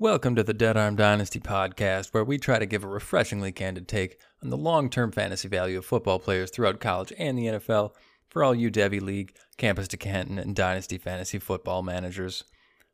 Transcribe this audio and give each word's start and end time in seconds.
Welcome 0.00 0.34
to 0.36 0.42
the 0.42 0.54
Dead 0.54 0.78
Arm 0.78 0.96
Dynasty 0.96 1.40
podcast, 1.40 2.14
where 2.14 2.24
we 2.24 2.38
try 2.38 2.58
to 2.58 2.64
give 2.64 2.82
a 2.82 2.88
refreshingly 2.88 3.52
candid 3.52 3.86
take 3.86 4.18
on 4.42 4.48
the 4.48 4.56
long 4.56 4.88
term 4.88 5.12
fantasy 5.12 5.46
value 5.46 5.76
of 5.76 5.84
football 5.84 6.18
players 6.18 6.50
throughout 6.50 6.80
college 6.80 7.12
and 7.18 7.36
the 7.36 7.44
NFL 7.44 7.90
for 8.26 8.42
all 8.42 8.54
you 8.54 8.70
Devy 8.70 9.02
League, 9.02 9.36
Campus 9.58 9.88
to 9.88 9.98
Canton, 9.98 10.38
and 10.38 10.56
Dynasty 10.56 10.96
fantasy 10.96 11.38
football 11.38 11.82
managers. 11.82 12.44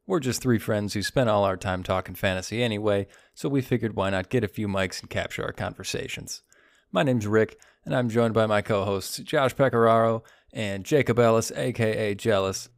We're 0.04 0.18
just 0.18 0.42
three 0.42 0.58
friends 0.58 0.94
who 0.94 1.02
spend 1.04 1.30
all 1.30 1.44
our 1.44 1.56
time 1.56 1.84
talking 1.84 2.16
fantasy 2.16 2.60
anyway, 2.60 3.06
so 3.34 3.48
we 3.48 3.60
figured 3.60 3.94
why 3.94 4.10
not 4.10 4.28
get 4.28 4.42
a 4.42 4.48
few 4.48 4.66
mics 4.66 5.00
and 5.00 5.08
capture 5.08 5.44
our 5.44 5.52
conversations. 5.52 6.42
My 6.90 7.04
name's 7.04 7.28
Rick, 7.28 7.60
and 7.84 7.94
I'm 7.94 8.08
joined 8.08 8.34
by 8.34 8.46
my 8.46 8.62
co 8.62 8.84
hosts 8.84 9.18
Josh 9.18 9.54
Pecoraro 9.54 10.24
and 10.52 10.84
Jacob 10.84 11.20
Ellis, 11.20 11.52
aka 11.52 12.16
Jealous. 12.16 12.68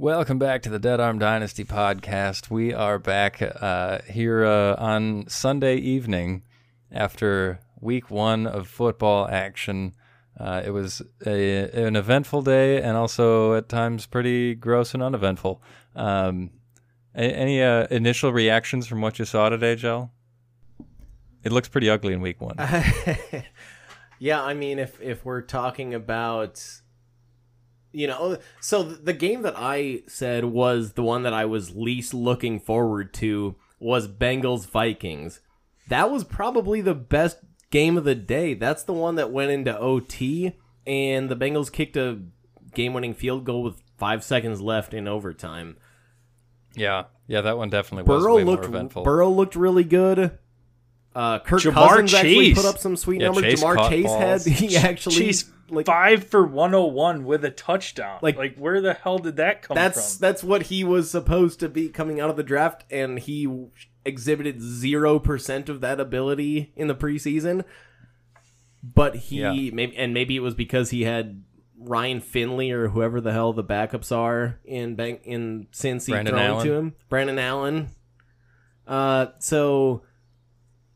Welcome 0.00 0.38
back 0.38 0.62
to 0.62 0.68
the 0.68 0.78
Dead 0.78 1.00
Arm 1.00 1.18
Dynasty 1.18 1.64
podcast. 1.64 2.50
We 2.50 2.72
are 2.72 3.00
back 3.00 3.42
uh, 3.42 3.98
here 4.08 4.44
uh, 4.44 4.76
on 4.76 5.26
Sunday 5.26 5.74
evening 5.78 6.44
after 6.92 7.58
week 7.80 8.08
one 8.08 8.46
of 8.46 8.68
football 8.68 9.26
action. 9.26 9.96
Uh, 10.38 10.62
it 10.64 10.70
was 10.70 11.02
a, 11.26 11.68
an 11.86 11.96
eventful 11.96 12.42
day 12.42 12.80
and 12.80 12.96
also 12.96 13.54
at 13.54 13.68
times 13.68 14.06
pretty 14.06 14.54
gross 14.54 14.94
and 14.94 15.02
uneventful. 15.02 15.60
Um, 15.96 16.50
any 17.12 17.60
uh, 17.60 17.88
initial 17.90 18.32
reactions 18.32 18.86
from 18.86 19.00
what 19.00 19.18
you 19.18 19.24
saw 19.24 19.48
today, 19.48 19.74
Joe? 19.74 20.10
It 21.42 21.50
looks 21.50 21.66
pretty 21.66 21.90
ugly 21.90 22.12
in 22.12 22.20
week 22.20 22.40
one. 22.40 22.54
yeah, 24.20 24.44
I 24.44 24.54
mean, 24.54 24.78
if 24.78 25.02
if 25.02 25.24
we're 25.24 25.42
talking 25.42 25.92
about, 25.92 26.62
you 27.92 28.06
know, 28.06 28.38
so 28.60 28.82
the 28.82 29.12
game 29.12 29.42
that 29.42 29.54
I 29.56 30.02
said 30.06 30.44
was 30.44 30.92
the 30.92 31.02
one 31.02 31.22
that 31.22 31.32
I 31.32 31.44
was 31.46 31.74
least 31.74 32.12
looking 32.14 32.60
forward 32.60 33.12
to 33.14 33.56
was 33.80 34.08
Bengals 34.08 34.66
Vikings. 34.66 35.40
That 35.88 36.10
was 36.10 36.24
probably 36.24 36.80
the 36.80 36.94
best 36.94 37.38
game 37.70 37.96
of 37.96 38.04
the 38.04 38.14
day. 38.14 38.54
That's 38.54 38.82
the 38.82 38.92
one 38.92 39.14
that 39.16 39.32
went 39.32 39.50
into 39.50 39.76
OT, 39.78 40.52
and 40.86 41.28
the 41.30 41.36
Bengals 41.36 41.72
kicked 41.72 41.96
a 41.96 42.20
game-winning 42.74 43.14
field 43.14 43.44
goal 43.44 43.62
with 43.62 43.80
five 43.96 44.22
seconds 44.22 44.60
left 44.60 44.92
in 44.92 45.08
overtime. 45.08 45.76
Yeah, 46.74 47.04
yeah, 47.26 47.40
that 47.40 47.56
one 47.56 47.70
definitely 47.70 48.04
was 48.12 48.22
Burrow 48.22 48.38
looked. 48.44 48.94
Burrow 49.04 49.30
looked 49.30 49.56
really 49.56 49.84
good. 49.84 50.38
Uh, 51.14 51.38
Kirk 51.40 51.62
Ja'Marr 51.62 51.72
Cousins 51.72 52.14
actually 52.14 52.54
put 52.54 52.64
up 52.66 52.78
some 52.78 52.94
sweet 52.94 53.20
Yeah, 53.20 53.28
numbers. 53.28 53.44
Chase 53.44 53.62
Ja'Marr 53.64 53.88
Chase 53.88 54.04
balls. 54.06 54.44
had 54.44 54.52
he 54.52 54.76
actually 54.76 55.16
Chase 55.16 55.50
like 55.70 55.86
five 55.86 56.24
for 56.24 56.46
101 56.46 57.24
with 57.24 57.44
a 57.44 57.50
touchdown. 57.50 58.18
Like- 58.22 58.36
Like, 58.36 58.56
where 58.56 58.80
the 58.80 58.94
hell 58.94 59.18
did 59.18 59.36
that 59.36 59.62
come 59.62 59.74
that's 59.74 60.16
from? 60.16 60.20
that's 60.26 60.42
what 60.44 60.62
he 60.64 60.84
was 60.84 61.10
supposed 61.10 61.60
to 61.60 61.68
be 61.68 61.88
coming 61.88 62.20
out 62.20 62.30
of 62.30 62.36
the 62.36 62.42
draft, 62.42 62.84
and 62.90 63.18
he 63.18 63.48
exhibited 64.04 64.60
zero 64.62 65.18
percent 65.18 65.68
of 65.68 65.80
that 65.82 66.00
ability 66.00 66.72
in 66.76 66.88
the 66.88 66.94
preseason. 66.94 67.64
But 68.82 69.16
he 69.16 69.40
Yeah. 69.40 69.52
maybe 69.72 69.96
and 69.96 70.14
maybe 70.14 70.36
it 70.36 70.40
was 70.40 70.54
because 70.54 70.90
he 70.90 71.02
had 71.02 71.42
Ryan 71.80 72.20
Finley 72.20 72.70
or 72.70 72.88
whoever 72.88 73.20
the 73.20 73.32
hell 73.32 73.52
the 73.52 73.64
backups 73.64 74.10
are 74.16 74.58
in 74.64 74.94
bank 74.94 75.20
in 75.24 75.66
Cincy 75.72 76.10
Brandon 76.10 76.34
thrown 76.34 76.44
Allen. 76.44 76.66
to 76.66 76.72
him. 76.74 76.94
Brandon 77.08 77.38
Allen. 77.38 77.88
Uh, 78.86 79.26
so 79.40 80.02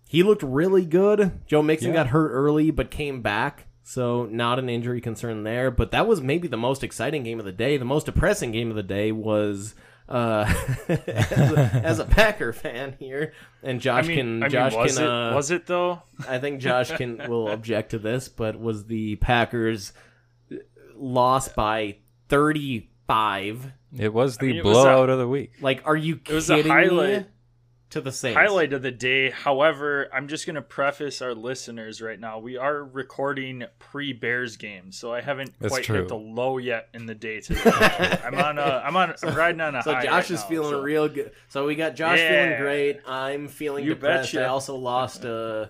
he 0.09 0.23
looked 0.23 0.43
really 0.43 0.85
good. 0.87 1.41
Joe 1.47 1.63
Mixon 1.63 1.89
Yeah. 1.89 1.95
got 1.95 2.07
hurt 2.09 2.31
early 2.31 2.71
but 2.71 2.91
came 2.91 3.21
back. 3.23 3.67
So 3.85 4.27
not 4.27 4.59
an 4.59 4.69
injury 4.69 5.01
concern 5.01 5.43
there, 5.43 5.71
but 5.71 5.91
that 5.91 6.07
was 6.07 6.21
maybe 6.21 6.47
the 6.49 6.57
most 6.57 6.85
exciting 6.85 7.25
game 7.25 7.39
of 7.39 7.45
the 7.45 7.53
day. 7.53 7.77
The 7.77 7.85
most 7.85 8.07
depressing 8.07 8.53
game 8.53 8.71
of 8.71 8.77
the 8.77 8.83
day 8.83 9.11
was 9.13 9.75
uh, 10.09 10.45
as, 10.89 11.53
a, 11.53 11.59
as 11.85 11.99
a 11.99 12.05
Packer 12.05 12.53
fan 12.53 12.95
here, 12.99 13.33
and 13.63 13.77
I 13.77 13.81
Josh 13.81 14.07
mean, 14.09 14.17
can 14.17 14.43
I 14.43 14.47
mean, 14.47 14.51
Josh 14.51 14.75
was 14.75 14.97
can 14.97 15.05
it 15.05 15.11
uh, 15.11 15.35
was 15.35 15.51
it 15.51 15.67
though? 15.67 16.03
I 16.29 16.39
think 16.39 16.61
Josh 16.61 16.91
can 16.93 17.21
will 17.29 17.49
object 17.49 17.91
to 17.91 17.99
this, 17.99 18.29
but 18.29 18.61
was 18.61 18.87
the 18.87 19.17
Packers 19.17 19.93
lost 20.97 21.55
by 21.57 21.97
35? 22.29 23.73
it 23.99 24.13
was 24.13 24.39
the 24.39 24.47
mean, 24.47 24.57
it 24.59 24.65
was 24.65 24.75
blowout 24.75 25.09
a- 25.09 25.13
of 25.13 25.19
the 25.19 25.29
week. 25.29 25.53
Like, 25.61 25.83
are 25.87 25.97
you 25.97 26.21
It 26.29 26.33
was 26.33 26.49
a 26.51 26.57
kidding 26.57 26.73
highlight. 26.73 27.19
me? 27.21 27.27
To 27.93 28.01
the 28.01 28.11
Saints. 28.13 28.39
Highlight 28.39 28.73
of 28.73 28.81
the 28.81 28.91
day. 28.91 29.29
However, 29.31 30.09
I'm 30.15 30.27
just 30.29 30.47
gonna 30.47 30.63
preface 30.63 31.21
our 31.21 31.35
listeners 31.35 32.01
right 32.01 32.19
now. 32.19 32.39
We 32.39 32.57
are 32.57 32.83
recording 32.85 33.65
pre 33.79 34.15
Bears 34.15 34.57
game, 34.57 34.93
so 34.93 35.13
I 35.13 35.21
haven't 35.21 35.53
That's 35.61 35.73
quite 35.73 35.85
true. 35.85 35.97
hit 35.99 36.09
the 36.09 36.17
low 36.17 36.57
yet 36.57 36.89
in 36.95 37.05
the 37.05 37.15
day 37.15 37.41
today. 37.43 37.61
I'm 38.25 38.35
on 38.35 38.59
a 38.59 38.83
I'm 38.85 38.97
on 38.97 39.15
I'm 39.23 39.35
riding 39.35 39.61
on 39.61 39.75
a 39.75 39.83
So 39.83 39.93
high. 39.93 40.05
Josh 40.05 40.11
right 40.13 40.31
is 40.31 40.41
now, 40.41 40.47
feeling 40.49 40.71
so- 40.71 40.81
real 40.83 41.09
good. 41.09 41.33
So 41.49 41.67
we 41.67 41.75
got 41.75 41.95
Josh 41.95 42.19
Yeah. 42.19 42.45
feeling 42.47 42.63
great. 42.63 43.01
I'm 43.07 43.49
feeling 43.49 43.85
You 43.85 43.95
depressed. 43.95 44.33
betcha. 44.33 44.45
I 44.47 44.49
also 44.49 44.75
lost 44.77 45.27
uh, 45.27 45.67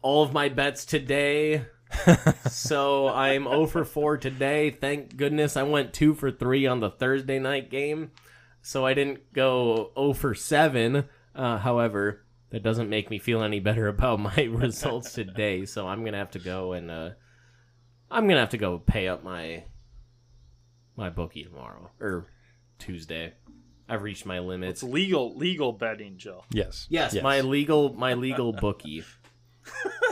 all 0.00 0.22
of 0.22 0.32
my 0.32 0.48
bets 0.48 0.84
today. 0.86 1.66
so 2.50 3.08
I'm 3.08 3.44
0 3.44 3.66
for 3.66 3.84
4 3.84 4.16
today. 4.16 4.70
Thank 4.70 5.18
goodness 5.18 5.58
I 5.58 5.64
went 5.64 5.92
2 5.92 6.14
for 6.14 6.30
3 6.30 6.66
on 6.66 6.80
the 6.80 6.88
Thursday 6.90 7.38
night 7.38 7.70
game. 7.70 8.10
So 8.62 8.86
I 8.86 8.94
didn't 8.94 9.32
go 9.32 9.90
0 9.98 10.12
for 10.14 10.34
7. 10.34 11.04
Uh, 11.34 11.58
however, 11.58 12.24
that 12.50 12.62
doesn't 12.62 12.88
make 12.88 13.10
me 13.10 13.18
feel 13.18 13.42
any 13.42 13.60
better 13.60 13.88
about 13.88 14.20
my 14.20 14.34
results 14.50 15.12
today. 15.12 15.66
So 15.66 15.86
I'm 15.88 16.00
going 16.00 16.12
to 16.12 16.18
have 16.18 16.30
to 16.32 16.38
go 16.38 16.72
and 16.72 16.90
uh, 16.90 17.10
I'm 18.10 18.24
going 18.24 18.36
to 18.36 18.40
have 18.40 18.50
to 18.50 18.58
go 18.58 18.78
pay 18.78 19.08
up 19.08 19.22
my 19.24 19.64
my 20.96 21.08
bookie 21.08 21.44
tomorrow 21.44 21.90
or 22.00 22.26
Tuesday. 22.78 23.32
I've 23.88 24.02
reached 24.02 24.26
my 24.26 24.38
limits. 24.38 24.82
It's 24.82 24.92
legal 24.92 25.36
legal 25.36 25.72
betting, 25.72 26.18
Joe. 26.18 26.44
Yes. 26.50 26.86
Yes, 26.88 27.14
my 27.22 27.40
legal 27.40 27.92
my 27.94 28.14
legal 28.14 28.52
bookie 28.60 29.02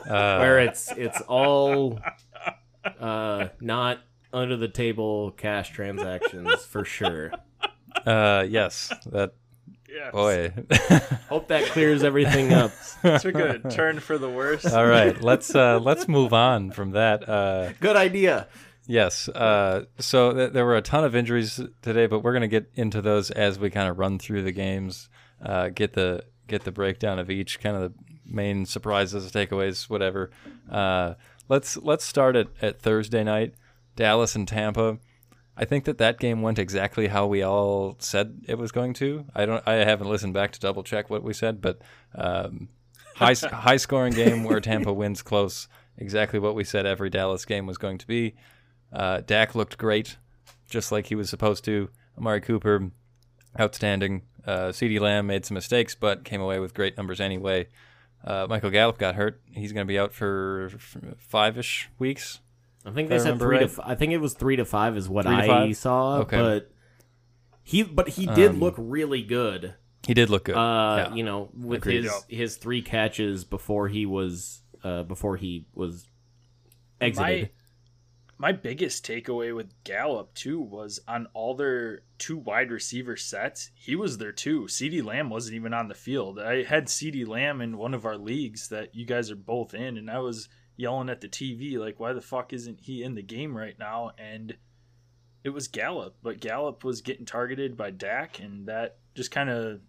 Uh, 0.09 0.39
where 0.39 0.59
it's 0.61 0.91
it's 0.93 1.21
all 1.23 2.01
uh 2.99 3.49
not 3.61 3.99
under 4.33 4.57
the 4.57 4.69
table 4.69 5.33
cash 5.33 5.71
transactions 5.71 6.65
for 6.65 6.85
sure. 6.85 7.33
Uh, 8.07 8.47
yes. 8.49 8.93
That 9.07 9.33
Yeah. 9.89 10.11
boy. 10.11 10.53
Hope 11.29 11.49
that 11.49 11.65
clears 11.67 12.03
everything 12.05 12.53
up. 12.53 12.73
took 13.21 13.35
a 13.35 13.59
turn 13.71 13.99
for 14.01 14.19
the 14.19 14.29
worse. 14.29 14.65
All 14.67 14.87
right, 14.87 15.21
let's 15.21 15.55
uh, 15.55 15.79
let's 15.81 16.07
move 16.09 16.33
on 16.33 16.71
from 16.71 16.93
that. 16.93 17.29
Uh, 17.29 17.73
Good 17.81 17.97
idea. 17.97 18.47
yes, 18.87 19.29
uh, 19.29 19.85
so 19.99 20.33
th- 20.33 20.53
there 20.53 20.65
were 20.65 20.77
a 20.77 20.83
ton 20.83 21.05
of 21.05 21.15
injuries 21.17 21.61
today, 21.83 22.07
but 22.07 22.21
we're 22.21 22.33
gonna 22.33 22.49
get 22.49 22.71
into 22.75 23.01
those 23.03 23.31
as 23.33 23.59
we 23.59 23.71
kind 23.71 23.89
of 23.89 23.99
run 23.99 24.19
through 24.19 24.43
the 24.43 24.53
games, 24.53 25.09
uh, 25.45 25.69
get 25.71 25.95
the 25.95 26.25
get 26.47 26.65
the 26.65 26.73
breakdown 26.73 27.19
of 27.19 27.31
each, 27.31 27.61
kind 27.61 27.77
of 27.77 27.83
the 27.83 27.93
main 28.27 28.67
surprises, 28.67 29.31
takeaways, 29.33 29.89
whatever. 29.91 30.31
Uh, 30.71 31.15
let's 31.49 31.77
let's 31.79 32.05
start 32.05 32.37
at, 32.37 32.47
at 32.63 32.81
Thursday 32.81 33.25
night, 33.25 33.55
Dallas 33.97 34.35
and 34.37 34.47
Tampa. 34.47 34.99
I 35.61 35.67
think 35.67 35.85
that 35.85 35.99
that 35.99 36.19
game 36.19 36.41
went 36.41 36.59
exactly 36.59 37.09
how 37.09 37.27
we 37.27 37.43
all 37.43 37.95
said 37.99 38.41
it 38.49 38.57
was 38.57 38.73
going 38.73 38.95
to. 38.95 39.27
I 39.35 39.45
don't. 39.45 39.63
I 39.69 39.75
haven't 39.75 40.09
listened 40.09 40.33
back 40.33 40.53
to 40.53 40.61
double 40.61 40.83
check 40.83 41.11
what 41.11 41.23
we 41.23 41.35
said, 41.35 41.61
but 41.61 41.83
um, 42.15 42.71
high 43.17 43.35
high 43.53 43.77
scoring 43.77 44.15
game 44.15 44.43
where 44.43 44.59
Tampa 44.61 44.91
wins 44.91 45.21
close. 45.21 45.69
Exactly 45.99 46.39
what 46.39 46.55
we 46.55 46.65
said 46.65 46.87
every 46.87 47.11
Dallas 47.11 47.45
game 47.45 47.67
was 47.67 47.77
going 47.77 47.99
to 47.99 48.07
be. 48.07 48.37
Uh, 48.91 49.21
Dak 49.21 49.55
looked 49.55 49.77
great, 49.77 50.17
just 50.71 50.91
like 50.91 51.09
he 51.09 51.15
was 51.15 51.29
supposed 51.29 51.63
to. 51.67 51.91
Amari 52.17 52.41
Cooper, 52.41 52.91
outstanding. 53.61 54.23
Uh, 54.47 54.69
CeeDee 54.69 54.99
Lamb 54.99 55.27
made 55.27 55.45
some 55.45 55.57
mistakes, 55.57 55.95
but 55.95 56.25
came 56.25 56.41
away 56.41 56.59
with 56.59 56.73
great 56.73 56.97
numbers 56.97 57.21
anyway. 57.21 57.69
Uh, 58.25 58.47
Michael 58.49 58.71
Gallup 58.71 58.97
got 58.97 59.15
hurt. 59.15 59.43
He's 59.53 59.73
going 59.75 59.87
to 59.87 59.91
be 59.93 59.99
out 59.99 60.15
for 60.15 60.71
five-ish 61.19 61.91
weeks. 61.99 62.41
I 62.85 62.91
think 62.93 63.09
they 63.11 63.17
I 63.17 63.19
said 63.19 63.39
three 63.39 63.57
right. 63.59 63.67
to. 63.69 63.73
F- 63.73 63.81
I 63.85 63.95
think 63.95 64.13
it 64.13 64.19
was 64.19 64.35
three 64.35 64.57
to 64.57 64.65
five 64.65 64.97
is 64.97 65.09
what 65.09 65.27
Three 65.27 65.35
I 65.35 65.47
five? 65.47 65.77
saw. 65.77 66.19
Okay. 66.21 66.39
but 66.39 66.71
he 67.63 67.83
but 67.83 68.09
he 68.11 68.27
did 68.27 68.53
Um, 68.53 68.61
look 68.61 68.75
really 68.79 69.23
good. 69.23 69.75
He 70.07 70.15
did 70.15 70.31
look 70.31 70.45
good. 70.45 70.57
Uh, 70.57 71.09
Yeah. 71.11 71.15
you 71.15 71.23
know, 71.25 71.51
with 71.55 71.83
Agreed. 71.83 72.05
his 72.05 72.25
his 72.29 72.57
three 72.57 72.81
catches 72.83 73.45
before 73.45 73.89
he 73.89 74.07
was 74.07 74.63
uh 74.83 75.03
before 75.03 75.37
he 75.37 75.67
was 75.75 76.09
exited. 77.01 77.51
My, 78.39 78.49
my 78.49 78.53
biggest 78.53 79.05
takeaway 79.07 79.55
with 79.55 79.75
Gallup 79.85 80.33
too 80.33 80.59
was 80.59 81.01
on 81.07 81.27
all 81.35 81.55
their 81.55 82.05
two 82.17 82.39
wide 82.39 82.71
receiver 82.71 83.15
sets, 83.17 83.71
he 83.75 83.95
was 83.95 84.17
there 84.17 84.33
too. 84.33 84.63
CeeDee 84.63 85.05
Lamb 85.05 85.29
wasn't 85.29 85.57
even 85.57 85.75
on 85.75 85.89
the 85.89 85.95
field. 85.95 86.39
I 86.41 86.63
had 86.63 86.87
CeeDee 86.87 87.29
Lamb 87.29 87.61
in 87.61 87.77
one 87.77 87.93
of 87.93 88.07
our 88.07 88.17
leagues 88.17 88.69
that 88.69 88.95
you 88.95 89.05
guys 89.05 89.31
are 89.31 89.37
both 89.37 89.75
in, 89.75 89.99
and 89.99 90.11
I 90.11 90.21
was 90.21 90.49
yelling 90.81 91.09
at 91.11 91.21
the 91.21 91.29
TV 91.29 91.79
like, 91.79 92.01
"Why 92.01 92.13
the 92.13 92.21
fuck 92.21 92.53
isn't 92.53 92.81
he 92.81 93.03
in 93.03 93.15
the 93.15 93.23
game 93.23 93.57
right 93.57 93.79
now?" 93.79 94.13
And 94.19 94.57
it 95.45 95.51
was 95.51 95.69
Gallup, 95.69 96.17
but 96.23 96.41
Gallup 96.41 96.83
was 96.83 97.01
getting 97.01 97.27
targeted 97.27 97.77
by 97.77 97.91
Dak, 97.91 98.41
and 98.41 98.67
that 98.67 98.99
just 99.15 99.31
kind 99.31 99.51
of 99.51 99.81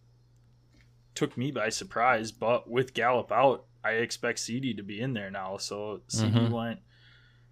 took 1.15 1.37
me 1.37 1.51
by 1.51 1.69
surprise. 1.69 2.31
But 2.31 2.69
with 2.69 2.93
Gallup 2.93 3.31
out, 3.31 3.65
I 3.83 3.91
expect 3.93 4.39
CeeDee 4.39 4.77
to 4.77 4.83
be 4.83 5.01
in 5.01 5.13
there 5.13 5.31
now. 5.31 5.57
So 5.57 6.01
CeeDee 6.07 6.47
Mhm. 6.47 6.51
went 6.51 6.79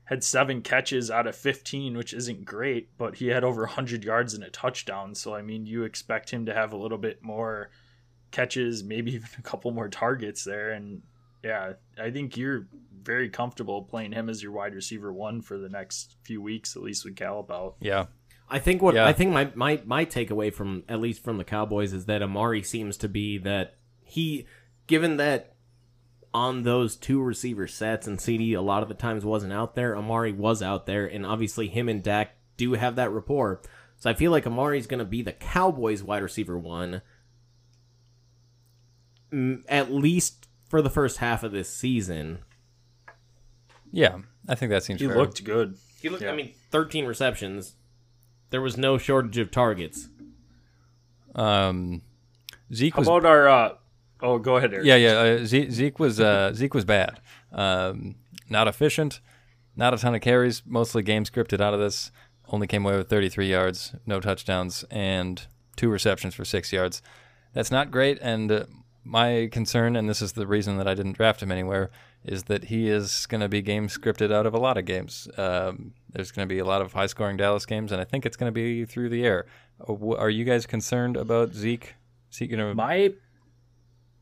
had 0.05 0.23
seven 0.23 0.63
catches 0.63 1.11
out 1.11 1.27
of 1.27 1.35
15, 1.35 1.95
which 1.95 2.15
isn't 2.15 2.43
great, 2.43 2.97
but 2.97 3.17
he 3.17 3.27
had 3.27 3.43
over 3.43 3.65
100 3.67 4.03
yards 4.03 4.33
and 4.33 4.43
a 4.43 4.49
touchdown. 4.49 5.13
So, 5.13 5.35
I 5.35 5.43
mean, 5.43 5.67
you 5.67 5.83
expect 5.83 6.31
him 6.31 6.47
to 6.47 6.53
have 6.53 6.73
a 6.73 6.77
little 6.77 6.97
bit 6.97 7.21
more 7.21 7.69
catches, 8.31 8.83
maybe 8.83 9.13
even 9.13 9.29
a 9.37 9.43
couple 9.43 9.69
more 9.69 9.87
targets 9.87 10.43
there. 10.43 10.71
And 10.71 11.03
yeah, 11.43 11.73
I 11.97 12.11
think 12.11 12.37
you're 12.37 12.67
very 13.01 13.29
comfortable 13.29 13.83
playing 13.83 14.11
him 14.11 14.29
as 14.29 14.43
your 14.43 14.51
wide 14.51 14.75
receiver 14.75 15.11
one 15.11 15.41
for 15.41 15.57
the 15.57 15.69
next 15.69 16.15
few 16.23 16.41
weeks, 16.41 16.75
at 16.75 16.81
least 16.81 17.05
with 17.05 17.15
Gallup 17.15 17.51
out. 17.51 17.75
Yeah. 17.79 18.07
I 18.49 18.59
think 18.59 18.81
what 18.81 18.95
Yeah. 18.95 19.07
I 19.07 19.13
think 19.13 19.31
my, 19.31 19.51
my 19.55 19.81
my 19.85 20.05
takeaway 20.05 20.53
from 20.53 20.83
at 20.89 20.99
least 20.99 21.23
from 21.23 21.37
the 21.37 21.43
Cowboys 21.43 21.93
is 21.93 22.05
that 22.05 22.21
Amari 22.21 22.63
seems 22.63 22.97
to 22.97 23.07
be 23.07 23.37
that 23.39 23.75
he 24.01 24.47
given 24.87 25.17
that 25.17 25.55
on 26.33 26.63
those 26.63 26.95
two 26.95 27.21
receiver 27.21 27.67
sets 27.67 28.05
and 28.07 28.17
CeeDee 28.19 28.55
a 28.55 28.61
lot 28.61 28.83
of 28.83 28.89
the 28.89 28.95
times 28.95 29.23
wasn't 29.23 29.53
out 29.53 29.75
there, 29.75 29.95
Amari 29.95 30.31
was 30.31 30.61
out 30.61 30.85
there 30.87 31.05
and 31.05 31.25
obviously 31.25 31.67
him 31.67 31.87
and 31.87 32.03
Dak 32.03 32.35
do 32.57 32.73
have 32.73 32.95
that 32.95 33.11
rapport. 33.11 33.61
So 33.97 34.09
I 34.09 34.13
feel 34.13 34.31
like 34.31 34.45
Amari's 34.45 34.87
going 34.87 34.99
to 34.99 35.05
be 35.05 35.21
the 35.21 35.31
Cowboys 35.31 36.03
wide 36.03 36.23
receiver 36.23 36.57
one 36.57 37.01
mm, 39.31 39.63
at 39.67 39.91
least 39.91 40.47
for 40.69 40.81
the 40.81 40.89
first 40.89 41.17
half 41.17 41.43
of 41.43 41.51
this 41.51 41.69
season. 41.69 42.39
Yeah. 43.91 44.19
I 44.47 44.55
think 44.55 44.69
that 44.69 44.83
seems 44.83 45.01
He 45.01 45.07
fair. 45.07 45.17
looked 45.17 45.43
good. 45.43 45.77
He 46.01 46.07
looked 46.09 46.23
Yeah. 46.23 46.31
I 46.31 46.35
mean 46.35 46.53
13 46.71 47.05
receptions. 47.05 47.75
There 48.51 48.61
was 48.61 48.77
no 48.77 48.97
shortage 48.97 49.37
of 49.37 49.51
targets. 49.51 50.07
Um, 51.35 52.01
Zeke 52.73 52.93
How 52.95 52.99
was 53.01 53.07
about 53.07 53.25
our. 53.25 53.47
Uh, 53.49 53.73
oh, 54.21 54.39
go 54.39 54.57
ahead, 54.57 54.73
Eric. 54.73 54.85
Yeah, 54.85 54.95
yeah. 54.95 55.11
Uh, 55.11 55.45
Zeke, 55.45 55.71
Zeke 55.71 55.99
was 55.99 56.19
uh, 56.19 56.53
Zeke 56.53 56.73
was 56.73 56.85
bad. 56.85 57.19
Um, 57.51 58.15
not 58.49 58.67
efficient. 58.67 59.19
Not 59.75 59.93
a 59.93 59.97
ton 59.97 60.15
of 60.15 60.21
carries. 60.21 60.63
Mostly 60.65 61.03
game 61.03 61.23
scripted 61.25 61.61
out 61.61 61.73
of 61.73 61.79
this. 61.79 62.11
Only 62.47 62.65
came 62.67 62.83
away 62.85 62.97
with 62.97 63.09
33 63.09 63.47
yards, 63.49 63.95
no 64.07 64.19
touchdowns, 64.19 64.83
and 64.89 65.45
two 65.75 65.89
receptions 65.89 66.33
for 66.33 66.43
six 66.43 66.73
yards. 66.73 67.01
That's 67.53 67.69
not 67.69 67.91
great. 67.91 68.17
And 68.21 68.51
uh, 68.51 68.63
my 69.03 69.49
concern, 69.51 69.95
and 69.95 70.09
this 70.09 70.21
is 70.21 70.33
the 70.33 70.47
reason 70.47 70.77
that 70.77 70.87
I 70.87 70.93
didn't 70.93 71.13
draft 71.13 71.41
him 71.41 71.51
anywhere, 71.51 71.89
is 72.23 72.43
that 72.43 72.65
he 72.65 72.89
is 72.89 73.25
going 73.25 73.41
to 73.41 73.49
be 73.49 73.61
game 73.61 73.87
scripted 73.87 74.31
out 74.31 74.45
of 74.45 74.53
a 74.53 74.59
lot 74.59 74.77
of 74.77 74.85
games. 74.85 75.27
Um, 75.37 75.93
there's 76.11 76.31
going 76.31 76.47
to 76.47 76.53
be 76.53 76.59
a 76.59 76.65
lot 76.65 76.81
of 76.81 76.93
high 76.93 77.07
scoring 77.07 77.37
Dallas 77.37 77.65
games, 77.65 77.91
and 77.91 78.01
I 78.01 78.03
think 78.03 78.25
it's 78.25 78.37
going 78.37 78.51
to 78.51 78.53
be 78.53 78.85
through 78.85 79.09
the 79.09 79.25
air. 79.25 79.45
Uh, 79.87 80.15
Are 80.15 80.29
you 80.29 80.43
guys 80.43 80.65
concerned 80.65 81.17
about 81.17 81.53
Zeke? 81.53 81.95
Zeke 82.33 82.51
going 82.51 82.69
to 82.69 82.75
My 82.75 83.13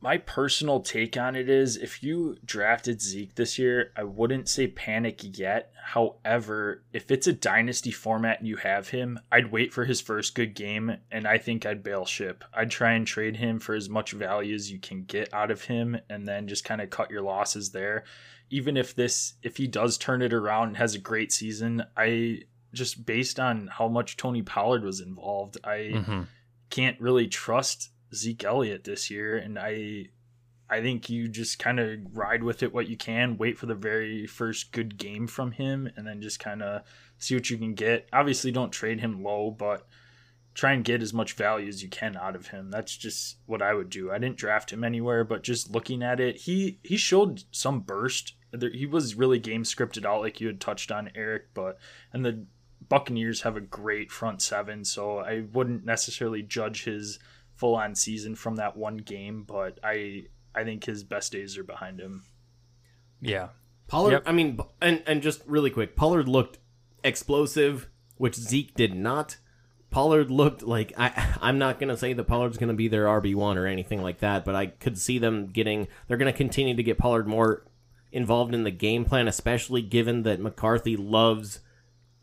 my 0.00 0.16
personal 0.18 0.80
take 0.80 1.16
on 1.16 1.34
it 1.34 1.48
is 1.48 1.76
if 1.76 2.02
you 2.02 2.36
drafted 2.44 3.00
Zeke 3.02 3.34
this 3.34 3.58
year, 3.58 3.90
I 3.96 4.04
wouldn't 4.04 4.48
say 4.48 4.68
panic 4.68 5.36
yet. 5.38 5.72
However, 5.82 6.84
if 6.92 7.10
it's 7.10 7.26
a 7.26 7.32
dynasty 7.32 7.90
format 7.90 8.38
and 8.38 8.46
you 8.46 8.56
have 8.56 8.88
him, 8.90 9.18
I'd 9.32 9.50
wait 9.50 9.72
for 9.72 9.84
his 9.84 10.00
first 10.00 10.34
good 10.34 10.54
game 10.54 10.96
and 11.10 11.26
I 11.26 11.38
think 11.38 11.66
I'd 11.66 11.82
bail 11.82 12.04
ship. 12.04 12.44
I'd 12.54 12.70
try 12.70 12.92
and 12.92 13.06
trade 13.06 13.36
him 13.36 13.58
for 13.58 13.74
as 13.74 13.88
much 13.88 14.12
value 14.12 14.54
as 14.54 14.70
you 14.70 14.78
can 14.78 15.02
get 15.02 15.32
out 15.34 15.50
of 15.50 15.64
him 15.64 15.98
and 16.08 16.28
then 16.28 16.46
just 16.46 16.64
kind 16.64 16.80
of 16.80 16.90
cut 16.90 17.10
your 17.10 17.22
losses 17.22 17.70
there. 17.70 18.04
Even 18.50 18.76
if 18.76 18.94
this 18.94 19.34
if 19.42 19.56
he 19.56 19.66
does 19.66 19.98
turn 19.98 20.22
it 20.22 20.32
around 20.32 20.68
and 20.68 20.76
has 20.76 20.94
a 20.94 20.98
great 21.00 21.32
season, 21.32 21.84
I 21.96 22.42
just 22.72 23.04
based 23.04 23.40
on 23.40 23.66
how 23.66 23.88
much 23.88 24.16
Tony 24.16 24.42
Pollard 24.42 24.84
was 24.84 25.00
involved, 25.00 25.56
I 25.64 25.92
Mhm. 25.94 26.26
can't 26.70 27.00
really 27.00 27.26
trust 27.26 27.90
Zeke 28.14 28.44
Elliott 28.44 28.84
this 28.84 29.10
year, 29.10 29.36
and 29.36 29.58
I 29.58 30.08
I 30.70 30.82
think 30.82 31.08
you 31.08 31.28
just 31.28 31.58
kind 31.58 31.80
of 31.80 31.98
ride 32.12 32.42
with 32.42 32.62
it 32.62 32.74
what 32.74 32.88
you 32.88 32.96
can, 32.96 33.38
wait 33.38 33.56
for 33.56 33.66
the 33.66 33.74
very 33.74 34.26
first 34.26 34.72
good 34.72 34.98
game 34.98 35.26
from 35.26 35.52
him, 35.52 35.90
and 35.96 36.06
then 36.06 36.20
just 36.20 36.40
kind 36.40 36.62
of 36.62 36.82
see 37.18 37.34
what 37.34 37.48
you 37.48 37.56
can 37.56 37.74
get. 37.74 38.08
Obviously, 38.12 38.52
don't 38.52 38.70
trade 38.70 39.00
him 39.00 39.22
low, 39.22 39.50
but 39.50 39.86
try 40.54 40.72
and 40.72 40.84
get 40.84 41.02
as 41.02 41.14
much 41.14 41.34
value 41.34 41.68
as 41.68 41.82
you 41.82 41.88
can 41.88 42.16
out 42.16 42.34
of 42.34 42.48
him. 42.48 42.70
That's 42.70 42.96
just 42.96 43.36
what 43.46 43.62
I 43.62 43.74
would 43.74 43.88
do. 43.88 44.10
I 44.10 44.18
didn't 44.18 44.36
draft 44.36 44.72
him 44.72 44.84
anywhere, 44.84 45.24
but 45.24 45.42
just 45.42 45.70
looking 45.70 46.02
at 46.02 46.20
it, 46.20 46.36
he 46.36 46.80
he 46.82 46.96
showed 46.96 47.44
some 47.50 47.80
burst. 47.80 48.34
There, 48.50 48.70
he 48.70 48.84
was 48.84 49.14
really 49.14 49.38
game 49.38 49.62
scripted 49.62 50.04
out, 50.04 50.20
like 50.20 50.40
you 50.40 50.48
had 50.48 50.60
touched 50.60 50.90
on, 50.90 51.10
Eric. 51.14 51.54
But 51.54 51.78
and 52.12 52.24
the 52.24 52.44
Buccaneers 52.88 53.42
have 53.42 53.56
a 53.56 53.60
great 53.60 54.10
front 54.10 54.42
seven, 54.42 54.84
so 54.84 55.18
I 55.18 55.44
wouldn't 55.52 55.84
necessarily 55.84 56.42
judge 56.42 56.84
his 56.84 57.18
full 57.58 57.74
on 57.74 57.94
season 57.94 58.34
from 58.34 58.56
that 58.56 58.76
one 58.76 58.96
game. 58.96 59.44
But 59.46 59.78
I 59.84 60.24
I 60.54 60.64
think 60.64 60.84
his 60.84 61.04
best 61.04 61.32
days 61.32 61.58
are 61.58 61.64
behind 61.64 62.00
him. 62.00 62.24
Yeah. 63.20 63.48
Pollard, 63.88 64.12
Yep. 64.12 64.22
I 64.26 64.32
mean, 64.32 64.58
and 64.80 65.02
and 65.06 65.22
just 65.22 65.42
really 65.46 65.70
quick, 65.70 65.96
Pollard 65.96 66.28
looked 66.28 66.58
explosive, 67.04 67.88
which 68.16 68.34
Zeke 68.34 68.74
did 68.74 68.94
not. 68.94 69.36
Pollard 69.90 70.30
looked 70.30 70.62
like 70.62 70.92
I. 70.96 71.36
I'm 71.40 71.58
not 71.58 71.78
gonna 71.80 71.96
say 71.96 72.12
that 72.12 72.24
Pollard's 72.24 72.58
gonna 72.58 72.74
be 72.74 72.88
their 72.88 73.06
RB 73.06 73.34
one 73.34 73.56
or 73.58 73.66
anything 73.66 74.02
like 74.02 74.18
that, 74.20 74.44
but 74.44 74.54
I 74.54 74.66
could 74.66 74.98
see 74.98 75.18
them 75.18 75.46
getting. 75.46 75.88
They're 76.06 76.16
gonna 76.16 76.32
continue 76.32 76.74
to 76.76 76.82
get 76.82 76.98
Pollard 76.98 77.26
more 77.26 77.64
involved 78.12 78.54
in 78.54 78.64
the 78.64 78.70
game 78.70 79.04
plan, 79.04 79.28
especially 79.28 79.82
given 79.82 80.22
that 80.22 80.40
McCarthy 80.40 80.96
loves 80.96 81.60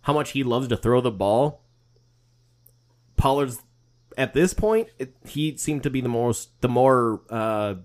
how 0.02 0.14
much 0.14 0.32
he 0.32 0.44
loves 0.44 0.68
to 0.68 0.78
throw 0.78 1.02
the 1.02 1.12
ball. 1.12 1.64
Pollard's 3.18 3.62
at 4.18 4.34
this 4.34 4.54
point, 4.54 4.90
it, 5.00 5.16
he 5.26 5.58
seemed 5.58 5.84
to 5.84 5.90
be 5.90 6.02
the 6.02 6.10
most, 6.10 6.50
the 6.62 6.70
more, 6.70 7.22
uh, 7.30 7.76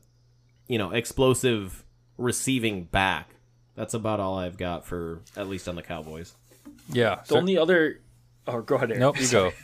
you 0.69 0.79
know, 0.79 0.91
explosive 0.91 1.85
receiving 2.17 2.85
back. 2.85 3.35
That's 3.75 3.94
about 3.94 4.21
all 4.21 4.38
I've 4.38 4.56
got 4.59 4.85
for 4.85 5.21
at 5.37 5.49
least 5.49 5.69
on 5.69 5.77
the 5.77 5.82
Cowboys. 5.82 6.35
Yeah. 6.93 7.23
The 7.27 7.37
only 7.37 7.56
other. 7.56 8.00
Oh, 8.47 8.62
go 8.62 8.77
ahead. 8.77 8.91
Eric. 8.91 9.00
Nope, 9.00 9.21
you 9.21 9.29
go. 9.29 9.53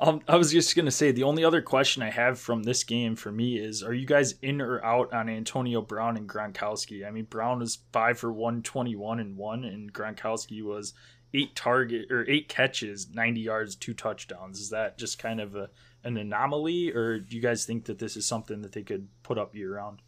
Um, 0.00 0.22
I 0.26 0.36
was 0.36 0.50
just 0.50 0.74
gonna 0.74 0.90
say 0.90 1.12
the 1.12 1.24
only 1.24 1.44
other 1.44 1.60
question 1.60 2.02
I 2.02 2.08
have 2.08 2.38
from 2.38 2.62
this 2.62 2.82
game 2.82 3.14
for 3.14 3.30
me 3.30 3.58
is: 3.58 3.82
Are 3.82 3.92
you 3.92 4.06
guys 4.06 4.36
in 4.40 4.62
or 4.62 4.82
out 4.82 5.12
on 5.12 5.28
Antonio 5.28 5.82
Brown 5.82 6.16
and 6.16 6.26
Gronkowski? 6.26 7.06
I 7.06 7.10
mean, 7.10 7.24
Brown 7.24 7.58
was 7.58 7.80
five 7.92 8.18
for 8.18 8.32
one 8.32 8.62
twenty 8.62 8.96
one 8.96 9.20
and 9.20 9.36
one, 9.36 9.64
and 9.64 9.92
Gronkowski 9.92 10.62
was 10.62 10.94
eight 11.34 11.54
target 11.56 12.10
or 12.10 12.28
eight 12.30 12.48
catches, 12.48 13.10
ninety 13.12 13.40
yards, 13.40 13.74
two 13.76 13.92
touchdowns. 13.92 14.60
Is 14.60 14.70
that 14.70 14.98
just 14.98 15.18
kind 15.18 15.40
of 15.40 15.56
a, 15.56 15.68
an 16.04 16.16
anomaly, 16.16 16.92
or 16.92 17.18
do 17.18 17.36
you 17.36 17.42
guys 17.42 17.66
think 17.66 17.84
that 17.86 17.98
this 17.98 18.16
is 18.16 18.24
something 18.24 18.62
that 18.62 18.72
they 18.72 18.82
could 18.82 19.08
put 19.22 19.36
up 19.36 19.54
year 19.54 19.74
round? 19.74 20.00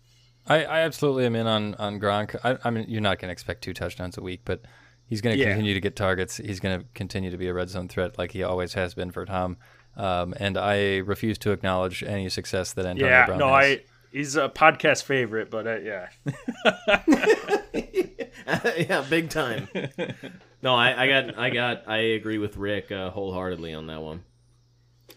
I, 0.47 0.65
I 0.65 0.79
absolutely 0.81 1.27
am 1.27 1.37
in 1.37 1.47
on 1.47 1.75
on 1.75 2.01
Gronk. 2.01 2.37
I, 2.45 2.57
I 2.65 2.71
mean, 2.71 2.87
you're 2.89 3.01
not 3.01 3.19
going 3.19 3.29
to 3.29 3.33
expect 3.33 3.65
two 3.65 3.75
touchdowns 3.75 4.17
a 4.17 4.23
week, 4.23 4.43
but 4.45 4.63
he's 5.09 5.21
going 5.21 5.37
to 5.37 5.43
Yeah. 5.43 5.51
continue 5.51 5.75
to 5.75 5.81
get 5.81 5.97
targets. 5.97 6.37
He's 6.37 6.61
going 6.61 6.81
to 6.81 6.87
continue 6.95 7.31
to 7.31 7.37
be 7.37 7.49
a 7.49 7.55
red 7.55 7.69
zone 7.69 7.89
threat 7.89 8.17
like 8.17 8.31
he 8.31 8.45
always 8.45 8.75
has 8.75 8.95
been 8.95 9.11
for 9.11 9.27
Tom. 9.27 9.57
Um, 9.97 10.35
and 10.39 10.57
I 10.57 10.99
refuse 10.99 11.39
to 11.39 11.53
acknowledge 11.53 12.03
any 12.03 12.29
success 12.29 12.73
that 12.75 12.87
Antonio 12.87 13.11
yeah, 13.11 13.27
Brown 13.27 13.39
no, 13.39 13.49
has. 13.49 13.65
I 13.65 13.81
he's 14.13 14.37
a 14.37 14.49
podcast 14.49 15.03
favorite, 15.05 15.51
but 15.51 15.67
uh, 15.67 15.79
yeah, 15.79 16.09
yeah, 18.79 19.05
big 19.09 19.31
time. 19.31 19.69
no, 20.67 20.75
I, 20.75 21.05
I 21.05 21.07
got, 21.09 21.39
I 21.39 21.51
got, 21.51 21.85
I 21.89 21.97
agree 22.19 22.39
with 22.39 22.57
Rick 22.57 22.91
uh, 22.91 23.11
wholeheartedly 23.11 23.73
on 23.73 23.87
that 23.87 24.03
one. 24.03 24.25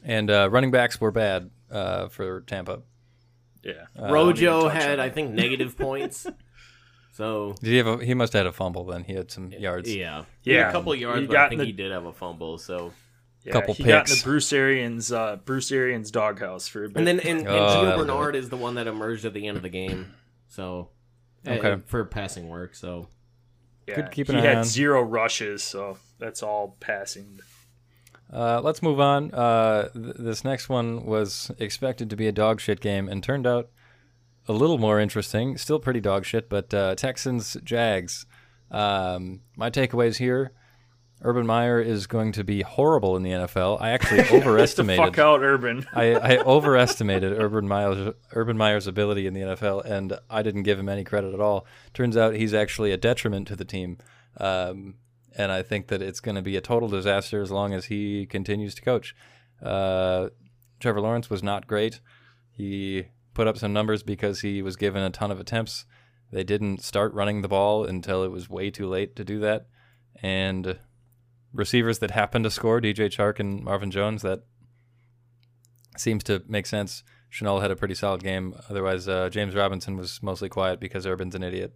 And 0.03 0.29
uh, 0.29 0.47
running 0.51 0.71
backs 0.71 1.01
were 1.01 1.11
bad 1.11 1.49
uh, 1.71 2.07
for 2.09 2.41
Tampa. 2.41 2.81
yeah. 3.63 3.85
Uh, 3.99 4.11
Rojo 4.13 4.63
touch 4.69 4.73
had, 4.73 4.99
I 4.99 5.09
think, 5.09 5.31
negative 5.31 5.75
points. 5.87 6.27
So 7.11 7.55
Did 7.61 7.69
he 7.71 7.77
have? 7.77 7.87
A, 7.87 8.05
he 8.05 8.13
must 8.13 8.31
have 8.33 8.41
had 8.41 8.47
a 8.47 8.53
fumble. 8.53 8.85
Then 8.85 9.03
he 9.03 9.13
had 9.13 9.29
some 9.31 9.51
yards. 9.51 9.93
yeah, 9.93 10.23
he 10.41 10.51
had 10.51 10.59
Yeah, 10.59 10.69
a 10.69 10.71
couple 10.71 10.93
of 10.93 10.99
yards, 10.99 11.21
he 11.21 11.27
but 11.27 11.35
I 11.35 11.49
think 11.49 11.59
the- 11.59 11.65
he 11.65 11.71
did 11.73 11.91
have 11.91 12.05
a 12.05 12.13
fumble. 12.13 12.57
So 12.59 12.93
Yeah, 13.43 13.53
couple 13.53 13.73
he 13.73 13.83
got 13.83 14.01
in 14.01 14.05
picks. 14.05 14.21
the 14.21 14.23
Bruce 14.23 14.53
Arians 14.53 15.11
uh, 15.11 15.37
Bruce 15.43 15.71
Arians 15.71 16.11
doghouse 16.11 16.67
for 16.69 16.85
a 16.85 16.87
bit. 16.87 16.97
And 16.97 17.07
then 17.07 17.19
and, 17.19 17.39
and 17.39 17.47
Oh, 17.49 17.67
Gio 17.75 17.97
Bernard 17.97 18.35
is 18.35 18.49
the 18.49 18.55
one 18.57 18.75
that 18.75 18.87
emerged 18.87 19.25
at 19.25 19.33
the 19.33 19.47
end 19.47 19.57
of 19.57 19.63
the 19.63 19.69
game. 19.69 20.13
So 20.47 20.89
uh, 21.45 21.51
Okay. 21.51 21.81
for 21.87 22.05
passing 22.05 22.47
work. 22.47 22.75
So 22.75 23.07
yeah, 23.89 23.95
Could 23.95 24.11
keep 24.11 24.29
an 24.29 24.35
he 24.37 24.41
had 24.41 24.57
on. 24.59 24.63
zero 24.63 25.01
rushes, 25.01 25.63
so 25.63 25.97
that's 26.19 26.41
all 26.43 26.77
passing. 26.79 27.39
Uh, 28.31 28.61
let's 28.63 28.81
move 28.83 28.99
on. 28.99 29.33
Uh, 29.33 29.89
th- 29.93 30.15
this 30.19 30.43
next 30.43 30.69
one 30.69 31.05
was 31.05 31.51
expected 31.57 32.09
to 32.11 32.15
be 32.15 32.27
a 32.27 32.31
dog 32.31 32.59
shit 32.61 32.79
game 32.79 33.09
and 33.09 33.23
turned 33.23 33.47
out 33.47 33.69
a 34.47 34.53
little 34.53 34.77
more 34.77 34.99
interesting. 34.99 35.57
Still 35.57 35.79
pretty 35.79 35.99
dog 35.99 36.25
shit, 36.25 36.47
but 36.49 36.73
uh, 36.73 36.95
Texans 36.95 37.57
Jags. 37.63 38.25
Um, 38.71 39.41
my 39.55 39.69
takeaways 39.71 40.17
here: 40.17 40.51
Urban 41.21 41.45
Meyer 41.45 41.81
is 41.81 42.07
going 42.07 42.31
to 42.33 42.43
be 42.43 42.61
horrible 42.61 43.17
in 43.17 43.23
the 43.23 43.31
NFL. 43.31 43.81
I 43.81 43.89
actually 43.91 44.21
overestimated. 44.29 45.03
fuck 45.03 45.19
out, 45.19 45.41
Urban. 45.41 45.85
I, 45.93 46.13
I 46.15 46.37
overestimated 46.37 47.33
Urban 47.33 47.67
Meyer's 47.67 48.13
Urban 48.33 48.57
Meyer's 48.57 48.87
ability 48.87 49.27
in 49.27 49.33
the 49.33 49.41
NFL, 49.41 49.83
and 49.85 50.17
I 50.29 50.41
didn't 50.41 50.63
give 50.63 50.79
him 50.79 50.87
any 50.89 51.03
credit 51.03 51.33
at 51.33 51.39
all. 51.41 51.65
Turns 51.93 52.15
out 52.15 52.35
he's 52.35 52.53
actually 52.53 52.91
a 52.91 52.97
detriment 52.97 53.47
to 53.49 53.55
the 53.55 53.65
team, 53.65 53.97
um, 54.37 54.95
and 55.37 55.51
I 55.51 55.61
think 55.61 55.87
that 55.87 56.01
it's 56.01 56.21
going 56.21 56.35
to 56.35 56.41
be 56.41 56.55
a 56.55 56.61
total 56.61 56.87
disaster 56.87 57.41
as 57.41 57.51
long 57.51 57.73
as 57.73 57.85
he 57.85 58.25
continues 58.25 58.73
to 58.75 58.81
coach. 58.81 59.15
Uh, 59.61 60.29
Trevor 60.79 61.01
Lawrence 61.01 61.29
was 61.29 61.43
not 61.43 61.67
great. 61.67 61.99
He 62.51 63.07
put 63.33 63.47
up 63.47 63.57
some 63.57 63.73
numbers 63.73 64.03
because 64.03 64.41
he 64.41 64.61
was 64.61 64.77
given 64.77 65.03
a 65.03 65.09
ton 65.09 65.31
of 65.31 65.39
attempts. 65.39 65.85
They 66.31 66.43
didn't 66.43 66.81
start 66.83 67.13
running 67.13 67.41
the 67.41 67.47
ball 67.47 67.83
until 67.83 68.23
it 68.23 68.31
was 68.31 68.49
way 68.49 68.69
too 68.69 68.87
late 68.87 69.15
to 69.17 69.23
do 69.25 69.39
that. 69.39 69.67
and 70.21 70.77
receivers 71.53 71.99
that 71.99 72.11
happen 72.11 72.43
to 72.43 72.49
score, 72.49 72.79
DJ 72.79 73.07
Chark 73.09 73.39
and 73.39 73.63
Marvin 73.63 73.91
Jones. 73.91 74.21
That 74.21 74.43
seems 75.97 76.23
to 76.25 76.43
make 76.47 76.65
sense. 76.65 77.03
Shenault 77.31 77.61
had 77.61 77.71
a 77.71 77.75
pretty 77.75 77.95
solid 77.95 78.23
game. 78.23 78.55
Otherwise, 78.69 79.07
uh, 79.07 79.29
James 79.29 79.55
Robinson 79.55 79.95
was 79.95 80.21
mostly 80.23 80.49
quiet 80.49 80.79
because 80.79 81.05
Urban's 81.05 81.35
an 81.35 81.43
idiot. 81.43 81.75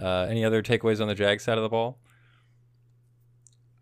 Uh, 0.00 0.26
any 0.28 0.44
other 0.44 0.62
takeaways 0.62 1.00
on 1.00 1.08
the 1.08 1.14
Jag 1.14 1.40
side 1.40 1.58
of 1.58 1.62
the 1.62 1.68
ball? 1.68 1.98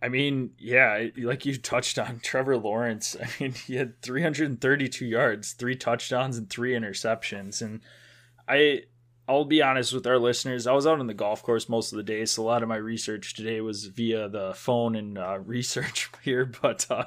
I 0.02 0.08
mean, 0.08 0.50
yeah, 0.58 1.06
like 1.16 1.46
you 1.46 1.56
touched 1.56 1.98
on 1.98 2.20
Trevor 2.22 2.56
Lawrence. 2.56 3.16
I 3.20 3.28
mean, 3.40 3.52
he 3.52 3.76
had 3.76 4.02
332 4.02 5.06
yards, 5.06 5.52
three 5.52 5.76
touchdowns, 5.76 6.36
and 6.36 6.50
three 6.50 6.72
interceptions. 6.72 7.62
And 7.62 7.80
I, 8.48 8.82
I'll 9.28 9.44
be 9.44 9.62
honest 9.62 9.92
with 9.92 10.06
our 10.06 10.18
listeners. 10.18 10.66
I 10.66 10.72
was 10.72 10.86
out 10.86 10.98
on 10.98 11.06
the 11.06 11.14
golf 11.14 11.42
course 11.42 11.68
most 11.68 11.92
of 11.92 11.96
the 11.96 12.02
day, 12.02 12.24
so 12.24 12.42
a 12.42 12.44
lot 12.44 12.62
of 12.62 12.68
my 12.68 12.76
research 12.76 13.34
today 13.34 13.60
was 13.60 13.86
via 13.86 14.28
the 14.28 14.52
phone 14.54 14.96
and 14.96 15.16
uh, 15.18 15.38
research 15.44 16.10
here. 16.22 16.44
But 16.44 16.86
uh, 16.90 17.04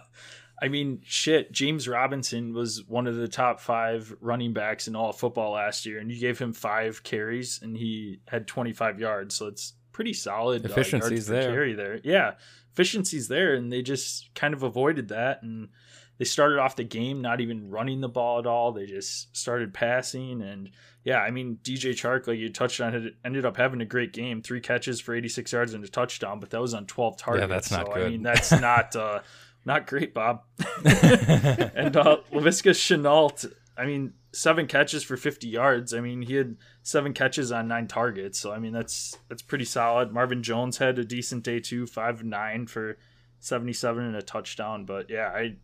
I 0.62 0.70
mean, 0.70 1.02
shit, 1.06 1.52
James 1.52 1.88
Robinson 1.88 2.54
was 2.54 2.84
one 2.88 3.08
of 3.08 3.16
the 3.16 3.28
top 3.28 3.60
five 3.60 4.16
running 4.22 4.54
backs 4.54 4.88
in 4.88 4.96
all 4.96 5.10
of 5.10 5.18
football 5.18 5.52
last 5.52 5.86
year, 5.86 6.00
and 6.00 6.12
you 6.12 6.20
gave 6.20 6.40
him 6.40 6.54
five 6.54 7.04
carries, 7.04 7.62
and 7.62 7.76
he 7.76 8.22
had 8.28 8.48
25 8.48 9.00
yards. 9.00 9.36
So 9.36 9.48
it's 9.48 9.74
pretty 9.92 10.14
solid. 10.14 10.66
Efficiency's 10.66 11.30
uh, 11.30 11.34
there. 11.34 11.52
Carry 11.52 11.74
there, 11.74 12.00
yeah 12.04 12.34
efficiency's 12.76 13.30
there, 13.30 13.56
and 13.56 13.72
they 13.72 13.82
just 13.82 14.36
kind 14.36 14.54
of 14.54 14.62
avoided 14.62 15.08
that. 15.08 15.42
And 15.42 15.70
they 16.18 16.26
started 16.26 16.60
off 16.60 16.76
the 16.76 16.84
game 16.84 17.22
not 17.22 17.40
even 17.40 17.70
running 17.70 18.02
the 18.02 18.10
ball 18.10 18.38
at 18.38 18.46
all. 18.46 18.74
They 18.74 18.86
just 18.86 19.36
started 19.36 19.74
passing. 19.74 20.42
And 20.42 20.72
yeah, 21.06 21.20
I 21.20 21.30
mean, 21.30 21.60
DJ 21.64 21.92
Chark, 21.92 22.26
like 22.28 22.40
you 22.40 22.50
touched 22.50 22.82
on, 22.82 22.96
it 22.96 23.14
ended 23.24 23.46
up 23.46 23.58
having 23.58 23.80
a 23.80 23.86
great 23.86 24.12
game 24.12 24.42
three 24.42 24.60
catches 24.60 25.00
for 25.00 25.16
86 25.16 25.54
yards 25.54 25.74
and 25.76 25.84
a 25.84 25.88
touchdown, 25.88 26.40
but 26.40 26.50
that 26.50 26.60
was 26.60 26.74
on 26.74 26.88
12 26.88 27.18
targets. 27.18 27.42
Yeah, 27.42 27.48
that's 27.48 27.72
not 27.72 27.86
so, 27.86 27.94
good. 27.94 28.08
I 28.08 28.10
mean, 28.10 28.24
that's 28.24 28.52
not. 28.60 28.96
Uh, 28.96 29.20
not 29.66 29.88
great, 29.88 30.14
Bob. 30.14 30.44
and 30.86 31.96
uh, 31.98 32.18
Laviska 32.32 32.72
Shenault, 32.72 33.52
I 33.78 33.86
mean, 33.86 34.14
seven 34.32 34.68
catches 34.68 35.04
for 35.04 35.18
50 35.18 35.48
yards. 35.48 35.94
I 35.94 36.02
mean, 36.02 36.22
he 36.22 36.36
had 36.36 36.58
seven 36.84 37.14
catches 37.14 37.52
on 37.52 37.68
nine 37.68 37.88
targets. 37.88 38.40
So, 38.40 38.52
I 38.52 38.60
mean, 38.60 38.74
that's 38.74 39.18
that's 39.28 39.42
pretty 39.42 39.66
solid. 39.66 40.12
Marvin 40.12 40.44
Jones 40.44 40.78
had 40.78 41.00
a 41.00 41.06
decent 41.06 41.44
day 41.44 41.60
too, 41.60 41.88
five 41.88 42.24
nine 42.24 42.68
for 42.68 42.98
77 43.40 44.04
and 44.04 44.16
a 44.16 44.22
touchdown. 44.22 44.86
But 44.86 45.10
yeah, 45.10 45.30
I 45.30 45.56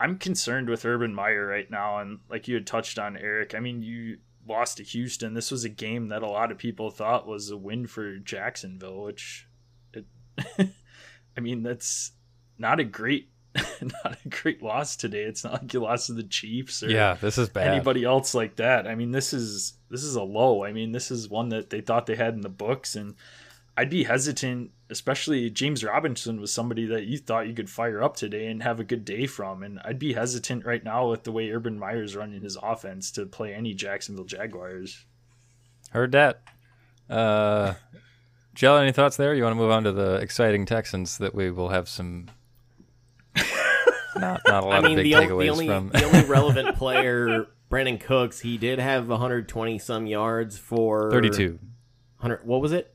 I'm 0.00 0.18
concerned 0.18 0.68
with 0.68 0.84
Urban 0.84 1.14
Meyer 1.14 1.46
right 1.46 1.70
now. 1.70 1.98
And 1.98 2.18
like 2.28 2.48
you 2.48 2.56
had 2.56 2.66
touched 2.66 2.98
on, 2.98 3.16
Eric, 3.16 3.54
I 3.54 3.60
mean, 3.60 3.82
you 3.82 4.18
lost 4.46 4.76
to 4.78 4.82
Houston. 4.84 5.34
This 5.34 5.50
was 5.50 5.64
a 5.64 5.68
game 5.68 6.08
that 6.08 6.22
a 6.22 6.28
lot 6.28 6.50
of 6.50 6.58
people 6.58 6.90
thought 6.90 7.26
was 7.26 7.50
a 7.50 7.56
win 7.56 7.86
for 7.86 8.16
Jacksonville, 8.18 9.02
which 9.02 9.48
it, 9.92 10.06
I 11.36 11.40
mean, 11.40 11.62
that's 11.62 12.12
not 12.58 12.80
a 12.80 12.84
great 12.84 13.30
not 14.04 14.18
a 14.24 14.28
great 14.28 14.62
loss 14.62 14.96
today. 14.96 15.22
It's 15.22 15.44
not 15.44 15.62
like 15.62 15.72
you 15.72 15.80
lost 15.80 16.08
to 16.08 16.12
the 16.12 16.24
Chiefs 16.24 16.82
or 16.82 16.90
yeah, 16.90 17.14
this 17.14 17.38
is 17.38 17.48
bad. 17.48 17.68
anybody 17.68 18.04
else 18.04 18.34
like 18.34 18.56
that. 18.56 18.86
I 18.86 18.94
mean, 18.94 19.12
this 19.12 19.32
is 19.32 19.74
this 19.90 20.02
is 20.02 20.16
a 20.16 20.22
low. 20.22 20.64
I 20.64 20.72
mean, 20.72 20.92
this 20.92 21.10
is 21.10 21.28
one 21.28 21.50
that 21.50 21.70
they 21.70 21.80
thought 21.80 22.06
they 22.06 22.16
had 22.16 22.34
in 22.34 22.40
the 22.40 22.48
books, 22.48 22.96
and 22.96 23.14
I'd 23.76 23.90
be 23.90 24.04
hesitant, 24.04 24.70
especially 24.88 25.50
James 25.50 25.82
Robinson 25.82 26.40
was 26.40 26.52
somebody 26.52 26.86
that 26.86 27.04
you 27.06 27.18
thought 27.18 27.48
you 27.48 27.54
could 27.54 27.68
fire 27.68 28.02
up 28.02 28.16
today 28.16 28.46
and 28.46 28.62
have 28.62 28.78
a 28.78 28.84
good 28.84 29.04
day 29.04 29.26
from, 29.26 29.62
and 29.64 29.80
I'd 29.84 29.98
be 29.98 30.12
hesitant 30.12 30.64
right 30.64 30.82
now 30.84 31.10
with 31.10 31.24
the 31.24 31.32
way 31.32 31.50
Urban 31.50 31.78
Meyer's 31.78 32.14
running 32.14 32.42
his 32.42 32.56
offense 32.62 33.10
to 33.12 33.26
play 33.26 33.52
any 33.52 33.74
Jacksonville 33.74 34.26
Jaguars. 34.26 35.04
Heard 35.90 36.12
that. 36.12 36.42
Uh, 37.10 37.74
Jill, 38.54 38.76
any 38.76 38.92
thoughts 38.92 39.16
there? 39.16 39.34
You 39.34 39.42
want 39.42 39.52
to 39.54 39.60
move 39.60 39.70
on 39.72 39.82
to 39.84 39.92
the 39.92 40.14
exciting 40.16 40.66
Texans 40.66 41.18
that 41.18 41.34
we 41.34 41.50
will 41.50 41.70
have 41.70 41.88
some 41.88 42.28
not 44.16 44.40
not 44.46 44.62
a 44.62 44.66
lot 44.66 44.72
I 44.72 44.80
mean, 44.80 44.92
of 44.98 45.02
big 45.02 45.04
the, 45.06 45.14
o- 45.16 45.20
takeaways 45.20 45.42
the 45.42 45.50
only 45.50 45.66
from. 45.66 45.88
the 45.88 46.04
only 46.04 46.24
relevant 46.28 46.76
player, 46.76 47.46
Brandin 47.70 48.00
Cooks, 48.00 48.38
he 48.40 48.56
did 48.56 48.78
have 48.78 49.08
120 49.08 49.78
some 49.80 50.06
yards 50.06 50.56
for 50.56 51.10
32. 51.10 51.58
100. 52.20 52.46
What 52.46 52.60
was 52.60 52.70
it? 52.72 52.93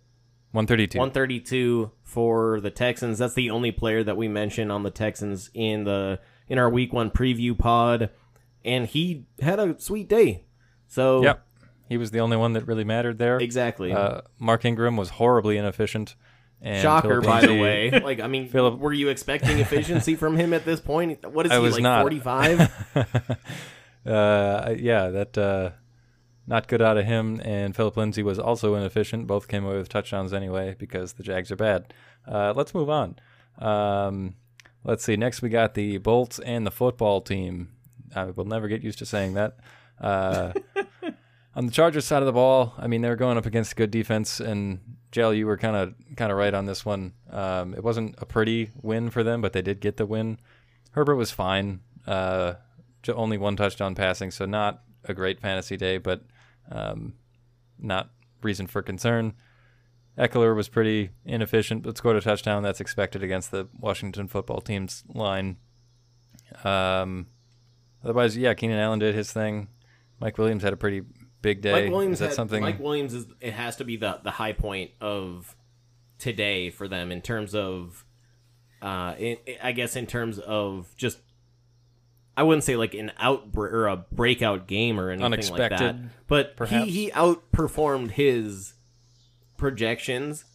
132. 0.52 0.98
132 0.98 1.92
for 2.04 2.60
the 2.60 2.72
Texans. 2.72 3.20
That's 3.20 3.34
the 3.36 3.52
only 3.52 3.72
player 3.72 4.04
that 4.04 4.18
we 4.18 4.28
mentioned 4.28 4.72
on 4.72 4.84
the 4.84 4.92
Texans 4.92 5.50
in 5.54 5.84
the 5.84 6.20
in 6.48 6.58
our 6.58 6.70
Week 6.70 6.92
One 6.92 7.12
preview 7.12 7.58
pod, 7.58 8.10
and 8.66 8.88
he 8.88 9.26
had 9.42 9.60
a 9.60 9.80
sweet 9.80 10.08
day. 10.10 10.46
So 10.88 11.24
Yep. 11.24 11.46
He 11.88 11.98
was 11.98 12.12
the 12.12 12.20
only 12.20 12.38
one 12.38 12.54
that 12.54 12.68
really 12.68 12.84
mattered 12.84 13.18
there. 13.18 13.38
exactly. 13.40 13.92
Uh, 13.92 14.22
Mark 14.38 14.64
Ingram 14.64 14.96
was 14.96 15.10
horribly 15.10 15.58
inefficient. 15.58 16.16
And 16.62 16.82
Shocker, 16.82 17.22
by 17.22 17.42
the 17.42 17.48
Lindsay- 17.48 17.62
way. 17.96 18.00
Like, 18.04 18.20
I 18.20 18.28
mean, 18.28 18.48
Phillip- 18.50 18.78
were 18.80 18.94
you 18.94 19.08
expecting 19.10 19.58
efficiency 19.60 20.16
from 20.16 20.36
him 20.38 20.54
at 20.54 20.66
this 20.66 20.80
point? 20.82 21.26
What 21.32 21.46
is 21.48 21.52
I 21.52 21.56
he 21.56 21.62
was 21.62 21.74
like? 21.76 21.84
not. 21.84 22.02
Forty-five. 22.02 22.96
uh, 24.06 24.76
yeah, 24.78 25.10
that 25.10 25.38
uh, 25.38 25.72
not 26.50 26.68
good 26.68 26.82
out 26.82 26.98
of 26.98 27.06
him. 27.06 27.40
And 27.46 27.76
Phillip 27.76 27.96
Lindsay 27.96 28.24
was 28.24 28.40
also 28.40 28.76
inefficient. 28.76 29.28
Both 29.28 29.48
came 29.48 29.64
away 29.64 29.78
with 29.78 29.88
touchdowns 29.88 30.34
anyway 30.34 30.76
because 30.78 31.14
the 31.14 31.24
Jags 31.24 31.52
are 31.52 31.56
bad. 31.56 31.94
Uh, 32.28 32.54
let's 32.56 32.74
move 32.74 32.90
on. 32.90 33.16
Um, 33.60 34.36
let's 34.84 35.04
see. 35.04 35.16
Next, 35.16 35.42
we 35.42 35.50
got 35.50 35.76
the 35.76 36.00
Bolts 36.00 36.40
and 36.40 36.66
the 36.66 36.72
football 36.72 37.22
team. 37.22 37.70
I 38.16 38.26
will 38.26 38.46
never 38.46 38.68
get 38.68 38.82
used 38.82 39.00
to 39.00 39.06
saying 39.06 39.36
that. 39.36 39.58
Uh, 40.02 40.54
on 41.56 41.68
the 41.68 41.72
Chargers 41.72 42.06
side 42.06 42.24
of 42.24 42.26
the 42.26 42.34
ball, 42.34 42.74
I 42.78 42.88
mean, 42.88 43.02
they 43.02 43.10
were 43.10 43.16
going 43.16 43.38
up 43.38 43.46
against 43.46 43.76
good 43.76 43.92
defense, 43.92 44.40
and 44.40 44.80
Jell, 45.12 45.34
you 45.34 45.46
were 45.46 45.58
kind 45.58 45.76
of 45.76 45.94
kind 46.16 46.32
of 46.32 46.38
right 46.38 46.54
on 46.54 46.66
this 46.66 46.84
one. 46.84 47.14
Um, 47.30 47.76
it 47.76 47.84
wasn't 47.84 48.16
a 48.18 48.26
pretty 48.26 48.72
win 48.82 49.12
for 49.12 49.24
them, 49.24 49.42
but 49.42 49.54
they 49.54 49.62
did 49.62 49.80
get 49.80 49.98
the 49.98 50.08
win. 50.08 50.40
Herbert 50.92 51.16
was 51.16 51.30
fine. 51.30 51.82
Uh, 52.08 52.56
only 53.08 53.38
one 53.38 53.56
touchdown 53.56 53.94
passing, 53.94 54.32
so 54.32 54.46
not 54.46 54.82
a 55.04 55.14
great 55.14 55.40
fantasy 55.40 55.78
day, 55.78 55.98
but 55.98 56.24
um, 56.72 57.14
not 57.78 58.10
reason 58.42 58.68
for 58.68 58.82
concern. 58.82 59.34
Ekeler 60.18 60.56
was 60.56 60.68
pretty 60.68 61.12
inefficient, 61.26 61.84
but 61.84 61.98
scored 61.98 62.18
a 62.18 62.22
touchdown. 62.22 62.62
That's 62.64 62.82
expected 62.82 63.24
against 63.24 63.52
the 63.52 63.68
Washington 63.80 64.28
football 64.28 64.60
team's 64.60 65.04
line. 65.14 65.58
Um, 66.64 67.28
otherwise, 68.04 68.36
yeah, 68.36 68.54
Keenan 68.54 68.80
Allen 68.80 69.00
did 69.00 69.16
his 69.16 69.32
thing. 69.32 69.70
Mike 70.20 70.38
Williams 70.38 70.64
had 70.64 70.74
a 70.74 70.78
pretty 70.78 71.04
big 71.42 71.62
day. 71.62 71.72
Mike 71.86 71.92
Williams 71.92 72.16
is 72.16 72.20
that 72.20 72.26
had- 72.28 72.36
something? 72.36 72.62
Mike 72.62 72.80
Williams 72.80 73.14
is 73.14 73.28
it 73.40 73.54
has 73.54 73.78
to 73.78 73.86
be 73.86 73.96
the 73.96 74.20
the 74.24 74.32
high 74.32 74.54
point 74.54 74.92
of 75.00 75.56
today 76.18 76.70
for 76.70 76.88
them 76.90 77.12
in 77.14 77.22
terms 77.22 77.56
of 77.56 78.04
uh 78.82 79.16
in, 79.18 79.38
I 79.64 79.72
guess 79.72 79.96
in 79.96 80.06
terms 80.06 80.38
of 80.40 80.94
just 80.98 81.20
I 82.40 82.44
wouldn't 82.44 82.64
say 82.64 82.78
like 82.78 82.94
an 82.94 83.12
out 83.18 83.50
or 83.54 83.88
a 83.88 83.98
breakout 83.98 84.66
game 84.66 84.98
or 84.98 85.10
anything 85.10 85.52
like 85.52 85.72
that. 85.72 85.98
But 86.28 86.56
perhaps? 86.56 86.86
he 86.86 86.92
he 87.08 87.12
outperformed 87.12 88.12
his 88.12 88.76
projections. 89.58 90.46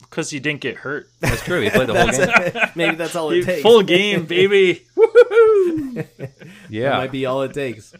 Because 0.00 0.30
he 0.30 0.40
didn't 0.40 0.62
get 0.62 0.76
hurt. 0.76 1.06
That's 1.20 1.42
true. 1.42 1.60
He 1.60 1.68
played 1.68 1.86
the 1.88 1.94
whole 1.94 2.10
game. 2.10 2.70
Maybe 2.74 2.96
that's 2.96 3.14
all 3.14 3.30
it 3.30 3.44
takes. 3.44 3.60
Full 3.60 3.82
game, 3.82 4.24
baby. 4.24 4.86
yeah, 4.96 6.02
That 6.16 6.32
Yeah. 6.70 6.96
might 6.96 7.12
be 7.12 7.26
all 7.26 7.42
it 7.42 7.52
takes. 7.52 7.94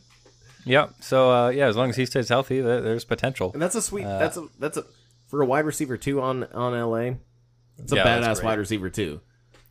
Yep. 0.64 0.94
So 1.00 1.30
uh, 1.30 1.48
yeah, 1.50 1.66
as 1.68 1.76
long 1.76 1.90
as 1.90 1.96
he 1.96 2.06
stays 2.06 2.30
healthy, 2.30 2.62
there, 2.62 2.80
there's 2.80 3.04
potential. 3.04 3.50
And 3.52 3.60
that's 3.60 3.74
a 3.74 3.82
sweet. 3.82 4.06
Uh, 4.06 4.18
that's 4.18 4.38
a 4.38 4.48
that's 4.58 4.78
a 4.78 4.84
for 5.28 5.42
a 5.42 5.46
wide 5.46 5.66
receiver 5.66 5.98
too 5.98 6.22
on 6.22 6.44
on 6.44 6.72
LA. 6.72 7.16
It's 7.78 7.92
a 7.92 7.96
Yeah, 7.96 8.06
badass 8.06 8.42
wide 8.42 8.58
receiver 8.58 8.88
too. 8.88 9.20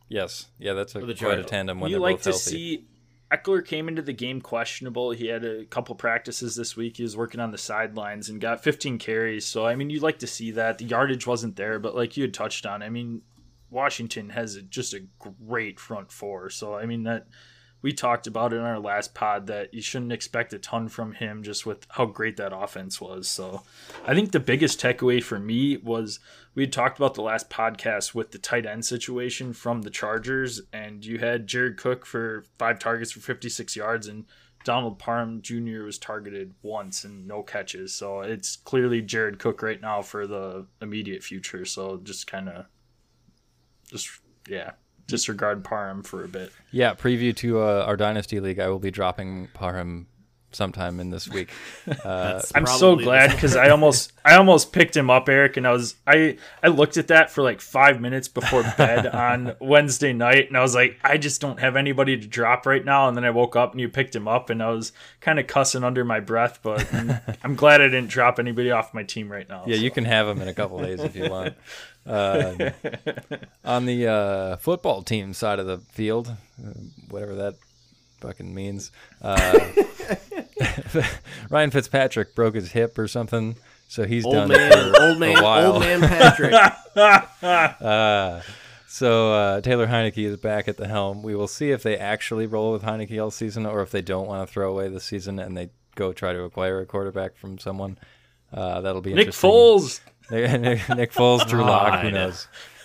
Yes. 0.08 0.46
Yeah, 0.60 0.74
that's 0.74 0.94
a 0.94 1.00
For 1.00 1.06
the 1.06 1.14
quite 1.14 1.40
a 1.40 1.44
tandem 1.44 1.80
when 1.80 1.90
you 1.90 1.96
they're 1.96 2.00
like 2.00 2.16
both 2.22 2.22
to 2.24 2.32
see 2.32 2.86
Ekeler 3.32 3.64
came 3.64 3.88
into 3.88 4.02
the 4.02 4.12
game 4.12 4.40
questionable. 4.40 5.12
He 5.12 5.28
had 5.28 5.44
a 5.44 5.64
couple 5.64 5.94
practices 5.94 6.56
this 6.56 6.76
week. 6.76 6.96
He 6.96 7.04
was 7.04 7.16
working 7.16 7.40
on 7.40 7.52
the 7.52 7.58
sidelines 7.58 8.28
and 8.28 8.40
got 8.40 8.62
15 8.62 8.98
carries. 8.98 9.46
So 9.46 9.66
I 9.66 9.76
mean, 9.76 9.90
you'd 9.90 10.02
like 10.02 10.18
to 10.20 10.26
see 10.26 10.50
that. 10.52 10.78
The 10.78 10.84
yardage 10.86 11.26
wasn't 11.26 11.56
there, 11.56 11.78
but 11.78 11.94
like 11.94 12.16
you 12.16 12.24
had 12.24 12.34
touched 12.34 12.66
on, 12.66 12.82
I 12.82 12.88
mean, 12.88 13.22
Washington 13.70 14.30
has 14.30 14.56
a, 14.56 14.62
just 14.62 14.94
a 14.94 15.04
great 15.46 15.78
front 15.78 16.10
four. 16.10 16.50
So 16.50 16.74
I 16.74 16.86
mean 16.86 17.04
that 17.04 17.26
we 17.82 17.92
talked 17.92 18.26
about 18.26 18.52
in 18.52 18.60
our 18.60 18.78
last 18.78 19.14
pod 19.14 19.46
that 19.46 19.72
you 19.72 19.80
shouldn't 19.80 20.12
expect 20.12 20.52
a 20.52 20.58
ton 20.58 20.88
from 20.88 21.12
him 21.12 21.42
just 21.42 21.64
with 21.64 21.86
how 21.90 22.06
great 22.06 22.36
that 22.36 22.54
offense 22.54 23.00
was. 23.00 23.28
So 23.28 23.62
I 24.04 24.14
think 24.14 24.32
the 24.32 24.40
biggest 24.40 24.80
takeaway 24.80 25.22
for 25.22 25.38
me 25.38 25.78
was 25.78 26.20
we 26.54 26.64
had 26.64 26.72
talked 26.72 26.98
about 26.98 27.14
the 27.14 27.22
last 27.22 27.48
podcast 27.48 28.14
with 28.14 28.32
the 28.32 28.38
tight 28.38 28.66
end 28.66 28.84
situation 28.84 29.52
from 29.52 29.82
the 29.82 29.90
Chargers, 29.90 30.60
and 30.72 31.04
you 31.04 31.18
had 31.18 31.46
Jared 31.46 31.76
Cook 31.76 32.04
for 32.04 32.44
five 32.58 32.78
targets 32.78 33.12
for 33.12 33.20
56 33.20 33.76
yards, 33.76 34.08
and 34.08 34.24
Donald 34.64 34.98
Parham 34.98 35.40
Jr. 35.40 35.82
was 35.84 35.98
targeted 35.98 36.54
once 36.62 37.04
and 37.04 37.26
no 37.26 37.42
catches. 37.42 37.94
So 37.94 38.20
it's 38.20 38.56
clearly 38.56 39.00
Jared 39.00 39.38
Cook 39.38 39.62
right 39.62 39.80
now 39.80 40.02
for 40.02 40.26
the 40.26 40.66
immediate 40.82 41.22
future. 41.22 41.64
So 41.64 41.98
just 42.02 42.26
kind 42.26 42.48
of, 42.48 42.66
just 43.88 44.08
yeah, 44.48 44.72
disregard 45.06 45.64
Parham 45.64 46.02
for 46.02 46.24
a 46.24 46.28
bit. 46.28 46.52
Yeah, 46.72 46.94
preview 46.94 47.34
to 47.36 47.60
uh, 47.60 47.84
our 47.86 47.96
dynasty 47.96 48.40
league. 48.40 48.58
I 48.58 48.68
will 48.68 48.78
be 48.78 48.90
dropping 48.90 49.48
Parham 49.54 50.06
sometime 50.52 51.00
in 51.00 51.10
this 51.10 51.28
week. 51.28 51.50
Uh, 52.04 52.40
I'm 52.54 52.66
so 52.66 52.96
glad 52.96 53.32
because 53.32 53.56
I 53.56 53.70
almost 53.70 54.12
I 54.24 54.36
almost 54.36 54.72
picked 54.72 54.96
him 54.96 55.10
up, 55.10 55.28
Eric, 55.28 55.56
and 55.56 55.66
I 55.66 55.72
was 55.72 55.96
I 56.06 56.38
I 56.62 56.68
looked 56.68 56.96
at 56.96 57.08
that 57.08 57.30
for 57.30 57.42
like 57.42 57.60
five 57.60 58.00
minutes 58.00 58.28
before 58.28 58.62
bed 58.78 59.06
on 59.14 59.54
Wednesday 59.60 60.12
night, 60.12 60.48
and 60.48 60.56
I 60.56 60.62
was 60.62 60.74
like, 60.74 60.98
I 61.02 61.18
just 61.18 61.40
don't 61.40 61.58
have 61.60 61.76
anybody 61.76 62.16
to 62.16 62.26
drop 62.26 62.64
right 62.64 62.84
now. 62.84 63.08
And 63.08 63.16
then 63.16 63.24
I 63.24 63.30
woke 63.30 63.56
up 63.56 63.72
and 63.72 63.80
you 63.80 63.88
picked 63.88 64.14
him 64.14 64.28
up, 64.28 64.50
and 64.50 64.62
I 64.62 64.70
was 64.70 64.92
kind 65.20 65.38
of 65.38 65.46
cussing 65.46 65.84
under 65.84 66.04
my 66.04 66.20
breath, 66.20 66.60
but 66.62 66.92
I'm, 66.94 67.12
I'm 67.42 67.54
glad 67.54 67.80
I 67.80 67.88
didn't 67.88 68.08
drop 68.08 68.38
anybody 68.38 68.70
off 68.70 68.94
my 68.94 69.02
team 69.02 69.30
right 69.30 69.48
now. 69.48 69.64
yeah, 69.66 69.76
you 69.76 69.90
can 69.90 70.04
have 70.04 70.28
him 70.28 70.40
in 70.40 70.48
a 70.48 70.54
couple 70.54 70.78
days 70.78 71.00
if 71.00 71.16
you 71.16 71.28
want. 71.28 71.54
Um, 72.06 72.58
on 73.64 73.84
the 73.84 74.06
uh, 74.06 74.56
football 74.56 75.02
team 75.02 75.34
side 75.34 75.58
of 75.58 75.66
the 75.66 75.78
field, 75.78 76.28
uh, 76.64 76.70
whatever 77.08 77.34
that 77.34 77.56
fucking 78.20 78.54
means, 78.54 78.90
uh, 79.22 79.58
Ryan 81.50 81.70
Fitzpatrick 81.70 82.34
broke 82.34 82.54
his 82.54 82.72
hip 82.72 82.98
or 82.98 83.08
something, 83.08 83.56
so 83.88 84.04
he's 84.04 84.24
Old 84.24 84.34
done 84.34 84.48
man, 84.48 84.72
for 84.94 85.02
old 85.02 85.18
man, 85.18 85.38
a 85.38 85.42
while. 85.42 85.72
old 85.74 85.80
man 85.80 86.00
Patrick. 86.00 86.54
Uh, 87.42 88.42
so 88.88 89.32
uh, 89.32 89.60
Taylor 89.60 89.86
Heinicke 89.86 90.18
is 90.24 90.36
back 90.36 90.66
at 90.66 90.76
the 90.76 90.88
helm. 90.88 91.22
We 91.22 91.36
will 91.36 91.46
see 91.46 91.70
if 91.70 91.82
they 91.84 91.96
actually 91.96 92.46
roll 92.46 92.72
with 92.72 92.82
Heinicke 92.82 93.22
all 93.22 93.30
season, 93.30 93.64
or 93.64 93.82
if 93.82 93.90
they 93.92 94.02
don't 94.02 94.26
want 94.26 94.46
to 94.46 94.52
throw 94.52 94.70
away 94.72 94.88
the 94.88 95.00
season 95.00 95.38
and 95.38 95.56
they 95.56 95.70
go 95.94 96.12
try 96.12 96.32
to 96.32 96.42
acquire 96.42 96.80
a 96.80 96.86
quarterback 96.86 97.36
from 97.36 97.58
someone. 97.58 97.96
Uh, 98.52 98.80
that'll 98.80 99.00
be 99.00 99.10
Nick 99.14 99.28
interesting. 99.28 99.50
Foles. 99.50 100.00
Nick, 100.30 100.88
Nick 100.96 101.12
Foles, 101.12 101.48
Drew 101.48 101.62
Lock, 101.62 102.00
who 102.00 102.10
God. 102.10 102.34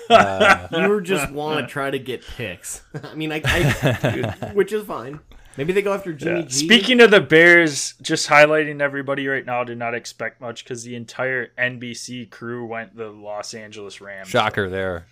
Knows? 0.10 0.70
you 0.72 1.02
just 1.02 1.32
want 1.34 1.60
to 1.66 1.72
try 1.72 1.90
to 1.92 2.00
get 2.00 2.26
picks. 2.26 2.82
I 3.04 3.16
mean, 3.16 3.32
I, 3.32 3.42
I 3.46 4.50
which 4.54 4.72
is 4.74 4.86
fine. 4.86 5.20
Maybe 5.58 5.72
they 5.72 5.82
go 5.82 5.94
after 5.94 6.12
Jimmy 6.12 6.42
Yeah. 6.42 6.46
G. 6.48 6.66
Speaking 6.66 7.00
of 7.02 7.12
the 7.12 7.22
Bears, 7.22 7.94
just 8.02 8.28
highlighting 8.28 8.82
everybody 8.82 9.26
right 9.28 9.46
now, 9.46 9.64
did 9.64 9.78
not 9.78 9.96
expect 9.96 10.42
much 10.42 10.64
because 10.66 10.84
the 10.84 10.96
entire 10.96 11.48
NBC 11.58 12.30
crew 12.30 12.66
went 12.66 12.96
the 12.98 13.08
Los 13.10 13.54
Angeles 13.54 14.02
Rams. 14.02 14.28
Shocker 14.28 14.70
there. 14.70 15.06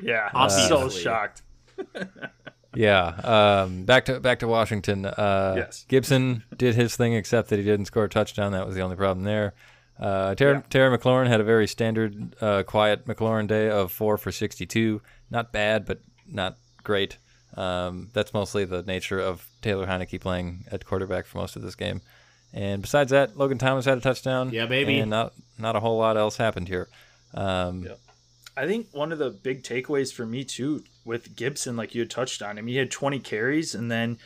Yeah, 0.00 0.30
I'm 0.34 0.48
so 0.48 0.88
shocked. 0.88 1.42
Yeah. 2.74 3.04
Um, 3.64 3.84
back 3.84 4.06
to 4.06 4.18
back 4.18 4.38
to 4.38 4.48
Washington. 4.48 5.04
Uh, 5.04 5.54
Yes. 5.58 5.84
Gibson 5.88 6.42
did 6.56 6.74
his 6.74 6.96
thing, 6.96 7.12
except 7.12 7.50
that 7.50 7.58
he 7.58 7.64
didn't 7.64 7.84
score 7.86 8.04
a 8.04 8.08
touchdown. 8.08 8.52
That 8.52 8.66
was 8.66 8.74
the 8.74 8.80
only 8.80 8.96
problem 8.96 9.24
there. 9.24 9.52
Uh, 10.02 10.34
Terry, 10.34 10.54
Yeah. 10.56 10.96
McLaurin 10.96 11.28
had 11.28 11.40
a 11.40 11.44
very 11.44 11.66
standard, 11.68 12.34
uh, 12.40 12.62
quiet 12.64 13.06
McLaurin 13.06 13.46
day 13.46 13.70
of 13.70 13.92
four 13.92 14.18
for 14.18 14.32
62. 14.32 15.00
Not 15.30 15.52
bad, 15.52 15.84
but 15.86 16.00
not 16.26 16.58
great. 16.82 17.18
Um, 17.56 18.08
that's 18.12 18.32
mostly 18.34 18.64
the 18.64 18.82
nature 18.82 19.20
of 19.20 19.46
Taylor 19.60 19.86
Heinicke 19.86 20.20
playing 20.20 20.64
at 20.72 20.84
quarterback 20.84 21.26
for 21.26 21.38
most 21.38 21.54
of 21.54 21.62
this 21.62 21.74
game. 21.76 22.00
And 22.52 22.82
besides 22.82 23.10
that, 23.12 23.36
Logan 23.36 23.58
Thomas 23.58 23.84
had 23.84 23.96
a 23.98 24.00
touchdown. 24.00 24.50
Yeah, 24.50 24.66
baby. 24.66 24.98
And 24.98 25.10
not 25.10 25.32
not 25.58 25.76
a 25.76 25.80
whole 25.80 25.98
lot 25.98 26.16
else 26.16 26.36
happened 26.36 26.68
here. 26.68 26.88
Um, 27.34 27.84
Yep. 27.84 27.98
I 28.56 28.66
think 28.66 28.88
one 28.92 29.12
of 29.12 29.18
the 29.18 29.30
big 29.30 29.62
takeaways 29.62 30.12
for 30.12 30.26
me 30.26 30.44
too 30.44 30.82
with 31.04 31.34
Gibson, 31.36 31.76
like 31.76 31.94
you 31.94 32.02
had 32.02 32.10
touched 32.10 32.42
on 32.42 32.58
him, 32.58 32.66
he 32.66 32.76
had 32.76 32.90
20 32.90 33.18
carries, 33.20 33.74
and 33.74 33.90
then 33.90 34.18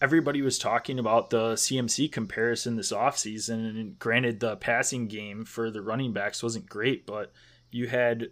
everybody 0.00 0.42
was 0.42 0.58
talking 0.58 0.98
about 0.98 1.30
the 1.30 1.54
CMC 1.54 2.10
comparison 2.12 2.76
this 2.76 2.92
offseason. 2.92 3.68
And 3.70 3.98
granted, 3.98 4.40
the 4.40 4.56
passing 4.56 5.06
game 5.08 5.44
for 5.44 5.70
the 5.70 5.82
running 5.82 6.12
backs 6.12 6.42
wasn't 6.42 6.68
great, 6.68 7.06
but 7.06 7.32
you 7.70 7.88
had 7.88 8.28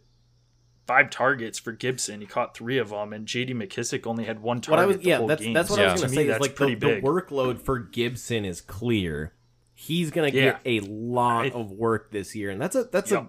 five 0.86 1.10
targets 1.10 1.58
for 1.58 1.72
Gibson. 1.72 2.20
He 2.20 2.26
caught 2.26 2.56
three 2.56 2.78
of 2.78 2.90
them, 2.90 3.12
and 3.12 3.26
J.D. 3.26 3.54
McKissic 3.54 4.06
only 4.06 4.24
had 4.24 4.40
one 4.40 4.60
target. 4.60 4.70
what 4.70 4.78
I 4.78 4.86
was, 4.86 4.96
the 4.98 5.02
yeah, 5.04 5.16
whole 5.18 5.26
that's 5.26 5.44
that's 5.52 5.70
what 5.70 5.80
Yeah. 5.80 5.88
I 5.88 5.92
was 5.92 6.00
gonna 6.02 6.14
say. 6.14 6.22
Is 6.22 6.28
that's 6.28 6.40
like 6.40 6.50
the, 6.52 6.56
pretty 6.56 6.74
the 6.76 6.86
big. 6.86 7.04
workload 7.04 7.60
for 7.60 7.78
Gibson 7.80 8.44
is 8.44 8.60
clear. 8.60 9.32
He's 9.74 10.10
gonna 10.10 10.28
Yeah. 10.28 10.42
get 10.52 10.60
a 10.64 10.80
lot 10.80 11.46
I- 11.46 11.50
of 11.50 11.72
work 11.72 12.12
this 12.12 12.34
year, 12.36 12.50
and 12.50 12.60
that's 12.60 12.76
a 12.76 12.84
that's 12.84 13.10
Yep. 13.10 13.22
a 13.22 13.28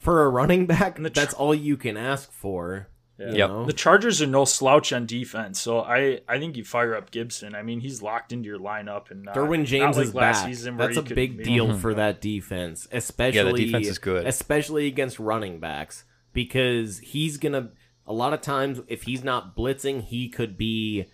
for 0.00 0.24
a 0.24 0.28
running 0.28 0.66
back. 0.66 0.96
Tr- 0.96 1.08
that's 1.08 1.34
all 1.34 1.54
you 1.54 1.76
can 1.76 1.96
ask 1.96 2.30
for. 2.32 2.88
Yeah. 3.26 3.30
you 3.32 3.38
Yep. 3.38 3.50
know? 3.50 3.64
The 3.66 3.72
Chargers 3.72 4.20
are 4.22 4.26
no 4.26 4.44
slouch 4.44 4.92
on 4.92 5.06
defense, 5.06 5.60
so 5.60 5.80
I, 5.80 6.20
I 6.28 6.38
think 6.38 6.56
you 6.56 6.64
fire 6.64 6.94
up 6.94 7.10
Gibson. 7.10 7.54
I 7.54 7.62
mean, 7.62 7.80
he's 7.80 8.02
locked 8.02 8.32
into 8.32 8.46
your 8.48 8.58
lineup, 8.58 9.10
and 9.10 9.22
not, 9.22 9.34
Derwin 9.34 9.64
James 9.64 9.96
not 9.96 9.96
like 9.96 10.06
is 10.06 10.14
last 10.14 10.40
back. 10.42 10.48
season 10.48 10.76
That's 10.76 10.96
a 10.96 11.02
big 11.02 11.36
maybe- 11.36 11.44
deal 11.44 11.68
mm-hmm. 11.68 11.78
for 11.78 11.94
that 11.94 12.20
defense, 12.20 12.88
especially 12.92 13.66
defense 13.66 13.86
is 13.86 13.98
good. 13.98 14.26
especially 14.26 14.86
against 14.86 15.18
running 15.18 15.60
backs 15.60 16.04
because 16.32 16.98
he's 16.98 17.36
gonna. 17.36 17.70
A 18.06 18.12
lot 18.12 18.32
of 18.32 18.40
times, 18.40 18.80
if 18.88 19.04
he's 19.04 19.22
not 19.22 19.56
blitzing, 19.56 20.02
he 20.02 20.28
could 20.28 20.58
be 20.58 21.06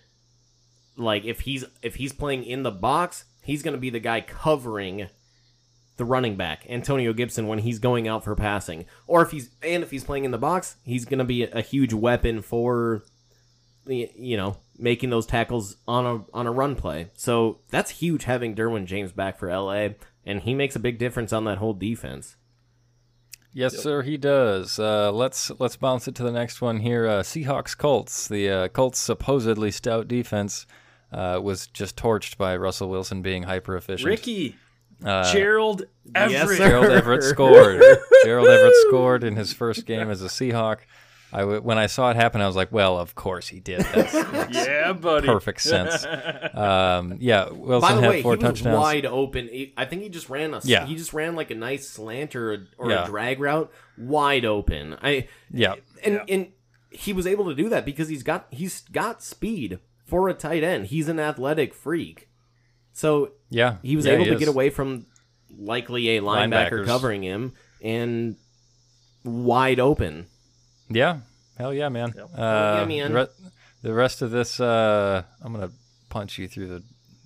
like 0.97 1.23
if 1.23 1.41
he's 1.41 1.63
if 1.81 1.95
he's 1.95 2.11
playing 2.13 2.43
in 2.43 2.63
the 2.63 2.71
box, 2.71 3.25
he's 3.43 3.61
gonna 3.61 3.77
be 3.77 3.89
the 3.91 3.99
guy 3.99 4.21
covering 4.21 5.07
the 5.99 6.05
running 6.05 6.35
back 6.35 6.65
Antonio 6.67 7.13
Gibson 7.13 7.47
when 7.47 7.59
he's 7.59 7.77
going 7.77 8.07
out 8.07 8.23
for 8.23 8.35
passing, 8.35 8.85
or 9.05 9.21
if 9.21 9.29
he's 9.29 9.51
and 9.61 9.83
if 9.83 9.91
he's 9.91 10.03
playing 10.03 10.25
in 10.25 10.31
the 10.31 10.39
box, 10.39 10.77
he's 10.83 11.05
gonna 11.05 11.23
be 11.23 11.43
a, 11.43 11.51
a 11.51 11.61
huge 11.61 11.93
weapon 11.93 12.41
for 12.41 13.03
the 13.85 14.09
you 14.15 14.35
know 14.35 14.57
making 14.79 15.11
those 15.11 15.27
tackles 15.27 15.75
on 15.87 16.05
a 16.05 16.35
on 16.35 16.47
a 16.47 16.51
run 16.51 16.75
play. 16.75 17.11
So 17.13 17.59
that's 17.69 17.91
huge 17.91 18.23
having 18.23 18.55
Derwin 18.55 18.85
James 18.85 19.11
back 19.11 19.37
for 19.37 19.55
LA, 19.55 19.89
and 20.25 20.41
he 20.41 20.55
makes 20.55 20.75
a 20.75 20.79
big 20.79 20.97
difference 20.97 21.31
on 21.31 21.43
that 21.43 21.59
whole 21.59 21.73
defense. 21.73 22.35
Yes, 23.51 23.77
sir, 23.77 24.03
he 24.03 24.15
does. 24.15 24.79
Uh, 24.79 25.11
let's 25.11 25.51
let's 25.59 25.75
bounce 25.75 26.07
it 26.07 26.15
to 26.15 26.23
the 26.23 26.31
next 26.31 26.61
one 26.61 26.79
here. 26.79 27.07
Uh, 27.07 27.21
Seahawks 27.21 27.77
Colts. 27.77 28.27
The 28.27 28.49
uh, 28.49 28.67
Colts' 28.69 28.99
supposedly 28.99 29.71
stout 29.71 30.07
defense 30.07 30.65
uh, 31.11 31.39
was 31.41 31.67
just 31.67 31.95
torched 31.95 32.37
by 32.37 32.55
Russell 32.55 32.89
Wilson 32.89 33.21
being 33.21 33.43
hyper 33.43 33.75
efficient. 33.75 34.07
Ricky, 34.07 34.55
uh, 35.03 35.31
Gerald 35.31 35.83
Everett. 36.15 36.31
Yes. 36.49 36.57
Gerald 36.57 36.85
Everett 36.87 37.23
scored. 37.35 37.81
Gerald 38.23 38.47
Everett 38.47 38.73
scored 38.87 39.23
in 39.23 39.35
his 39.35 39.53
first 39.53 39.85
game 39.85 40.09
as 40.09 40.21
a 40.21 40.27
Seahawk. 40.27 40.79
I 41.31 41.41
w- 41.41 41.61
when 41.61 41.77
I 41.77 41.85
saw 41.85 42.09
it 42.09 42.15
happen, 42.15 42.41
I 42.41 42.47
was 42.47 42.55
like, 42.55 42.71
"Well, 42.71 42.97
of 42.97 43.13
course 43.13 43.47
he 43.49 43.59
did. 43.59 43.81
That's 43.81 44.13
yeah, 44.51 44.93
buddy. 44.93 45.27
perfect 45.27 45.61
sense." 45.61 46.03
Um, 46.55 47.17
yeah, 47.19 47.49
Wilson 47.49 47.87
By 47.87 47.95
the 47.95 48.01
had 48.01 48.09
way, 48.09 48.15
he 48.17 48.23
four 48.23 48.35
was 48.37 48.63
wide 48.63 49.05
open. 49.05 49.47
He- 49.47 49.73
I 49.77 49.85
think 49.85 50.01
he 50.01 50.09
just 50.09 50.29
ran 50.29 50.53
a 50.55 50.61
Yeah. 50.63 50.85
he 50.87 50.95
just 50.95 51.13
ran 51.13 51.35
like 51.35 51.51
a 51.51 51.55
nice 51.55 51.87
slant 51.87 52.35
or 52.35 52.53
a, 52.53 52.57
or 52.79 52.89
Yeah. 52.89 53.03
a 53.03 53.07
drag 53.07 53.39
route 53.39 53.71
wide 53.97 54.43
open. 54.45 54.97
I 55.03 55.27
Yeah, 55.51 55.75
and 56.03 56.15
Yeah. 56.15 56.23
and 56.35 56.47
he 56.89 57.13
was 57.13 57.27
able 57.27 57.45
to 57.45 57.53
do 57.53 57.69
that 57.69 57.85
because 57.85 58.07
he's 58.09 58.23
got 58.23 58.47
he's 58.49 58.81
got 58.91 59.21
speed 59.21 59.79
for 60.05 60.29
a 60.29 60.33
tight 60.33 60.63
end. 60.63 60.87
He's 60.87 61.07
an 61.09 61.19
athletic 61.19 61.75
freak. 61.75 62.28
So 62.93 63.31
yeah, 63.49 63.77
he 63.81 63.95
was 63.95 64.05
Yeah, 64.05 64.13
able 64.13 64.23
he 64.25 64.29
to 64.31 64.35
is. 64.35 64.39
get 64.39 64.49
away 64.49 64.69
from 64.69 65.05
likely 65.57 66.17
a 66.17 66.21
linebacker 66.21 66.69
Linebackers. 66.71 66.85
covering 66.85 67.23
him 67.23 67.53
and 67.83 68.35
wide 69.23 69.79
open. 69.79 70.27
Yeah, 70.89 71.19
hell 71.57 71.73
yeah, 71.73 71.89
man. 71.89 72.13
Yep. 72.15 72.29
Uh, 72.35 72.37
yeah, 72.37 72.85
man. 72.85 73.13
The, 73.13 73.19
re- 73.19 73.49
the 73.83 73.93
rest 73.93 74.21
of 74.21 74.31
this, 74.31 74.59
uh, 74.59 75.23
I'm 75.41 75.53
gonna 75.53 75.71
punch 76.09 76.37
you 76.37 76.47
through 76.47 76.67
the 76.67 76.83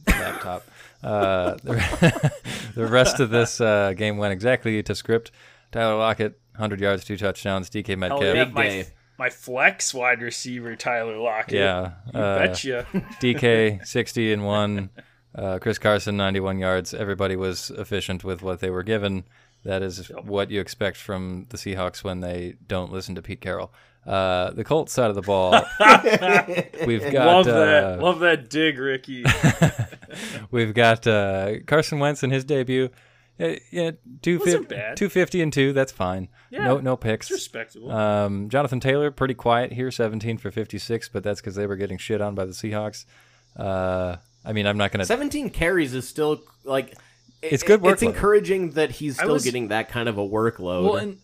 laptop. 0.08 0.64
Uh, 1.04 1.58
the, 1.66 1.74
re- 1.74 2.32
the 2.76 2.86
rest 2.86 3.20
of 3.20 3.30
this 3.30 3.60
uh, 3.60 3.92
game 3.92 4.16
went 4.16 4.32
exactly 4.32 4.82
to 4.82 4.96
script. 4.96 5.32
Tyler 5.74 5.98
Lockett, 5.98 6.40
100 6.54 6.80
yards, 6.80 7.04
two 7.04 7.18
touchdowns. 7.18 7.70
DK 7.70 7.88
Hell 7.88 7.98
Metcalf, 7.98 8.24
yeah, 8.24 8.46
Big 8.46 8.54
my, 8.54 8.64
day. 8.64 8.86
my 9.20 9.30
flex 9.30 9.94
wide 9.94 10.22
receiver 10.22 10.78
Tyler 10.78 11.18
Lockett. 11.18 11.56
yeah, 11.56 11.92
you 12.14 12.20
uh, 12.22 12.40
betcha. 12.40 12.88
DK 13.20 13.86
60 13.86 14.32
and 14.32 14.46
one. 14.46 14.92
Uh, 15.36 15.60
Chris 15.60 15.80
Carson 15.80 16.18
91 16.18 16.60
yards. 16.60 16.94
Everybody 16.94 17.36
was 17.36 17.72
efficient 17.72 18.24
with 18.24 18.42
what 18.42 18.60
they 18.60 18.70
were 18.70 18.84
given. 18.84 19.24
That 19.64 19.82
is 19.82 20.12
what 20.24 20.52
you 20.52 20.60
expect 20.60 20.98
from 20.98 21.48
the 21.50 21.58
Seahawks 21.58 22.04
when 22.04 22.20
they 22.20 22.56
don't 22.68 22.92
listen 22.92 23.16
to 23.16 23.22
Pete 23.22 23.42
Carroll. 23.42 23.72
Uh, 24.06 24.52
the 24.52 24.66
Colts 24.66 24.92
side 24.92 25.10
of 25.10 25.16
the 25.16 25.22
ball, 25.22 25.52
we've 26.86 27.10
got 27.10 27.26
Love 27.26 27.48
uh, 27.48 27.66
that. 27.66 28.00
Love 28.02 28.20
that 28.20 28.50
dig, 28.50 28.78
Ricky. 28.78 29.24
we've 30.52 30.74
got 30.74 31.08
uh, 31.08 31.62
Carson 31.66 32.00
Wentz 32.00 32.22
in 32.22 32.30
his 32.30 32.44
debut. 32.44 32.90
Yeah, 33.40 33.56
yeah, 33.72 33.92
two. 34.22 34.40
250 34.40 35.42
and 35.42 35.54
two. 35.54 35.72
That's 35.72 35.94
fine. 35.94 36.28
Yeah, 36.52 36.66
no, 36.66 36.78
no 36.80 36.98
picks. 36.98 37.32
Respectable. 37.32 37.92
Um, 37.92 38.50
Jonathan 38.50 38.82
Taylor, 38.82 39.10
pretty 39.10 39.34
quiet 39.34 39.72
here, 39.72 39.90
17 39.90 40.38
for 40.38 40.52
56, 40.52 41.10
but 41.10 41.24
that's 41.24 41.40
because 41.40 41.56
they 41.56 41.66
were 41.66 41.78
getting 41.78 41.98
shit 41.98 42.20
on 42.22 42.36
by 42.36 42.46
the 42.46 42.52
Seahawks. 42.52 43.06
Uh, 43.56 44.18
I 44.46 44.54
mean, 44.54 44.66
I'm 44.68 44.78
not 44.78 44.92
going 44.92 45.00
to. 45.00 45.06
17 45.06 45.50
carries 45.50 45.94
is 45.94 46.08
still 46.08 46.42
like 46.64 46.94
It's 47.42 47.64
good 47.64 47.86
It's 47.86 48.02
encouraging 48.02 48.72
that 48.72 48.92
he's 48.92 49.16
still 49.18 49.34
was- 49.34 49.44
getting 49.44 49.68
that 49.70 49.90
kind 49.90 50.08
of 50.10 50.18
a 50.18 50.22
workload. 50.28 50.84
well, 50.86 50.96
and 50.96 51.18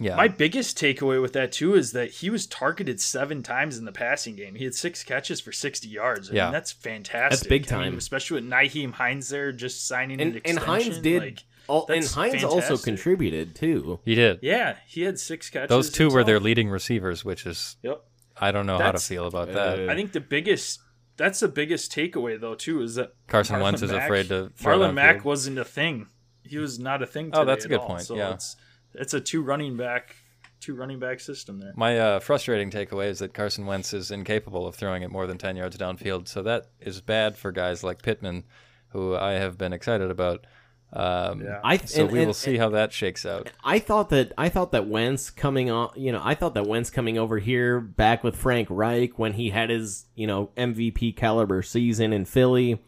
Yeah. 0.00 0.14
my 0.14 0.28
biggest 0.28 0.78
takeaway 0.78 1.20
with 1.20 1.32
that 1.32 1.50
too 1.50 1.74
is 1.74 1.90
that 1.92 2.10
he 2.10 2.30
was 2.30 2.46
targeted 2.46 3.00
seven 3.00 3.42
times 3.42 3.76
in 3.78 3.84
the 3.84 3.90
passing 3.92 4.36
game. 4.36 4.54
He 4.54 4.62
had 4.64 4.74
six 4.74 5.02
catches 5.02 5.40
for 5.40 5.50
sixty 5.50 5.88
yards. 5.88 6.30
I 6.30 6.34
Yeah. 6.34 6.44
mean, 6.46 6.52
that's 6.52 6.70
fantastic. 6.70 7.30
That's 7.40 7.48
big 7.48 7.72
I 7.72 7.76
mean, 7.78 7.84
time. 7.90 7.98
especially 7.98 8.40
with 8.40 8.50
Nyheim 8.50 8.92
Hines 8.92 9.28
there, 9.30 9.50
just 9.50 9.86
signing 9.88 10.20
and 10.20 10.36
an 10.36 10.42
and 10.44 10.58
extension. 10.58 10.64
Hines 10.92 10.98
did 11.00 11.22
like, 11.22 11.38
all, 11.66 11.86
and 11.88 12.02
that's 12.02 12.14
Hines 12.14 12.44
also 12.44 12.76
contributed 12.78 13.54
too. 13.56 13.98
he 14.04 14.14
did. 14.14 14.38
yeah, 14.42 14.76
he 14.86 15.02
had 15.02 15.18
six 15.18 15.50
catches. 15.50 15.68
Those 15.68 15.90
two 15.90 16.08
were 16.10 16.22
their 16.24 16.38
leading 16.40 16.70
receivers, 16.70 17.24
which 17.24 17.44
is 17.46 17.76
Yep. 17.82 18.00
I 18.40 18.52
don't 18.52 18.66
know 18.66 18.78
how 18.78 18.92
to 18.92 19.00
feel 19.00 19.26
about 19.26 19.52
that. 19.52 19.80
Uh, 19.88 19.90
I 19.92 19.96
think 19.96 20.12
the 20.12 20.20
biggest 20.20 20.78
that's 21.18 21.40
the 21.40 21.48
biggest 21.48 21.92
takeaway 21.92 22.40
though 22.40 22.54
too 22.54 22.80
is 22.80 22.94
that 22.94 23.12
Carson 23.26 23.56
Marlon 23.56 23.62
Wentz 23.62 23.82
is 23.82 23.92
Mack- 23.92 24.04
afraid 24.04 24.28
to 24.28 24.50
throw 24.56 24.78
Marlon 24.78 24.94
Mack 24.94 25.24
wasn't 25.24 25.58
a 25.58 25.64
thing. 25.64 26.06
He 26.42 26.56
was 26.56 26.78
not 26.78 27.02
a 27.02 27.06
thing. 27.06 27.30
Oh, 27.34 27.44
that's 27.44 27.66
a 27.66 27.68
good 27.68 27.80
all. 27.80 27.86
point, 27.88 28.02
So 28.02 28.16
yeah. 28.16 28.32
it's 28.32 28.56
it's 28.94 29.12
a 29.12 29.20
two 29.20 29.42
running 29.42 29.76
back, 29.76 30.16
two 30.60 30.74
running 30.74 30.98
back 30.98 31.20
system 31.20 31.60
there. 31.60 31.72
My 31.76 31.98
uh, 31.98 32.20
frustrating 32.20 32.70
takeaway 32.70 33.08
is 33.08 33.18
that 33.18 33.34
Carson 33.34 33.66
Wentz 33.66 33.92
is 33.92 34.10
incapable 34.10 34.66
of 34.66 34.74
throwing 34.74 35.02
it 35.02 35.10
more 35.10 35.26
than 35.26 35.36
10 35.36 35.56
yards 35.56 35.76
downfield. 35.76 36.26
So 36.26 36.42
that 36.44 36.68
is 36.80 37.02
bad 37.02 37.36
for 37.36 37.52
guys 37.52 37.84
like 37.84 38.00
Pittman, 38.00 38.44
who 38.88 39.14
I 39.14 39.32
have 39.32 39.58
been 39.58 39.74
excited 39.74 40.10
about. 40.10 40.46
Um, 40.92 41.42
Yeah. 41.42 41.60
I 41.62 41.76
So 41.76 42.04
and- 42.04 42.12
we 42.12 42.18
will 42.20 42.26
and- 42.28 42.34
see 42.36 42.56
how 42.56 42.70
that 42.70 42.92
shakes 42.92 43.26
out. 43.26 43.50
I 43.62 43.78
thought 43.78 44.08
that 44.08 44.32
I 44.38 44.48
thought 44.48 44.72
that 44.72 44.86
Wentz 44.88 45.28
coming 45.30 45.70
on, 45.70 45.90
you 45.96 46.12
know, 46.12 46.20
I 46.24 46.34
thought 46.34 46.54
that 46.54 46.66
Wentz 46.66 46.88
coming 46.88 47.18
over 47.18 47.38
here 47.38 47.78
back 47.80 48.24
with 48.24 48.34
Frank 48.36 48.68
Reich 48.70 49.18
when 49.18 49.34
he 49.34 49.50
had 49.50 49.68
his, 49.68 50.06
you 50.14 50.26
know, 50.26 50.50
MVP 50.56 51.12
caliber 51.14 51.62
season 51.62 52.12
in 52.14 52.24
Philly. 52.24 52.80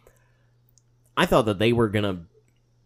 I 1.17 1.27
thought 1.27 1.45
that 1.47 1.59
they 1.59 1.73
were 1.73 1.89
gonna 1.89 2.23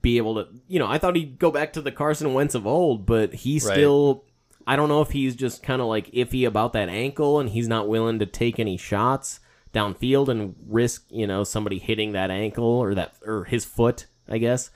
be 0.03 0.17
able 0.17 0.35
to, 0.35 0.49
you 0.69 0.79
know, 0.79 0.87
I 0.87 0.99
thought 0.99 1.17
he'd 1.17 1.39
go 1.39 1.51
back 1.51 1.73
to 1.75 1.81
the 1.81 1.93
Carson 1.93 2.35
Wentz 2.35 2.55
of 2.55 2.67
old, 2.67 3.07
but 3.07 3.33
he 3.35 3.55
Right. 3.55 3.63
still. 3.63 4.25
I 4.67 4.77
don't 4.77 4.89
know 4.89 5.01
if 5.03 5.11
he's 5.11 5.37
just 5.37 5.63
kind 5.63 5.81
of 5.81 5.89
like 5.89 6.11
iffy 6.13 6.47
about 6.47 6.73
that 6.73 6.89
ankle 6.89 7.39
and 7.39 7.51
he's 7.51 7.69
not 7.69 7.87
willing 7.87 8.19
to 8.19 8.27
take 8.27 8.59
any 8.59 8.77
shots 8.79 9.39
downfield 9.75 10.29
and 10.29 10.55
risk, 10.67 11.05
you 11.11 11.27
know, 11.27 11.45
somebody 11.45 11.79
hitting 11.79 12.13
that 12.13 12.31
ankle 12.31 12.65
or 12.65 12.95
that 12.95 13.13
or 13.27 13.45
his 13.45 13.65
foot, 13.65 14.07
I 14.29 14.39
guess. 14.39 14.71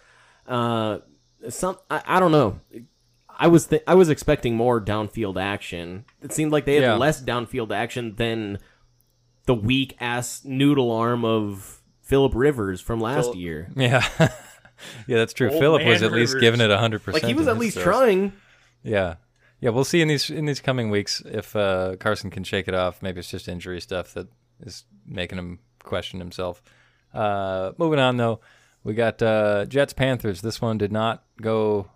Uh, 0.49 0.99
some 1.49 1.79
I, 1.91 2.03
I 2.07 2.21
don't 2.21 2.33
know. 2.33 2.59
I 3.41 3.47
was 3.47 3.67
th- 3.67 3.83
I 3.87 3.95
was 3.95 4.09
expecting 4.09 4.57
more 4.57 4.81
downfield 4.81 5.41
action. 5.41 6.05
It 6.23 6.33
seemed 6.33 6.51
like 6.51 6.65
they 6.65 6.75
had 6.75 6.83
Yeah. 6.83 6.95
less 6.97 7.23
downfield 7.23 7.71
action 7.71 8.17
than 8.17 8.59
the 9.47 9.55
weak 9.55 9.97
ass 10.01 10.43
noodle 10.45 10.91
arm 10.91 11.25
of 11.25 11.81
Philip 12.03 12.33
Rivers 12.35 12.81
from 12.81 13.01
last 13.01 13.25
Phillip- 13.27 13.37
year. 13.39 13.71
Yeah. 13.77 14.07
yeah, 15.07 15.17
that's 15.19 15.33
true. 15.33 15.51
Old 15.51 15.61
Philip 15.61 15.85
was 15.85 16.01
man 16.03 16.11
at 16.11 16.17
least 16.17 16.41
giving 16.41 16.61
it 16.61 16.71
100%. 16.71 17.13
Like 17.13 17.25
he 17.25 17.35
was 17.35 17.47
at 17.49 17.59
least 17.59 17.77
throws. 17.79 17.85
trying. 17.99 18.33
Yeah. 18.83 19.17
Yeah, 19.61 19.71
we'll 19.71 19.85
see 19.85 20.01
in 20.01 20.09
these 20.09 20.31
in 20.31 20.45
these 20.47 20.61
coming 20.61 20.89
weeks 20.89 21.21
if 21.25 21.55
uh, 21.57 21.97
Carson 21.99 22.31
can 22.31 22.45
shake 22.45 22.69
it 22.69 22.75
off. 22.75 23.03
Maybe 23.03 23.19
it's 23.19 23.31
just 23.31 23.49
injury 23.49 23.81
stuff 23.81 24.15
that 24.15 24.29
is 24.61 24.85
making 25.05 25.37
him 25.39 25.59
question 25.83 26.21
himself. 26.21 26.63
Uh, 27.13 27.73
moving 27.77 27.99
on 27.99 28.17
though, 28.19 28.39
we 28.85 28.95
got 28.95 29.21
uh, 29.23 29.67
Jets 29.67 29.93
Panthers. 29.93 30.41
This 30.41 30.61
one 30.61 30.79
did 30.79 30.93
not 30.93 31.25
go 31.41 31.91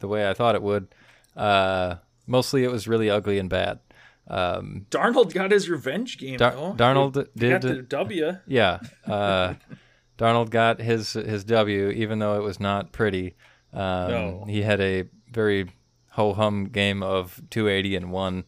the 0.00 0.08
way 0.08 0.28
I 0.28 0.34
thought 0.34 0.54
it 0.54 0.62
would. 0.62 0.88
Uh, 1.36 1.96
mostly, 2.26 2.64
it 2.64 2.70
was 2.70 2.88
really 2.88 3.10
ugly 3.10 3.38
and 3.38 3.48
bad. 3.50 3.80
Um, 4.28 4.86
Darnold 4.90 5.32
got 5.32 5.50
his 5.52 5.68
revenge 5.70 6.18
game. 6.18 6.36
Dar- 6.38 6.52
though. 6.52 6.74
Darnold 6.74 7.28
He 7.38 7.48
got 7.50 7.60
did- 7.60 7.76
the 7.78 7.82
W. 7.82 8.32
yeah, 8.46 8.80
uh, 9.06 9.54
Darnold 10.18 10.50
got 10.50 10.80
his 10.80 11.12
his 11.12 11.44
W, 11.44 11.90
even 11.90 12.18
though 12.18 12.36
it 12.36 12.42
was 12.42 12.58
not 12.58 12.90
pretty. 12.92 13.36
Um, 13.72 14.10
No. 14.10 14.44
He 14.48 14.62
had 14.62 14.80
a 14.80 15.04
very 15.30 15.70
ho 16.10 16.32
hum 16.32 16.64
game 16.70 17.02
of 17.02 17.40
280 17.50 17.96
and 17.96 18.10
one. 18.10 18.44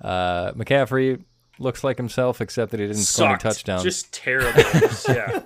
Uh, 0.00 0.52
McCaffrey 0.52 1.22
looks 1.58 1.84
like 1.84 1.98
himself, 1.98 2.40
except 2.40 2.70
that 2.72 2.80
he 2.80 2.86
didn't 2.86 3.02
score 3.02 3.26
any 3.26 3.34
Sucked. 3.34 3.42
touchdowns. 3.42 3.82
Just 3.84 4.12
terrible. 4.12 4.62
Yeah. 5.08 5.42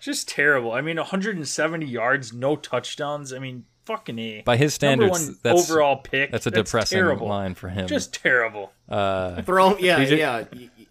Just 0.00 0.28
terrible. 0.28 0.72
I 0.72 0.80
mean, 0.80 0.96
170 0.96 1.86
yards, 1.86 2.32
no 2.32 2.56
touchdowns. 2.56 3.32
I 3.32 3.38
mean, 3.38 3.64
fucking 3.84 4.18
a. 4.18 4.42
By 4.42 4.56
his 4.56 4.80
Number 4.80 5.06
standards, 5.08 5.26
one 5.28 5.38
that's 5.42 5.70
overall 5.70 5.96
pick. 5.98 6.30
that's 6.32 6.46
a 6.46 6.50
depressing 6.50 6.96
terrible. 6.96 7.28
line 7.28 7.54
for 7.54 7.68
him. 7.68 7.86
Just 7.86 8.14
terrible. 8.14 8.72
uh, 8.88 9.42
Throw 9.42 9.76
yeah, 9.78 9.98
DJ 10.00 10.18
yeah. 10.18 10.44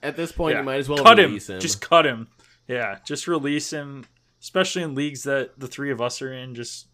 At 0.03 0.15
this 0.15 0.31
point, 0.31 0.53
Yeah. 0.53 0.59
you 0.59 0.65
might 0.65 0.77
as 0.77 0.87
well 0.87 1.03
cut 1.03 1.19
him. 1.19 1.25
release 1.31 1.49
him. 1.49 1.59
Just 1.59 1.81
cut 1.81 2.05
him. 2.05 2.27
Yeah, 2.67 2.99
just 3.05 3.27
release 3.27 3.71
him. 3.71 4.05
Especially 4.41 4.83
in 4.83 4.95
leagues 4.95 5.23
that 5.23 5.59
the 5.59 5.67
three 5.67 5.91
of 5.91 5.99
us 6.01 6.21
are 6.21 6.31
in. 6.31 6.55
Just 6.55 6.87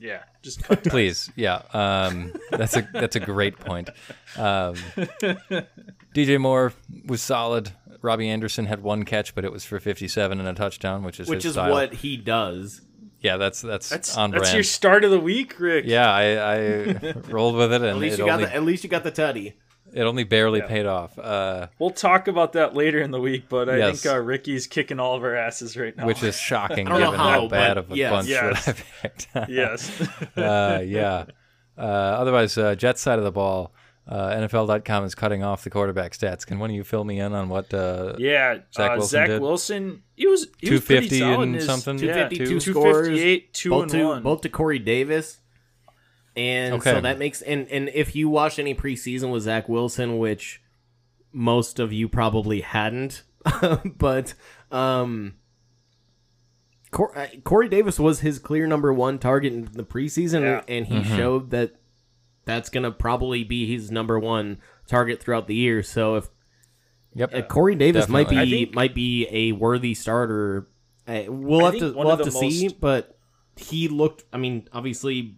yeah, 0.00 0.22
just 0.42 0.62
cut. 0.64 0.82
Please, 0.84 1.30
yeah. 1.36 1.62
Um, 1.74 2.32
that's 2.50 2.76
a 2.76 2.88
that's 2.92 3.16
a 3.16 3.20
great 3.20 3.58
point. 3.60 3.90
Um, 4.36 4.74
DJ 6.14 6.40
Moore 6.40 6.72
was 7.06 7.22
solid. 7.22 7.70
Robbie 8.02 8.28
Anderson 8.28 8.66
had 8.66 8.82
one 8.82 9.04
catch, 9.04 9.34
but 9.34 9.44
it 9.44 9.52
was 9.52 9.64
for 9.64 9.78
57 9.80 10.38
and 10.38 10.48
a 10.48 10.54
touchdown, 10.54 11.02
which 11.04 11.20
is 11.20 11.28
which 11.28 11.44
is 11.44 11.52
style. 11.54 11.70
what 11.72 11.94
he 11.94 12.16
does. 12.16 12.82
Yeah, 13.20 13.36
that's 13.36 13.60
that's, 13.60 13.88
That's 13.90 14.16
on 14.16 14.30
that's 14.30 14.44
brand. 14.44 14.54
your 14.54 14.64
start 14.64 15.04
of 15.04 15.10
the 15.10 15.20
week, 15.20 15.60
Rick. 15.60 15.84
Yeah, 15.86 16.10
I, 16.10 16.54
I 16.56 17.14
rolled 17.28 17.56
with 17.56 17.70
it, 17.72 17.82
and 17.82 17.90
At 17.90 17.96
least 17.98 18.18
you 18.18 18.24
got 18.24 18.32
only 18.36 18.44
the, 18.46 18.54
at 18.54 18.62
least 18.62 18.82
you 18.82 18.88
got 18.88 19.04
the 19.04 19.12
tutty. 19.12 19.52
it 19.92 20.00
only 20.02 20.24
barely 20.24 20.60
Yeah. 20.60 20.68
paid 20.68 20.86
off. 20.86 21.18
Uh, 21.18 21.66
We'll 21.78 21.90
talk 21.90 22.28
about 22.28 22.54
that 22.54 22.74
later 22.74 22.98
in 22.98 23.10
the 23.10 23.20
week, 23.20 23.50
but 23.50 23.68
I 23.68 23.76
Yes. 23.76 24.00
think 24.02 24.14
uh, 24.14 24.18
Ricky's 24.20 24.66
kicking 24.66 24.98
all 24.98 25.16
of 25.16 25.22
our 25.22 25.34
asses 25.36 25.76
right 25.76 25.94
now. 25.94 26.06
which 26.06 26.22
is 26.22 26.34
shocking 26.38 26.86
I 26.88 26.92
don't 26.92 27.00
know 27.00 27.06
given 27.10 27.20
how, 27.20 27.40
how, 27.42 27.48
bad 27.48 27.76
of 27.76 27.92
a 27.92 27.96
yes. 27.96 28.10
bunch 28.10 28.28
Yes. 28.28 28.64
that 28.64 28.76
I 28.78 29.08
picked. 29.08 29.50
yes. 29.50 30.00
uh, 30.38 30.82
yeah. 30.86 31.24
Uh, 31.76 31.82
otherwise, 31.82 32.56
uh, 32.56 32.74
Jets 32.74 33.02
side 33.02 33.18
of 33.18 33.24
the 33.26 33.32
ball, 33.32 33.74
uh, 34.10 34.30
NFL.com 34.34 35.04
is 35.04 35.14
cutting 35.14 35.42
off 35.44 35.62
the 35.64 35.70
quarterback 35.70 36.12
stats. 36.12 36.44
Can 36.44 36.58
one 36.58 36.68
of 36.70 36.76
you 36.76 36.82
fill 36.84 37.04
me 37.04 37.20
in 37.20 37.32
on 37.32 37.48
what? 37.48 37.72
Uh, 37.72 38.14
Yeah, 38.18 38.58
Zach 38.74 38.90
uh, 38.90 38.94
Wilson 38.96 39.08
Zach 39.08 39.28
did? 39.28 39.40
Wilson. 39.40 40.02
He 40.16 40.26
was 40.26 40.48
he 40.58 40.70
was 40.70 40.80
250 40.84 41.08
pretty 41.08 41.18
solid 41.20 41.42
and 41.44 41.54
his- 41.54 41.64
something? 41.66 41.98
Yeah, 42.00 42.28
252 42.28 42.44
two 42.60 42.60
scores, 42.72 43.06
fifty 43.08 43.22
eight, 43.22 43.54
two 43.54 43.70
both 43.70 43.82
and 43.84 43.90
to 43.92 44.04
one. 44.06 44.22
both 44.22 44.40
to 44.42 44.48
Corey 44.48 44.78
Davis. 44.80 45.38
And 46.36 46.74
Okay. 46.74 46.92
so 46.92 47.00
that 47.00 47.18
makes 47.18 47.40
and 47.42 47.68
and 47.68 47.88
if 47.94 48.14
you 48.16 48.28
watched 48.28 48.58
any 48.58 48.74
preseason 48.74 49.32
with 49.32 49.42
Zach 49.44 49.68
Wilson, 49.68 50.18
which 50.18 50.60
most 51.32 51.78
of 51.78 51.92
you 51.92 52.08
probably 52.08 52.60
hadn't, 52.62 53.22
but 53.98 54.34
um, 54.72 55.34
uh, 56.92 57.26
Corey 57.44 57.68
Davis 57.68 57.98
was 57.98 58.20
his 58.20 58.38
clear 58.38 58.66
number 58.66 58.92
one 58.92 59.18
target 59.18 59.52
in 59.52 59.68
the 59.72 59.84
preseason, 59.84 60.42
Yeah. 60.42 60.62
and 60.68 60.86
he 60.86 60.96
Mm-hmm. 60.96 61.16
showed 61.16 61.50
that 61.50 61.76
that's 62.44 62.68
gonna 62.68 62.90
probably 62.90 63.44
be 63.44 63.66
his 63.72 63.90
number 63.90 64.18
one 64.18 64.58
target 64.86 65.20
throughout 65.22 65.46
the 65.46 65.54
year. 65.54 65.82
So 65.82 66.16
if 66.16 66.28
Yep. 67.14 67.34
uh, 67.34 67.42
Corey 67.42 67.74
Davis 67.74 68.08
might 68.08 68.28
be 68.28 68.50
think- 68.50 68.74
might 68.74 68.94
be 68.94 69.26
a 69.30 69.52
worthy 69.52 69.94
starter. 69.94 70.68
Uh, 71.08 71.24
we'll 71.26 71.62
I 71.66 71.70
have 71.72 71.78
to 71.80 71.92
we'll 71.92 72.08
have 72.10 72.18
to 72.20 72.24
the 72.26 72.30
see, 72.30 72.68
but 72.68 73.18
he 73.56 73.88
looked. 73.88 74.24
I 74.32 74.36
mean, 74.38 74.68
obviously, 74.72 75.36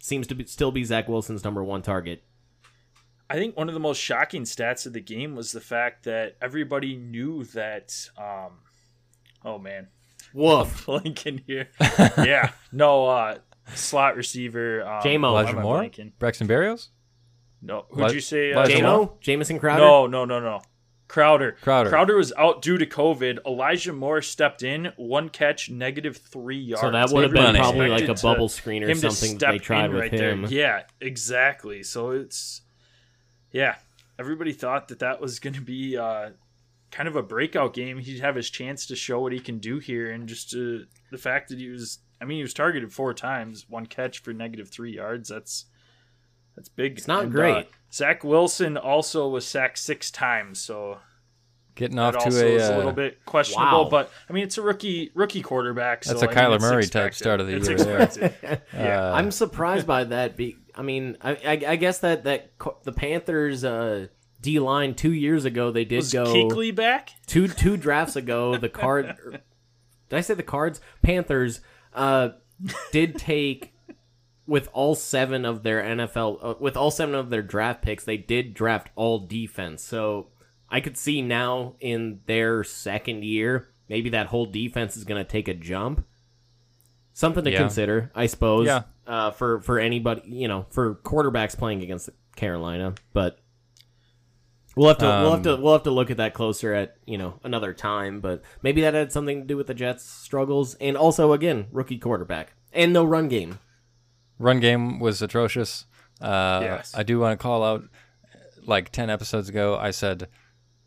seems 0.00 0.26
to 0.26 0.34
be, 0.34 0.44
still 0.46 0.72
be 0.72 0.82
Zach 0.82 1.06
Wilson's 1.08 1.44
number 1.44 1.62
one 1.62 1.82
target. 1.82 2.24
I 3.30 3.34
think 3.36 3.56
one 3.56 3.68
of 3.68 3.74
the 3.74 3.80
most 3.80 3.98
shocking 3.98 4.42
stats 4.42 4.86
of 4.86 4.92
the 4.92 5.00
game 5.00 5.34
was 5.36 5.52
the 5.52 5.60
fact 5.60 6.04
that 6.04 6.36
everybody 6.42 6.96
knew 6.96 7.44
that. 7.44 7.94
Um, 8.18 8.58
oh 9.44 9.58
man, 9.58 9.88
Woof. 10.32 10.84
blanking 10.86 11.44
here. 11.46 11.68
yeah, 12.18 12.50
no 12.72 13.06
uh, 13.06 13.38
slot 13.74 14.16
receiver. 14.16 14.86
Um, 14.86 15.02
J-Mo. 15.02 15.28
Elijah 15.28 15.60
Moore, 15.60 15.80
blanking? 15.80 16.12
Braxton 16.18 16.48
Berrios, 16.48 16.88
No, 17.62 17.86
who'd 17.90 18.12
you 18.12 18.20
say? 18.20 18.52
Uh, 18.52 18.60
Elijah 18.60 18.76
J-Mo? 18.76 19.18
Jamison 19.20 19.58
Crowder? 19.58 19.82
No, 19.82 20.06
no, 20.06 20.24
no, 20.24 20.40
no. 20.40 20.60
Crowder. 21.06 21.56
Crowder. 21.60 21.90
Crowder 21.90 22.16
was 22.16 22.32
out 22.36 22.62
due 22.62 22.78
to 22.78 22.86
COVID. 22.86 23.38
Elijah 23.46 23.92
Moore 23.92 24.22
stepped 24.22 24.62
in, 24.62 24.92
one 24.96 25.28
catch, 25.28 25.70
negative 25.70 26.16
three 26.16 26.58
yards. 26.58 26.80
So 26.80 26.90
that 26.90 27.10
would 27.10 27.24
have 27.24 27.32
been 27.32 27.54
probably 27.54 27.88
like 27.88 28.08
a 28.08 28.14
bubble 28.14 28.48
screen 28.48 28.82
or 28.82 28.94
something 28.94 29.36
step 29.36 29.52
they 29.52 29.58
tried 29.58 29.86
in 29.86 29.92
with 29.92 30.00
right 30.00 30.12
him. 30.12 30.42
There. 30.42 30.50
Yeah, 30.50 30.82
exactly. 31.00 31.82
So 31.82 32.10
it's 32.10 32.62
yeah, 33.52 33.76
everybody 34.18 34.52
thought 34.52 34.88
that 34.88 35.00
that 35.00 35.20
was 35.20 35.38
going 35.38 35.54
to 35.54 35.60
be 35.60 35.96
uh, 35.96 36.30
kind 36.90 37.06
of 37.08 37.16
a 37.16 37.22
breakout 37.22 37.74
game. 37.74 37.98
He'd 37.98 38.20
have 38.20 38.34
his 38.34 38.50
chance 38.50 38.86
to 38.86 38.96
show 38.96 39.20
what 39.20 39.32
he 39.32 39.40
can 39.40 39.58
do 39.58 39.78
here, 39.78 40.10
and 40.10 40.26
just 40.28 40.54
uh, 40.54 40.84
the 41.10 41.18
fact 41.18 41.50
that 41.50 41.58
he 41.58 41.68
was. 41.68 41.98
I 42.24 42.26
mean, 42.26 42.38
he 42.38 42.42
was 42.42 42.54
targeted 42.54 42.90
four 42.90 43.12
times, 43.12 43.66
one 43.68 43.84
catch 43.84 44.20
for 44.20 44.32
negative 44.32 44.70
three 44.70 44.94
yards. 44.94 45.28
That's 45.28 45.66
that's 46.56 46.70
big. 46.70 46.96
It's 46.96 47.06
not 47.06 47.24
And, 47.24 47.32
great. 47.32 47.66
Uh, 47.66 47.68
Zach 47.92 48.24
Wilson 48.24 48.78
also 48.78 49.28
was 49.28 49.46
sacked 49.46 49.78
six 49.78 50.10
times, 50.10 50.58
so 50.58 50.98
getting 51.74 51.98
off 51.98 52.16
to 52.16 52.28
a, 52.28 52.48
is 52.56 52.68
a 52.68 52.72
uh, 52.72 52.76
little 52.78 52.92
bit 52.92 53.22
questionable. 53.26 53.84
Wow. 53.84 53.90
But 53.90 54.10
I 54.28 54.32
mean, 54.32 54.44
it's 54.44 54.56
a 54.56 54.62
rookie 54.62 55.10
rookie 55.14 55.42
quarterback. 55.42 56.04
So 56.04 56.14
That's 56.14 56.22
a 56.22 56.26
I 56.26 56.28
mean, 56.28 56.36
Kyler 56.38 56.54
it's 56.56 56.64
Murray 56.64 56.86
type 56.86 57.14
start 57.14 57.40
of 57.40 57.46
the 57.46 57.56
It's 57.56 57.68
year 57.68 57.76
there. 57.76 58.00
expected. 58.02 58.62
uh, 58.74 59.12
I'm 59.14 59.30
surprised 59.30 59.86
by 59.86 60.04
that. 60.04 60.36
Be 60.36 60.56
I 60.74 60.80
mean, 60.80 61.18
I, 61.20 61.32
I, 61.32 61.62
I 61.68 61.76
guess 61.76 61.98
that 61.98 62.24
that 62.24 62.56
co- 62.58 62.78
the 62.84 62.92
Panthers 62.92 63.64
uh, 63.64 64.06
D 64.40 64.58
line 64.60 64.94
two 64.94 65.12
years 65.12 65.44
ago 65.44 65.70
they 65.70 65.84
did 65.84 65.96
Was 65.96 66.12
go 66.12 66.24
Kuechly 66.24 66.74
back? 66.74 67.10
two 67.26 67.48
two 67.48 67.76
drafts 67.76 68.16
ago. 68.16 68.56
The 68.56 68.68
card 68.68 69.14
did 70.08 70.16
I 70.16 70.20
say 70.20 70.34
the 70.34 70.42
cards? 70.42 70.80
Panthers 71.02 71.60
uh, 71.94 72.30
did 72.92 73.16
take 73.18 73.72
with 74.46 74.68
all 74.72 74.94
seven 74.94 75.44
of 75.44 75.62
their 75.62 75.82
NFL 75.82 76.38
uh, 76.42 76.54
with 76.60 76.76
all 76.76 76.90
seven 76.90 77.14
of 77.14 77.30
their 77.30 77.42
draft 77.42 77.82
picks. 77.82 78.04
They 78.04 78.16
did 78.16 78.54
draft 78.54 78.90
all 78.94 79.18
defense. 79.20 79.82
So 79.82 80.28
I 80.68 80.80
could 80.80 80.96
see 80.96 81.22
now 81.22 81.74
in 81.80 82.20
their 82.26 82.62
second 82.64 83.24
year, 83.24 83.68
maybe 83.88 84.10
that 84.10 84.26
whole 84.26 84.46
defense 84.46 84.96
is 84.96 85.04
going 85.04 85.22
to 85.24 85.28
take 85.30 85.48
a 85.48 85.54
jump. 85.54 86.04
Something 87.12 87.44
to 87.44 87.52
Yeah. 87.52 87.58
consider, 87.58 88.10
I 88.14 88.26
suppose. 88.26 88.66
Yeah. 88.66 88.82
Uh, 89.06 89.30
for 89.30 89.60
for 89.60 89.78
anybody, 89.78 90.22
you 90.26 90.48
know, 90.48 90.66
for 90.70 90.96
quarterbacks 90.96 91.56
playing 91.56 91.82
against 91.82 92.10
Carolina, 92.36 92.94
but 93.12 93.38
We'll 94.76 94.88
have 94.88 94.98
to 94.98 95.04
we'll 95.06 95.30
have 95.30 95.38
Um, 95.38 95.42
to 95.44 95.56
we'll 95.56 95.72
have 95.74 95.82
to 95.84 95.90
look 95.90 96.10
at 96.10 96.16
that 96.16 96.34
closer 96.34 96.74
at 96.74 96.96
you 97.06 97.16
know 97.18 97.38
another 97.44 97.72
time, 97.72 98.20
but 98.20 98.42
maybe 98.62 98.80
that 98.80 98.94
had 98.94 99.12
something 99.12 99.42
to 99.42 99.46
do 99.46 99.56
with 99.56 99.66
the 99.68 99.74
Jets' 99.74 100.04
struggles, 100.04 100.74
and 100.76 100.96
also 100.96 101.32
again 101.32 101.66
rookie 101.70 101.98
quarterback 101.98 102.54
and 102.72 102.92
no 102.92 103.04
run 103.04 103.28
game. 103.28 103.58
Run 104.38 104.58
game 104.60 104.98
was 104.98 105.22
atrocious. 105.22 105.86
Uh, 106.20 106.60
Yes. 106.62 106.92
I 106.96 107.02
do 107.04 107.20
want 107.20 107.38
to 107.38 107.42
call 107.42 107.62
out, 107.62 107.84
like 108.66 108.90
10 108.90 109.10
episodes 109.10 109.48
ago, 109.48 109.76
I 109.76 109.90
said, 109.92 110.28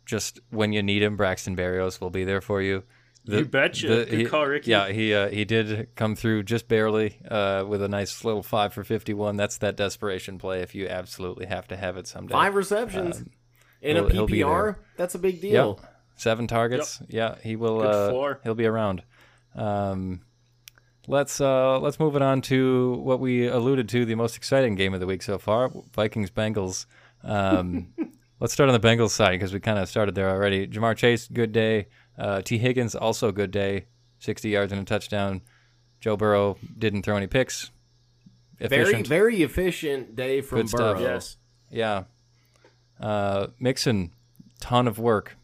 just 0.04 0.40
when 0.50 0.72
you 0.72 0.82
need 0.82 1.02
him, 1.02 1.16
Braxton 1.16 1.56
Berrios 1.56 2.00
will 2.00 2.10
be 2.10 2.24
there 2.24 2.40
for 2.42 2.60
you. 2.60 2.82
You 3.24 3.44
betcha. 3.44 3.86
Good 3.88 4.08
he- 4.08 4.24
call, 4.24 4.46
Ricky. 4.46 4.70
Yeah, 4.70 4.88
he 4.88 5.12
uh, 5.12 5.28
he 5.28 5.44
did 5.44 5.94
come 5.96 6.14
through 6.16 6.44
just 6.44 6.66
barely 6.66 7.18
uh, 7.30 7.64
with 7.68 7.82
a 7.82 7.88
nice 7.88 8.24
little 8.24 8.42
five 8.42 8.72
for 8.72 8.84
51. 8.84 9.36
That's 9.36 9.58
that 9.58 9.76
desperation 9.76 10.38
play 10.38 10.60
if 10.62 10.74
you 10.74 10.88
absolutely 10.88 11.44
have 11.46 11.68
to 11.68 11.76
have 11.76 11.96
it 11.98 12.06
someday. 12.06 12.32
Five 12.32 12.54
receptions 12.54 13.24
in 13.82 13.96
a 13.96 14.00
he'll- 14.00 14.26
he'll 14.26 14.28
PPR. 14.28 14.76
That's 14.96 15.14
a 15.14 15.18
big 15.18 15.40
deal. 15.40 15.78
Yep. 15.80 15.94
Seven 16.16 16.46
targets. 16.48 17.00
Yeah, 17.08 17.36
he 17.42 17.54
will. 17.56 17.78
Good 17.80 17.86
Uh, 17.94 18.08
floor. 18.10 18.40
he'll 18.42 18.54
be 18.56 18.66
around. 18.66 19.02
Um, 19.54 20.22
let's 21.06 21.40
uh, 21.40 21.78
let's 21.78 21.98
move 22.00 22.16
it 22.16 22.22
on 22.22 22.40
to 22.42 22.94
what 23.04 23.20
we 23.20 23.46
alluded 23.46 23.88
to 23.90 24.04
the 24.04 24.14
most 24.14 24.36
exciting 24.36 24.74
game 24.74 24.94
of 24.94 25.00
the 25.00 25.06
week 25.06 25.22
so 25.22 25.38
far: 25.38 25.70
Vikings 25.94 26.30
Bengals. 26.30 26.86
Um, 27.22 27.88
let's 28.40 28.52
start 28.52 28.68
on 28.68 28.78
the 28.80 28.86
Bengals 28.86 29.10
side 29.10 29.32
because 29.32 29.52
we 29.52 29.60
kind 29.60 29.78
of 29.78 29.88
started 29.88 30.14
there 30.14 30.28
already. 30.28 30.66
Ja'Marr 30.66 30.96
Chase, 30.96 31.28
good 31.28 31.52
day. 31.52 31.86
Uh, 32.18 32.42
Tee 32.42 32.58
Higgins, 32.58 32.94
also 32.96 33.30
good 33.32 33.50
day. 33.52 33.86
Sixty 34.18 34.48
yards 34.50 34.72
and 34.72 34.80
a 34.82 34.84
touchdown. 34.84 35.42
Joe 36.00 36.16
Burrow 36.16 36.56
didn't 36.76 37.02
throw 37.02 37.16
any 37.16 37.26
picks. 37.28 37.70
Very 38.58 38.82
Efficient. 38.82 39.06
very 39.06 39.42
efficient 39.42 40.16
day 40.16 40.40
from 40.40 40.58
Good 40.62 40.68
stuff. 40.70 40.96
Burrow. 40.98 41.00
Yes. 41.14 41.36
yeah. 41.70 42.04
Uh, 43.00 43.48
Mixon, 43.58 44.12
ton 44.60 44.86
of 44.88 44.98
work. 44.98 45.36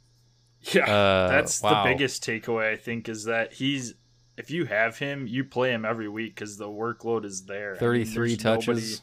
Yeah, 0.73 0.85
Uh, 0.90 1.29
that's 1.29 1.62
wow. 1.62 1.85
the 1.85 1.90
biggest 1.90 2.25
takeaway. 2.25 2.73
I 2.73 2.77
think 2.77 3.09
is 3.09 3.25
that 3.25 3.53
he's 3.55 3.95
if 4.37 4.51
you 4.51 4.64
have 4.64 4.99
him, 4.99 5.27
you 5.29 5.45
play 5.45 5.71
him 5.71 5.85
every 5.85 6.09
week 6.09 6.35
because 6.35 6.57
the 6.57 6.67
workload 6.69 7.25
is 7.25 7.45
there. 7.45 7.71
I 7.71 7.75
mean, 7.75 7.81
33 8.05 8.37
touches. 8.37 8.67
nobody- 8.67 8.97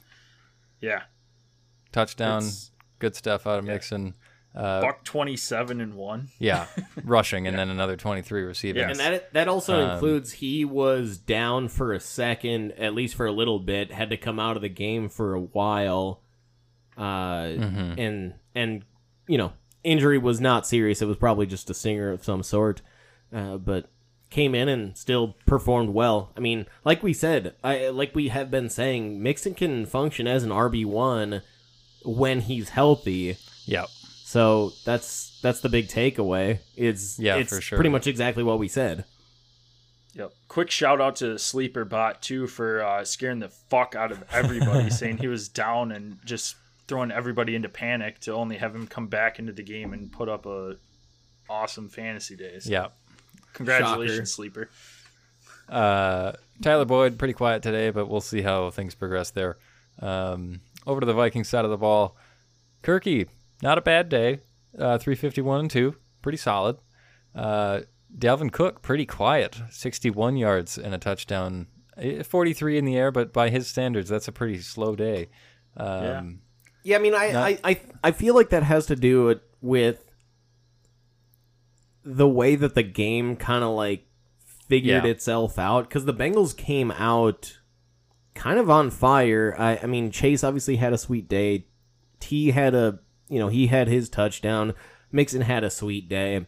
yeah, 0.82 1.04
touchdown, 1.92 2.40
It's- 2.40 2.72
good 3.00 3.16
stuff 3.16 3.46
out 3.48 3.60
of 3.60 3.66
Mixon. 3.66 4.16
Uh, 4.54 4.82
buck 4.82 5.06
twenty 5.06 5.38
seven 5.38 5.80
and 5.80 5.94
one. 5.96 6.28
yeah, 6.38 6.66
rushing 7.06 7.48
and 7.48 7.58
then 7.58 7.70
another 7.70 7.96
23 7.96 8.42
receiving. 8.44 8.82
Yeah. 8.82 8.90
And 8.90 9.00
that 9.00 9.32
that 9.34 9.48
also 9.48 9.82
Um, 9.82 9.92
includes 9.92 10.34
he 10.34 10.66
was 10.66 11.18
down 11.18 11.70
for 11.70 11.94
a 11.94 12.02
second, 12.02 12.74
at 12.74 12.94
least 12.94 13.16
for 13.16 13.26
a 13.26 13.32
little 13.32 13.60
bit, 13.60 13.94
had 13.94 14.10
to 14.10 14.18
come 14.18 14.40
out 14.42 14.58
of 14.58 14.62
the 14.62 14.68
game 14.70 15.08
for 15.08 15.34
a 15.34 15.40
while, 15.40 16.21
uh, 17.02 17.48
Mhm. 17.58 17.98
and 17.98 18.34
and 18.54 18.84
you 19.28 19.38
know 19.38 19.54
injury 19.84 20.18
was 20.18 20.40
not 20.40 20.68
serious. 20.68 21.02
It 21.02 21.08
was 21.08 21.18
probably 21.18 21.46
just 21.48 21.70
a 21.70 21.74
singer 21.74 22.12
of 22.12 22.24
some 22.24 22.44
sort, 22.44 22.82
uh, 23.34 23.58
but 23.58 23.90
came 24.30 24.54
in 24.56 24.70
and 24.70 24.96
still 24.96 25.36
performed 25.46 25.90
well. 25.90 26.32
I 26.38 26.40
mean, 26.40 26.66
like 26.86 27.02
we 27.04 27.14
said, 27.14 27.56
I 27.64 27.90
like 27.90 28.14
we 28.16 28.28
have 28.30 28.52
been 28.52 28.70
saying, 28.70 29.22
Mixon 29.22 29.56
can 29.56 29.86
function 29.86 30.28
as 30.28 30.44
an 30.44 30.52
RB 30.52 30.86
one 30.86 31.42
when 32.06 32.42
he's 32.42 32.70
healthy. 32.70 33.38
Yeah, 33.66 33.86
So 34.24 34.72
that's 34.86 35.40
that's 35.42 35.62
the 35.62 35.70
big 35.70 35.88
takeaway. 35.88 36.60
It's 36.78 37.18
Yeah, 37.20 37.38
it's 37.38 37.50
for 37.54 37.62
sure. 37.62 37.78
pretty 37.78 37.90
much 37.90 38.06
exactly 38.08 38.44
what 38.44 38.60
we 38.60 38.68
said. 38.68 39.06
Yep. 40.14 40.34
Quick 40.50 40.70
shout 40.72 41.00
out 41.00 41.16
to 41.18 41.40
Sleeper 41.40 41.86
Bot 41.86 42.22
too 42.22 42.46
for 42.48 42.84
uh, 42.84 43.06
scaring 43.06 43.40
the 43.40 43.48
fuck 43.50 43.96
out 43.96 44.12
of 44.12 44.24
everybody, 44.32 44.90
saying 45.02 45.18
he 45.18 45.28
was 45.28 45.48
down 45.50 45.92
and 45.92 46.20
just 46.26 46.56
throwing 46.92 47.10
everybody 47.10 47.56
into 47.56 47.70
panic 47.70 48.20
to 48.20 48.34
only 48.34 48.58
have 48.58 48.76
him 48.76 48.86
come 48.86 49.08
back 49.08 49.40
into 49.40 49.54
the 49.54 49.64
game 49.64 49.94
and 49.94 50.12
put 50.12 50.28
up 50.28 50.46
a 50.46 50.76
awesome 51.50 51.88
fantasy 51.88 52.36
days. 52.36 52.68
yeah. 52.68 52.88
Congratulations, 53.54 54.18
Shocker. 54.18 54.26
Sleeper. 54.26 54.70
Uh, 55.70 56.34
Tyler 56.62 56.84
Boyd, 56.84 57.18
pretty 57.18 57.34
quiet 57.34 57.64
today, 57.64 57.92
but 57.92 58.10
we'll 58.10 58.20
see 58.20 58.42
how 58.42 58.70
things 58.72 58.94
progress 58.94 59.32
there. 59.32 59.56
Um, 60.02 60.60
over 60.86 61.00
to 61.00 61.06
the 61.06 61.14
Vikings 61.14 61.48
side 61.48 61.64
of 61.64 61.72
the 61.72 61.78
ball. 61.78 62.18
Kirky, 62.84 63.30
not 63.64 63.78
a 63.78 63.82
bad 63.82 64.10
day. 64.10 64.40
Uh, 64.78 64.98
351 64.98 65.60
and 65.62 65.72
2, 65.72 65.96
pretty 66.22 66.38
solid. 66.38 66.76
Uh, 67.34 67.82
Dalvin 68.18 68.52
Cook, 68.52 68.82
pretty 68.82 69.06
quiet. 69.06 69.62
61 69.70 70.36
yards 70.36 70.78
and 70.78 70.94
a 70.94 70.98
touchdown. 70.98 71.68
Eh, 71.96 72.24
43 72.24 72.78
in 72.78 72.84
the 72.84 72.98
air, 72.98 73.12
but 73.12 73.32
by 73.32 73.50
his 73.50 73.68
standards, 73.68 74.10
that's 74.10 74.28
a 74.28 74.34
pretty 74.34 74.60
slow 74.60 74.94
day. 74.98 75.30
Um, 75.78 76.42
Yeah, 76.84 76.96
I 76.98 77.00
mean, 77.00 77.14
I, 77.16 77.32
Not- 77.32 77.44
I, 77.44 77.60
I, 77.64 77.82
I 78.06 78.12
feel 78.12 78.34
like 78.36 78.50
that 78.50 78.64
has 78.64 78.86
to 78.88 78.96
do 78.96 79.30
it 79.30 79.42
with 79.62 80.04
the 82.04 82.28
way 82.28 82.56
that 82.56 82.74
the 82.76 82.84
game 82.84 83.36
kind 83.36 83.64
of 83.64 83.72
like 83.76 84.08
figured 84.68 85.04
Yeah. 85.06 85.10
itself 85.12 85.60
out 85.60 85.88
because 85.88 86.06
the 86.06 86.14
Bengals 86.14 86.56
came 86.58 86.90
out 86.92 87.58
kind 88.34 88.58
of 88.58 88.70
on 88.70 88.90
fire. 88.90 89.56
I, 89.60 89.78
I 89.84 89.86
mean, 89.86 90.10
Chase 90.12 90.44
obviously 90.44 90.78
had 90.78 90.94
a 90.94 90.98
sweet 90.98 91.28
day. 91.30 91.68
T 92.20 92.52
had 92.52 92.74
a, 92.74 93.00
you 93.30 93.38
know, 93.38 93.50
he 93.50 93.68
had 93.68 93.88
his 93.88 94.10
touchdown. 94.10 94.74
Mixon 95.12 95.42
had 95.42 95.64
a 95.64 95.70
sweet 95.70 96.10
day. 96.10 96.46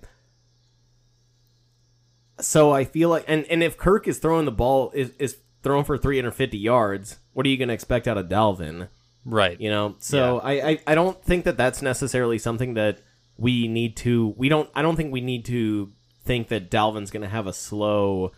So 2.39 2.71
I 2.71 2.83
feel 2.85 3.09
like, 3.09 3.25
and, 3.27 3.45
and 3.45 3.61
if 3.61 3.77
Kirk 3.77 4.07
is 4.07 4.17
throwing 4.17 4.45
the 4.45 4.51
ball, 4.51 4.91
is, 4.95 5.11
is 5.19 5.37
throwing 5.61 5.83
for 5.85 5.97
350 5.97 6.57
yards, 6.57 7.17
what 7.33 7.45
are 7.45 7.49
you 7.49 7.57
going 7.57 7.67
to 7.67 7.73
expect 7.73 8.07
out 8.07 8.17
of 8.17 8.27
Dalvin? 8.27 8.87
Right. 9.25 9.59
you 9.59 9.69
know 9.69 9.95
so 9.99 10.39
I, 10.39 10.69
I 10.71 10.79
i 10.87 10.95
don't 10.95 11.21
think 11.23 11.45
that 11.45 11.57
that's 11.57 11.81
necessarily 11.81 12.37
something 12.37 12.73
that 12.75 12.99
we 13.37 13.67
need 13.67 13.95
to 13.97 14.33
we 14.37 14.49
don't 14.49 14.69
i 14.75 14.81
don't 14.81 14.95
think 14.95 15.11
we 15.11 15.21
need 15.21 15.45
to 15.45 15.91
think 16.23 16.49
that 16.49 16.69
dalvin's 16.71 17.11
gonna 17.11 17.27
have 17.29 17.47
a 17.47 17.53
slow 17.53 18.31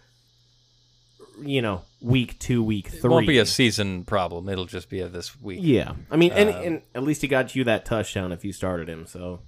you 1.41 1.61
know 1.61 1.81
week 2.01 2.39
two 2.39 2.63
week 2.63 2.87
It 2.87 3.01
three 3.01 3.09
won't 3.09 3.27
be 3.27 3.39
a 3.39 3.45
season 3.45 4.05
problem. 4.05 4.47
It'll 4.47 4.65
just 4.65 4.89
be 4.89 5.01
a 5.01 5.07
this 5.09 5.39
week. 5.41 5.59
yeah 5.61 5.93
i 6.09 6.15
mean 6.15 6.31
and, 6.31 6.49
Um, 6.49 6.63
and 6.63 6.81
at 6.93 7.03
least 7.03 7.21
he 7.21 7.27
got 7.27 7.55
you 7.55 7.63
that 7.65 7.83
touchdown 7.85 8.31
if 8.31 8.45
you 8.45 8.53
started 8.53 8.87
him 8.89 9.05
so 9.05 9.41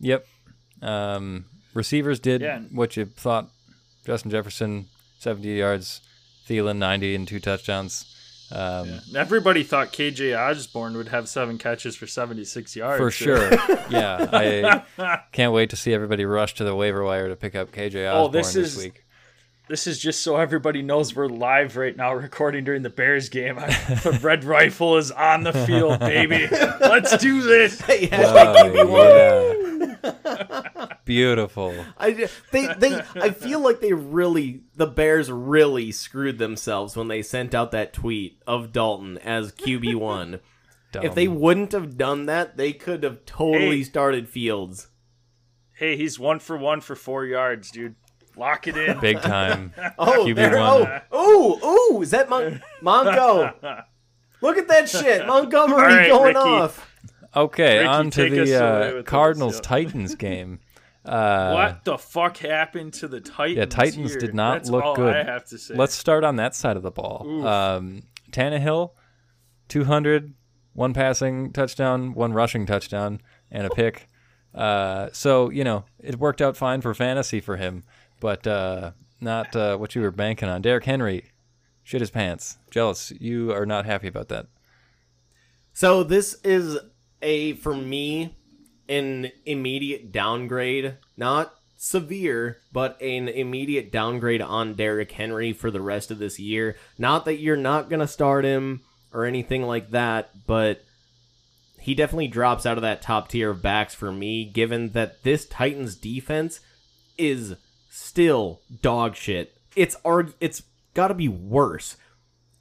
Yep. 0.00 0.26
Um, 0.80 1.44
receivers 1.74 2.20
did 2.20 2.40
Yeah. 2.40 2.60
what 2.70 2.96
you 2.96 3.04
thought. 3.06 3.50
Justin 4.06 4.30
Jefferson, 4.30 4.86
70 5.18 5.48
yards. 5.58 6.00
Thielen, 6.48 6.78
90 6.78 7.14
and 7.16 7.26
two 7.26 7.40
touchdowns. 7.40 8.14
Um, 8.50 9.00
Everybody 9.14 9.62
thought 9.62 9.92
KJ 9.92 10.36
Osborn 10.38 10.96
would 10.96 11.08
have 11.08 11.28
seven 11.28 11.58
catches 11.58 11.96
for 11.96 12.06
76 12.06 12.74
yards. 12.76 12.98
For 12.98 13.10
sure. 13.10 13.50
yeah. 13.90 14.82
I 14.98 15.20
can't 15.32 15.52
wait 15.52 15.70
to 15.70 15.76
see 15.76 15.92
everybody 15.92 16.24
rush 16.24 16.54
to 16.54 16.64
the 16.64 16.74
waiver 16.74 17.04
wire 17.04 17.28
to 17.28 17.36
pick 17.36 17.54
up 17.54 17.70
KJ 17.72 18.08
Osborn 18.10 18.24
Oh, 18.24 18.28
this 18.28 18.52
this, 18.54 18.76
is- 18.76 18.82
week. 18.84 19.04
This 19.68 19.86
is 19.86 19.98
just 19.98 20.22
so 20.22 20.36
everybody 20.36 20.80
knows 20.80 21.14
we're 21.14 21.26
live 21.26 21.76
right 21.76 21.94
now 21.94 22.14
recording 22.14 22.64
during 22.64 22.80
the 22.80 22.88
Bears 22.88 23.28
game. 23.28 23.56
the 23.56 24.18
red 24.22 24.42
rifle 24.44 24.96
is 24.96 25.10
on 25.10 25.42
the 25.42 25.52
field, 25.52 26.00
baby. 26.00 26.48
Let's 26.80 27.14
do 27.18 27.42
this. 27.42 27.82
Oh, 27.86 27.92
yeah. 30.02 30.62
Beautiful. 31.08 31.74
I 31.96 32.28
they 32.52 32.66
they 32.74 33.00
I 33.16 33.30
feel 33.30 33.60
like 33.60 33.80
they 33.80 33.94
really 33.94 34.60
the 34.76 34.86
Bears 34.86 35.32
really 35.32 35.90
screwed 35.90 36.36
themselves 36.38 36.96
when 36.96 37.08
they 37.08 37.22
sent 37.22 37.54
out 37.54 37.70
that 37.72 37.94
tweet 37.94 38.42
of 38.46 38.72
Dalton 38.72 39.16
as 39.18 39.50
QB 39.52 39.94
one. 39.96 40.40
if 40.94 41.14
they 41.14 41.26
wouldn't 41.26 41.72
have 41.72 41.96
done 41.96 42.26
that, 42.26 42.58
they 42.58 42.74
could 42.74 43.02
have 43.04 43.24
totally 43.24 43.78
Hey. 43.78 43.82
started 43.84 44.28
Fields. 44.28 44.88
Hey, 45.72 45.96
he's 45.96 46.18
one 46.18 46.40
for 46.40 46.58
one 46.58 46.82
for 46.82 46.94
four 46.94 47.24
yards, 47.24 47.70
dude. 47.70 47.94
Lock 48.36 48.66
it 48.68 48.76
in. 48.76 49.00
Big 49.00 49.20
time. 49.22 49.72
Oh, 49.98 50.26
QB 50.26 50.34
there, 50.34 50.58
one. 50.58 51.00
oh, 51.10 51.58
oh, 51.62 51.88
oh! 51.92 52.02
Is 52.02 52.10
that 52.10 52.28
Mon- 52.28 52.62
Monco? 52.82 53.84
Look 54.42 54.58
at 54.58 54.68
that 54.68 54.88
shit, 54.90 55.26
Montgomery 55.26 55.74
All 55.80 55.88
right, 55.88 56.08
going 56.08 56.34
Ricky. 56.34 56.38
off. 56.38 56.84
Okay, 57.34 57.78
Ricky, 57.78 57.88
on 57.88 58.10
to 58.10 58.30
the 58.30 58.64
uh, 58.64 59.02
Cardinals. 59.02 59.60
Titans 59.60 60.14
game. 60.14 60.60
Uh, 61.04 61.52
what 61.52 61.84
the 61.84 61.96
fuck 61.96 62.36
happened 62.38 62.92
to 62.94 63.08
the 63.08 63.20
Titans? 63.20 63.56
Yeah, 63.56 63.64
Titans 63.64 64.10
here? 64.10 64.20
did 64.20 64.34
not 64.34 64.54
That's 64.54 64.70
look 64.70 64.84
all 64.84 64.96
good. 64.96 65.16
I 65.16 65.22
have 65.22 65.44
to 65.46 65.58
say. 65.58 65.74
Let's 65.74 65.94
start 65.94 66.24
on 66.24 66.36
that 66.36 66.54
side 66.54 66.76
of 66.76 66.82
the 66.82 66.90
ball. 66.90 67.24
Oof. 67.26 67.44
Um, 67.44 68.02
Tannehill, 68.30 68.90
200, 69.68 70.34
one 70.74 70.92
passing 70.92 71.52
touchdown, 71.52 72.14
one 72.14 72.32
rushing 72.32 72.66
touchdown, 72.66 73.20
and 73.50 73.66
a 73.66 73.70
pick. 73.70 74.08
Uh, 74.54 75.08
so, 75.12 75.50
you 75.50 75.64
know, 75.64 75.84
it 75.98 76.18
worked 76.18 76.42
out 76.42 76.56
fine 76.56 76.80
for 76.80 76.94
fantasy 76.94 77.40
for 77.40 77.56
him, 77.56 77.84
but 78.20 78.46
uh, 78.46 78.92
not 79.20 79.54
uh, 79.56 79.76
what 79.76 79.94
you 79.94 80.02
were 80.02 80.10
banking 80.10 80.48
on. 80.48 80.62
Derrick 80.62 80.84
Henry 80.84 81.24
shit 81.82 82.00
his 82.00 82.10
pants. 82.10 82.58
Jealous. 82.70 83.12
You 83.18 83.52
are 83.52 83.64
not 83.64 83.86
happy 83.86 84.08
about 84.08 84.28
that. 84.28 84.46
So 85.72 86.02
this 86.02 86.34
is 86.44 86.78
a 87.22 87.54
for 87.54 87.74
me 87.74 88.36
an 88.88 89.30
immediate 89.44 90.12
downgrade, 90.12 90.96
not 91.16 91.54
severe, 91.76 92.58
but 92.72 93.00
an 93.00 93.28
immediate 93.28 93.92
downgrade 93.92 94.42
on 94.42 94.74
Derrick 94.74 95.12
Henry 95.12 95.52
for 95.52 95.70
the 95.70 95.80
rest 95.80 96.10
of 96.10 96.18
this 96.18 96.38
year. 96.38 96.76
Not 96.98 97.24
that 97.24 97.38
you're 97.38 97.56
not 97.56 97.88
gonna 97.88 98.08
start 98.08 98.44
him 98.44 98.80
or 99.12 99.24
anything 99.24 99.62
like 99.62 99.90
that, 99.90 100.46
but 100.46 100.82
he 101.80 101.94
definitely 101.94 102.28
drops 102.28 102.66
out 102.66 102.76
of 102.76 102.82
that 102.82 103.02
top 103.02 103.28
tier 103.28 103.50
of 103.50 103.62
backs 103.62 103.94
for 103.94 104.12
me, 104.12 104.44
given 104.44 104.90
that 104.90 105.22
this 105.22 105.46
Titans 105.46 105.94
defense 105.96 106.60
is 107.16 107.54
still 107.90 108.60
dog 108.82 109.14
shit. 109.14 109.56
It's 109.76 109.96
arg- 110.04 110.34
it's 110.40 110.62
got 110.94 111.08
to 111.08 111.14
be 111.14 111.28
worse. 111.28 111.96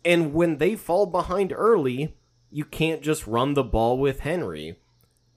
And 0.05 0.33
when 0.33 0.57
they 0.57 0.75
fall 0.75 1.05
behind 1.07 1.51
early, 1.51 2.15
you 2.51 2.63
can't 2.63 3.01
just 3.01 3.27
run 3.27 3.53
the 3.53 3.63
ball 3.63 3.97
with 3.97 4.21
Henry. 4.21 4.77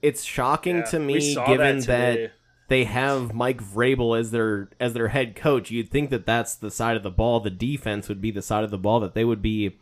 It's 0.01 0.23
shocking 0.23 0.77
Yeah, 0.77 0.85
to 0.85 0.99
me, 0.99 1.35
given 1.35 1.79
that 1.79 1.85
that, 1.85 2.31
they 2.67 2.85
have 2.85 3.33
Mike 3.33 3.61
Vrabel 3.61 4.17
as 4.17 4.31
their 4.31 4.69
as 4.79 4.93
their 4.93 5.09
head 5.09 5.35
coach. 5.35 5.71
You'd 5.71 5.91
think 5.91 6.09
that 6.09 6.25
that's 6.25 6.55
the 6.55 6.71
side 6.71 6.97
of 6.97 7.03
the 7.03 7.11
ball. 7.11 7.39
The 7.39 7.49
defense 7.49 8.07
would 8.07 8.21
be 8.21 8.31
the 8.31 8.41
side 8.41 8.63
of 8.63 8.71
the 8.71 8.77
ball 8.77 8.99
that 9.01 9.13
they 9.13 9.25
would 9.25 9.41
be 9.41 9.77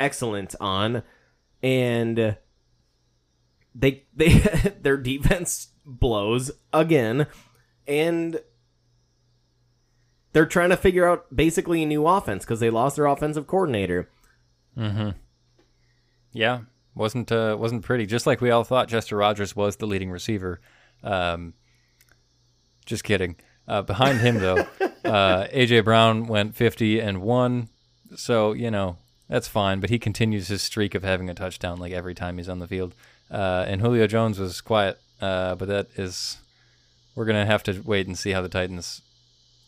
excellent 0.00 0.54
on, 0.60 1.02
and 1.62 2.36
they 3.74 4.04
they 4.14 4.32
their 4.80 4.96
defense 4.96 5.68
blows 5.86 6.50
again, 6.72 7.26
and 7.86 8.40
they're 10.32 10.46
trying 10.46 10.70
to 10.70 10.76
figure 10.76 11.08
out 11.08 11.34
basically 11.34 11.82
a 11.82 11.86
new 11.86 12.06
offense 12.06 12.44
because 12.44 12.60
they 12.60 12.70
lost 12.70 12.96
their 12.96 13.06
offensive 13.06 13.46
coordinator. 13.46 14.10
Mm-hmm. 14.76 15.10
Yeah, 16.32 16.62
wasn't 16.94 17.30
uh, 17.32 17.56
wasn't 17.58 17.82
pretty. 17.82 18.06
Just 18.06 18.26
like 18.26 18.40
we 18.40 18.50
all 18.50 18.64
thought, 18.64 18.88
Chester 18.88 19.16
Rogers 19.16 19.56
was 19.56 19.76
the 19.76 19.86
leading 19.86 20.10
receiver. 20.10 20.60
Um, 21.02 21.54
just 22.86 23.04
kidding. 23.04 23.36
Uh, 23.66 23.82
behind 23.82 24.20
him 24.20 24.38
though, 24.38 24.58
uh, 25.04 25.46
AJ 25.48 25.84
Brown 25.84 26.26
went 26.26 26.54
fifty 26.54 27.00
and 27.00 27.22
one. 27.22 27.68
So 28.16 28.52
you 28.52 28.70
know 28.70 28.98
that's 29.28 29.48
fine, 29.48 29.80
but 29.80 29.90
he 29.90 29.98
continues 29.98 30.48
his 30.48 30.62
streak 30.62 30.94
of 30.94 31.02
having 31.02 31.28
a 31.28 31.34
touchdown 31.34 31.78
like 31.78 31.92
every 31.92 32.14
time 32.14 32.38
he's 32.38 32.48
on 32.48 32.58
the 32.58 32.68
field. 32.68 32.94
Uh, 33.30 33.64
and 33.66 33.80
Julio 33.80 34.06
Jones 34.06 34.38
was 34.38 34.60
quiet, 34.60 34.98
uh, 35.20 35.54
but 35.54 35.68
that 35.68 35.88
is 35.96 36.38
we're 37.14 37.24
gonna 37.24 37.46
have 37.46 37.62
to 37.64 37.80
wait 37.84 38.06
and 38.06 38.18
see 38.18 38.30
how 38.30 38.42
the 38.42 38.48
Titans 38.48 39.02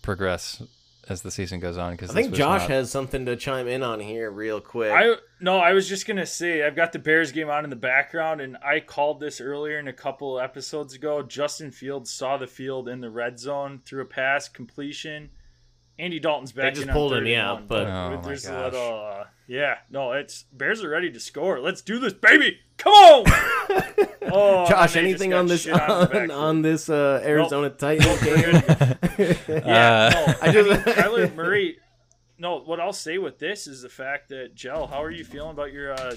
progress 0.03 0.63
as 1.09 1.23
the 1.23 1.31
season 1.31 1.61
goes 1.61 1.77
on. 1.77 1.93
Because 1.93 2.11
I 2.11 2.15
think 2.15 2.35
Josh 2.35 2.67
has 2.69 2.91
something 2.91 3.27
to 3.27 3.37
chime 3.37 3.69
in 3.69 3.83
on 3.83 4.01
here 4.01 4.31
real 4.31 4.61
quick. 4.61 4.93
I 4.93 5.15
no, 5.41 5.59
I 5.59 5.73
was 5.73 5.89
just 5.89 6.07
gonna 6.07 6.27
say 6.27 6.65
I've 6.65 6.77
got 6.77 6.93
the 6.93 6.99
Bears 6.99 7.33
game 7.33 7.49
on 7.51 7.65
in 7.65 7.71
the 7.71 7.77
background, 7.77 8.41
and 8.41 8.57
I 8.65 8.81
called 8.81 9.21
this 9.21 9.41
earlier 9.41 9.79
in 9.79 9.89
a 9.89 9.93
couple 9.93 10.41
episodes 10.41 10.95
ago. 10.95 11.23
Justin 11.23 11.71
Fields 11.71 12.11
saw 12.11 12.37
the 12.37 12.47
field 12.47 12.89
in 12.89 13.01
the 13.01 13.11
red 13.11 13.39
zone 13.39 13.81
through 13.85 14.03
a 14.03 14.07
pass 14.07 14.49
completion. 14.49 15.31
Andy 15.99 16.21
Dalton's 16.21 16.53
back. 16.53 16.75
just 16.75 16.83
in 16.85 16.91
on 16.91 16.95
pulled 16.95 17.13
him, 17.15 17.19
third 17.21 17.29
yeah, 17.29 17.59
but- 17.67 17.87
Oh, 17.87 18.21
there's 18.23 18.47
a 18.47 18.65
little, 18.65 19.07
uh, 19.07 19.25
yeah, 19.47 19.79
no, 19.91 20.13
it's 20.13 20.45
Bears 20.53 20.83
are 20.83 20.89
ready 20.89 21.11
to 21.11 21.21
score. 21.21 21.61
Let's 21.61 21.83
do 21.83 21.99
this, 21.99 22.13
baby! 22.13 22.59
Come 22.79 22.93
on! 22.93 23.25
oh, 24.23 24.67
Josh, 24.69 24.97
anything 24.97 25.33
on 25.35 25.47
this 25.47 25.67
on 25.69 26.31
on, 26.31 26.63
this 26.63 26.89
uh, 26.89 27.23
Arizona 27.25 27.71
Titans 27.71 28.23
game? 28.23 28.63
Yeah, 29.49 30.11
no, 30.13 30.35
I 30.43 30.53
just- 30.53 30.85
Kyler 30.85 31.35
Murray. 31.37 31.79
No, 32.39 32.59
what 32.61 32.81
I'll 32.81 32.93
say 32.93 33.17
with 33.17 33.39
this 33.39 33.67
is 33.67 33.81
the 33.81 33.89
fact 33.89 34.29
that 34.29 34.55
Gel, 34.55 34.87
how 34.87 35.03
are 35.03 35.11
you 35.11 35.25
feeling 35.25 35.53
about 35.53 35.73
your? 35.73 35.93
uh 35.93 36.15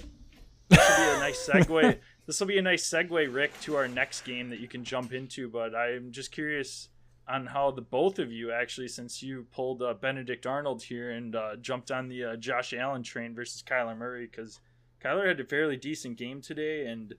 This 0.68 0.80
will 0.90 1.06
be 1.06 1.18
a 1.18 1.20
nice 1.20 1.50
segue. 1.50 1.98
this 2.26 2.40
will 2.40 2.48
be 2.48 2.58
a 2.58 2.62
nice 2.62 2.90
segue, 2.90 3.34
Rick, 3.34 3.60
to 3.62 3.78
our 3.78 3.88
next 3.88 4.22
game 4.26 4.50
that 4.50 4.60
you 4.60 4.68
can 4.68 4.84
jump 4.84 5.14
into. 5.14 5.48
But 5.48 5.74
I'm 5.74 6.12
just 6.12 6.32
curious 6.32 6.90
on 7.30 7.46
how 7.46 7.72
the 7.72 7.82
both 7.82 8.18
of 8.20 8.32
you 8.32 8.52
actually, 8.52 8.88
since 8.88 9.22
you 9.22 9.46
pulled 9.52 9.82
uh, 9.82 9.94
Benedict 9.94 10.46
Arnold 10.46 10.82
here 10.82 11.12
and 11.12 11.36
uh, 11.36 11.56
jumped 11.62 11.92
on 11.92 12.10
the 12.10 12.24
uh, 12.24 12.36
Josh 12.36 12.74
Allen 12.74 13.04
train 13.04 13.36
versus 13.36 13.64
Kyler 13.64 13.98
Murray, 13.98 14.28
because 14.30 14.60
Kyler 15.04 15.28
had 15.28 15.40
a 15.40 15.46
fairly 15.46 15.78
decent 15.78 16.18
game 16.18 16.42
today, 16.42 16.88
and 16.88 17.14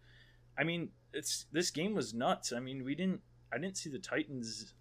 I 0.59 0.65
mean, 0.65 0.91
it's 1.15 1.47
this 1.53 1.71
game 1.71 1.95
was 1.95 2.13
nuts. 2.13 2.53
I 2.53 2.61
mean, 2.61 2.85
we 2.85 2.95
didn't. 2.95 3.21
I 3.53 3.59
didn't 3.59 3.77
see 3.77 3.91
the 3.91 3.99
Titans 3.99 4.75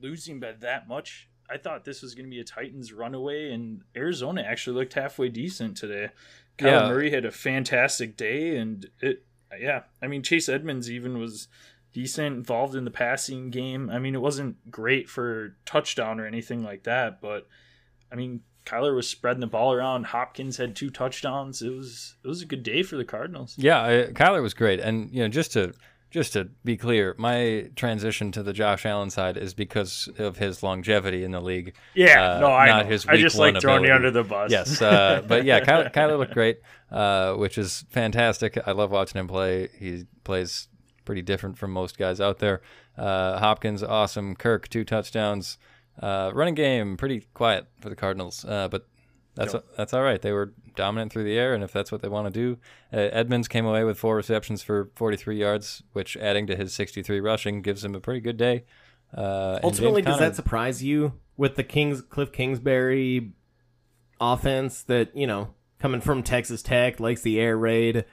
losing 0.00 0.40
by 0.40 0.52
that 0.60 0.88
much. 0.88 1.28
I 1.50 1.58
thought 1.58 1.84
this 1.84 2.02
was 2.02 2.14
going 2.14 2.26
to 2.26 2.30
be 2.30 2.40
a 2.40 2.44
Titans 2.44 2.92
runaway, 2.92 3.52
and 3.52 3.82
Arizona 3.94 4.42
actually 4.42 4.78
looked 4.78 4.94
halfway 4.94 5.28
decent 5.28 5.76
today. 5.76 6.10
Kyler 6.58 6.70
Yeah. 6.70 6.88
Murray 6.88 7.10
had 7.10 7.24
a 7.24 7.30
fantastic 7.30 8.16
day, 8.16 8.56
and 8.56 8.88
it, 9.00 9.24
yeah, 9.58 9.82
I 10.00 10.06
mean 10.06 10.22
Chase 10.22 10.48
Edmonds 10.48 10.90
even 10.90 11.18
was 11.18 11.48
decent, 11.92 12.36
involved 12.36 12.74
in 12.74 12.84
the 12.84 12.90
passing 12.90 13.50
game. 13.50 13.90
I 13.90 13.98
mean, 13.98 14.14
it 14.14 14.20
wasn't 14.20 14.70
great 14.70 15.08
for 15.08 15.56
touchdown 15.66 16.20
or 16.20 16.26
anything 16.26 16.62
like 16.62 16.84
that, 16.84 17.20
but 17.20 17.46
I 18.10 18.14
mean, 18.16 18.40
Kyler 18.64 18.94
was 18.94 19.08
spreading 19.08 19.40
the 19.40 19.46
ball 19.46 19.72
around. 19.72 20.06
Hopkins 20.06 20.56
had 20.56 20.76
two 20.76 20.90
touchdowns. 20.90 21.62
It 21.62 21.70
was 21.70 22.16
it 22.24 22.28
was 22.28 22.42
a 22.42 22.46
good 22.46 22.62
day 22.62 22.82
for 22.82 22.96
the 22.96 23.04
Cardinals. 23.04 23.54
Yeah, 23.58 23.82
I, 23.82 23.88
Kyler 24.12 24.42
was 24.42 24.54
great, 24.54 24.78
and 24.80 25.10
you 25.10 25.22
know, 25.22 25.28
just 25.28 25.52
to 25.54 25.72
just 26.10 26.34
to 26.34 26.44
be 26.62 26.76
clear, 26.76 27.14
my 27.18 27.70
transition 27.74 28.30
to 28.32 28.42
the 28.42 28.52
Josh 28.52 28.84
Allen 28.84 29.08
side 29.08 29.38
is 29.38 29.54
because 29.54 30.10
of 30.18 30.36
his 30.36 30.62
longevity 30.62 31.24
in 31.24 31.30
the 31.30 31.40
league. 31.40 31.74
Yeah, 31.94 32.34
Uh, 32.34 32.40
no, 32.40 32.46
I 32.52 32.66
not 32.66 32.84
know. 32.84 32.90
his 32.92 33.06
I 33.06 33.16
just 33.16 33.36
like 33.38 33.58
throwing 33.60 33.84
you 33.84 33.92
under 33.94 34.10
the 34.10 34.22
bus. 34.22 34.50
Yes, 34.52 34.80
uh, 34.82 35.22
but 35.26 35.44
yeah, 35.44 35.60
Kyler, 35.64 35.90
Kyler 35.92 36.18
looked 36.18 36.34
great, 36.34 36.58
uh, 36.90 37.32
which 37.34 37.56
is 37.58 37.84
fantastic. 37.88 38.58
I 38.66 38.72
love 38.72 38.90
watching 38.90 39.18
him 39.18 39.26
play. 39.26 39.70
He 39.78 40.04
plays 40.22 40.68
pretty 41.04 41.22
different 41.22 41.58
from 41.58 41.70
most 41.72 41.98
guys 41.98 42.20
out 42.20 42.38
there. 42.38 42.60
Uh, 42.96 43.38
Hopkins, 43.38 43.82
awesome. 43.82 44.34
Kirk, 44.34 44.68
two 44.68 44.84
touchdowns. 44.84 45.58
Uh, 46.00 46.30
running 46.34 46.54
game, 46.54 46.96
pretty 46.96 47.26
quiet 47.34 47.66
for 47.80 47.90
the 47.90 47.96
Cardinals, 47.96 48.44
uh, 48.46 48.66
but 48.68 48.86
that's 49.34 49.54
that's 49.76 49.92
all 49.92 50.02
right. 50.02 50.20
They 50.20 50.32
were 50.32 50.52
dominant 50.74 51.12
through 51.12 51.24
the 51.24 51.38
air, 51.38 51.54
and 51.54 51.62
if 51.62 51.72
that's 51.72 51.92
what 51.92 52.02
they 52.02 52.08
want 52.08 52.32
to 52.32 52.40
do, 52.40 52.58
uh, 52.92 52.96
Edmonds 53.12 53.46
came 53.48 53.66
away 53.66 53.84
with 53.84 53.98
four 53.98 54.16
receptions 54.16 54.62
for 54.62 54.90
43 54.96 55.38
yards, 55.38 55.82
which 55.92 56.16
adding 56.16 56.46
to 56.46 56.56
his 56.56 56.72
63 56.72 57.20
rushing 57.20 57.62
gives 57.62 57.84
him 57.84 57.94
a 57.94 58.00
pretty 58.00 58.20
good 58.20 58.36
day. 58.38 58.64
Uh, 59.14 59.58
Ultimately, 59.62 60.00
does 60.02 60.14
Conner- 60.16 60.30
that 60.30 60.36
surprise 60.36 60.82
you 60.82 61.12
with 61.36 61.56
the 61.56 61.64
Kings 61.64 62.00
Cliff 62.02 62.32
Kingsbury 62.32 63.32
offense 64.20 64.82
that 64.84 65.14
you 65.16 65.26
know 65.26 65.54
coming 65.78 66.00
from 66.00 66.22
Texas 66.22 66.62
Tech 66.62 67.00
likes 67.00 67.22
the 67.22 67.38
air 67.40 67.56
raid? 67.56 68.04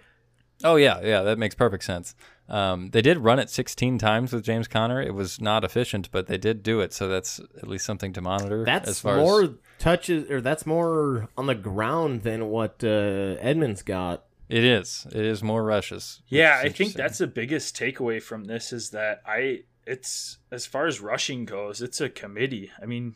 Oh 0.63 0.75
yeah, 0.75 0.99
yeah, 1.01 1.21
that 1.21 1.37
makes 1.39 1.55
perfect 1.55 1.83
sense. 1.83 2.15
Um, 2.49 2.89
they 2.89 3.01
did 3.01 3.19
run 3.19 3.37
it 3.39 3.49
16 3.49 3.97
times 3.99 4.33
with 4.33 4.43
James 4.43 4.67
Conner. 4.67 5.01
It 5.01 5.13
was 5.13 5.39
not 5.39 5.63
efficient, 5.63 6.09
but 6.11 6.27
they 6.27 6.37
did 6.37 6.63
do 6.63 6.81
it, 6.81 6.93
so 6.93 7.07
that's 7.07 7.39
at 7.57 7.67
least 7.67 7.85
something 7.85 8.11
to 8.13 8.21
monitor. 8.21 8.65
That's 8.65 8.89
as 8.89 8.99
far 8.99 9.17
more 9.17 9.43
as 9.43 9.49
touches, 9.77 10.29
or 10.31 10.41
that's 10.41 10.65
more 10.65 11.29
on 11.37 11.45
the 11.45 11.55
ground 11.55 12.23
than 12.23 12.47
what 12.49 12.83
uh, 12.83 12.87
Edmonds 13.39 13.83
got. 13.83 14.25
it 14.49 14.63
is. 14.63 15.05
It 15.11 15.25
is 15.25 15.43
more 15.43 15.63
rushes. 15.63 16.21
Yeah, 16.27 16.59
I 16.61 16.69
think 16.69 16.93
that's 16.93 17.19
the 17.19 17.27
biggest 17.27 17.77
takeaway 17.77 18.21
from 18.21 18.45
this 18.45 18.73
is 18.73 18.89
that 18.89 19.21
I 19.27 19.63
it's 19.85 20.37
as 20.51 20.65
far 20.65 20.87
as 20.87 20.99
rushing 21.01 21.45
goes, 21.45 21.81
it's 21.83 22.01
a 22.01 22.09
committee. 22.09 22.71
I 22.81 22.85
mean, 22.87 23.13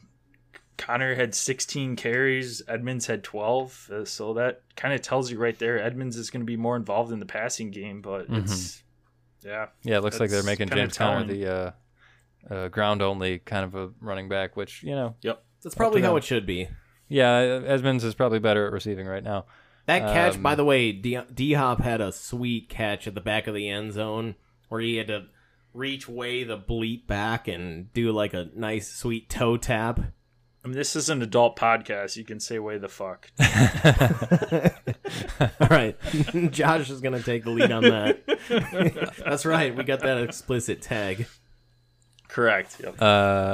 Conner 0.77 1.15
had 1.15 1.33
16 1.35 1.95
carries, 1.95 2.61
Edmonds 2.67 3.05
had 3.07 3.23
12, 3.23 3.89
uh, 3.91 4.05
so 4.05 4.33
that 4.33 4.61
kind 4.75 4.93
of 4.93 5.01
tells 5.01 5.31
you 5.31 5.37
right 5.39 5.57
there 5.57 5.81
Edmonds 5.81 6.17
is 6.17 6.29
going 6.29 6.41
to 6.41 6.45
be 6.45 6.57
more 6.57 6.75
involved 6.75 7.11
in 7.11 7.19
the 7.19 7.25
passing 7.25 7.71
game, 7.71 8.01
but 8.01 8.23
Mm-hmm. 8.23 8.35
it's 8.43 8.82
yeah. 9.45 9.67
yeah. 9.83 9.97
It 9.97 10.03
looks 10.03 10.19
like 10.19 10.29
they're 10.29 10.43
making 10.43 10.69
kinda 10.69 10.83
James 10.83 10.97
Conner 10.97 11.25
the 11.25 11.47
uh, 11.47 11.71
uh, 12.53 12.67
ground 12.69 13.01
only 13.01 13.39
kind 13.39 13.65
of 13.65 13.75
a 13.75 13.91
running 14.01 14.29
back, 14.29 14.55
which 14.55 14.83
you 14.83 14.95
know, 14.95 15.15
Yep. 15.21 15.43
That's 15.63 15.75
probably 15.75 16.01
how 16.01 16.17
it 16.17 16.23
should 16.25 16.45
be. 16.45 16.67
yeah, 17.07 17.37
Edmonds 17.65 18.03
is 18.03 18.15
probably 18.15 18.39
better 18.39 18.67
at 18.67 18.73
receiving 18.73 19.07
right 19.07 19.23
now. 19.23 19.45
That 19.85 20.01
catch, 20.13 20.35
Um, 20.35 20.41
by 20.43 20.55
the 20.55 20.65
way, 20.65 20.91
D 20.91 21.53
Hop 21.53 21.81
had 21.81 22.01
a 22.01 22.11
sweet 22.11 22.69
catch 22.69 23.07
at 23.07 23.15
the 23.15 23.21
back 23.21 23.47
of 23.47 23.53
the 23.55 23.69
end 23.69 23.93
zone 23.93 24.35
where 24.69 24.81
he 24.81 24.95
had 24.97 25.07
to 25.07 25.25
reach 25.73 26.07
way 26.07 26.43
the 26.43 26.57
bleep 26.57 27.07
back 27.07 27.47
and 27.47 27.91
do 27.93 28.11
like 28.11 28.33
a 28.33 28.49
nice 28.55 28.91
sweet 28.91 29.29
toe 29.29 29.57
tap. 29.57 29.99
I 30.63 30.67
mean, 30.69 30.77
this 30.77 30.95
is 30.95 31.09
an 31.09 31.21
adult 31.21 31.57
podcast. 31.57 32.15
You 32.15 32.23
can 32.23 32.39
say 32.39 32.57
way 32.59 32.77
the 32.77 32.87
fuck. 32.87 33.29
All 35.59 35.67
right, 35.69 35.97
Josh 36.51 36.89
is 36.89 37.01
gonna 37.01 37.21
take 37.21 37.43
the 37.43 37.49
lead 37.49 37.71
on 37.71 37.83
that. 37.83 39.15
That's 39.25 39.45
right, 39.45 39.75
we 39.75 39.83
got 39.83 39.99
that 40.01 40.17
explicit 40.19 40.81
tag. 40.81 41.27
Correct. 42.27 42.77
Yep. 42.83 43.01
Uh, 43.01 43.05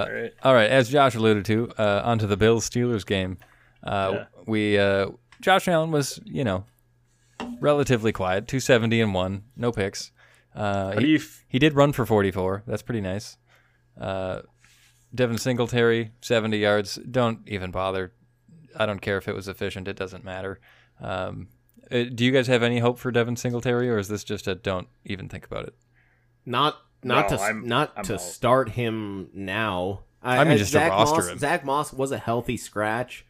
All 0.07 0.13
right. 0.13 0.33
All 0.43 0.53
right, 0.53 0.69
as 0.69 0.89
Josh 0.89 1.15
alluded 1.15 1.45
to, 1.45 1.69
uh, 1.77 2.01
onto 2.05 2.27
the 2.27 2.37
Bills 2.37 2.69
Steelers 2.69 3.05
game. 3.05 3.37
Uh, 3.83 4.11
Yeah. 4.13 4.25
We 4.45 4.77
uh, 4.77 5.09
Josh 5.41 5.67
Allen 5.67 5.91
was, 5.91 6.19
you 6.25 6.43
know, 6.43 6.65
relatively 7.59 8.11
quiet, 8.11 8.47
two 8.47 8.59
seventy 8.59 9.01
and 9.01 9.13
one, 9.13 9.43
no 9.55 9.71
picks. 9.71 10.11
Uh, 10.55 10.99
he, 10.99 11.15
f- 11.15 11.45
he 11.47 11.59
did 11.59 11.73
run 11.73 11.91
for 11.93 12.05
forty 12.05 12.31
four. 12.31 12.63
That's 12.67 12.81
pretty 12.81 13.01
nice. 13.01 13.37
Uh, 13.99 14.41
Devin 15.13 15.37
Singletary, 15.37 16.11
seventy 16.21 16.57
yards. 16.57 16.95
Don't 16.97 17.39
even 17.47 17.71
bother. 17.71 18.13
I 18.77 18.85
don't 18.85 19.01
care 19.01 19.17
if 19.17 19.27
it 19.27 19.35
was 19.35 19.47
efficient. 19.47 19.87
It 19.87 19.95
doesn't 19.95 20.23
matter. 20.23 20.59
Um, 21.01 21.47
uh, 21.91 22.03
do 22.13 22.23
you 22.23 22.31
guys 22.31 22.47
have 22.47 22.61
any 22.61 22.79
hope 22.79 22.99
for 22.99 23.11
Devin 23.11 23.35
Singletary, 23.35 23.89
or 23.89 23.97
is 23.97 24.07
this 24.07 24.23
just 24.23 24.47
a 24.47 24.53
don't 24.55 24.87
even 25.05 25.27
think 25.27 25.45
about 25.45 25.65
it? 25.65 25.73
Not 26.45 26.77
not 27.03 27.31
No, 27.31 27.37
to 27.37 27.43
I'm- 27.43 27.67
not 27.67 27.93
I'm 27.97 28.03
to 28.05 28.13
out. 28.15 28.21
start 28.21 28.69
him 28.69 29.29
now. 29.33 30.01
I 30.21 30.43
mean, 30.43 30.57
just 30.57 30.71
to 30.73 30.79
Zach 30.79 30.91
roster 30.91 31.15
Moss, 31.21 31.27
him. 31.29 31.37
Zach 31.39 31.65
Moss 31.65 31.93
was 31.93 32.11
a 32.11 32.17
healthy 32.17 32.57
scratch, 32.57 33.25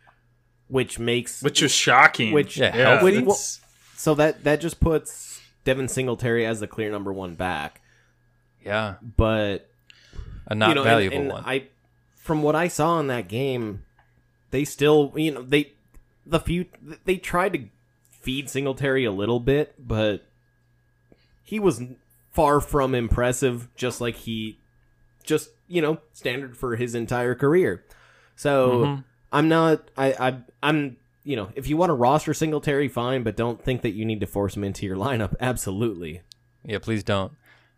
which 0.68 0.98
makes 1.00 1.42
which 1.42 1.62
is 1.62 1.72
shocking. 1.72 2.34
Which- 2.34 2.58
Yeah, 2.58 2.76
yeah, 2.76 3.00
healthy? 3.00 3.18
it's- 3.18 3.62
so 3.96 4.16
that 4.16 4.44
that 4.44 4.60
just 4.60 4.80
puts 4.80 5.40
Devin 5.66 5.88
Singletary 5.88 6.46
as 6.46 6.60
the 6.60 6.68
clear 6.68 6.92
number 6.92 7.14
one 7.14 7.36
back, 7.36 7.82
Yeah, 8.66 8.96
but 9.16 9.70
a 10.50 10.56
not 10.56 10.70
you 10.70 10.76
know, 10.76 10.84
valuable 10.84 11.18
and 11.18 11.30
one. 11.30 11.44
I, 11.46 11.68
from 12.16 12.44
what 12.44 12.56
I 12.56 12.68
saw 12.68 13.00
in 13.00 13.08
that 13.08 13.28
game, 13.28 13.84
they 14.52 14.66
still, 14.66 15.14
you 15.16 15.32
know, 15.32 15.42
they 15.42 15.74
the 16.26 16.40
few 16.40 16.66
they 17.06 17.18
tried 17.18 17.54
to 17.54 17.64
feed 18.12 18.50
Singletary 18.50 19.06
a 19.06 19.12
little 19.12 19.40
bit, 19.40 19.76
but 19.80 20.26
he 21.44 21.60
was 21.60 21.82
far 22.32 22.60
from 22.60 22.94
impressive. 22.94 23.68
Just 23.76 24.02
like 24.02 24.16
he, 24.16 24.60
just 25.24 25.50
you 25.68 25.82
know, 25.82 26.00
standard 26.14 26.58
for 26.58 26.76
his 26.76 26.96
entire 26.96 27.36
career. 27.36 27.84
So 28.36 28.70
Mhm. 28.86 29.04
I'm 29.32 29.48
not. 29.48 29.90
I, 29.98 30.14
I 30.14 30.38
I'm. 30.64 30.98
You 31.24 31.36
know, 31.36 31.50
if 31.54 31.68
you 31.68 31.78
want 31.78 31.90
to 31.92 31.94
roster 31.94 32.34
Singletary, 32.34 32.88
fine, 32.88 33.22
but 33.24 33.36
don't 33.36 33.62
think 33.64 33.82
that 33.84 33.92
you 33.92 34.04
need 34.06 34.20
to 34.22 34.26
force 34.26 34.56
him 34.58 34.64
into 34.64 34.86
your 34.86 34.96
lineup. 34.96 35.36
Absolutely. 35.40 36.22
Yeah, 36.66 36.80
please 36.80 37.04
don't. 37.04 37.34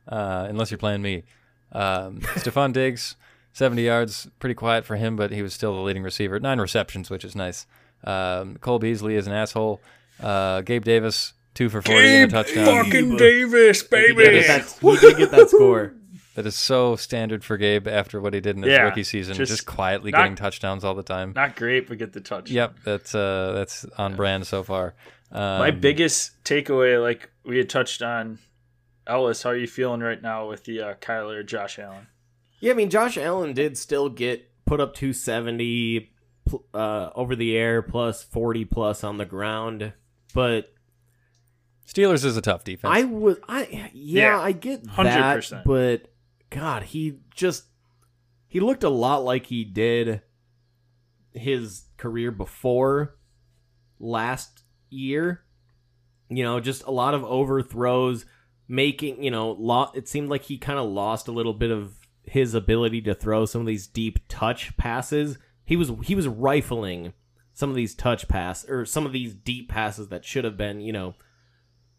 Uh, 0.07 0.45
unless 0.49 0.71
you're 0.71 0.77
playing 0.77 1.01
me. 1.01 1.23
Um, 1.71 2.19
Stefon 2.35 2.73
Diggs, 2.73 3.15
70 3.53 3.81
yards, 3.83 4.27
pretty 4.39 4.55
quiet 4.55 4.85
for 4.85 4.95
him, 4.95 5.15
but 5.15 5.31
he 5.31 5.41
was 5.41 5.53
still 5.53 5.73
the 5.75 5.81
leading 5.81 6.03
receiver. 6.03 6.39
Nine 6.39 6.59
receptions, 6.59 7.09
which 7.09 7.23
is 7.25 7.35
nice. 7.35 7.65
Um, 8.03 8.57
Cole 8.57 8.79
Beasley 8.79 9.15
is 9.15 9.27
an 9.27 9.33
asshole. 9.33 9.81
Uh, 10.21 10.61
Gabe 10.61 10.83
Davis, 10.83 11.33
two 11.53 11.69
for 11.69 11.81
40 11.81 11.99
and 12.07 12.31
a 12.31 12.35
touchdown. 12.43 12.65
fucking 12.85 13.17
Davis, 13.17 13.81
He 13.81 13.87
baby. 13.89 14.15
did, 14.23 14.45
get 14.45 14.47
that, 14.47 14.77
he 14.81 14.97
did 14.97 15.17
get 15.17 15.31
that 15.31 15.49
score. 15.49 15.93
That 16.35 16.45
is 16.45 16.55
so 16.55 16.95
standard 16.95 17.43
for 17.43 17.57
Gabe 17.57 17.89
after 17.89 18.21
what 18.21 18.33
he 18.33 18.39
did 18.39 18.55
in 18.55 18.63
his 18.63 18.71
Yeah, 18.71 18.83
rookie 18.83 19.03
season, 19.03 19.35
just, 19.35 19.51
just 19.51 19.65
quietly 19.65 20.11
not- 20.11 20.19
getting 20.19 20.35
touchdowns 20.37 20.85
all 20.85 20.95
the 20.95 21.03
time. 21.03 21.33
Not 21.35 21.57
great, 21.57 21.89
but 21.89 21.97
get 21.97 22.13
the 22.13 22.21
touch. 22.21 22.49
Yep, 22.49 22.77
that's 22.85 23.13
uh, 23.13 23.51
that's 23.53 23.83
on 23.97 24.15
brand 24.15 24.47
so 24.47 24.63
far. 24.63 24.93
Um, 25.33 25.59
My 25.59 25.71
biggest 25.71 26.41
takeaway, 26.45 27.01
like 27.03 27.29
we 27.43 27.57
had 27.57 27.69
touched 27.69 28.01
on, 28.01 28.39
Ellis, 29.11 29.43
how 29.43 29.49
are 29.51 29.57
you 29.57 29.67
feeling 29.67 29.99
right 30.01 30.21
now 30.21 30.47
with 30.47 30.63
the 30.63 30.81
uh, 30.81 30.93
Kyler 30.95 31.45
Josh 31.45 31.77
Allen? 31.77 32.07
Yeah, 32.59 32.71
I 32.71 32.75
mean, 32.75 32.89
Josh 32.89 33.17
Allen 33.17 33.53
did 33.53 33.77
still 33.77 34.07
get 34.09 34.47
put 34.65 34.79
up 34.79 34.93
270 34.93 36.11
pl- 36.45 36.65
uh, 36.73 37.09
over 37.15 37.35
the 37.35 37.57
air 37.57 37.81
plus 37.81 38.23
40 38.23 38.65
plus 38.65 39.03
on 39.03 39.17
the 39.17 39.25
ground, 39.25 39.93
but 40.33 40.73
Steelers 41.87 42.23
is 42.23 42.37
a 42.37 42.41
tough 42.41 42.63
defense. 42.63 42.93
I 42.95 43.03
was 43.03 43.37
I 43.49 43.67
yeah, 43.71 43.87
Yeah, 43.93 44.39
I 44.39 44.51
get 44.53 44.83
that, 44.85 44.95
100%. 45.39 45.63
but 45.65 46.07
God, 46.49 46.83
he 46.83 47.19
just 47.35 47.65
he 48.47 48.59
looked 48.59 48.83
a 48.83 48.89
lot 48.89 49.23
like 49.23 49.47
he 49.47 49.63
did 49.65 50.21
his 51.33 51.85
career 51.97 52.31
before 52.31 53.17
last 53.99 54.63
year. 54.89 55.43
You 56.29 56.43
know, 56.43 56.59
just 56.61 56.83
a 56.83 56.91
lot 56.91 57.13
of 57.13 57.25
overthrows, 57.25 58.25
making 58.71 59.21
you 59.21 59.29
know, 59.29 59.51
lo- 59.51 59.91
it 59.93 60.07
seemed 60.07 60.29
like 60.29 60.43
he 60.43 60.57
kind 60.57 60.79
of 60.79 60.89
lost 60.89 61.27
a 61.27 61.31
little 61.31 61.53
bit 61.53 61.69
of 61.69 61.97
his 62.23 62.53
ability 62.53 63.01
to 63.01 63.13
throw 63.13 63.45
some 63.45 63.61
of 63.61 63.67
these 63.67 63.85
deep 63.85 64.19
touch 64.29 64.75
passes. 64.77 65.37
He 65.65 65.75
was 65.75 65.91
he 66.03 66.15
was 66.15 66.27
rifling 66.27 67.13
some 67.53 67.69
of 67.69 67.75
these 67.75 67.93
touch 67.93 68.27
pass 68.29 68.67
or 68.67 68.85
some 68.85 69.05
of 69.05 69.11
these 69.11 69.33
deep 69.33 69.69
passes 69.69 70.07
that 70.07 70.23
should 70.23 70.45
have 70.45 70.55
been 70.55 70.79
you 70.79 70.93
know 70.93 71.15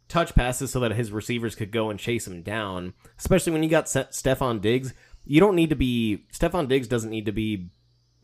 touch 0.09 0.35
passes 0.35 0.71
so 0.71 0.81
that 0.81 0.93
his 0.93 1.13
receivers 1.13 1.55
could 1.55 1.71
go 1.71 1.91
and 1.91 2.01
chase 2.01 2.27
him 2.27 2.43
down. 2.43 2.95
Especially 3.19 3.53
when 3.53 3.63
you 3.63 3.69
got 3.69 3.89
Se- 3.89 4.09
Stefon 4.11 4.61
Diggs, 4.61 4.95
you 5.25 5.41
don't 5.41 5.57
need 5.57 5.71
to 5.71 5.77
be 5.77 6.25
Stefon 6.33 6.69
Diggs 6.69 6.89
doesn't 6.89 7.11
need 7.11 7.27
to 7.27 7.33
be 7.33 7.71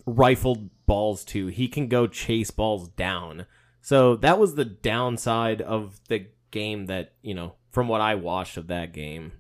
rifled 0.07 0.71
balls 0.87 1.23
to. 1.27 1.49
He 1.49 1.69
can 1.69 1.89
go 1.89 2.07
chase 2.07 2.51
balls 2.51 2.89
down. 2.89 3.45
So 3.83 4.17
that 4.17 4.39
was 4.39 4.55
the 4.55 4.65
downside 4.65 5.61
of 5.61 6.01
the 6.09 6.29
game 6.51 6.87
that 6.87 7.13
you 7.21 7.35
know 7.35 7.55
from 7.71 7.89
what 7.89 8.01
I 8.01 8.15
watched 8.15 8.57
of 8.57 8.69
that 8.69 8.93
game. 8.93 9.33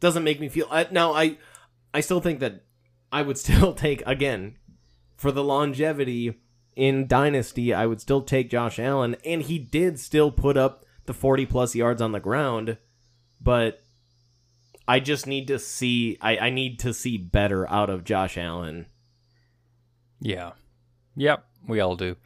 Doesn't 0.00 0.24
make 0.24 0.40
me 0.40 0.48
feel 0.48 0.66
I, 0.70 0.86
now. 0.90 1.12
I 1.12 1.38
I 1.92 2.00
still 2.00 2.20
think 2.20 2.40
that 2.40 2.64
I 3.12 3.22
would 3.22 3.38
still 3.38 3.74
take 3.74 4.02
again 4.06 4.56
for 5.16 5.32
the 5.32 5.44
longevity 5.44 6.40
in 6.76 7.06
Dynasty. 7.06 7.74
I 7.74 7.86
would 7.86 8.00
still 8.00 8.22
take 8.22 8.50
Josh 8.50 8.78
Allen, 8.78 9.16
and 9.24 9.42
he 9.42 9.58
did 9.58 9.98
still 9.98 10.30
put 10.30 10.56
up 10.56 10.84
the 11.06 11.14
forty 11.14 11.46
plus 11.46 11.74
yards 11.74 12.00
on 12.00 12.12
the 12.12 12.20
ground, 12.20 12.78
but 13.40 13.82
I 14.88 15.00
just 15.00 15.26
need 15.26 15.46
to 15.48 15.58
see. 15.58 16.18
I, 16.20 16.36
I 16.38 16.50
need 16.50 16.78
to 16.80 16.94
see 16.94 17.18
better 17.18 17.68
out 17.70 17.90
of 17.90 18.04
Josh 18.04 18.38
Allen. 18.38 18.86
Yeah. 20.20 20.52
Yep, 21.16 21.44
we 21.66 21.80
all 21.80 21.96
do. 21.96 22.16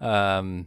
Um, 0.00 0.66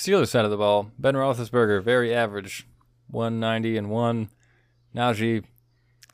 Steelers 0.00 0.28
side 0.28 0.46
of 0.46 0.50
the 0.50 0.56
ball, 0.56 0.90
Ben 0.98 1.14
Roethlisberger, 1.14 1.82
very 1.82 2.14
average, 2.14 2.66
190 3.10 3.76
and 3.76 3.90
1. 3.90 4.30
Najee, 4.96 5.44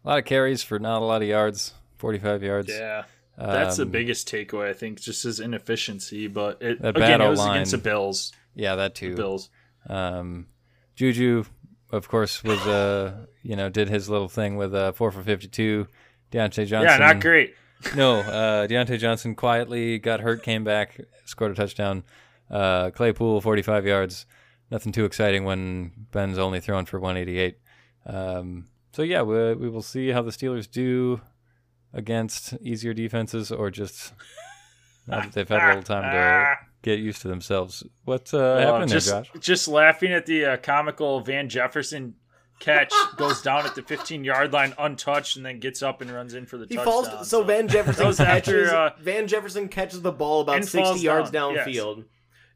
a 0.05 0.09
lot 0.09 0.18
of 0.18 0.24
carries 0.24 0.62
for 0.64 0.80
not 0.80 1.03
a 1.03 1.05
lot 1.05 1.22
of 1.22 1.28
yards, 1.28 1.72
45 1.99 2.43
yards. 2.43 2.68
Yeah. 2.68 3.05
That's 3.39 3.76
the 3.76 3.84
Um, 3.84 3.91
biggest 3.91 4.28
takeaway, 4.28 4.70
I 4.70 4.72
think, 4.72 5.01
just 5.01 5.22
his 5.22 5.39
inefficiency. 5.39 6.26
But 6.26 6.61
it 6.62 6.78
again, 6.82 7.20
it 7.20 7.28
was 7.28 7.39
O-line. 7.39 7.57
against 7.59 7.70
the 7.72 7.78
Bills. 7.78 8.32
Yeah, 8.57 8.74
that 8.74 8.95
too. 8.97 9.14
Bills. 9.14 9.51
Um, 9.89 10.47
Juju, 10.97 11.45
of 11.93 12.09
course, 12.09 12.43
was 12.43 12.59
uh, 12.66 13.26
you 13.43 13.55
know, 13.55 13.68
did 13.68 13.89
his 13.89 14.09
little 14.09 14.28
thing 14.28 14.57
with 14.57 14.74
uh, 14.74 14.93
four 14.93 15.12
for 15.12 15.22
fifty-two. 15.22 15.87
Diontae 16.32 16.66
Johnson, 16.66 16.82
Yeah, 16.82 16.97
not 16.97 17.20
great. 17.20 17.55
No, 17.95 18.20
uh, 18.20 18.66
Diontae 18.66 18.99
Johnson 18.99 19.34
quietly 19.37 19.99
got 19.99 20.20
hurt, 20.20 20.43
came 20.43 20.64
back, 20.64 20.99
scored 21.26 21.53
a 21.53 21.55
touchdown. 21.55 22.03
Uh, 22.51 22.90
Claypool, 22.90 23.40
forty-five 23.40 23.86
yards. 23.86 24.26
Nothing 24.70 24.92
too 24.92 25.05
exciting 25.05 25.44
when 25.44 25.92
Ben's 26.12 26.38
only 26.38 26.61
throwing 26.61 26.86
for 26.86 26.99
one 27.01 27.16
eighty-eight. 27.16 27.59
Um, 28.07 28.68
so 28.92 29.03
yeah, 29.03 29.22
we 29.22 29.55
we 29.55 29.68
will 29.68 29.82
see 29.82 30.11
how 30.11 30.22
the 30.22 30.30
Steelers 30.30 30.70
do 30.70 31.20
against 31.92 32.55
easier 32.61 32.92
defenses, 32.94 33.51
or 33.51 33.70
just 33.70 34.12
now 35.07 35.20
that 35.20 35.32
they've 35.32 35.49
had 35.49 35.62
a 35.62 35.66
little 35.68 35.82
time 35.82 36.03
to 36.12 36.57
get 36.82 36.99
used 36.99 37.22
to 37.22 37.28
themselves. 37.28 37.82
What's 38.05 38.34
uh, 38.34 38.38
Well, 38.38 38.72
happening 38.74 38.88
just, 38.88 39.09
there, 39.09 39.22
Josh? 39.22 39.30
Just 39.40 39.68
laughing 39.68 40.12
at 40.12 40.26
the 40.26 40.44
uh, 40.44 40.57
comical 40.59 41.20
Van 41.20 41.49
Jefferson 41.49 42.14
catch 42.59 42.92
goes 43.16 43.42
down 43.42 43.66
at 43.66 43.74
the 43.74 43.82
15 43.82 44.24
yard 44.24 44.53
line 44.53 44.72
untouched 44.78 45.36
and 45.36 45.44
then 45.44 45.59
gets 45.61 45.82
up 45.82 46.01
and 46.01 46.11
runs 46.11 46.34
in 46.34 46.47
for 46.47 46.57
the 46.59 46.66
He 46.66 46.76
touchdown. 46.76 47.05
falls. 47.05 47.28
So 47.28 47.42
Van 47.44 47.68
Jefferson 47.68 48.03
That 48.03 48.09
was 48.09 48.20
after, 48.20 48.64
catches. 48.64 48.72
uh, 48.72 48.90
Van 49.01 49.26
Jefferson 49.28 49.68
catches 49.68 50.03
the 50.03 50.12
ball 50.12 50.40
about 50.42 50.62
sixty 50.64 50.78
falls 50.78 51.03
yards 51.03 51.30
down, 51.30 51.55
yes. 51.55 51.64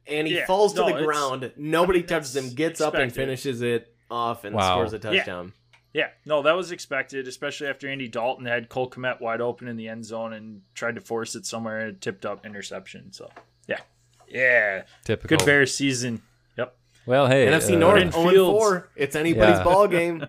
Downfield, 0.07 0.19
and 0.19 0.27
he 0.29 0.37
Yeah, 0.37 0.47
falls 0.47 0.73
to 0.75 0.81
no, 0.81 0.97
the 0.99 1.05
ground. 1.05 1.53
Nobody 1.57 1.99
I 1.99 2.03
mean, 2.03 2.09
touches 2.09 2.37
him. 2.37 2.51
Gets 2.55 2.81
up 2.81 2.95
and 2.95 3.13
finishes 3.13 3.63
it 3.63 3.95
off 4.11 4.45
and 4.45 4.55
Wow. 4.55 4.75
scores 4.77 4.93
a 4.93 4.99
touchdown. 4.99 5.53
Yeah, 5.93 6.11
no, 6.25 6.43
that 6.43 6.53
was 6.53 6.71
expected, 6.71 7.27
especially 7.27 7.67
after 7.67 7.89
Andy 7.89 8.07
Dalton 8.07 8.47
had 8.47 8.69
Cole 8.69 8.89
Kmet 8.89 9.21
wide 9.21 9.41
open 9.41 9.67
in 9.67 9.77
the 9.77 9.89
end 9.89 10.05
zone 10.05 10.33
and 10.33 10.63
tried 10.75 10.95
to 10.95 11.01
force 11.01 11.35
it 11.35 11.45
somewhere 11.47 11.81
and 11.81 12.01
tipped 12.01 12.25
up 12.25 12.47
interception. 12.47 13.13
So, 13.13 13.29
yeah. 13.67 13.81
Yeah. 14.29 14.85
Typical. 15.05 15.37
Good 15.37 15.45
Bears 15.45 15.75
season. 15.75 16.23
Yep. 16.57 16.77
Well, 17.07 17.27
hey, 17.27 17.47
NFC 17.47 17.75
uh, 17.75 17.79
North 17.79 17.95
Jordan 17.97 18.13
0 18.13 18.31
Fields. 18.31 18.59
4. 18.63 18.89
It's 18.95 19.17
anybody's 19.17 19.59
Yeah. 19.59 19.65
ball 19.65 19.89
game. 19.89 20.25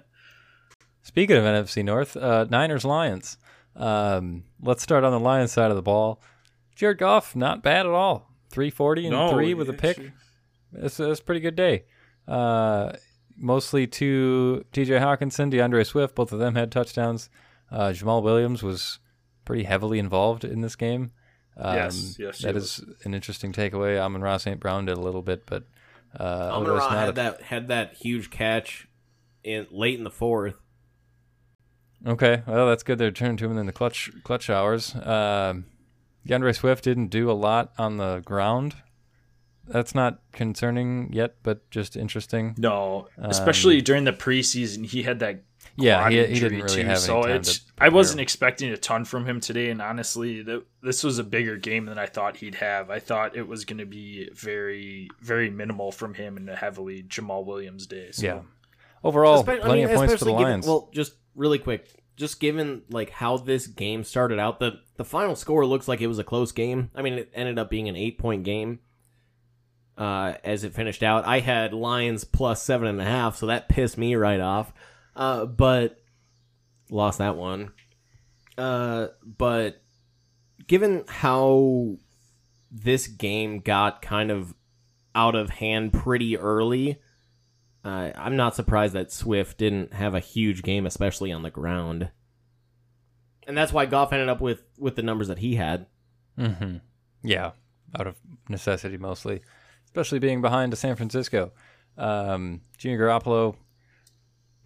Speaking 1.04 1.38
of 1.38 1.44
NFC 1.44 1.84
North, 1.86 2.18
uh, 2.18 2.46
Niners 2.50 2.84
Lions. 2.86 3.38
Um, 3.76 4.46
let's 4.62 4.82
start 4.82 5.04
on 5.04 5.12
the 5.12 5.20
Lions 5.20 5.52
side 5.52 5.70
of 5.70 5.76
the 5.76 5.82
ball. 5.84 6.20
Jared 6.76 6.98
Goff, 6.98 7.36
not 7.36 7.62
bad 7.62 7.86
at 7.86 7.92
all. 7.92 8.31
340 8.52 9.08
and 9.08 9.12
No, 9.12 9.32
three 9.34 9.54
with 9.54 9.70
a 9.70 9.74
pick. 9.74 9.98
actually- 9.98 10.14
It's, 10.74 11.00
it's 11.00 11.20
a 11.20 11.24
pretty 11.24 11.42
good 11.42 11.56
day. 11.56 11.86
Uh, 12.28 12.94
mostly 13.36 13.88
to 13.88 14.64
TJ 14.72 15.00
Hockenson, 15.00 15.50
D'Andre 15.50 15.84
Swift. 15.84 16.16
Both 16.16 16.32
of 16.32 16.40
them 16.40 16.56
had 16.56 16.72
touchdowns. 16.72 17.30
Uh, 17.72 17.90
Jamaal 17.90 18.22
Williams 18.24 18.62
was 18.64 19.00
pretty 19.46 19.64
heavily 19.64 19.98
involved 20.00 20.44
in 20.46 20.62
this 20.62 20.76
game. 20.76 21.12
Um, 21.58 21.76
Yes, 21.76 22.16
yes, 22.20 22.38
he 22.40 22.46
That 22.46 22.54
was. 22.56 22.84
an 23.04 23.14
interesting 23.14 23.52
takeaway. 23.52 24.00
Amon-Ra 24.00 24.38
St. 24.38 24.60
Brown 24.60 24.86
did 24.86 24.98
a 24.98 25.02
little 25.02 25.22
bit, 25.22 25.46
but 25.46 25.64
uh, 26.20 26.24
Amon 26.24 26.64
otherwise 26.64 26.80
Ra 26.82 26.90
not 26.90 26.96
a 26.98 27.06
had 27.06 27.16
that 27.16 27.42
had 27.42 27.68
that 27.70 27.94
huge 27.96 28.30
catch 28.30 28.88
in 29.44 29.68
late 29.72 29.98
in 29.98 30.04
the 30.04 30.10
fourth. 30.12 30.56
Okay, 32.06 32.42
well 32.48 32.68
that's 32.68 32.84
good. 32.84 32.98
They're 32.98 33.12
turning 33.12 33.38
to 33.38 33.46
him 33.50 33.58
in 33.58 33.66
the 33.68 33.72
clutch 33.72 34.10
clutch 34.24 34.50
hours. 34.50 34.96
Um, 34.96 35.66
D'Andre 36.26 36.52
Swift 36.52 36.84
didn't 36.84 37.08
do 37.08 37.30
a 37.30 37.34
lot 37.34 37.72
on 37.78 37.98
the 37.98 38.22
ground. 38.26 38.76
That's 39.68 39.96
not 39.96 40.20
concerning 40.32 41.12
yet, 41.14 41.36
but 41.44 41.70
just 41.72 41.96
interesting. 41.96 42.56
No, 42.58 43.08
especially 43.18 43.78
Um, 43.78 43.84
during 43.84 44.04
the 44.04 44.14
preseason, 44.14 44.86
he 44.86 45.04
had 45.04 45.20
that. 45.20 45.44
Yeah, 45.78 46.00
quad 46.02 46.12
he, 46.12 46.18
he 46.18 46.24
injury 46.26 46.50
didn't 46.50 46.64
really 46.66 46.82
too, 46.82 46.88
have 46.88 46.98
so 47.00 47.18
any 47.20 47.28
time 47.28 47.36
it's. 47.38 47.60
to 47.60 47.64
I 47.80 47.90
wasn't 47.90 48.20
expecting 48.20 48.72
a 48.72 48.78
ton 48.78 49.06
from 49.06 49.26
him 49.26 49.40
today, 49.40 49.70
and 49.70 49.82
honestly, 49.82 50.44
th- 50.44 50.64
this 50.82 51.04
was 51.04 51.20
a 51.20 51.24
bigger 51.24 51.56
game 51.56 51.86
than 51.86 51.98
I 51.98 52.08
thought 52.08 52.38
he'd 52.38 52.56
have. 52.56 52.90
I 52.90 53.00
thought 53.00 53.38
it 53.38 53.48
was 53.48 53.64
going 53.64 53.78
to 53.78 53.86
be 53.86 54.28
very, 54.34 55.08
very 55.22 55.50
minimal 55.50 55.92
from 55.92 56.16
him 56.16 56.36
in 56.38 56.50
a 56.50 56.56
heavily 56.56 57.04
Jamaal 57.04 57.46
Williams 57.46 57.86
day. 57.88 58.10
So. 58.12 58.26
Yeah. 58.26 58.40
Overall, 59.04 59.44
Espe- 59.44 59.50
I 59.50 59.60
plenty 59.60 59.82
mean, 59.86 59.90
of 59.92 59.96
points 59.96 60.14
for 60.16 60.26
the 60.26 60.32
especially 60.32 60.32
given- 60.34 60.44
Lions. 60.44 60.68
well, 60.68 60.90
just 60.94 61.14
really 61.36 61.60
quick, 61.60 61.88
just 62.22 62.40
given 62.40 62.84
like 62.90 63.10
how 63.10 63.36
this 63.36 63.68
game 63.68 64.06
started 64.06 64.40
out, 64.40 64.60
the 64.62 64.80
the 64.96 65.04
final 65.04 65.36
score 65.36 65.66
looks 65.66 65.90
like 65.90 66.00
it 66.00 66.08
was 66.08 66.20
a 66.20 66.24
close 66.24 66.54
game. 66.54 66.90
I 66.96 67.02
mean, 67.02 67.16
it 67.16 67.32
ended 67.34 67.60
up 67.60 67.70
being 67.70 67.90
an 67.90 67.98
eight 67.98 68.18
point 68.18 68.44
game. 68.44 68.80
uh, 69.98 70.34
as 70.44 70.64
it 70.64 70.74
finished 70.74 71.04
out. 71.04 71.26
I 71.28 71.40
had 71.42 71.74
Lions 71.74 72.24
plus 72.24 72.64
seven 72.64 72.88
and 72.88 73.00
a 73.02 73.04
half, 73.06 73.36
so 73.36 73.46
that 73.48 73.70
pissed 73.70 73.98
me 73.98 74.16
right 74.16 74.40
off. 74.40 74.74
Uh, 75.16 75.46
but 75.46 75.98
lost 76.90 77.20
that 77.20 77.36
one. 77.36 77.72
Uh, 78.58 79.08
but 79.38 79.82
given 80.68 81.04
how 81.08 81.98
this 82.72 83.08
game 83.08 83.60
got 83.60 84.02
kind 84.02 84.32
of 84.32 84.56
out 85.14 85.36
of 85.36 85.50
hand 85.52 85.94
pretty 85.94 86.38
early, 86.38 87.00
uh, 87.84 88.12
I'm 88.16 88.36
not 88.36 88.56
surprised 88.56 88.94
that 88.94 89.12
Swift 89.12 89.58
didn't 89.58 89.94
have 89.94 90.14
a 90.14 90.20
huge 90.20 90.62
game, 90.64 90.86
especially 90.86 91.32
on 91.32 91.44
the 91.44 91.50
ground. 91.50 92.10
And 93.48 93.58
that's 93.58 93.74
why 93.74 93.86
Goff 93.88 94.14
ended 94.14 94.30
up 94.30 94.40
with 94.42 94.64
with 94.78 94.96
the 94.96 95.02
numbers 95.04 95.28
that 95.28 95.40
he 95.40 95.56
had. 95.56 95.88
Mm-hmm. 96.38 96.78
Yeah, 97.24 97.52
out 97.98 98.08
of 98.08 98.16
necessity 98.50 98.98
mostly, 98.98 99.42
especially 99.86 100.20
being 100.20 100.42
behind 100.42 100.72
to 100.72 100.76
San 100.78 100.96
Francisco. 100.96 101.52
Um, 101.98 102.62
Jimmy 102.78 102.98
Garoppolo, 102.98 103.56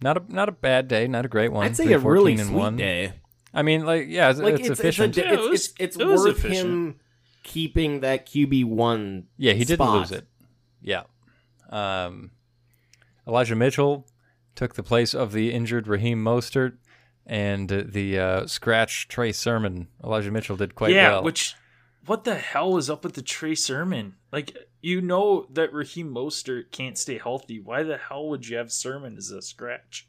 not 0.02 0.16
a 0.18 0.22
not 0.32 0.48
a 0.48 0.52
bad 0.52 0.88
day, 0.88 1.08
not 1.08 1.24
a 1.24 1.28
great 1.28 1.52
one. 1.52 1.64
I'd 1.66 1.76
say 1.76 1.92
a 1.92 1.98
really 1.98 2.36
314 2.36 2.40
and 2.40 2.48
sweet 2.48 2.58
one. 2.58 2.76
day. 2.76 3.12
I 3.54 3.62
mean, 3.62 3.86
like, 3.86 4.06
yeah, 4.08 4.28
it's, 4.30 4.38
Like 4.38 4.54
it's, 4.60 4.68
it's, 4.68 4.80
efficient. 4.80 5.16
It's, 5.16 5.26
a, 5.26 5.28
Yeah, 5.28 5.32
it 5.32 5.38
it's, 5.40 5.48
was- 5.48 5.60
it's, 5.68 5.74
it's 5.78 5.96
it 5.96 6.06
was 6.06 6.20
worth 6.20 6.38
efficient. 6.44 6.68
him 6.68 7.00
keeping 7.42 8.00
that 8.00 8.26
QB 8.26 8.66
one. 8.66 9.28
yeah, 9.38 9.54
he 9.54 9.60
didn't 9.64 9.78
spot. 9.78 9.98
lose 9.98 10.12
it. 10.12 10.26
Yeah. 10.82 11.04
Um, 11.70 12.30
Elijah 13.26 13.56
Mitchell 13.56 14.06
took 14.54 14.74
the 14.74 14.82
place 14.82 15.14
of 15.14 15.32
the 15.32 15.52
injured 15.52 15.86
Raheem 15.88 16.22
Mostert 16.24 16.76
and 17.26 17.68
the 17.68 18.18
uh, 18.18 18.46
scratch 18.46 19.08
Trey 19.08 19.32
Sermon. 19.32 19.88
Elijah 20.02 20.30
Mitchell 20.30 20.56
did 20.56 20.74
quite 20.74 20.92
yeah, 20.92 21.10
well. 21.12 21.22
which 21.24 21.54
what 22.06 22.24
the 22.24 22.36
hell 22.36 22.72
was 22.72 22.88
up 22.88 23.02
with 23.02 23.14
the 23.14 23.22
Trey 23.22 23.54
Sermon? 23.54 24.14
Like 24.32 24.56
you 24.80 25.00
know 25.00 25.46
that 25.50 25.72
Raheem 25.72 26.14
Mostert 26.14 26.70
can't 26.70 26.96
stay 26.96 27.18
healthy. 27.18 27.58
Why 27.60 27.82
the 27.82 27.96
hell 27.96 28.28
would 28.28 28.46
you 28.48 28.56
have 28.58 28.70
Sermon 28.72 29.16
as 29.16 29.30
a 29.30 29.42
scratch? 29.42 30.08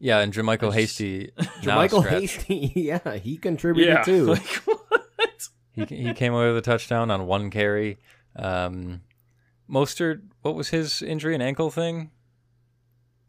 yeah, 0.00 0.20
and 0.20 0.32
JaMycal 0.32 0.60
just- 0.68 0.76
Hasty. 0.76 1.32
now 1.64 1.76
Michael. 1.76 2.02
Hasty, 2.02 2.72
yeah, 2.76 3.16
he 3.16 3.36
contributed 3.36 3.92
Yeah, 3.94 4.02
too. 4.02 4.26
like 4.26 4.46
what? 4.64 5.48
He 5.72 5.84
he 5.84 6.14
came 6.14 6.32
away 6.34 6.48
with 6.48 6.56
a 6.56 6.62
touchdown 6.62 7.10
on 7.10 7.26
one 7.26 7.50
carry. 7.50 7.98
Um, 8.36 9.02
Mostert, 9.70 10.22
what 10.42 10.54
was 10.54 10.68
his 10.68 11.02
injury? 11.02 11.34
An 11.34 11.42
ankle 11.42 11.70
thing? 11.70 12.10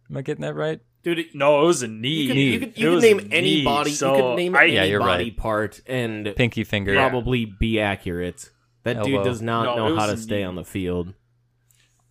Am 0.09 0.17
I 0.17 0.21
getting 0.21 0.41
that 0.41 0.55
right? 0.55 0.79
Dude, 1.03 1.19
it- 1.19 1.35
No, 1.35 1.61
it 1.63 1.65
was 1.65 1.81
a 1.83 1.87
knee. 1.87 2.09
you 2.23 2.27
could, 2.27 2.35
knee. 2.35 2.51
you 2.53 2.59
could, 2.59 2.77
you 2.77 2.85
could 2.87 2.95
was 2.95 3.03
a 3.03 3.07
name 3.07 3.17
knee, 3.17 3.29
any 3.31 3.63
body. 3.63 3.91
so 3.91 4.15
you 4.15 4.21
could 4.21 4.35
name 4.35 4.55
I- 4.55 4.63
any 4.63 4.73
Yeah, 4.73 4.83
you're 4.85 4.99
body 4.99 5.25
right. 5.25 5.37
part 5.37 5.81
and 5.87 6.33
Pinky 6.35 6.63
finger. 6.63 6.93
Yeah. 6.93 7.07
probably 7.09 7.45
be 7.45 7.79
accurate. 7.79 8.49
That 8.83 9.03
dude 9.03 9.23
does 9.23 9.41
not 9.41 9.75
No, 9.77 9.89
know 9.89 9.95
how 9.95 10.07
to 10.07 10.13
a 10.13 10.17
stay 10.17 10.37
knee. 10.39 10.43
on 10.43 10.55
the 10.55 10.63
field. 10.65 11.13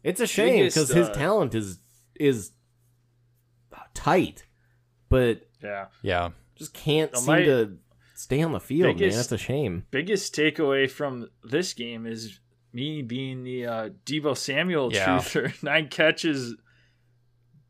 It's 0.05 0.21
a 0.21 0.27
shame 0.27 0.61
Biggest, 0.61 0.77
because 0.77 0.89
his 0.91 1.09
uh, 1.09 1.13
talent 1.13 1.55
is 1.55 1.79
is 2.19 2.53
tight, 3.95 4.45
but 5.09 5.43
Yeah. 5.63 5.87
Yeah. 6.03 6.31
just 6.57 6.73
can't 6.75 7.13
No, 7.13 7.19
seem 7.19 7.27
my 7.27 7.43
to 7.45 7.77
stay 8.15 8.43
on 8.43 8.53
the 8.53 8.61
field. 8.61 8.99
man, 9.01 9.11
that's 9.11 9.33
a 9.33 9.39
shame. 9.39 9.85
Biggest 9.91 10.35
takeaway 10.35 10.89
from 10.91 11.29
this 11.43 11.73
game 11.75 12.07
is 12.07 12.39
me 12.73 13.03
being 13.03 13.43
the 13.45 13.67
uh, 13.67 13.89
Deebo 14.07 14.37
Samuel 14.37 14.93
Yeah. 14.93 15.19
truther. 15.19 15.63
Nine 15.63 15.89
catches, 15.89 16.55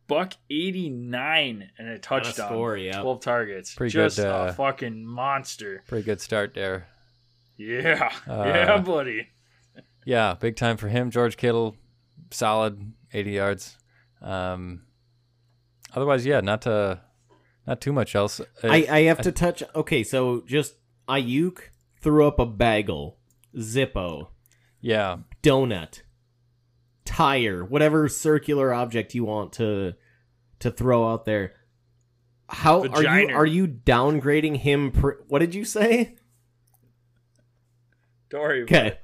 buck 0.09 0.35
eighty 0.51 0.89
nine, 0.91 1.71
and 1.79 1.89
a 1.89 1.99
touchdown. 1.99 2.49
score, 2.49 2.77
yeah. 2.77 3.01
Twelve 3.01 3.21
targets. 3.21 3.75
Pretty 3.75 3.93
Just 3.93 4.17
good, 4.17 4.27
uh, 4.27 4.47
a 4.49 4.53
fucking 4.53 5.07
monster. 5.07 5.83
Pretty 5.87 6.05
good 6.05 6.21
start 6.21 6.55
there. 6.55 6.89
Yeah, 7.57 8.13
Uh, 8.29 8.45
yeah, 8.47 8.79
buddy. 8.79 9.29
Yeah, 10.05 10.35
big 10.35 10.57
time 10.57 10.77
for 10.77 10.89
him. 10.89 11.11
George 11.11 11.37
Kittle, 11.37 11.77
solid, 12.31 12.93
80 13.13 13.31
yards. 13.33 13.77
Um, 14.23 14.83
otherwise, 15.95 16.25
yeah, 16.25 16.41
not 16.41 16.63
to, 16.63 17.01
not 17.67 17.81
too 17.81 17.93
much 17.93 18.15
else. 18.15 18.41
Uh, 18.41 18.45
I, 18.63 18.87
I 18.91 19.01
have 19.03 19.21
to 19.23 19.33
touch. 19.33 19.63
Okay, 19.75 20.03
so 20.05 20.45
just 20.47 20.77
Aiyuk 21.09 21.59
threw 22.01 22.27
up 22.27 22.39
a 22.39 22.47
bagel, 22.47 23.19
Zippo, 23.57 24.29
yeah, 24.81 25.19
donut, 25.43 26.03
tire, 27.09 27.65
whatever 27.65 28.07
circular 28.09 28.73
object 28.73 29.15
you 29.15 29.25
want 29.25 29.55
to 29.55 29.95
to 30.61 30.71
throw 30.71 31.11
out 31.11 31.25
there. 31.25 31.55
How 32.49 32.83
are 32.85 33.03
you 33.03 33.35
are 33.35 33.47
you 33.47 33.67
downgrading 33.67 34.59
him? 34.59 34.93
Pr- 34.93 35.23
what 35.27 35.39
did 35.39 35.55
you 35.55 35.65
say? 35.65 36.17
Don't 38.29 38.41
worry. 38.41 38.63
Okay, 38.63 38.99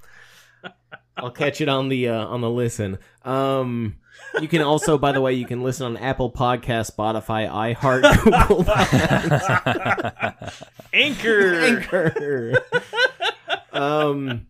I'll 1.16 1.30
catch 1.30 1.60
it 1.62 1.68
on 1.68 1.88
the 1.88 2.08
uh, 2.10 2.26
on 2.26 2.42
the 2.42 2.50
listen. 2.50 2.98
Um, 3.22 3.96
you 4.40 4.48
can 4.48 4.60
also, 4.62 4.98
by 4.98 5.12
the 5.12 5.20
way, 5.20 5.32
you 5.34 5.46
can 5.46 5.62
listen 5.62 5.86
on 5.86 5.96
Apple 5.96 6.30
Podcast, 6.30 6.94
Spotify, 6.94 7.48
iHeart, 7.74 8.24
Google 8.24 8.64
Podcasts. 8.64 10.62
Anchor. 10.92 11.54
Anchor. 11.54 12.54
um, 13.72 14.46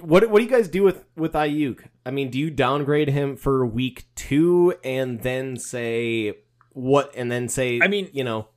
what 0.00 0.28
what 0.30 0.38
do 0.38 0.44
you 0.44 0.50
guys 0.50 0.68
do 0.68 0.82
with 0.82 1.04
with 1.16 1.32
Aiyuk? 1.32 1.80
I 2.10 2.12
mean, 2.12 2.28
do 2.28 2.40
you 2.40 2.50
downgrade 2.50 3.08
him 3.08 3.36
for 3.36 3.64
week 3.64 4.06
two 4.16 4.74
and 4.82 5.22
then 5.22 5.56
say 5.56 6.38
what? 6.72 7.14
And 7.14 7.30
then 7.30 7.48
say, 7.48 7.78
I 7.80 7.86
mean- 7.86 8.10
you 8.12 8.24
know, 8.24 8.48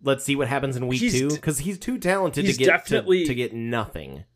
let's 0.00 0.22
see 0.24 0.36
what 0.36 0.46
happens 0.46 0.76
in 0.76 0.86
week 0.86 1.00
two 1.10 1.28
because 1.30 1.58
he's 1.58 1.76
too 1.76 1.98
talented 1.98 2.44
to 2.44 2.46
he's 2.46 2.56
get 2.56 2.86
to- 2.86 3.02
to, 3.02 3.34
get 3.34 3.52
nothing. 3.52 4.26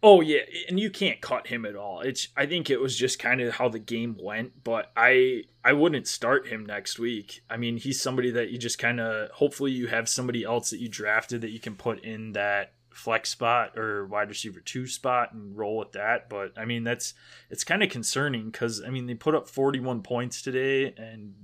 Oh 0.00 0.20
yeah, 0.20 0.42
and 0.68 0.78
you 0.78 0.90
can't 0.90 1.20
cut 1.20 1.48
him 1.48 1.66
at 1.66 1.74
all. 1.74 2.02
It's 2.02 2.28
I 2.36 2.46
think 2.46 2.70
it 2.70 2.80
was 2.80 2.96
just 2.96 3.18
kind 3.18 3.40
of 3.40 3.54
how 3.54 3.68
the 3.68 3.80
game 3.80 4.16
went, 4.22 4.62
but 4.62 4.92
I 4.96 5.42
I 5.64 5.72
wouldn't 5.72 6.06
start 6.06 6.46
him 6.46 6.64
next 6.64 7.00
week. 7.00 7.40
I 7.50 7.56
mean, 7.56 7.78
he's 7.78 8.00
somebody 8.00 8.30
that 8.30 8.50
you 8.50 8.58
just 8.58 8.78
kind 8.78 9.00
of 9.00 9.32
hopefully 9.32 9.72
you 9.72 9.88
have 9.88 10.08
somebody 10.08 10.44
else 10.44 10.70
that 10.70 10.78
you 10.78 10.88
drafted 10.88 11.40
that 11.40 11.50
you 11.50 11.58
can 11.58 11.74
put 11.74 12.04
in 12.04 12.30
that 12.34 12.74
flex 12.98 13.30
spot 13.30 13.78
or 13.78 14.06
wide 14.06 14.28
receiver 14.28 14.60
2 14.60 14.86
spot 14.86 15.32
and 15.32 15.56
roll 15.56 15.78
with 15.78 15.92
that, 15.92 16.28
but 16.28 16.52
I 16.56 16.64
mean 16.64 16.84
that's 16.84 17.14
it's 17.50 17.64
kind 17.64 17.82
of 17.82 17.90
concerning 17.90 18.50
cuz 18.52 18.82
I 18.82 18.90
mean 18.90 19.06
they 19.06 19.14
put 19.14 19.34
up 19.34 19.48
41 19.48 20.02
points 20.02 20.42
today 20.42 20.92
and 20.96 21.34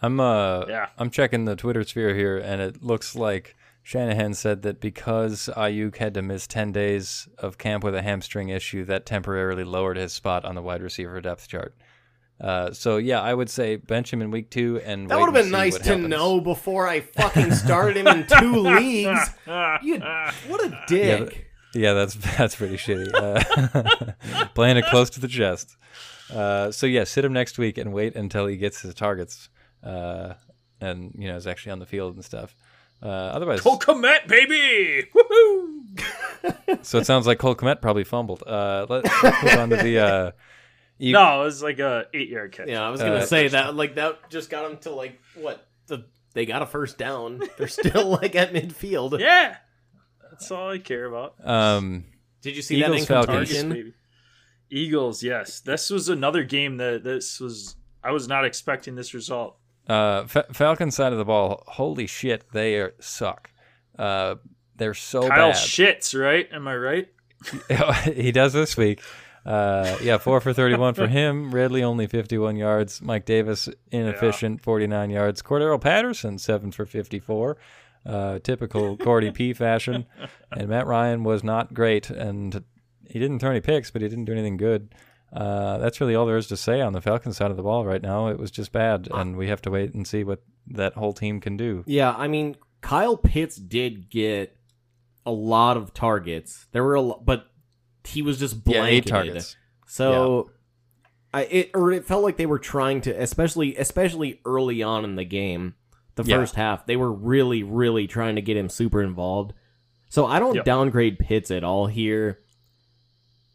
I'm 0.00 0.20
uh, 0.20 0.64
yeah. 0.68 0.88
I'm 0.96 1.10
checking 1.10 1.44
the 1.44 1.56
Twitter 1.56 1.82
sphere 1.82 2.14
here, 2.14 2.38
and 2.38 2.60
it 2.62 2.82
looks 2.82 3.16
like 3.16 3.56
Shanahan 3.82 4.34
said 4.34 4.62
that 4.62 4.80
because 4.80 5.48
Aiyuk 5.56 5.96
had 5.96 6.14
to 6.14 6.22
miss 6.22 6.46
10 6.46 6.72
days 6.72 7.28
of 7.38 7.58
camp 7.58 7.82
with 7.82 7.94
a 7.94 8.02
hamstring 8.02 8.48
issue, 8.48 8.84
that 8.84 9.06
temporarily 9.06 9.64
lowered 9.64 9.96
his 9.96 10.12
spot 10.12 10.44
on 10.44 10.54
the 10.54 10.62
wide 10.62 10.82
receiver 10.82 11.20
depth 11.20 11.48
chart. 11.48 11.74
Uh, 12.40 12.72
so 12.72 12.98
yeah, 12.98 13.20
I 13.20 13.34
would 13.34 13.50
say 13.50 13.76
bench 13.76 14.12
him 14.12 14.22
in 14.22 14.30
week 14.30 14.50
two, 14.50 14.80
and 14.84 15.08
That 15.10 15.16
wait 15.16 15.24
would 15.26 15.34
have 15.34 15.44
been 15.44 15.50
nice 15.52 15.76
to 15.78 15.84
happens. 15.84 16.08
know 16.08 16.40
before 16.40 16.86
I 16.86 17.00
fucking 17.00 17.52
started 17.52 17.96
him 17.96 18.06
in 18.06 18.26
two 18.26 18.52
leagues. 18.60 19.30
You, 19.82 19.98
what 20.46 20.64
a 20.64 20.84
dick. 20.86 21.46
Yeah, 21.74 21.92
that's 21.94 22.14
that's 22.38 22.54
pretty 22.56 22.76
shitty. 22.76 23.12
Uh, 23.12 24.44
playing 24.54 24.76
it 24.76 24.86
close 24.86 25.10
to 25.10 25.20
the 25.20 25.28
chest. 25.28 25.76
Uh, 26.32 26.70
so 26.70 26.86
yeah, 26.86 27.04
sit 27.04 27.24
him 27.24 27.32
next 27.32 27.58
week 27.58 27.76
and 27.78 27.92
wait 27.92 28.14
until 28.14 28.46
he 28.46 28.56
gets 28.56 28.82
his 28.82 28.94
targets, 28.94 29.48
uh, 29.82 30.34
and 30.80 31.14
you 31.18 31.28
know 31.28 31.36
is 31.36 31.46
actually 31.46 31.72
on 31.72 31.78
the 31.78 31.86
field 31.86 32.14
and 32.14 32.24
stuff. 32.24 32.54
Uh, 33.02 33.06
otherwise, 33.06 33.60
Cole 33.60 33.78
Kmet, 33.78 34.26
baby! 34.28 35.08
Woohoo! 35.14 36.84
so 36.84 36.98
it 36.98 37.06
sounds 37.06 37.26
like 37.26 37.38
Cole 37.38 37.54
Kmet 37.54 37.80
probably 37.80 38.04
fumbled. 38.04 38.42
Uh, 38.46 38.86
let, 38.88 39.04
let's 39.22 39.42
move 39.42 39.54
on 39.58 39.70
to 39.70 39.76
the. 39.76 40.34
E- 41.00 41.12
No, 41.12 41.42
it 41.42 41.44
was 41.44 41.62
like 41.62 41.78
a 41.78 42.06
8-yard 42.14 42.52
catch. 42.52 42.68
Yeah, 42.68 42.86
I 42.86 42.90
was 42.90 43.00
gonna 43.00 43.14
Uh, 43.16 43.26
say 43.26 43.48
that. 43.48 43.74
Like 43.74 43.94
that 43.96 44.28
just 44.30 44.50
got 44.50 44.70
him 44.70 44.78
to 44.78 44.90
like 44.90 45.20
what 45.34 45.66
the 45.86 46.04
they 46.34 46.44
got 46.46 46.62
a 46.62 46.66
first 46.66 46.98
down. 46.98 47.40
They're 47.58 47.68
still 47.68 48.08
like 48.08 48.34
at 48.34 48.52
midfield. 48.52 49.18
Yeah. 49.20 49.56
That's 50.30 50.50
all 50.50 50.70
I 50.70 50.78
care 50.78 51.04
about. 51.06 51.34
Um, 51.44 52.04
Did 52.42 52.54
you 52.56 52.62
see 52.62 52.76
Eagles, 52.76 53.06
that 53.06 53.26
Falcons. 53.26 53.52
Targets. 53.62 53.88
Eagles, 54.70 55.22
yes. 55.22 55.60
This 55.60 55.90
was 55.90 56.08
another 56.08 56.44
game 56.44 56.76
that 56.76 57.02
this 57.02 57.40
was 57.40 57.76
I 58.04 58.12
was 58.12 58.28
not 58.28 58.44
expecting 58.44 58.94
this 58.94 59.14
result. 59.14 59.56
uh, 59.88 60.26
Fa- 60.26 60.46
Falcons 60.52 60.94
side 60.94 61.12
of 61.12 61.18
the 61.18 61.24
ball. 61.24 61.64
Holy 61.66 62.06
shit, 62.06 62.44
they 62.52 62.76
are, 62.76 62.94
suck. 63.00 63.50
Uh, 63.98 64.36
they're 64.76 64.94
so 64.94 65.22
Kyle 65.28 65.48
bad. 65.52 65.56
shits, 65.56 66.18
right? 66.18 66.48
Am 66.52 66.68
I 66.68 66.76
right? 66.76 67.08
he 68.14 68.30
does 68.30 68.52
this 68.52 68.76
week. 68.76 69.00
Uh, 69.46 69.96
yeah, 70.02 70.18
four 70.18 70.40
for 70.40 70.52
31 70.52 70.94
for 70.94 71.06
him. 71.06 71.52
Ridley 71.52 71.82
only 71.82 72.06
51 72.06 72.56
yards. 72.56 73.00
Mike 73.00 73.24
Davis 73.24 73.68
inefficient, 73.90 74.60
49 74.62 75.10
yards. 75.10 75.42
Cordarrelle 75.42 75.80
Patterson 75.80 76.38
seven 76.38 76.70
for 76.70 76.84
54. 76.86 77.56
Uh, 78.06 78.38
typical 78.40 78.96
Cordy 78.96 79.30
P 79.30 79.52
fashion. 79.52 80.06
And 80.52 80.68
Matt 80.68 80.86
Ryan 80.86 81.24
was 81.24 81.44
not 81.44 81.74
great, 81.74 82.10
and 82.10 82.64
he 83.08 83.18
didn't 83.18 83.38
throw 83.38 83.50
any 83.50 83.60
picks, 83.60 83.90
but 83.90 84.02
he 84.02 84.08
didn't 84.08 84.24
do 84.26 84.32
anything 84.32 84.56
good. 84.56 84.94
Uh, 85.32 85.76
that's 85.78 86.00
really 86.00 86.14
all 86.14 86.24
there 86.24 86.38
is 86.38 86.46
to 86.46 86.56
say 86.56 86.80
on 86.80 86.92
the 86.94 87.02
Falcons 87.02 87.36
side 87.36 87.50
of 87.50 87.56
the 87.56 87.62
ball 87.62 87.84
right 87.84 88.00
now. 88.02 88.28
It 88.28 88.38
was 88.38 88.50
just 88.50 88.72
bad, 88.72 89.08
and 89.12 89.36
we 89.36 89.48
have 89.48 89.60
to 89.62 89.70
wait 89.70 89.92
and 89.92 90.06
see 90.06 90.24
what 90.24 90.42
that 90.68 90.94
whole 90.94 91.12
team 91.12 91.40
can 91.40 91.56
do. 91.56 91.84
Yeah, 91.86 92.14
I 92.16 92.28
mean 92.28 92.56
Kyle 92.80 93.16
Pitts 93.16 93.56
did 93.56 94.10
get 94.10 94.56
a 95.26 95.30
lot 95.30 95.76
of 95.76 95.92
targets. 95.92 96.66
There 96.72 96.82
were 96.82 96.94
a 96.94 97.02
lot, 97.02 97.24
but 97.26 97.46
he 98.04 98.22
was 98.22 98.38
just 98.38 98.56
Yeah, 98.66 98.84
eight 98.84 99.06
targets. 99.06 99.56
So 99.86 100.50
I, 101.32 101.42
it 101.44 101.70
or 101.74 101.92
it 101.92 102.04
felt 102.06 102.22
like 102.22 102.36
they 102.36 102.46
were 102.46 102.58
trying 102.58 103.00
to, 103.02 103.10
especially 103.10 103.76
especially 103.76 104.40
early 104.44 104.82
on 104.82 105.04
in 105.04 105.16
the 105.16 105.24
game, 105.24 105.74
the 106.14 106.24
Yeah. 106.24 106.36
first 106.36 106.54
half, 106.56 106.86
they 106.86 106.96
were 106.96 107.12
really 107.12 107.62
really 107.62 108.06
trying 108.06 108.36
to 108.36 108.42
get 108.42 108.56
him 108.56 108.68
super 108.68 109.02
involved. 109.02 109.52
So 110.08 110.26
I 110.26 110.38
don't 110.38 110.54
Yep. 110.56 110.64
downgrade 110.64 111.18
Pitts 111.18 111.50
at 111.50 111.64
all 111.64 111.86
here. 111.86 112.40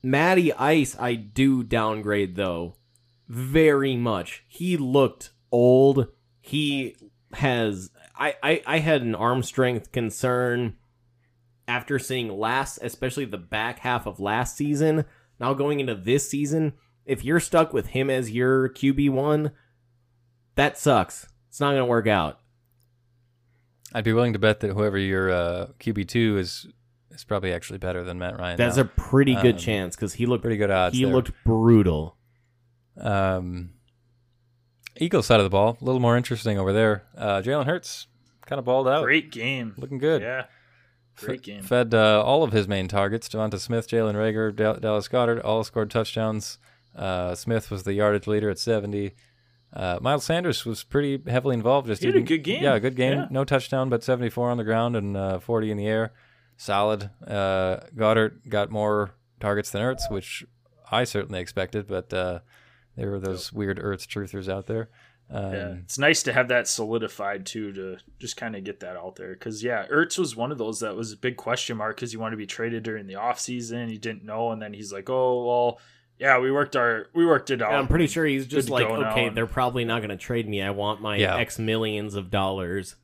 Matty 0.03 0.51
Ice, 0.53 0.95
I 0.99 1.15
do 1.15 1.63
downgrade 1.63 2.35
though, 2.35 2.75
very 3.27 3.95
much. 3.95 4.43
He 4.47 4.75
looked 4.77 5.31
old. 5.51 6.07
He 6.41 6.95
has. 7.33 7.89
I 8.15 8.35
I, 8.43 8.61
I 8.67 8.77
had 8.79 9.01
an 9.01 9.15
arm 9.15 9.41
strength 9.43 9.91
concern 9.91 10.75
after 11.73 11.97
seeing 11.97 12.29
last, 12.37 12.77
especially 12.81 13.25
the 13.25 13.37
back 13.37 13.79
half 13.79 14.05
of 14.05 14.19
last 14.19 14.55
season. 14.55 15.05
Now 15.39 15.53
going 15.55 15.79
into 15.79 15.95
this 15.95 16.29
season, 16.29 16.73
if 17.05 17.23
you're 17.25 17.39
stuck 17.39 17.73
with 17.73 17.87
him 17.87 18.09
as 18.09 18.29
your 18.31 18.69
QB 18.69 19.09
one, 19.09 19.51
that 20.55 20.77
sucks. 20.77 21.27
It's 21.49 21.59
not 21.59 21.69
going 21.71 21.79
to 21.81 21.85
work 21.85 22.07
out. 22.07 22.39
I'd 23.93 24.03
be 24.03 24.13
willing 24.13 24.33
to 24.33 24.39
bet 24.39 24.59
that 24.61 24.73
whoever 24.73 24.97
your 24.97 25.31
uh, 25.31 25.67
QB 25.79 26.07
two 26.07 26.37
is 26.37 26.67
is 27.11 27.23
probably 27.23 27.53
actually 27.53 27.77
better 27.79 28.03
than 28.03 28.17
Matt 28.19 28.39
Ryan. 28.39 28.57
That's 28.57 28.77
now. 28.77 28.83
a 28.83 28.85
pretty 28.85 29.35
good 29.35 29.55
Um, 29.55 29.59
chance 29.59 29.95
because 29.95 30.13
he 30.13 30.25
looked 30.25 30.41
pretty 30.43 30.57
good 30.57 30.71
odds. 30.71 30.95
he 30.97 31.03
there. 31.05 31.13
looked 31.13 31.31
brutal. 31.45 32.17
Um, 32.99 33.71
Eagles 34.97 35.25
side 35.27 35.39
of 35.39 35.43
the 35.43 35.49
ball, 35.51 35.77
a 35.79 35.83
little 35.85 35.99
more 36.01 36.17
interesting 36.17 36.57
over 36.59 36.73
there. 36.73 37.03
Uh, 37.17 37.41
Jalen 37.41 37.65
Hurts 37.65 38.07
kind 38.45 38.57
of 38.59 38.65
balled 38.65 38.87
out, 38.87 39.03
Great 39.03 39.31
game. 39.31 39.73
looking 39.77 39.97
good. 39.99 40.21
Yeah. 40.23 40.45
Great 41.17 41.41
game. 41.43 41.61
Fed 41.63 41.93
uh, 41.93 42.23
all 42.23 42.43
of 42.43 42.51
his 42.51 42.67
main 42.67 42.87
targets: 42.87 43.29
DeVonta 43.29 43.59
Smith, 43.59 43.87
Jalen 43.87 44.15
Reagor, 44.15 44.55
Dal- 44.55 44.79
Dallas 44.79 45.07
Goedert, 45.07 45.43
all 45.43 45.63
scored 45.63 45.91
touchdowns. 45.91 46.57
Uh, 46.95 47.35
Smith 47.35 47.69
was 47.71 47.83
the 47.83 47.93
yardage 47.93 48.27
leader 48.27 48.49
at 48.49 48.59
seventy. 48.59 49.13
Uh, 49.71 49.97
Miles 50.01 50.23
Sanders 50.23 50.65
was 50.65 50.83
pretty 50.83 51.19
heavily 51.29 51.55
involved. 51.55 51.87
Just 51.87 52.01
He 52.01 52.07
had 52.07 52.15
a 52.15 52.21
good 52.21 52.43
game. 52.43 52.63
Yeah, 52.63 52.75
a 52.75 52.79
good 52.79 52.95
game. 52.95 53.13
Yeah. 53.17 53.27
No 53.31 53.43
touchdown, 53.43 53.89
but 53.89 54.03
seventy-four 54.03 54.49
on 54.49 54.57
the 54.57 54.63
ground 54.63 54.95
and 54.95 55.17
uh, 55.17 55.39
forty 55.39 55.71
in 55.71 55.77
the 55.77 55.87
air. 55.87 56.13
Solid. 56.57 57.09
Uh, 57.27 57.77
Goddard 57.95 58.41
got 58.47 58.69
more 58.69 59.15
targets 59.39 59.71
than 59.71 59.81
Ertz, 59.81 60.09
which 60.11 60.45
I 60.91 61.03
certainly 61.03 61.39
expected, 61.39 61.87
but 61.87 62.13
uh, 62.13 62.39
there 62.95 63.09
were 63.09 63.19
those 63.19 63.51
weird 63.51 63.79
Ertz 63.79 64.05
truthers 64.05 64.47
out 64.47 64.67
there. 64.67 64.89
Um, 65.33 65.53
Yeah, 65.53 65.73
it's 65.83 65.97
nice 65.97 66.21
to 66.23 66.33
have 66.33 66.47
that 66.49 66.67
solidified 66.67 67.45
too, 67.45 67.73
to 67.73 67.97
just 68.19 68.37
kind 68.37 68.55
of 68.55 68.63
get 68.63 68.79
that 68.81 68.95
out 68.95 69.15
there. 69.15 69.33
Because 69.33 69.63
yeah, 69.63 69.85
Ertz 69.87 70.17
was 70.19 70.35
one 70.35 70.51
of 70.51 70.57
those 70.57 70.79
that 70.81 70.95
was 70.95 71.11
a 71.11 71.17
big 71.17 71.37
question 71.37 71.75
mark 71.77 71.95
because 71.95 72.11
he 72.11 72.17
wanted 72.17 72.31
to 72.31 72.37
be 72.37 72.45
traded 72.45 72.83
during 72.83 73.07
the 73.07 73.15
off 73.15 73.39
season. 73.39 73.89
He 73.89 73.97
didn't 73.97 74.23
know, 74.23 74.51
and 74.51 74.61
then 74.61 74.73
he's 74.73 74.93
like, 74.93 75.09
"Oh 75.09 75.43
well, 75.45 75.79
yeah, 76.19 76.37
we 76.39 76.51
worked 76.51 76.75
our 76.75 77.07
we 77.15 77.25
worked 77.25 77.49
it 77.49 77.61
out." 77.61 77.73
I'm 77.73 77.87
pretty 77.87 78.07
sure 78.07 78.25
he's 78.25 78.45
just 78.45 78.69
like, 78.69 78.85
okay, 78.85 79.25
and- 79.27 79.35
they're 79.35 79.47
probably 79.47 79.85
not 79.85 79.99
going 79.99 80.09
to 80.11 80.17
trade 80.17 80.47
me. 80.47 80.61
I 80.61 80.69
want 80.69 81.01
my 81.01 81.17
Yeah. 81.17 81.35
X 81.37 81.57
millions 81.57 82.13
of 82.15 82.29
dollars. 82.29 82.95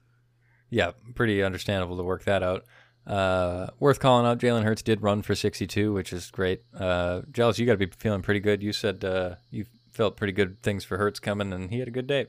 Yeah, 0.70 0.92
pretty 1.16 1.42
understandable 1.42 1.98
to 1.98 2.04
work 2.04 2.26
that 2.26 2.44
out. 2.44 2.64
Uh, 3.08 3.68
worth 3.80 4.00
calling 4.00 4.28
out. 4.28 4.38
Jalen 4.38 4.64
Hurts 4.64 4.84
did 4.84 5.02
run 5.02 5.24
for 5.24 5.34
62, 5.34 5.92
which 5.92 6.14
is 6.14 6.30
great. 6.30 6.62
Uh, 6.78 7.22
Jealous, 7.32 7.58
you 7.58 7.66
got 7.66 7.72
to 7.80 7.88
be 7.88 7.92
feeling 7.98 8.22
pretty 8.22 8.40
good. 8.40 8.62
You 8.62 8.72
said 8.72 9.04
uh, 9.04 9.36
you 9.50 9.66
felt 10.00 10.16
pretty 10.16 10.32
good 10.32 10.64
things 10.64 10.86
for 10.86 10.98
Hurts 10.98 11.20
coming, 11.20 11.52
and 11.52 11.70
he 11.70 11.80
had 11.80 11.90
a 11.90 11.92
good 11.92 12.08
day. 12.08 12.28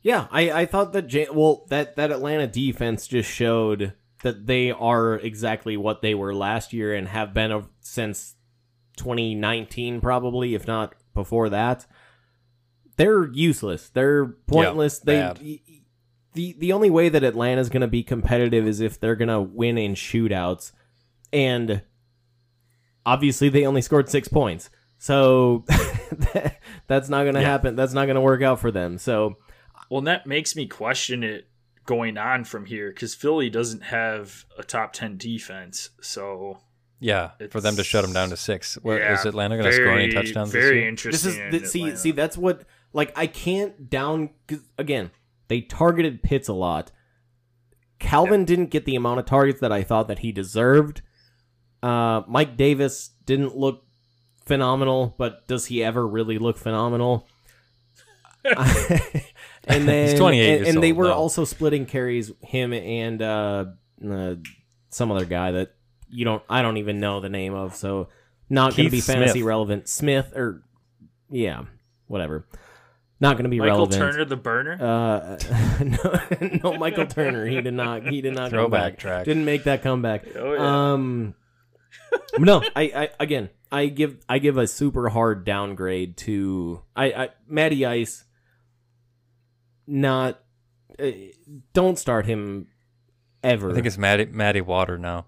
Yeah, 0.00 0.28
I, 0.30 0.50
I 0.62 0.64
thought 0.64 0.94
that 0.94 1.14
well 1.34 1.66
that 1.68 1.94
that 1.96 2.10
Atlanta 2.10 2.46
defense 2.46 3.06
just 3.06 3.30
showed 3.30 3.92
that 4.22 4.46
they 4.46 4.70
are 4.70 5.16
exactly 5.16 5.76
what 5.76 6.00
they 6.00 6.14
were 6.14 6.34
last 6.34 6.72
year 6.72 6.94
and 6.94 7.06
have 7.08 7.34
been 7.34 7.52
of, 7.52 7.68
since 7.80 8.34
2019 8.96 10.00
probably 10.00 10.54
if 10.54 10.66
not 10.66 10.94
before 11.12 11.50
that. 11.50 11.86
They're 12.96 13.30
useless. 13.30 13.90
They're 13.90 14.24
pointless. 14.46 15.00
they 15.00 15.20
bad. 15.20 15.38
y- 15.42 15.60
y- 15.68 15.80
the 16.32 16.56
the 16.58 16.72
only 16.72 16.88
way 16.88 17.10
that 17.10 17.22
Atlanta's 17.22 17.68
going 17.68 17.82
to 17.82 17.88
be 17.88 18.02
competitive 18.02 18.66
is 18.66 18.80
if 18.80 18.98
they're 18.98 19.16
going 19.16 19.28
to 19.28 19.40
win 19.42 19.76
in 19.76 19.92
shootouts 19.94 20.72
and 21.30 21.82
obviously 23.04 23.50
they 23.50 23.66
only 23.66 23.82
scored 23.82 24.08
6 24.08 24.28
points. 24.28 24.70
So 24.96 25.66
that's 26.86 27.08
not 27.08 27.22
going 27.22 27.34
to 27.34 27.40
Yeah. 27.40 27.46
happen. 27.48 27.76
That's 27.76 27.92
not 27.92 28.06
going 28.06 28.16
to 28.16 28.20
work 28.20 28.42
out 28.42 28.60
for 28.60 28.70
them. 28.70 28.98
So 28.98 29.36
Well, 29.90 29.98
and 29.98 30.06
that 30.06 30.26
makes 30.26 30.54
me 30.56 30.66
question 30.66 31.22
it 31.24 31.48
going 31.86 32.16
on 32.18 32.44
from 32.44 32.66
here 32.66 32.90
because 32.90 33.14
Philly 33.14 33.50
doesn't 33.50 33.82
have 33.84 34.44
a 34.58 34.62
top 34.62 34.92
ten 34.92 35.16
defense. 35.16 35.90
So 36.00 36.58
Yeah, 37.00 37.30
for 37.50 37.60
them 37.60 37.76
to 37.76 37.84
shut 37.84 38.04
them 38.04 38.12
down 38.12 38.30
to 38.30 38.36
six. 38.36 38.76
What, 38.82 39.00
is 39.00 39.24
yeah, 39.24 39.28
Atlanta 39.28 39.56
going 39.56 39.70
to 39.70 39.72
score 39.76 39.98
any 39.98 40.12
touchdowns 40.12 40.52
Very 40.52 40.90
this 40.90 41.04
year? 41.04 41.12
this 41.12 41.24
is 41.24 41.38
in 41.38 41.66
see 41.66 41.96
see 41.96 42.10
that's 42.12 42.36
what 42.38 42.62
like 42.92 43.12
I 43.16 43.26
can't 43.26 43.88
down 43.90 44.30
'cause, 44.46 44.60
again 44.78 45.10
they 45.48 45.60
targeted 45.62 46.22
Pitts 46.22 46.48
a 46.48 46.52
lot. 46.52 46.92
Calvin 47.98 48.44
didn't 48.44 48.66
get 48.66 48.84
the 48.84 48.96
amount 48.96 49.20
of 49.20 49.26
targets 49.26 49.60
that 49.60 49.72
I 49.72 49.82
thought 49.82 50.08
that 50.08 50.20
he 50.20 50.32
deserved. 50.32 51.02
Uh, 51.82 52.22
Mike 52.28 52.56
Davis 52.56 53.10
didn't 53.26 53.56
look 53.56 53.84
phenomenal, 54.50 55.14
but 55.16 55.46
does 55.46 55.66
he 55.66 55.82
ever 55.84 56.04
really 56.06 56.38
look 56.38 56.58
phenomenal? 56.58 57.26
and 58.44 59.86
then 59.86 60.08
He's 60.08 60.18
28 60.18 60.48
and, 60.48 60.58
years 60.64 60.74
and 60.74 60.82
they 60.82 60.92
were 60.92 61.06
though. 61.08 61.12
also 61.14 61.44
splitting 61.44 61.86
carries 61.86 62.32
him 62.42 62.72
and 62.72 63.20
uh, 63.22 63.66
uh, 64.08 64.34
some 64.88 65.12
other 65.12 65.24
guy 65.26 65.52
that 65.52 65.74
you 66.08 66.24
don't 66.24 66.42
I 66.48 66.62
don't 66.62 66.78
even 66.78 66.98
know 66.98 67.20
the 67.20 67.28
name 67.28 67.54
of 67.54 67.76
so 67.76 68.08
not 68.48 68.74
going 68.74 68.86
to 68.86 68.90
be 68.90 69.00
fantasy 69.02 69.40
Smith. 69.40 69.44
relevant 69.44 69.88
Smith 69.88 70.32
or 70.34 70.62
yeah 71.30 71.64
whatever 72.06 72.46
not 73.20 73.34
going 73.36 73.44
to 73.44 73.50
be 73.50 73.58
Michael 73.58 73.86
relevant 73.86 74.00
Turner, 74.00 74.24
the 74.24 74.36
burner. 74.36 74.72
uh 74.82 75.38
no, 76.62 76.70
no 76.72 76.78
Michael 76.78 77.06
Turner 77.06 77.46
he 77.46 77.60
did 77.60 77.74
not 77.74 78.06
he 78.06 78.22
did 78.22 78.32
not 78.34 78.50
come 78.50 78.58
Throwback 78.58 78.92
back. 78.94 78.98
track. 78.98 79.24
didn't 79.26 79.44
make 79.44 79.64
that 79.64 79.82
comeback 79.82 80.24
Oh, 80.34 80.54
yeah. 80.54 80.92
um 80.92 81.34
no 82.38 82.62
I, 82.74 82.82
I 82.84 83.08
again 83.20 83.50
I 83.72 83.86
give 83.86 84.18
I 84.28 84.38
give 84.38 84.56
a 84.56 84.66
super 84.66 85.08
hard 85.10 85.44
downgrade 85.44 86.16
to 86.18 86.82
I, 86.96 87.04
I 87.12 87.28
Matty 87.48 87.86
Ice 87.86 88.24
not 89.86 90.40
uh, 90.98 91.10
don't 91.72 91.98
start 91.98 92.26
him 92.26 92.66
ever 93.42 93.70
I 93.70 93.74
think 93.74 93.86
it's 93.86 93.98
Matty, 93.98 94.26
Matty 94.26 94.60
Water 94.60 94.98
now. 94.98 95.26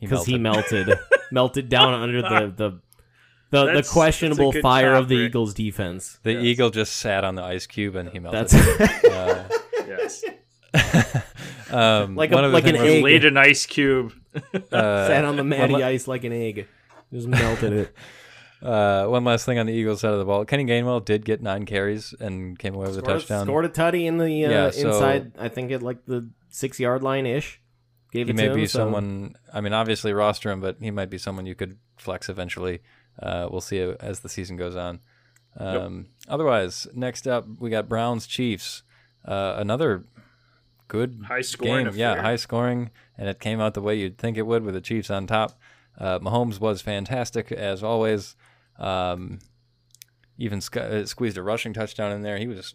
because 0.00 0.26
he 0.26 0.38
melted. 0.38 0.86
melted 0.86 0.98
melted 1.32 1.68
down 1.68 1.94
under 1.94 2.22
the 2.22 2.52
the 2.56 2.80
the, 3.50 3.72
the 3.74 3.88
questionable 3.90 4.52
that's 4.52 4.58
a 4.60 4.62
fire 4.62 4.94
of 4.94 5.08
the 5.08 5.16
topic. 5.16 5.30
Eagles 5.30 5.54
defense. 5.54 6.18
the 6.22 6.34
Yes. 6.34 6.44
eagle 6.44 6.70
just 6.70 6.96
sat 6.96 7.24
on 7.24 7.34
the 7.34 7.42
ice 7.42 7.66
cube 7.66 7.96
and 7.96 8.08
he 8.08 8.20
melted. 8.20 8.48
That's 8.48 9.04
uh, 9.04 9.48
yes, 9.88 10.24
um, 11.72 12.14
Like 12.14 12.30
a- 12.30 12.36
like 12.42 12.66
an 12.68 12.76
egg. 12.76 13.02
laid 13.02 13.24
an 13.24 13.36
ice 13.36 13.66
cube. 13.66 14.12
uh, 14.72 15.06
sat 15.08 15.24
on 15.24 15.34
the 15.36 15.42
matty 15.44 15.72
one, 15.74 15.82
ice 15.82 16.06
like 16.06 16.22
an 16.24 16.32
egg. 16.32 16.68
Just 17.12 17.28
melted 17.28 17.72
it. 17.72 17.96
uh, 18.62 19.06
one 19.06 19.24
last 19.24 19.46
thing 19.46 19.58
on 19.58 19.66
the 19.66 19.72
Eagles 19.72 20.00
side 20.00 20.12
of 20.12 20.18
the 20.18 20.24
ball. 20.24 20.44
Kenny 20.44 20.64
Gainwell 20.64 21.04
did 21.04 21.24
get 21.24 21.42
nine 21.42 21.66
carries 21.66 22.14
and 22.20 22.58
came 22.58 22.74
away 22.74 22.86
with 22.86 22.98
a 22.98 23.02
touchdown. 23.02 23.46
scored 23.46 23.64
a 23.64 23.68
tutty 23.68 24.06
in 24.06 24.18
the 24.18 24.44
uh, 24.46 24.50
Yeah, 24.50 24.70
so- 24.70 24.88
inside. 24.88 25.32
I 25.38 25.48
think 25.48 25.72
at 25.72 25.82
like 25.82 26.04
the 26.06 26.30
six 26.48 26.78
yard 26.78 27.02
line 27.02 27.26
ish. 27.26 27.60
Gave 28.12 28.26
he 28.26 28.32
it 28.32 28.36
may 28.36 28.48
to 28.48 28.54
be 28.54 28.62
him, 28.62 28.66
so- 28.66 28.78
someone. 28.80 29.34
I 29.52 29.60
mean, 29.60 29.72
obviously 29.72 30.12
roster 30.12 30.50
him, 30.50 30.60
but 30.60 30.76
he 30.80 30.90
might 30.90 31.10
be 31.10 31.18
someone 31.18 31.46
you 31.46 31.54
could 31.54 31.78
flex 31.96 32.28
eventually. 32.28 32.80
Uh, 33.20 33.48
we'll 33.50 33.60
see 33.60 33.78
as 33.78 34.20
the 34.20 34.28
season 34.28 34.56
goes 34.56 34.76
on. 34.76 35.00
Um, 35.56 36.06
Otherwise, 36.28 36.86
next 36.94 37.26
up 37.26 37.44
we 37.58 37.70
got 37.70 37.88
Browns 37.88 38.26
Chiefs. 38.26 38.82
Uh, 39.24 39.54
another 39.58 40.04
good 40.88 41.22
High 41.26 41.40
scoring 41.40 41.86
game. 41.86 41.94
Yeah, 41.96 42.20
high 42.20 42.36
scoring, 42.36 42.90
and 43.18 43.28
it 43.28 43.40
came 43.40 43.60
out 43.60 43.74
the 43.74 43.82
way 43.82 43.96
you'd 43.96 44.16
think 44.18 44.36
it 44.36 44.46
would 44.46 44.62
with 44.62 44.74
the 44.74 44.80
Chiefs 44.80 45.10
on 45.10 45.26
top. 45.26 45.58
Uh, 45.98 46.18
Mahomes 46.18 46.60
was 46.60 46.80
fantastic 46.82 47.52
as 47.52 47.82
always. 47.82 48.36
Um, 48.78 49.38
even 50.38 50.60
sc- 50.60 50.76
uh, 50.78 51.04
squeezed 51.04 51.36
a 51.36 51.42
rushing 51.42 51.72
touchdown 51.72 52.12
in 52.12 52.22
there. 52.22 52.38
He 52.38 52.46
was 52.46 52.74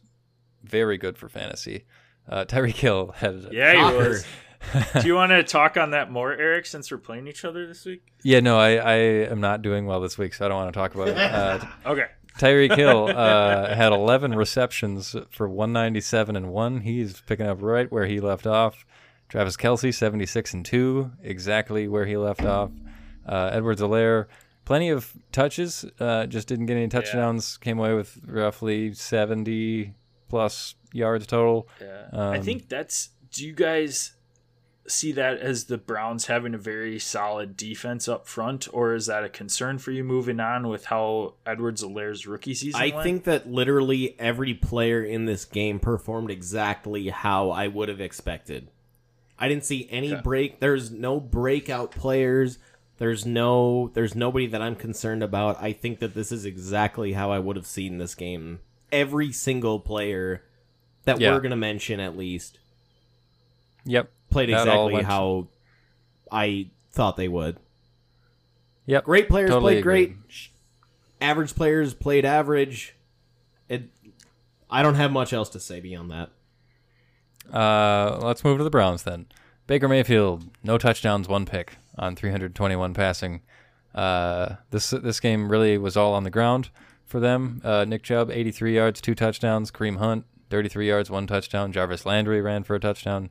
very 0.63 0.97
good 0.97 1.18
for 1.18 1.28
fantasy. 1.30 1.86
Uh, 2.30 2.45
Tyreek 2.45 2.76
Hill 2.76 3.11
had 3.18 3.47
Yeah, 3.51 3.91
he 3.91 3.97
was. 3.97 4.26
Do 5.01 5.07
you 5.07 5.16
want 5.16 5.32
to 5.32 5.43
talk 5.43 5.78
on 5.78 5.91
that 5.91 6.11
more, 6.11 6.32
Eric? 6.34 6.66
Since 6.66 6.89
we're 6.91 6.97
playing 6.97 7.28
each 7.28 7.45
other 7.45 7.68
this 7.68 7.86
week. 7.86 8.03
Yeah, 8.24 8.39
no, 8.39 8.57
I, 8.57 8.72
I 8.78 8.93
am 8.95 9.39
not 9.39 9.61
doing 9.61 9.86
well 9.86 10.01
this 10.01 10.18
week, 10.18 10.34
so 10.34 10.45
I 10.45 10.47
don't 10.47 10.57
want 10.57 10.74
to 10.74 10.80
talk 10.80 10.95
about 10.95 11.09
it. 11.09 11.18
Uh, 11.18 11.59
Okay. 11.86 12.05
Tyreek 12.39 12.76
Hill 12.76 13.07
uh, 13.16 13.74
had 13.76 13.93
11 13.93 14.36
receptions 14.36 15.16
for 15.30 15.47
197 15.47 16.36
and 16.36 16.49
one. 16.49 16.82
He's 16.82 17.22
picking 17.22 17.45
up 17.47 17.61
right 17.61 17.91
where 17.91 18.05
he 18.05 18.20
left 18.20 18.45
off. 18.47 18.86
Travis 19.30 19.55
Kelce, 19.55 19.93
76 19.93 20.53
and 20.53 20.66
two, 20.66 21.11
exactly 21.24 21.88
where 21.88 22.05
he 22.05 22.18
left 22.18 22.43
off. 22.43 22.72
Uh, 23.26 23.50
Edwards-Helaire, 23.54 24.26
plenty 24.66 24.90
of 24.90 25.14
touches, 25.32 25.86
uh, 26.00 26.26
just 26.28 26.48
didn't 26.48 26.66
get 26.68 26.78
any 26.78 26.88
touchdowns. 26.88 27.58
Came 27.58 27.80
away 27.80 27.94
with 27.94 28.20
roughly 28.28 28.94
70 28.94 29.94
plus 30.30 30.76
yards 30.94 31.26
total. 31.28 31.68
Yeah. 31.82 32.08
I 32.14 32.38
Um, 32.38 32.44
think 32.44 32.70
that's. 32.70 33.10
Do 33.32 33.46
you 33.46 33.54
guys? 33.54 34.12
see 34.88 35.12
that 35.14 35.40
as 35.40 35.64
the 35.64 35.80
Browns 35.80 36.28
having 36.28 36.54
a 36.54 36.60
very 36.60 37.00
solid 37.00 37.58
defense 37.58 38.08
up 38.08 38.28
front, 38.28 38.68
or 38.72 38.94
is 38.94 39.08
that 39.08 39.24
a 39.24 39.30
concern 39.30 39.80
for 39.80 39.90
you 39.90 40.04
moving 40.04 40.40
on 40.40 40.68
with 40.68 40.86
how 40.86 41.34
Edwards-Helaire's 41.44 42.28
rookie 42.28 42.54
season 42.54 42.80
I 42.80 42.90
went? 42.94 43.02
think 43.04 43.24
that 43.24 43.50
literally 43.50 44.16
every 44.20 44.54
player 44.54 45.02
in 45.04 45.26
this 45.26 45.44
game 45.44 45.80
performed 45.80 46.30
exactly 46.30 47.10
how 47.10 47.50
I 47.50 47.68
would 47.68 47.90
have 47.90 48.00
expected. 48.00 48.70
I 49.40 49.48
didn't 49.50 49.66
see 49.66 49.88
any 49.90 50.14
Okay. 50.14 50.22
break. 50.22 50.60
There's 50.60 50.92
no 50.92 51.20
breakout 51.20 51.90
players. 51.90 52.60
There's 52.98 53.26
no. 53.26 53.91
There's 53.93 54.16
nobody 54.16 54.48
that 54.48 54.62
I'm 54.62 54.76
concerned 54.76 55.22
about. 55.24 55.62
I 55.62 55.74
think 55.74 56.00
that 56.00 56.14
this 56.14 56.32
is 56.32 56.46
exactly 56.46 57.14
how 57.14 57.32
I 57.32 57.39
would 57.39 57.56
have 57.58 57.68
seen 57.68 57.98
this 57.98 58.16
game. 58.16 58.60
Every 58.91 59.32
single 59.32 59.80
player 59.80 60.43
that 61.04 61.20
Yeah. 61.20 61.34
we're 61.34 61.41
gonna 61.41 61.56
mention 61.58 62.00
at 62.00 62.18
least 62.18 62.58
Yep. 63.86 64.10
played 64.30 64.50
That 64.50 64.62
exactly 64.68 65.04
how 65.04 65.48
I 66.32 66.68
thought 66.91 67.18
they 67.18 67.28
would. 67.28 67.58
Yep. 68.86 69.04
Great 69.04 69.28
players 69.30 69.50
Totally 69.50 69.76
played 69.76 69.84
great. 69.84 70.16
Average 71.20 71.56
players 71.56 71.93
played 71.93 72.24
average. 72.26 72.96
It. 73.68 73.89
I 74.70 74.82
don't 74.84 74.96
have 74.96 75.12
much 75.12 75.34
else 75.34 75.50
to 75.50 75.60
say 75.60 75.80
beyond 75.80 76.12
that. 76.12 76.30
Uh, 77.54 78.20
let's 78.22 78.43
move 78.43 78.58
to 78.58 78.64
the 78.64 78.70
Browns 78.70 79.04
then. 79.04 79.26
Baker 79.68 79.88
Mayfield, 79.88 80.46
no 80.64 80.78
touchdowns, 80.78 81.28
one 81.28 81.46
pick 81.46 81.78
on 81.98 82.16
321 82.16 82.93
passing. 82.93 83.41
Uh, 83.93 84.56
this 84.72 84.89
this 84.89 85.20
game 85.20 85.50
really 85.50 85.78
was 85.78 85.96
all 85.96 86.14
on 86.14 86.24
the 86.24 86.30
ground 86.30 86.70
for 87.06 87.20
them. 87.20 87.62
Uh, 87.64 87.86
Nick 87.86 88.04
Chubb, 88.04 88.30
83 88.30 88.76
yards, 88.76 89.02
two 89.02 89.16
touchdowns. 89.16 89.72
Kareem 89.72 89.98
Hunt, 89.98 90.26
33 90.50 90.88
yards, 90.88 91.10
one 91.10 91.28
touchdown. 91.28 91.72
Jarvis 91.72 92.06
Landry 92.06 92.41
ran 92.41 92.64
for 92.64 92.76
a 92.76 92.80
touchdown. 92.80 93.30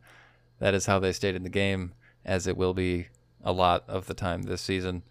That 0.60 0.74
is 0.74 0.86
how 0.86 0.98
they 0.98 1.12
stayed 1.12 1.34
in 1.34 1.42
the 1.42 1.48
game, 1.50 1.92
as 2.24 2.46
it 2.46 2.56
will 2.56 2.74
be 2.74 3.08
a 3.44 3.52
lot 3.52 3.84
of 3.88 4.06
the 4.06 4.14
time 4.14 4.42
this 4.42 4.62
season. 4.62 5.02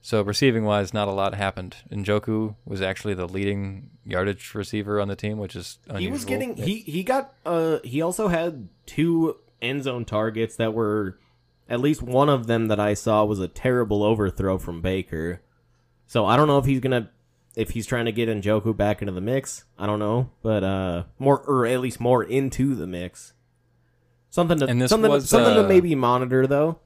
So 0.00 0.20
receiving 0.22 0.64
wise, 0.64 0.92
not 0.92 1.08
a 1.08 1.12
lot 1.12 1.34
happened. 1.34 1.76
Njoku 1.90 2.56
was 2.66 2.82
actually 2.82 3.14
the 3.14 3.26
leading 3.26 3.90
yardage 4.04 4.54
receiver 4.54 5.00
on 5.00 5.08
the 5.08 5.16
team, 5.16 5.38
which 5.38 5.56
is 5.56 5.78
unusual. 5.88 6.06
He 6.06 6.12
was 6.12 6.24
getting 6.24 6.56
he 6.56 6.80
he 6.80 7.02
got 7.02 7.32
uh 7.46 7.78
he 7.82 8.02
also 8.02 8.28
had 8.28 8.68
two 8.84 9.36
end 9.62 9.84
zone 9.84 10.04
targets 10.04 10.56
that 10.56 10.74
were 10.74 11.18
at 11.68 11.80
least 11.80 12.02
one 12.02 12.28
of 12.28 12.46
them 12.46 12.68
that 12.68 12.80
I 12.80 12.94
saw 12.94 13.24
was 13.24 13.40
a 13.40 13.48
terrible 13.48 14.02
overthrow 14.02 14.58
from 14.58 14.80
Baker. 14.80 15.42
So 16.06 16.26
I 16.26 16.36
don't 16.36 16.48
know 16.48 16.58
if 16.58 16.64
he's 16.64 16.80
gonna 16.80 17.10
if 17.56 17.70
he's 17.70 17.86
trying 17.86 18.04
to 18.06 18.12
get 18.12 18.28
Njoku 18.28 18.76
back 18.76 19.00
into 19.00 19.12
the 19.12 19.20
mix. 19.20 19.64
I 19.78 19.86
don't 19.86 19.98
know, 19.98 20.30
but 20.42 20.62
uh 20.64 21.04
more 21.18 21.40
or 21.40 21.66
at 21.66 21.80
least 21.80 22.00
more 22.00 22.22
into 22.22 22.74
the 22.74 22.86
mix. 22.86 23.32
Something 24.30 24.58
to 24.58 24.66
And 24.66 24.82
this 24.82 24.90
something 24.90 25.10
was, 25.10 25.28
something 25.28 25.52
uh, 25.52 25.62
to 25.62 25.68
maybe 25.68 25.94
monitor 25.94 26.46
though. 26.46 26.80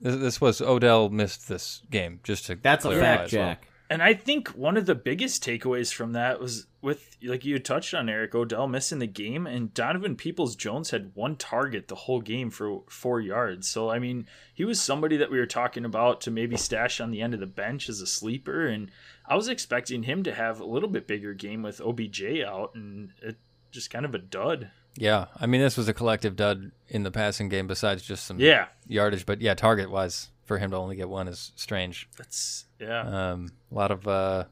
This, 0.00 0.40
was 0.40 0.60
Odell 0.60 1.10
missed 1.10 1.48
this 1.48 1.82
game. 1.88 2.18
Just 2.24 2.46
to 2.46 2.56
That's 2.56 2.84
a 2.84 2.90
fact, 2.90 3.32
as 3.32 3.32
well. 3.32 3.56
And 3.92 4.02
I 4.02 4.14
think 4.14 4.48
one 4.48 4.78
of 4.78 4.86
the 4.86 4.94
biggest 4.94 5.44
takeaways 5.44 5.92
from 5.92 6.14
that 6.14 6.40
was 6.40 6.66
with, 6.80 7.18
like 7.22 7.44
you 7.44 7.58
touched 7.58 7.92
on, 7.92 8.08
Eric 8.08 8.34
Odell 8.34 8.66
missing 8.66 9.00
the 9.00 9.06
game, 9.06 9.46
and 9.46 9.74
Donovan 9.74 10.16
Peoples 10.16 10.56
Jones 10.56 10.92
had 10.92 11.10
one 11.12 11.36
target 11.36 11.88
the 11.88 11.94
whole 11.94 12.22
game 12.22 12.48
for 12.48 12.84
four 12.88 13.20
yards. 13.20 13.68
So, 13.68 13.90
I 13.90 13.98
mean, 13.98 14.26
he 14.54 14.64
was 14.64 14.80
somebody 14.80 15.18
that 15.18 15.30
we 15.30 15.38
were 15.38 15.44
talking 15.44 15.84
about 15.84 16.22
to 16.22 16.30
maybe 16.30 16.56
stash 16.56 17.02
on 17.02 17.10
the 17.10 17.20
end 17.20 17.34
of 17.34 17.40
the 17.40 17.46
bench 17.46 17.90
as 17.90 18.00
a 18.00 18.06
sleeper. 18.06 18.66
And 18.66 18.90
I 19.26 19.36
was 19.36 19.48
expecting 19.48 20.04
him 20.04 20.22
to 20.22 20.32
have 20.32 20.58
a 20.58 20.64
little 20.64 20.88
bit 20.88 21.06
bigger 21.06 21.34
game 21.34 21.62
with 21.62 21.82
OBJ 21.82 22.40
out, 22.46 22.74
and 22.74 23.10
it 23.20 23.36
just 23.72 23.90
kind 23.90 24.06
of 24.06 24.14
a 24.14 24.18
dud. 24.18 24.70
Yeah, 24.96 25.26
I 25.38 25.44
mean 25.44 25.60
this 25.60 25.76
was 25.76 25.88
a 25.88 25.94
collective 25.94 26.34
dud 26.36 26.72
in 26.88 27.02
the 27.02 27.10
passing 27.10 27.50
game. 27.50 27.66
Besides 27.66 28.00
just 28.02 28.24
some 28.24 28.40
Yeah, 28.40 28.68
yardage, 28.86 29.26
but 29.26 29.42
yeah, 29.42 29.52
target 29.52 29.90
wise 29.90 30.30
for 30.44 30.58
him 30.58 30.70
to 30.70 30.76
only 30.76 30.96
get 30.96 31.08
one 31.08 31.28
is 31.28 31.52
strange. 31.56 32.08
that's, 32.16 32.66
yeah. 32.82 33.30
Um, 33.32 33.52
a 33.70 33.74
lot 33.74 33.90
of 33.90 34.06
uh, 34.06 34.44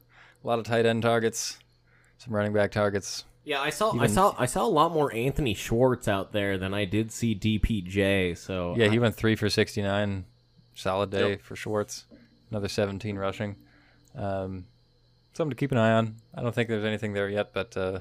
a 0.43 0.47
lot 0.47 0.59
of 0.59 0.65
tight 0.65 0.85
end 0.85 1.03
targets, 1.03 1.59
some 2.17 2.33
running 2.33 2.53
back 2.53 2.71
targets. 2.71 3.25
Yeah, 3.43 3.59
I 3.59 3.71
saw 3.71 3.91
I 3.99 4.07
saw 4.07 4.35
I 4.37 4.45
saw 4.45 4.65
a 4.65 4.69
lot 4.69 4.91
more 4.93 5.13
Anthony 5.13 5.53
Schwartz 5.53 6.07
out 6.07 6.31
there 6.31 6.57
than 6.57 6.73
I 6.73 6.85
did 6.85 7.11
see 7.11 7.35
DPJ. 7.35 8.37
So 8.37 8.75
Yeah, 8.77 8.87
he 8.87 8.99
went 8.99 9.15
three 9.15 9.35
for 9.35 9.49
sixty 9.49 9.81
nine. 9.81 10.25
Solid 10.75 11.09
day 11.09 11.31
Yep. 11.31 11.41
for 11.41 11.55
Schwartz. 11.55 12.05
Another 12.49 12.67
seventeen 12.67 13.17
rushing. 13.17 13.55
Um, 14.15 14.65
something 15.33 15.49
to 15.51 15.55
keep 15.55 15.71
an 15.71 15.77
eye 15.77 15.91
on. 15.93 16.17
I 16.35 16.41
don't 16.41 16.53
think 16.53 16.69
there's 16.69 16.85
anything 16.85 17.13
there 17.13 17.29
yet, 17.29 17.51
but 17.53 17.75
uh, 17.75 17.99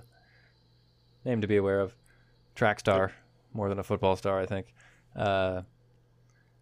name 1.24 1.40
to 1.40 1.46
be 1.46 1.56
aware 1.56 1.80
of. 1.80 1.94
Track 2.54 2.80
star, 2.80 3.12
more 3.54 3.68
than 3.68 3.78
a 3.78 3.82
football 3.82 4.16
star, 4.16 4.38
I 4.40 4.46
think. 4.46 4.74
Uh, 5.16 5.62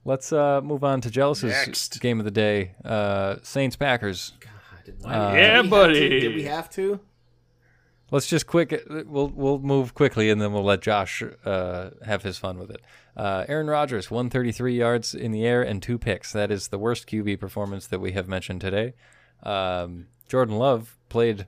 let's 0.04 0.32
uh, 0.32 0.60
move 0.62 0.84
on 0.84 1.00
to 1.02 1.10
Jealous's 1.10 1.52
Next. 1.52 2.00
game 2.00 2.18
of 2.18 2.24
the 2.24 2.30
day. 2.30 2.72
Uh, 2.84 3.36
Saints 3.42 3.76
Packers. 3.76 4.32
Why- 5.00 5.12
Uh, 5.14 5.30
did 5.32 5.36
Yeah, 5.36 5.48
we 5.48 5.54
have 5.56 5.64
to- 5.64 5.70
buddy. 5.70 6.20
Did 6.20 6.34
we 6.34 6.42
have 6.44 6.70
to? 6.70 7.00
Let's 8.10 8.26
just 8.26 8.46
quick. 8.46 8.82
We'll 8.88 9.28
we'll 9.28 9.58
move 9.58 9.92
quickly, 9.94 10.30
and 10.30 10.40
then 10.40 10.54
we'll 10.54 10.64
let 10.64 10.80
Josh 10.80 11.22
uh, 11.44 11.90
have 12.06 12.22
his 12.22 12.38
fun 12.38 12.58
with 12.58 12.70
it. 12.70 12.80
Uh, 13.14 13.44
Aaron 13.48 13.66
Rodgers, 13.66 14.10
133 14.10 14.74
yards 14.78 15.14
in 15.14 15.30
the 15.30 15.44
air 15.44 15.62
and 15.62 15.82
two 15.82 15.98
picks. 15.98 16.32
That 16.32 16.50
is 16.50 16.68
the 16.68 16.78
worst 16.78 17.06
QB 17.06 17.38
performance 17.38 17.86
that 17.88 17.98
we 18.00 18.12
have 18.12 18.26
mentioned 18.26 18.62
today. 18.62 18.94
Um, 19.42 20.06
Jordan 20.26 20.56
Love 20.56 20.96
played 21.10 21.46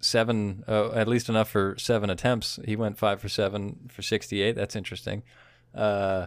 seven, 0.00 0.64
uh, 0.66 0.92
at 0.92 1.08
least 1.08 1.28
enough 1.28 1.50
for 1.50 1.74
seven 1.78 2.08
attempts. 2.08 2.58
He 2.64 2.74
went 2.74 2.96
five 2.98 3.20
for 3.20 3.28
seven 3.28 3.90
for 3.90 4.00
68. 4.00 4.52
That's 4.56 4.74
interesting. 4.74 5.22
Uh, 5.74 6.26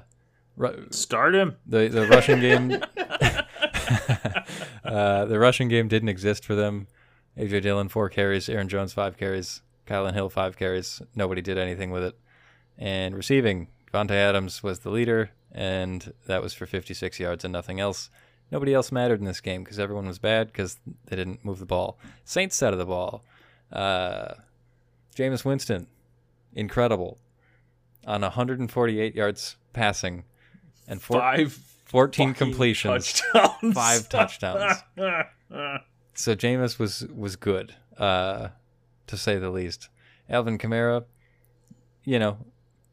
Ru- 0.56 0.88
Start 0.92 1.34
him. 1.36 1.56
the 1.66 1.88
the 1.88 2.08
rushing 2.08 2.40
game 2.40 2.72
uh, 4.84 5.26
the 5.26 5.40
rushing 5.40 5.68
game 5.68 5.88
didn't 5.88 6.10
exist 6.10 6.46
for 6.46 6.56
them. 6.56 6.88
AJ 7.38 7.64
Dillon 7.64 7.90
four 7.90 8.10
carries, 8.10 8.48
Aaron 8.50 8.70
Jones 8.70 8.94
five 8.94 9.18
carries, 9.18 9.62
Kylin 9.88 10.14
Hill 10.14 10.30
five 10.30 10.58
carries. 10.58 11.02
Nobody 11.16 11.42
did 11.42 11.58
anything 11.58 11.90
with 11.92 12.04
it. 12.04 12.18
And 12.78 13.16
receiving, 13.16 13.68
Vontae 13.94 14.12
Adams 14.12 14.62
was 14.64 14.80
the 14.80 14.90
leader, 14.90 15.32
and 15.52 16.14
that 16.28 16.42
was 16.42 16.54
for 16.54 16.66
56 16.66 17.20
yards 17.20 17.44
and 17.44 17.52
nothing 17.52 17.80
else. 17.80 18.10
Nobody 18.52 18.74
else 18.74 18.92
mattered 18.92 19.20
in 19.20 19.26
this 19.26 19.42
game 19.42 19.64
because 19.64 19.80
everyone 19.80 20.06
was 20.08 20.20
bad 20.20 20.48
because 20.48 20.78
they 21.06 21.16
didn't 21.16 21.44
move 21.44 21.60
the 21.60 21.66
ball. 21.66 21.98
Saints 22.24 22.56
side 22.56 22.74
of 22.74 22.80
the 22.80 22.86
ball, 22.86 23.24
uh, 23.72 24.34
Jameis 25.16 25.44
Winston, 25.46 25.88
incredible, 26.54 27.18
on 28.06 28.22
148 28.22 29.16
yards 29.16 29.56
passing, 29.74 30.24
and 30.88 31.02
four, 31.02 31.20
Five 31.20 31.54
14 31.86 32.34
completions. 32.34 33.22
touchdowns. 33.34 33.74
Five 33.74 34.10
touchdowns. 34.10 34.84
So 36.16 36.36
Jameis 36.36 36.78
was 36.78 37.08
was 37.08 37.36
good, 37.36 37.74
uh, 37.98 38.50
to 39.08 39.18
say 39.18 39.40
the 39.40 39.50
least. 39.50 39.90
Alvin 40.30 40.60
Kamara, 40.60 41.06
you 42.04 42.20
know, 42.20 42.38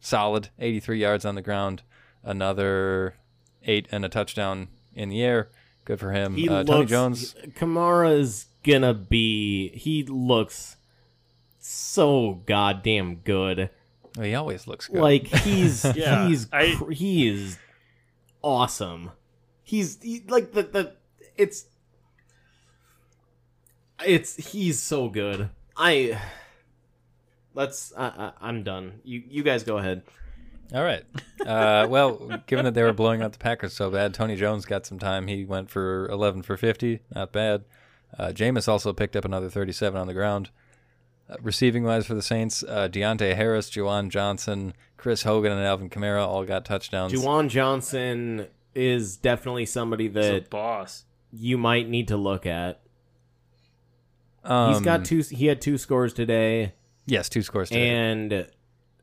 solid, 0.00 0.48
83 0.58 0.98
yards 0.98 1.24
on 1.26 1.34
the 1.34 1.42
ground, 1.42 1.82
another 2.24 3.16
eight 3.62 3.88
and 3.92 4.06
a 4.06 4.08
touchdown 4.08 4.68
in 4.94 5.10
the 5.10 5.22
air. 5.22 5.50
Good 5.84 6.00
for 6.00 6.12
him. 6.12 6.34
He 6.34 6.48
uh, 6.48 6.62
looks, 6.62 6.70
Tony 6.70 6.86
Jones, 6.86 7.34
Kamara 7.58 8.18
is 8.18 8.46
gonna 8.64 8.94
be. 8.94 9.68
He 9.76 10.02
looks 10.04 10.76
so 11.58 12.42
goddamn 12.46 13.16
good. 13.16 13.68
he 14.20 14.34
always 14.34 14.66
looks 14.66 14.88
good. 14.88 15.00
Like 15.00 15.26
he's 15.26 15.84
Yeah, 15.94 16.26
he's 16.26 16.48
I- 16.52 16.78
he 16.90 17.28
is 17.28 17.58
awesome. 18.42 19.12
He's 19.62 20.00
he, 20.02 20.22
like 20.28 20.52
the 20.52 20.62
the 20.62 20.96
it's 21.36 21.66
it's 24.04 24.52
he's 24.52 24.80
so 24.80 25.08
good. 25.08 25.50
I 25.76 26.20
let's 27.54 27.92
I, 27.96 28.06
I, 28.06 28.32
I'm 28.40 28.62
done. 28.62 29.00
You 29.04 29.22
you 29.28 29.42
guys 29.42 29.62
go 29.62 29.78
ahead. 29.78 30.02
All 30.72 30.84
right. 30.84 31.04
Uh, 31.44 31.86
well, 31.88 32.42
given 32.46 32.64
that 32.64 32.74
they 32.74 32.82
were 32.82 32.92
blowing 32.92 33.22
out 33.22 33.32
the 33.32 33.38
Packers 33.38 33.72
so 33.72 33.90
bad, 33.90 34.14
Tony 34.14 34.36
Jones 34.36 34.66
got 34.66 34.86
some 34.86 34.98
time. 34.98 35.26
He 35.26 35.44
went 35.44 35.70
for 35.70 36.06
11 36.10 36.42
for 36.42 36.56
50. 36.56 37.00
Not 37.14 37.32
bad. 37.32 37.64
Uh, 38.16 38.28
Jameis 38.28 38.68
also 38.68 38.92
picked 38.92 39.16
up 39.16 39.24
another 39.24 39.48
37 39.48 39.98
on 39.98 40.06
the 40.06 40.14
ground. 40.14 40.50
Uh, 41.30 41.36
receiving 41.42 41.84
wise 41.84 42.06
for 42.06 42.14
the 42.14 42.22
Saints, 42.22 42.64
uh, 42.66 42.88
Deonte 42.90 43.36
Harris, 43.36 43.70
Juwan 43.70 44.08
Johnson, 44.08 44.74
Chris 44.96 45.22
Hogan, 45.22 45.52
and 45.52 45.64
Alvin 45.64 45.88
Kamara 45.88 46.26
all 46.26 46.44
got 46.44 46.64
touchdowns. 46.64 47.12
Juwan 47.12 47.48
Johnson 47.48 48.48
is 48.74 49.16
definitely 49.16 49.66
somebody 49.66 50.08
He's 50.08 50.16
a 50.16 50.32
that 50.32 50.50
boss. 50.50 51.04
you 51.32 51.56
might 51.56 51.88
need 51.88 52.08
to 52.08 52.16
look 52.16 52.46
at. 52.46 52.80
Um, 54.42 54.72
He's 54.72 54.82
got 54.82 55.04
two. 55.04 55.22
He 55.22 55.46
had 55.46 55.60
two 55.60 55.76
scores 55.78 56.12
today, 56.14 56.72
Yes, 57.06 57.28
two 57.28 57.42
scores 57.42 57.68
today. 57.68 57.88
and 57.90 58.46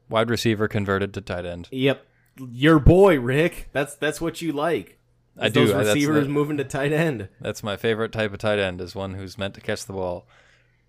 Wide 0.09 0.29
receiver 0.29 0.67
converted 0.67 1.13
to 1.13 1.21
tight 1.21 1.45
end. 1.45 1.67
yep, 1.71 2.05
your 2.51 2.79
boy 2.79 3.19
Rick. 3.19 3.69
That's 3.71 3.95
that's 3.95 4.19
what 4.19 4.41
you 4.41 4.51
like. 4.51 4.97
I 5.39 5.47
Is 5.47 5.53
do. 5.53 5.65
Those 5.67 5.75
I- 5.75 5.83
that's 5.83 5.93
receivers 5.95 6.25
the- 6.25 6.31
moving 6.33 6.57
to 6.57 6.63
tight 6.63 6.91
end. 6.91 7.29
That's 7.39 7.61
my 7.61 7.77
favorite 7.77 8.11
type 8.11 8.33
of 8.33 8.39
tight 8.39 8.57
end, 8.57 8.81
is 8.81 8.95
one 8.95 9.13
who's 9.13 9.37
meant 9.37 9.53
to 9.53 9.61
catch 9.61 9.85
the 9.85 9.93
ball. 9.93 10.25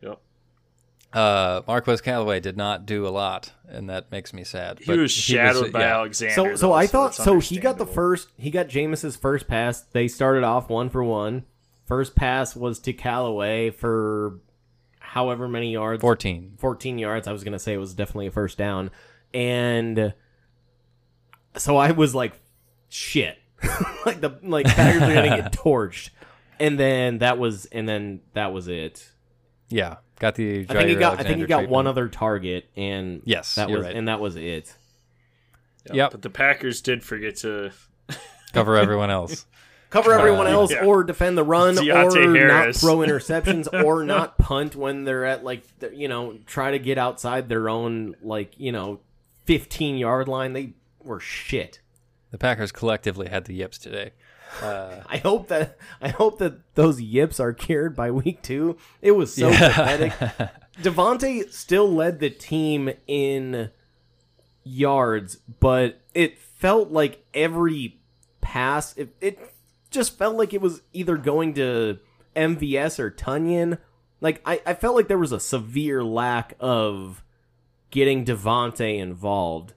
Yep. 0.01 0.18
Uh, 1.12 1.62
Marquez 1.66 2.00
Callaway 2.00 2.38
did 2.38 2.56
not 2.56 2.84
do 2.84 3.06
a 3.06 3.09
lot, 3.09 3.52
and 3.66 3.88
that 3.88 4.11
makes 4.11 4.34
me 4.34 4.44
sad. 4.44 4.78
He 4.78 4.86
But 4.86 4.98
was 4.98 5.11
shadowed 5.11 5.72
by 5.72 5.80
yeah. 5.80 5.94
Alexander. 5.94 6.34
So 6.34 6.56
so 6.56 6.66
though, 6.68 6.72
I 6.74 6.86
thought 6.86 7.09
it's 7.12 7.24
so 7.24 7.40
he 7.40 7.59
got 7.59 7.78
the 7.78 7.86
first 7.86 8.28
he 8.36 8.50
got 8.50 8.68
Jameis's 8.68 9.16
first 9.16 9.48
pass. 9.48 9.80
They 9.80 10.06
started 10.09 10.44
off 10.44 10.68
one 10.68 10.90
for 10.90 11.02
one. 11.02 11.44
First 11.86 12.14
pass 12.14 12.54
was 12.54 12.78
to 12.80 12.92
Callaway 12.92 13.70
for 13.70 14.40
however 15.00 15.48
many 15.48 15.72
yards. 15.72 16.02
14. 16.02 16.56
14 16.59 16.98
yards. 16.98 17.26
I 17.26 17.32
was 17.32 17.42
going 17.42 17.54
to 17.54 17.59
say 17.59 17.72
it 17.72 17.78
was 17.78 17.94
definitely 17.94 18.26
a 18.26 18.30
first 18.30 18.59
down. 18.59 18.90
And 19.32 20.12
so 21.56 21.78
I 21.78 21.92
was 21.92 22.14
like 22.14 22.38
shit. 22.90 23.38
like 24.06 24.20
the 24.20 24.38
like 24.42 24.66
Packers 24.66 25.02
are 25.02 25.14
going 25.14 25.30
to 25.30 25.36
get 25.36 25.52
torched. 25.64 26.11
And 26.61 26.78
then 26.78 27.18
that 27.18 27.38
was 27.38 27.64
and 27.66 27.88
then 27.88 28.20
that 28.34 28.52
was 28.52 28.68
it. 28.68 29.11
Yeah, 29.70 29.96
got 30.18 30.34
the. 30.34 30.60
I 30.68 30.72
think 30.72 30.88
he 30.88 30.94
Jaire 30.96 30.98
got 31.00 31.12
I 31.14 31.16
think 31.22 31.26
he 31.28 31.32
Alexander 31.42 31.46
got 31.46 31.68
one 31.68 31.86
other 31.86 32.08
target 32.08 32.68
and 32.76 33.22
Yes, 33.24 33.54
that 33.56 33.70
was 33.70 33.84
right. 33.84 33.94
and 33.96 34.08
that 34.08 34.20
was 34.20 34.36
it. 34.36 34.74
Yeah, 35.86 35.94
Yep. 35.94 36.10
But 36.12 36.22
the 36.22 36.30
Packers 36.30 36.80
did 36.80 37.02
forget 37.04 37.36
to. 37.38 37.72
cover 38.52 38.76
everyone 38.76 39.10
else. 39.10 39.46
cover 39.90 40.12
everyone 40.12 40.46
Uh, 40.46 40.50
else 40.50 40.70
yeah. 40.70 40.84
or 40.84 41.02
defend 41.04 41.38
the 41.38 41.44
run 41.44 41.74
Deontay 41.76 42.38
or 42.38 42.46
not 42.46 42.74
throw 42.74 42.96
interceptions 43.06 43.68
or 43.84 44.04
not 44.04 44.36
punt 44.38 44.76
when 44.76 45.04
they're 45.04 45.24
at 45.24 45.44
like 45.44 45.62
you 45.94 46.08
know 46.08 46.38
try 46.46 46.70
to 46.72 46.78
get 46.78 46.98
outside 46.98 47.48
their 47.48 47.68
own 47.70 48.14
like 48.22 48.52
you 48.58 48.70
know 48.72 49.00
15 49.46 49.96
yard 49.96 50.28
line 50.28 50.52
they 50.52 50.74
were 51.02 51.20
shit 51.20 51.80
The 52.32 52.36
Packers 52.38 52.70
collectively 52.70 53.28
had 53.28 53.46
the 53.46 53.54
yips 53.54 53.78
today. 53.78 54.10
Uh, 54.62 55.03
i 55.07 55.18
hope 55.18 55.49
that 55.49 55.76
i 56.01 56.09
hope 56.09 56.38
that 56.38 56.74
those 56.74 57.01
yips 57.01 57.38
are 57.40 57.53
cured 57.53 57.94
by 57.94 58.11
week 58.11 58.42
two. 58.42 58.76
It 59.03 59.12
was 59.12 59.34
so 59.34 59.51
pathetic. 59.51 60.12
Davante 60.82 61.51
still 61.53 61.90
led 61.90 62.20
the 62.20 62.30
team 62.30 62.90
in 63.07 63.70
yards 64.64 65.38
but 65.61 66.01
it 66.14 66.38
felt 66.38 66.90
like 66.90 67.24
every 67.34 67.99
pass 68.40 68.96
it, 68.96 69.14
it 69.20 69.55
just 69.90 70.18
felt 70.18 70.36
like 70.36 70.53
it 70.53 70.61
was 70.61 70.82
either 70.92 71.16
going 71.16 71.55
to 71.55 71.99
mvs 72.36 72.99
or 72.99 73.11
Tonyan. 73.11 73.78
Like 74.20 74.40
I, 74.44 74.61
I 74.64 74.74
felt 74.74 74.96
like 74.96 75.09
there 75.09 75.18
was 75.18 75.32
a 75.32 75.40
severe 75.40 76.03
lack 76.05 76.55
of 76.61 77.22
getting 77.90 78.24
Davante 78.24 78.99
involved 78.99 79.74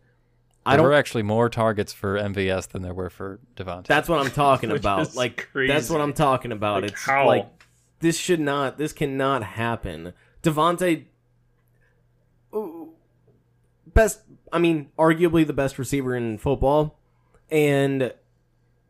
i 0.66 0.72
there 0.72 0.78
don't 0.78 0.86
were 0.88 0.94
actually 0.94 1.24
more 1.24 1.50
targets 1.50 1.92
for 1.94 2.18
MVS 2.18 2.70
than 2.70 2.82
there 2.82 2.94
were 2.94 3.10
for 3.10 3.40
Davante. 3.56 3.88
that's 3.88 4.08
what 4.08 4.20
i'm 4.20 4.32
talking 4.46 4.72
about. 4.72 5.16
like 5.16 5.50
crazy. 5.52 5.72
that's 5.72 5.90
what 5.90 6.02
i'm 6.02 6.14
talking 6.14 6.52
about. 6.52 6.84
Like, 6.84 6.92
it's 6.92 7.06
how? 7.06 7.28
like 7.28 7.48
this 8.00 8.18
should 8.18 8.40
not 8.40 8.78
this 8.78 8.94
cannot 8.94 9.44
happen. 9.44 10.14
Davante 10.44 11.06
uh, 12.54 12.62
best 13.94 14.22
i 14.52 14.60
mean 14.60 14.90
arguably 14.98 15.46
the 15.46 15.54
best 15.54 15.78
receiver 15.80 16.16
in 16.16 16.38
football. 16.38 16.98
And 17.50 18.14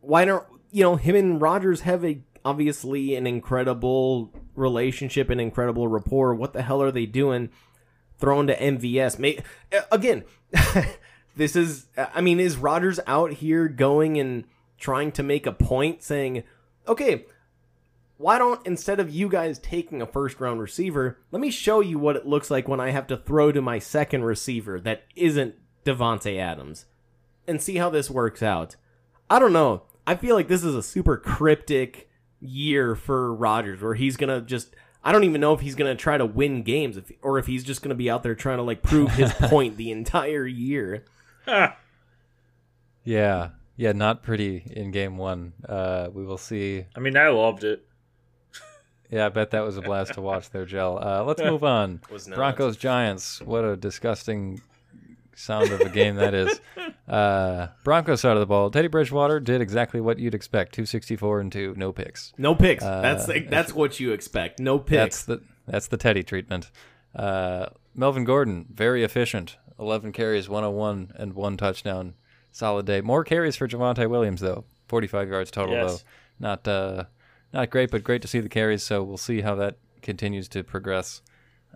why 0.00 0.24
don't 0.24 0.46
you 0.70 0.82
know 0.82 0.96
him 0.96 1.16
and 1.16 1.40
Rodgers 1.40 1.82
have 1.82 2.04
a 2.04 2.20
obviously 2.44 3.14
an 3.14 3.26
incredible 3.26 4.32
relationship 4.54 5.30
and 5.30 5.40
incredible 5.40 5.88
rapport. 5.88 6.34
What 6.34 6.52
the 6.52 6.62
hell 6.62 6.82
are 6.82 6.90
they 6.90 7.06
doing? 7.06 7.50
Thrown 8.18 8.46
to 8.46 8.56
MVS 8.56 9.18
May, 9.18 9.38
uh, 9.72 9.80
again 9.90 10.24
this 11.36 11.56
is 11.56 11.86
i 11.96 12.20
mean 12.20 12.40
is 12.40 12.56
Rodgers 12.56 13.00
out 13.06 13.34
here 13.34 13.68
going 13.68 14.18
and 14.18 14.44
trying 14.78 15.12
to 15.12 15.22
make 15.22 15.46
a 15.46 15.52
point 15.52 16.02
saying 16.02 16.44
okay 16.86 17.24
why 18.22 18.38
don't 18.38 18.64
instead 18.64 19.00
of 19.00 19.10
you 19.10 19.28
guys 19.28 19.58
taking 19.58 20.00
a 20.00 20.06
first 20.06 20.40
round 20.40 20.60
receiver, 20.60 21.18
let 21.32 21.40
me 21.40 21.50
show 21.50 21.80
you 21.80 21.98
what 21.98 22.14
it 22.14 22.24
looks 22.24 22.52
like 22.52 22.68
when 22.68 22.78
I 22.78 22.90
have 22.90 23.08
to 23.08 23.16
throw 23.16 23.50
to 23.50 23.60
my 23.60 23.80
second 23.80 24.22
receiver 24.22 24.78
that 24.78 25.02
isn't 25.16 25.56
Davante 25.84 26.38
Adams, 26.38 26.86
and 27.46 27.60
see 27.60 27.76
how 27.76 27.90
this 27.90 28.10
works 28.10 28.42
out. 28.42 28.76
I 29.28 29.38
don't 29.38 29.52
know. 29.52 29.82
I 30.06 30.14
feel 30.14 30.36
like 30.36 30.48
this 30.48 30.64
is 30.64 30.74
a 30.74 30.82
super 30.82 31.16
cryptic 31.16 32.08
year 32.40 32.94
for 32.94 33.34
Rodgers, 33.34 33.82
where 33.82 33.94
he's 33.94 34.16
gonna 34.16 34.40
just. 34.40 34.74
I 35.04 35.10
don't 35.10 35.24
even 35.24 35.40
know 35.40 35.52
if 35.52 35.60
he's 35.60 35.74
gonna 35.74 35.96
try 35.96 36.16
to 36.16 36.24
win 36.24 36.62
games, 36.62 36.96
if, 36.96 37.10
or 37.22 37.38
if 37.38 37.46
he's 37.46 37.64
just 37.64 37.82
gonna 37.82 37.96
be 37.96 38.08
out 38.08 38.22
there 38.22 38.36
trying 38.36 38.58
to 38.58 38.62
like 38.62 38.82
prove 38.82 39.10
his 39.10 39.32
point 39.40 39.76
the 39.76 39.90
entire 39.90 40.46
year. 40.46 41.04
Ah, 41.46 41.76
yeah, 43.04 43.50
yeah, 43.76 43.92
not 43.92 44.22
pretty 44.22 44.62
in 44.70 44.90
game 44.90 45.16
one. 45.16 45.52
Uh, 45.68 46.08
we 46.12 46.24
will 46.24 46.38
see. 46.38 46.86
I 46.96 47.00
mean, 47.00 47.16
I 47.16 47.28
loved 47.28 47.64
it. 47.64 47.84
Yeah, 49.10 49.26
I 49.26 49.28
bet 49.28 49.50
that 49.50 49.60
was 49.60 49.76
a 49.76 49.82
blast 49.82 50.14
to 50.14 50.22
watch 50.22 50.48
there, 50.48 50.64
Gel. 50.64 50.98
Uh, 50.98 51.22
let's 51.24 51.42
move 51.42 51.62
on. 51.62 52.00
Was 52.10 52.26
not. 52.26 52.36
Broncos 52.36 52.78
Giants. 52.78 53.42
What 53.42 53.62
a 53.62 53.76
disgusting 53.76 54.62
sound 55.36 55.70
of 55.70 55.82
a 55.82 55.90
game 55.90 56.16
that 56.16 56.32
is. 56.32 56.62
Uh, 57.06 57.66
Broncos 57.84 58.22
side 58.22 58.38
of 58.38 58.40
the 58.40 58.46
ball. 58.46 58.70
Teddy 58.70 58.88
Bridgewater 58.88 59.38
did 59.38 59.60
exactly 59.60 60.00
what 60.00 60.18
you'd 60.18 60.34
expect: 60.34 60.72
two 60.72 60.86
sixty 60.86 61.14
four 61.14 61.40
and 61.40 61.52
two, 61.52 61.74
no 61.76 61.92
picks. 61.92 62.32
No 62.38 62.54
picks. 62.54 62.82
Uh, 62.82 63.02
that's 63.02 63.28
like, 63.28 63.50
that's 63.50 63.74
what 63.74 64.00
you 64.00 64.12
expect. 64.12 64.58
No 64.58 64.78
picks. 64.78 64.96
That's 64.96 65.24
picks. 65.24 65.24
the 65.26 65.42
that's 65.70 65.86
the 65.88 65.98
Teddy 65.98 66.22
treatment. 66.22 66.70
Uh, 67.14 67.66
Melvin 67.94 68.24
Gordon, 68.24 68.64
very 68.72 69.04
efficient. 69.04 69.58
Eleven 69.82 70.12
carries, 70.12 70.48
one 70.48 70.62
hundred 70.62 70.76
one, 70.76 71.12
and 71.16 71.34
one 71.34 71.56
touchdown. 71.56 72.14
Solid 72.50 72.86
day. 72.86 73.00
More 73.00 73.24
carries 73.24 73.56
for 73.56 73.66
Javonte 73.68 74.08
Williams 74.08 74.40
though. 74.40 74.64
Forty 74.88 75.06
five 75.06 75.28
yards 75.28 75.50
total 75.50 75.74
Yes. 75.74 76.02
though. 76.38 76.48
Not 76.48 76.68
uh, 76.68 77.04
not 77.52 77.70
great, 77.70 77.90
but 77.90 78.04
great 78.04 78.22
to 78.22 78.28
see 78.28 78.40
the 78.40 78.48
carries. 78.48 78.82
So 78.82 79.02
we'll 79.02 79.16
see 79.16 79.40
how 79.40 79.54
that 79.56 79.76
continues 80.02 80.48
to 80.48 80.62
progress. 80.62 81.22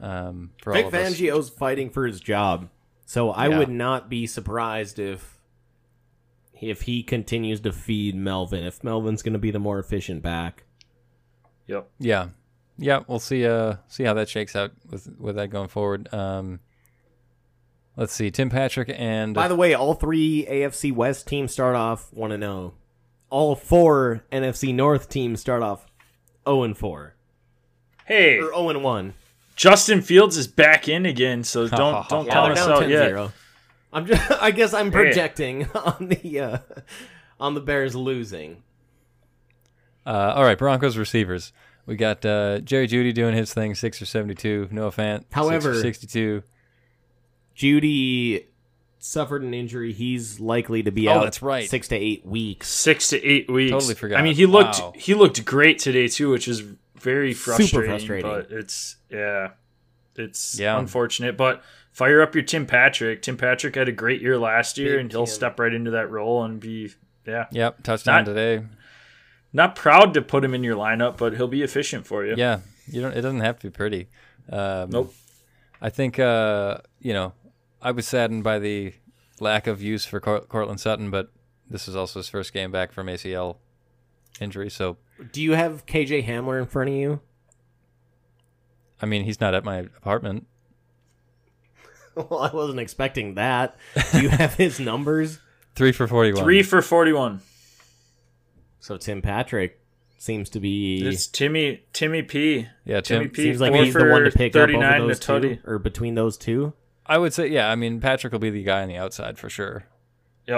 Um, 0.00 0.50
for 0.62 0.72
all 0.72 0.76
Vic 0.76 0.86
of 0.86 0.94
us. 0.94 1.14
Fangio's 1.14 1.48
fighting 1.48 1.88
for 1.88 2.06
his 2.06 2.20
job, 2.20 2.68
so 3.06 3.30
I 3.30 3.48
Yeah. 3.48 3.58
would 3.58 3.70
not 3.70 4.10
be 4.10 4.26
surprised 4.26 4.98
if 4.98 5.38
if 6.60 6.82
he 6.82 7.02
continues 7.02 7.60
to 7.60 7.72
feed 7.72 8.14
Melvin. 8.14 8.64
If 8.64 8.84
Melvin's 8.84 9.22
going 9.22 9.32
to 9.34 9.38
be 9.38 9.50
the 9.50 9.58
more 9.58 9.78
efficient 9.78 10.22
back. 10.22 10.64
Yep. 11.66 11.88
Yeah, 11.98 12.28
yeah. 12.78 13.00
We'll 13.08 13.18
see. 13.18 13.46
Uh, 13.46 13.76
see 13.88 14.04
how 14.04 14.12
that 14.14 14.28
shakes 14.28 14.54
out 14.54 14.72
with 14.90 15.08
with 15.18 15.36
that 15.36 15.48
going 15.48 15.68
forward. 15.68 16.12
Um, 16.12 16.60
let's 17.96 18.12
see. 18.12 18.30
Tim 18.30 18.50
Patrick 18.50 18.92
and 18.96 19.34
By 19.34 19.48
the 19.48 19.56
way, 19.56 19.74
all 19.74 19.94
three 19.94 20.46
AFC 20.48 20.92
West 20.92 21.26
teams 21.26 21.52
start 21.52 21.74
off 21.76 22.12
one 22.12 22.32
and 22.32 22.42
zero. 22.42 22.74
All 23.30 23.56
four 23.56 24.24
NFC 24.30 24.74
North 24.74 25.08
teams 25.08 25.40
start 25.40 25.62
off 25.62 25.86
zero 26.46 26.62
and 26.62 26.76
four 26.78 27.14
Hey, 28.04 28.38
or 28.38 28.44
zero 28.52 28.68
and 28.70 28.82
one. 28.84 29.14
Justin 29.56 30.02
Fields 30.02 30.36
is 30.36 30.46
back 30.46 30.88
in 30.88 31.06
again, 31.06 31.42
so 31.42 31.66
don't 31.68 32.08
don't 32.08 32.26
Yeah, 32.26 32.32
count 32.32 32.54
they're 32.54 32.64
us 32.64 32.68
out 32.82 32.88
yet. 32.88 33.12
10-0. 33.12 33.32
I'm 33.92 34.06
just. 34.06 34.30
I 34.42 34.50
guess 34.50 34.74
I'm 34.74 34.86
Hey. 34.86 34.90
projecting 34.92 35.66
on 35.74 36.08
the 36.08 36.40
uh, 36.40 36.58
on 37.40 37.54
the 37.54 37.60
Bears 37.60 37.94
losing. 37.96 38.62
Uh, 40.04 40.34
all 40.36 40.44
right, 40.44 40.56
Broncos 40.58 40.96
receivers. 40.96 41.52
We 41.86 41.96
got 41.96 42.24
uh, 42.24 42.58
Jerry 42.60 42.86
Jeudy 42.88 43.12
doing 43.14 43.34
his 43.34 43.52
thing, 43.54 43.74
six 43.74 44.00
or 44.02 44.06
seventy-two. 44.06 44.68
Noah 44.70 44.90
Fant, 44.92 45.20
six 45.20 45.34
However- 45.34 45.80
sixty-two. 45.80 46.42
Jeudy 47.56 48.44
suffered 48.98 49.42
an 49.42 49.54
injury. 49.54 49.92
He's 49.92 50.40
likely 50.40 50.82
to 50.82 50.90
be 50.90 51.08
Oh, 51.08 51.12
out. 51.12 51.24
that's 51.24 51.42
right. 51.42 51.68
Six 51.68 51.88
to 51.88 51.96
eight 51.96 52.26
weeks. 52.26 52.68
Six 52.68 53.08
to 53.10 53.24
eight 53.24 53.50
weeks. 53.50 53.70
Totally 53.72 53.94
forgot. 53.94 54.18
I 54.18 54.22
mean, 54.22 54.34
he 54.34 54.46
looked 54.46 54.78
Wow. 54.80 54.92
he 54.96 55.14
looked 55.14 55.44
great 55.44 55.78
today 55.78 56.08
too, 56.08 56.30
which 56.30 56.48
is 56.48 56.62
very 57.00 57.32
frustrating. 57.32 57.68
Super 57.68 57.86
frustrating. 57.86 58.24
frustrating. 58.30 58.50
But 58.50 58.58
it's 58.64 58.96
yeah, 59.10 59.50
it's 60.16 60.58
Yeah. 60.58 60.78
unfortunate. 60.78 61.36
But 61.36 61.62
fire 61.92 62.20
up 62.20 62.34
your 62.34 62.42
Tim 62.44 62.66
Patrick. 62.66 63.22
Tim 63.22 63.36
Patrick 63.36 63.74
had 63.76 63.88
a 63.88 63.92
great 63.92 64.20
year 64.20 64.36
last 64.38 64.76
year, 64.76 64.92
Big 64.94 65.00
and 65.02 65.12
he'll 65.12 65.26
Tim. 65.26 65.34
step 65.34 65.58
right 65.60 65.72
into 65.72 65.92
that 65.92 66.10
role 66.10 66.42
and 66.44 66.58
be 66.60 66.92
yeah. 67.26 67.46
Yep, 67.52 67.82
touchdown 67.84 68.24
Not- 68.24 68.26
today. 68.34 68.64
Not 69.52 69.74
proud 69.74 70.12
to 70.14 70.20
put 70.22 70.44
him 70.44 70.52
in 70.52 70.62
your 70.62 70.76
lineup, 70.76 71.16
but 71.16 71.34
he'll 71.36 71.48
be 71.48 71.62
efficient 71.62 72.06
for 72.06 72.26
you. 72.26 72.34
Yeah, 72.36 72.60
you 72.90 73.00
don't. 73.00 73.12
It 73.16 73.22
doesn't 73.22 73.40
have 73.40 73.58
to 73.60 73.68
be 73.68 73.70
pretty. 73.70 74.08
Um, 74.50 74.90
Nope. 74.90 75.14
I 75.80 75.88
think 75.90 76.18
uh, 76.18 76.78
you 77.00 77.12
know, 77.14 77.32
I 77.82 77.90
was 77.90 78.06
saddened 78.06 78.44
by 78.44 78.58
the 78.58 78.94
lack 79.40 79.66
of 79.66 79.82
use 79.82 80.04
for 80.04 80.20
Cor- 80.20 80.40
Courtland 80.40 80.80
Sutton, 80.80 81.10
but 81.10 81.30
this 81.68 81.88
is 81.88 81.96
also 81.96 82.20
his 82.20 82.28
first 82.28 82.52
game 82.52 82.70
back 82.70 82.92
from 82.92 83.06
ACL 83.06 83.56
injury. 84.40 84.70
So 84.70 84.96
Do 85.32 85.42
you 85.42 85.52
have 85.52 85.86
KJ 85.86 86.26
Hamler 86.26 86.60
in 86.60 86.66
front 86.66 86.90
of 86.90 86.96
you? 86.96 87.20
I 89.00 89.06
mean, 89.06 89.24
he's 89.24 89.40
not 89.40 89.54
at 89.54 89.64
my 89.64 89.78
apartment. 89.78 90.46
well, 92.14 92.40
I 92.40 92.54
wasn't 92.54 92.80
expecting 92.80 93.34
that. 93.34 93.76
Do 94.12 94.22
you 94.22 94.30
have 94.30 94.54
his 94.54 94.80
numbers? 94.80 95.38
Three 95.74 95.92
for 95.92 96.06
forty-one. 96.06 96.42
Three 96.42 96.62
for 96.62 96.80
forty-one. 96.80 97.42
So 98.80 98.96
Tim 98.96 99.20
Patrick 99.20 99.78
seems 100.16 100.48
to 100.50 100.60
be. 100.60 101.06
It's 101.06 101.26
Timmy 101.26 101.84
Timmy 101.92 102.22
P. 102.22 102.66
Yeah, 102.86 103.02
Timmy 103.02 103.26
Tim. 103.26 103.30
P. 103.32 103.42
Seems 103.42 103.60
like 103.60 103.74
he's 103.74 103.92
the 103.92 104.06
one 104.06 104.24
to 104.24 104.30
pick 104.30 104.56
up 104.56 104.62
over 104.62 104.72
39 104.72 105.08
those 105.08 105.18
two, 105.18 105.58
or 105.66 105.78
between 105.78 106.14
those 106.14 106.38
two. 106.38 106.72
I 107.08 107.18
would 107.18 107.32
say, 107.32 107.48
yeah. 107.48 107.70
I 107.70 107.76
mean, 107.76 108.00
Patrick 108.00 108.32
will 108.32 108.40
be 108.40 108.50
the 108.50 108.62
guy 108.62 108.82
on 108.82 108.88
the 108.88 108.96
outside 108.96 109.38
for 109.38 109.48
sure 109.48 109.84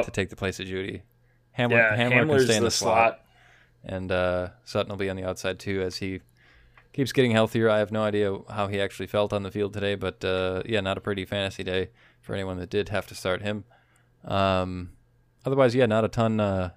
to 0.03 0.11
take 0.11 0.30
the 0.30 0.36
place 0.36 0.59
of 0.61 0.66
Jeudy. 0.66 1.03
Hamler, 1.59 1.70
Yeah, 1.72 1.96
Hamler 1.96 2.28
can 2.28 2.40
stay 2.46 2.57
in 2.57 2.62
the, 2.62 2.66
the 2.66 2.70
slot, 2.70 2.96
slot. 3.14 3.20
and 3.84 4.12
uh, 4.12 4.49
Sutton 4.64 4.90
will 4.90 4.96
be 4.96 5.11
on 5.11 5.16
the 5.16 5.24
outside 5.24 5.59
too 5.59 5.82
as 5.82 5.96
he 5.96 6.20
keeps 6.92 7.12
getting 7.12 7.32
healthier. 7.32 7.68
I 7.68 7.78
have 7.78 7.90
no 7.92 8.03
idea 8.03 8.36
how 8.51 8.68
he 8.68 8.80
actually 8.80 9.07
felt 9.09 9.32
on 9.32 9.42
the 9.42 9.51
field 9.51 9.72
today, 9.74 9.94
but 9.94 10.24
uh, 10.24 10.62
yeah, 10.66 10.80
not 10.80 10.96
a 10.99 11.01
pretty 11.01 11.24
fantasy 11.24 11.64
day 11.64 11.90
for 12.20 12.34
anyone 12.34 12.59
that 12.59 12.70
did 12.70 12.88
have 12.90 13.07
to 13.09 13.14
start 13.14 13.42
him. 13.42 13.64
Um, 14.24 14.90
otherwise, 15.44 15.74
yeah, 15.74 15.86
not 15.86 16.05
a 16.05 16.09
ton 16.09 16.38
uh, 16.40 16.70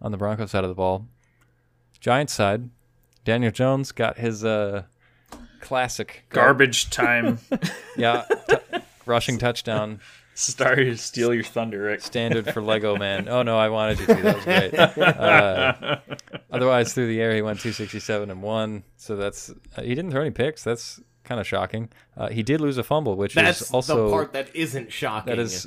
on 0.00 0.10
the 0.12 0.18
Broncos 0.18 0.50
side 0.50 0.64
of 0.64 0.68
the 0.70 0.74
ball. 0.74 1.06
Giants 2.00 2.32
side, 2.32 2.68
Daniel 3.24 3.50
Jones 3.52 3.92
got 3.92 4.18
his 4.18 4.44
uh, 4.44 4.84
classic 5.60 6.24
Garbage 6.28 6.90
time. 6.90 7.38
yeah, 7.96 8.24
t- 8.48 8.56
rushing 9.06 9.38
touchdown. 9.38 10.00
Sorry 10.34 10.84
to 10.84 10.96
steal 10.98 11.32
your 11.32 11.44
thunder, 11.44 11.80
Rick. 11.82 12.02
Standard 12.02 12.52
for 12.52 12.60
Lego 12.60 12.96
Man. 12.96 13.26
Oh 13.28 13.42
no, 13.42 13.56
I 13.58 13.70
wanted 13.70 14.00
you 14.00 14.06
to. 14.06 14.14
That 14.14 14.34
was 14.36 14.44
great. 14.44 14.74
Uh, 15.16 15.96
otherwise, 16.50 16.92
through 16.92 17.06
the 17.08 17.20
air, 17.20 17.34
he 17.34 17.40
went 17.42 17.58
267 17.60 18.30
and 18.30 18.42
one. 18.42 18.82
So 18.96 19.16
that's 19.16 19.50
uh, 19.76 19.82
he 19.82 19.94
didn't 19.94 20.10
throw 20.10 20.20
any 20.20 20.30
picks. 20.30 20.62
That's 20.62 21.00
kind 21.24 21.40
of 21.40 21.46
shocking. 21.46 21.88
Uh, 22.16 22.28
he 22.28 22.42
did 22.42 22.60
lose 22.60 22.76
a 22.78 22.84
fumble, 22.84 23.16
which 23.16 23.34
That's 23.34 23.62
is 23.62 23.70
also 23.72 24.04
the 24.06 24.10
part 24.10 24.32
that 24.34 24.54
isn't 24.54 24.92
shocking. 24.92 25.34
that 25.34 25.38
is 25.42 25.66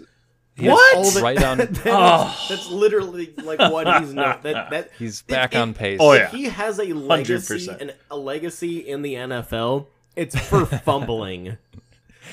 That's 0.56 0.94
all 0.96 1.10
the- 1.12 1.22
right 1.22 1.42
on. 1.44 1.58
That 1.58 1.72
is- 1.72 1.80
Oh. 1.88 2.46
That's 2.50 2.70
literally 2.70 3.34
like 3.44 3.60
what 3.60 4.02
he's 4.02 4.14
not. 4.14 4.44
That 4.44 4.70
that 4.70 4.90
He's 5.00 5.22
back 5.24 5.56
it- 5.56 5.58
on 5.58 5.74
pace. 5.74 5.98
Oh, 6.02 6.14
yeah. 6.14 6.30
he 6.30 6.44
has 6.46 6.80
a 6.80 6.94
legacy 6.94 7.68
100%. 7.68 7.82
and 7.82 7.96
a 8.12 8.18
legacy 8.18 8.88
in 8.88 9.02
the 9.02 9.16
NFL. 9.16 9.88
It's 10.16 10.38
for 10.38 10.66
fumbling. 10.66 11.58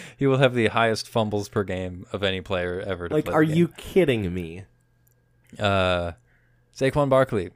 He 0.16 0.26
will 0.26 0.38
have 0.38 0.54
the 0.54 0.68
highest 0.68 1.08
fumbles 1.08 1.48
per 1.48 1.62
game 1.64 2.06
of 2.12 2.22
any 2.22 2.40
player 2.40 2.80
ever. 2.80 3.08
To 3.08 3.14
like, 3.14 3.26
play 3.26 3.34
are 3.34 3.42
you 3.42 3.68
kidding 3.68 4.32
me? 4.32 4.64
Uh, 5.58 6.12
Saquon 6.74 7.08
Barkley. 7.08 7.50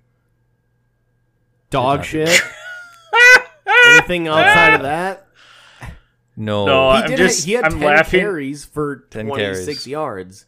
Dog 1.71 1.99
not 2.01 2.07
shit. 2.07 2.29
Anything 3.87 4.29
outside 4.29 4.75
of 4.75 4.83
that? 4.83 5.27
No. 6.37 6.67
No, 6.67 6.91
He 6.93 7.03
I'm 7.03 7.09
did. 7.11 7.17
just- 7.19 7.45
he 7.47 7.53
had 7.53 7.65
I'm 7.65 7.73
ten 7.73 7.81
laughing. 7.81 8.21
carries 8.21 8.65
for 8.65 9.05
10 9.11 9.27
twenty 9.27 9.55
six 9.55 9.65
carries. 9.65 9.87
yards. 9.87 10.47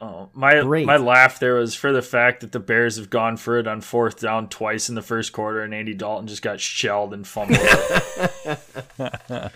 Oh, 0.00 0.28
my 0.34 0.60
Great. 0.60 0.84
my 0.86 0.96
laugh 0.98 1.38
there 1.38 1.54
was 1.54 1.74
for 1.74 1.90
the 1.92 2.02
fact 2.02 2.40
that 2.40 2.52
the 2.52 2.60
Bears 2.60 2.96
have 2.98 3.08
gone 3.08 3.36
for 3.38 3.58
it 3.58 3.66
on 3.66 3.80
fourth 3.80 4.20
down 4.20 4.48
twice 4.48 4.88
in 4.90 4.94
the 4.96 5.02
first 5.02 5.32
quarter, 5.32 5.62
and 5.62 5.72
Andy 5.72 5.94
Dalton 5.94 6.26
just 6.26 6.42
got 6.42 6.60
shelled 6.60 7.14
and 7.14 7.26
fumbled. 7.26 7.58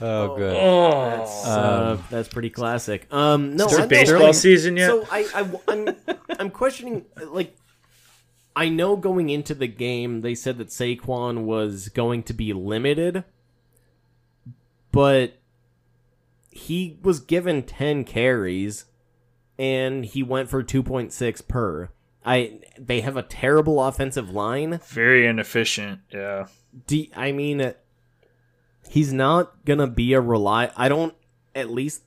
Oh, 0.00 0.36
good. 0.36 0.54
oh, 0.56 1.24
Uh, 1.44 1.98
that's 2.10 2.28
pretty 2.28 2.50
classic. 2.50 3.06
Um, 3.12 3.56
no, 3.56 3.66
is 3.66 3.70
there 3.72 3.80
I 3.80 3.82
know, 3.82 3.88
baseball 3.88 4.20
like, 4.20 4.34
season 4.34 4.76
yet? 4.76 4.90
So 4.90 5.06
I, 5.10 5.26
I, 5.34 5.50
I'm, 5.68 5.96
I'm 6.38 6.50
questioning. 6.50 7.06
Like, 7.28 7.56
I 8.54 8.68
know 8.68 8.96
going 8.96 9.30
into 9.30 9.54
the 9.54 9.66
game, 9.66 10.20
they 10.20 10.34
said 10.34 10.58
that 10.58 10.68
Saquon 10.68 11.44
was 11.44 11.88
going 11.88 12.22
to 12.24 12.34
be 12.34 12.52
limited, 12.52 13.24
but 14.92 15.38
he 16.50 16.98
was 17.02 17.20
given 17.20 17.62
ten 17.62 18.04
carries, 18.04 18.86
and 19.58 20.04
he 20.04 20.22
went 20.22 20.48
for 20.48 20.62
two 20.62 20.82
point 20.82 21.12
six 21.12 21.40
per. 21.40 21.90
I 22.24 22.60
they 22.78 23.02
have 23.02 23.16
a 23.16 23.22
terrible 23.22 23.82
offensive 23.82 24.30
line. 24.30 24.80
Very 24.88 25.26
inefficient. 25.26 26.00
Yeah. 26.12 26.46
Do 26.86 27.04
I 27.14 27.32
mean 27.32 27.74
he's 28.88 29.12
not 29.12 29.64
gonna 29.64 29.86
be 29.86 30.12
a 30.12 30.20
rely? 30.20 30.70
I 30.76 30.88
don't. 30.88 31.14
At 31.54 31.70
least 31.70 32.02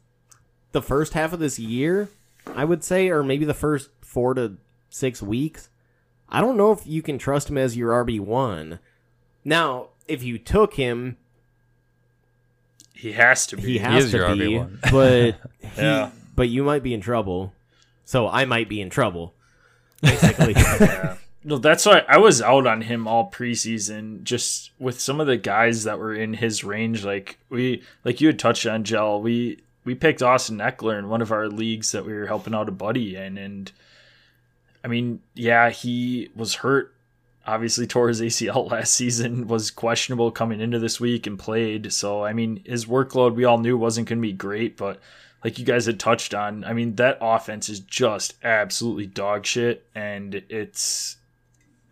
the 0.71 0.81
first 0.81 1.13
half 1.13 1.33
of 1.33 1.39
this 1.39 1.57
year, 1.57 2.09
I 2.47 2.65
would 2.65 2.83
say, 2.83 3.09
or 3.09 3.23
maybe 3.23 3.45
the 3.45 3.53
first 3.53 3.89
four 4.01 4.33
to 4.35 4.57
six 4.89 5.21
weeks. 5.21 5.69
I 6.29 6.41
don't 6.41 6.57
know 6.57 6.71
if 6.71 6.85
you 6.85 7.01
can 7.01 7.17
trust 7.17 7.49
him 7.49 7.57
as 7.57 7.75
your 7.75 7.91
RB 8.05 8.19
one. 8.19 8.77
Now, 9.43 9.87
if 10.07 10.21
you 10.21 10.37
took 10.37 10.75
him, 10.75 11.17
He 12.93 13.13
has 13.13 13.47
to 13.47 13.55
be. 13.57 13.63
he 13.63 13.77
has 13.79 14.05
is 14.05 14.11
to 14.11 14.17
your 14.17 14.35
be, 14.35 14.39
RB1. 14.41 14.79
but 14.91 15.49
he, 15.75 15.81
Yeah. 15.81 16.11
but 16.35 16.49
you 16.49 16.63
might 16.63 16.83
be 16.83 16.93
in 16.93 17.01
trouble. 17.01 17.53
So 18.05 18.27
I 18.27 18.45
might 18.45 18.69
be 18.69 18.81
in 18.81 18.89
trouble, 18.89 19.33
basically. 20.01 20.53
No, 21.43 21.57
that's 21.57 21.85
why 21.85 22.03
I 22.07 22.17
was 22.17 22.41
out 22.41 22.67
on 22.67 22.81
him 22.81 23.07
all 23.07 23.31
preseason. 23.31 24.23
Just 24.23 24.71
with 24.77 24.99
some 24.99 25.21
of 25.21 25.27
the 25.27 25.37
guys 25.37 25.85
that 25.85 25.97
were 25.97 26.13
in 26.13 26.33
his 26.33 26.63
range, 26.63 27.05
like 27.05 27.39
we, 27.49 27.81
like 28.03 28.19
you 28.19 28.27
had 28.27 28.39
touched 28.39 28.65
on, 28.65 28.83
Gel. 28.83 29.21
We 29.21 29.61
we 29.85 29.95
picked 29.95 30.21
Austin 30.21 30.57
Ekeler 30.57 30.99
in 30.99 31.07
one 31.07 31.21
of 31.21 31.31
our 31.31 31.47
leagues 31.47 31.93
that 31.93 32.05
we 32.05 32.13
were 32.13 32.27
helping 32.27 32.53
out 32.53 32.67
a 32.67 32.73
buddy 32.73 33.15
in, 33.15 33.37
and 33.37 33.71
I 34.83 34.89
mean, 34.89 35.21
yeah, 35.33 35.69
he 35.69 36.29
was 36.35 36.55
hurt. 36.55 36.93
Obviously, 37.47 37.87
tore 37.87 38.09
his 38.09 38.21
ACL 38.21 38.69
last 38.71 38.93
season. 38.93 39.47
Was 39.47 39.71
questionable 39.71 40.31
coming 40.31 40.59
into 40.59 40.77
this 40.77 40.99
week 40.99 41.25
and 41.25 41.39
played. 41.39 41.93
So 41.93 42.23
I 42.23 42.33
mean, 42.33 42.61
his 42.65 42.85
workload 42.85 43.35
we 43.35 43.45
all 43.45 43.59
knew 43.59 43.77
wasn't 43.77 44.09
going 44.09 44.19
to 44.19 44.27
be 44.27 44.33
great, 44.33 44.75
but 44.75 44.99
like 45.41 45.57
you 45.57 45.63
guys 45.63 45.85
had 45.85 46.01
touched 46.01 46.33
on, 46.33 46.65
I 46.65 46.73
mean, 46.73 46.95
that 46.95 47.17
offense 47.21 47.69
is 47.69 47.79
just 47.79 48.33
absolutely 48.43 49.07
dog 49.07 49.45
shit, 49.45 49.85
and 49.95 50.35
it's 50.49 51.15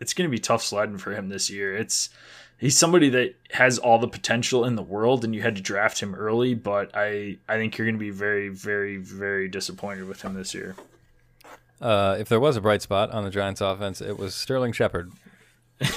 it's 0.00 0.14
going 0.14 0.28
to 0.28 0.34
be 0.34 0.38
tough 0.40 0.62
sledding 0.62 0.98
for 0.98 1.12
him 1.14 1.28
this 1.28 1.50
year. 1.50 1.74
It's 1.76 2.10
he's 2.58 2.76
somebody 2.76 3.08
that 3.10 3.34
has 3.52 3.78
all 3.78 3.98
the 3.98 4.08
potential 4.08 4.64
in 4.64 4.74
the 4.76 4.82
world, 4.82 5.24
and 5.24 5.34
you 5.34 5.42
had 5.42 5.56
to 5.56 5.62
draft 5.62 6.00
him 6.00 6.14
early. 6.14 6.54
But 6.54 6.90
I 6.94 7.38
I 7.48 7.56
think 7.56 7.76
you're 7.78 7.86
going 7.86 7.96
to 7.96 7.98
be 8.04 8.10
very 8.10 8.48
very 8.48 8.96
very 8.98 9.48
disappointed 9.48 10.06
with 10.08 10.22
him 10.22 10.34
this 10.34 10.54
year. 10.54 10.76
Uh, 11.80 12.16
if 12.18 12.28
there 12.28 12.40
was 12.40 12.56
a 12.56 12.60
bright 12.60 12.82
spot 12.82 13.10
on 13.12 13.22
the 13.24 13.30
Giants' 13.30 13.60
offense, 13.60 14.00
it 14.00 14.18
was 14.18 14.34
Sterling 14.34 14.72
Shepard. 14.72 15.12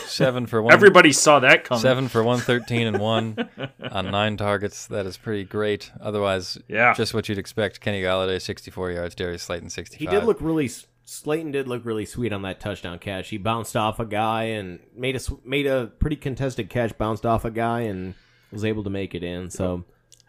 Seven 0.06 0.46
for 0.46 0.62
one. 0.64 0.72
Everybody 0.74 1.12
saw 1.12 1.40
that 1.40 1.64
coming. 1.64 1.82
Seven 1.82 2.08
for 2.08 2.22
one 2.24 2.38
thirteen 2.40 2.86
and 2.86 3.00
one 3.00 3.36
on 3.92 4.12
nine 4.12 4.38
targets. 4.38 4.86
That 4.86 5.08
is 5.08 5.18
pretty 5.18 5.44
great. 5.44 5.92
Otherwise, 6.00 6.60
Yeah. 6.68 6.94
just 6.94 7.16
what 7.16 7.28
you'd 7.28 7.40
expect. 7.40 7.82
Kenny 7.82 8.04
Golladay, 8.04 8.40
sixty-four 8.40 8.92
yards. 8.92 9.16
Darius 9.16 9.42
Slayton, 9.42 9.72
sixty. 9.72 9.98
He 9.98 10.06
did 10.06 10.24
look 10.24 10.38
really. 10.40 10.70
Slayton 11.12 11.52
did 11.52 11.68
look 11.68 11.84
really 11.86 12.06
sweet 12.06 12.32
on 12.32 12.44
that 12.44 12.62
touchdown 12.62 12.98
catch. 12.98 13.30
He 13.30 13.38
bounced 13.38 13.76
off 13.76 14.00
a 14.00 14.06
guy 14.06 14.44
and 14.44 14.80
made 14.96 15.18
a 15.18 15.20
made 15.44 15.68
a 15.68 15.88
pretty 16.00 16.16
contested 16.16 16.70
catch. 16.70 16.98
Bounced 16.98 17.26
off 17.26 17.44
a 17.44 17.52
guy 17.52 17.82
and 17.82 18.14
was 18.50 18.64
able 18.64 18.86
to 18.86 18.90
make 18.90 19.14
it 19.14 19.22
in. 19.22 19.50
So 19.50 19.84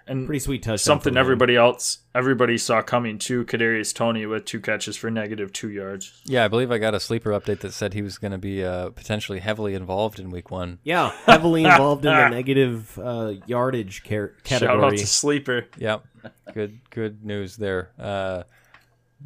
and 0.08 0.26
pretty 0.26 0.40
sweet 0.40 0.64
touchdown. 0.64 0.78
something 0.78 1.16
everybody 1.16 1.54
else 1.54 1.98
everybody 2.16 2.58
saw 2.58 2.82
coming 2.82 3.18
too. 3.18 3.44
Kadarius 3.44 3.94
Toney 3.94 4.26
with 4.26 4.44
two 4.44 4.58
catches 4.58 4.96
for 4.96 5.08
negative 5.08 5.52
two 5.52 5.70
yards. 5.70 6.20
Yeah, 6.24 6.44
I 6.44 6.48
believe 6.48 6.72
I 6.72 6.78
got 6.78 6.96
a 6.96 7.00
sleeper 7.00 7.30
update 7.30 7.60
that 7.60 7.72
said 7.72 7.94
he 7.94 8.02
was 8.02 8.18
going 8.18 8.32
to 8.32 8.38
be 8.38 8.64
uh, 8.64 8.90
potentially 8.90 9.38
heavily 9.38 9.74
involved 9.74 10.18
in 10.18 10.30
Week 10.30 10.50
One. 10.50 10.80
Yeah, 10.82 11.12
heavily 11.26 11.62
involved 11.64 12.04
in 12.04 12.12
the 12.12 12.28
negative 12.28 12.98
uh, 12.98 13.34
yardage 13.46 14.02
car- 14.02 14.32
Shout 14.44 14.64
out 14.64 14.68
category. 14.68 14.98
to 14.98 15.06
sleeper. 15.06 15.66
Yep, 15.78 16.04
good 16.52 16.80
good 16.90 17.24
news 17.24 17.56
there. 17.56 17.92
Uh, 17.96 18.42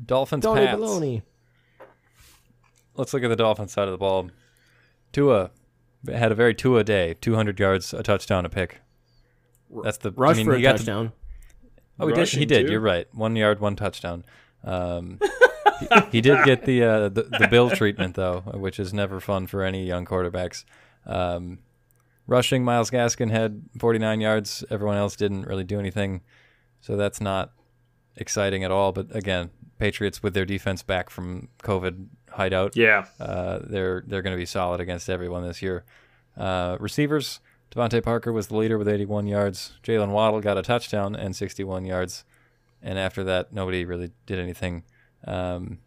Dolphins 0.05 0.45
Tony 0.45 0.67
Pats. 0.67 0.79
Baloney. 0.79 1.23
Let's 2.97 3.13
look 3.15 3.23
at 3.23 3.29
the 3.29 3.37
Dolphins 3.37 3.73
side 3.73 3.89
of 3.89 3.93
the 3.93 3.99
ball. 3.99 4.31
Tua 5.13 5.51
had 6.13 6.33
a 6.33 6.35
very 6.35 6.55
Tua 6.55 6.85
day. 6.85 7.15
Two 7.21 7.35
hundred 7.35 7.59
yards, 7.59 7.93
a 7.95 8.03
touchdown, 8.03 8.45
a 8.47 8.49
pick. 8.49 8.81
That's 9.83 9.99
the 9.99 10.13
Rush 10.13 10.37
I 10.37 10.39
mean, 10.39 10.47
for 10.47 10.55
a 10.55 10.63
got 10.63 10.73
the- 10.73 10.79
touchdown. 10.79 11.13
Oh, 11.99 12.09
he 12.09 12.15
did. 12.15 12.29
He 12.29 12.45
did. 12.45 12.67
too. 12.67 12.73
You're 12.73 12.81
right. 12.81 13.07
One 13.15 13.37
yard, 13.37 13.61
one 13.61 13.75
touchdown. 13.75 14.25
Um, 14.63 15.19
he, 15.81 15.87
he 16.13 16.21
did 16.21 16.45
get 16.45 16.65
the, 16.67 16.83
uh, 16.83 17.09
the 17.09 17.23
the 17.23 17.49
Bill 17.51 17.71
treatment 17.71 18.15
though, 18.17 18.41
which 18.55 18.79
is 18.79 18.93
never 18.93 19.19
fun 19.21 19.47
for 19.47 19.63
any 19.63 19.87
young 19.87 20.05
quarterbacks. 20.05 20.65
Um, 21.07 21.61
rushing, 22.27 22.65
Myles 22.65 22.91
Gaskin 22.91 23.31
had 23.31 23.63
49 23.79 24.21
yards. 24.21 24.63
Everyone 24.71 24.97
else 24.97 25.17
didn't 25.17 25.43
really 25.47 25.65
do 25.65 25.79
anything, 25.79 26.21
so 26.81 26.97
that's 26.97 27.21
not 27.21 27.53
exciting 28.17 28.63
at 28.63 28.71
all. 28.71 28.93
But 28.93 29.15
again, 29.17 29.51
Patriots 29.79 30.23
with 30.23 30.35
their 30.35 30.45
defense 30.45 30.83
back 30.83 31.09
from 31.09 31.49
COVID 31.63 32.09
hideout, 32.37 32.77
Yeah. 32.77 33.07
uh, 33.21 33.61
they're 33.63 34.03
they're 34.07 34.23
going 34.23 34.35
to 34.35 34.41
be 34.41 34.47
solid 34.47 34.81
against 34.81 35.09
everyone 35.11 35.47
this 35.47 35.61
year. 35.63 35.85
Uh, 36.37 36.77
receivers, 36.81 37.41
DeVante 37.71 38.03
Parker 38.03 38.33
was 38.33 38.47
the 38.49 38.57
leader 38.57 38.79
with 38.79 38.89
81 38.89 39.27
yards. 39.27 39.73
Jaylen 39.83 40.11
Waddle 40.11 40.41
got 40.41 40.59
a 40.59 40.63
touchdown 40.63 41.17
and 41.17 41.35
61 41.35 41.85
yards, 41.85 42.25
and 42.83 42.99
after 42.99 43.25
that, 43.25 43.53
nobody 43.53 43.85
really 43.85 44.13
did 44.27 44.39
anything. 44.39 44.85
Um, 45.27 45.79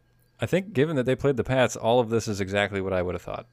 I 0.41 0.45
think, 0.45 0.74
given 0.74 0.95
that 0.95 1.06
they 1.06 1.16
played 1.16 1.38
the 1.38 1.43
Pats, 1.43 1.76
all 1.76 2.00
of 2.00 2.10
this 2.10 2.28
is 2.28 2.39
exactly 2.41 2.82
what 2.82 2.93
I 2.93 3.02
would 3.02 3.16
have 3.16 3.22
thought. 3.22 3.45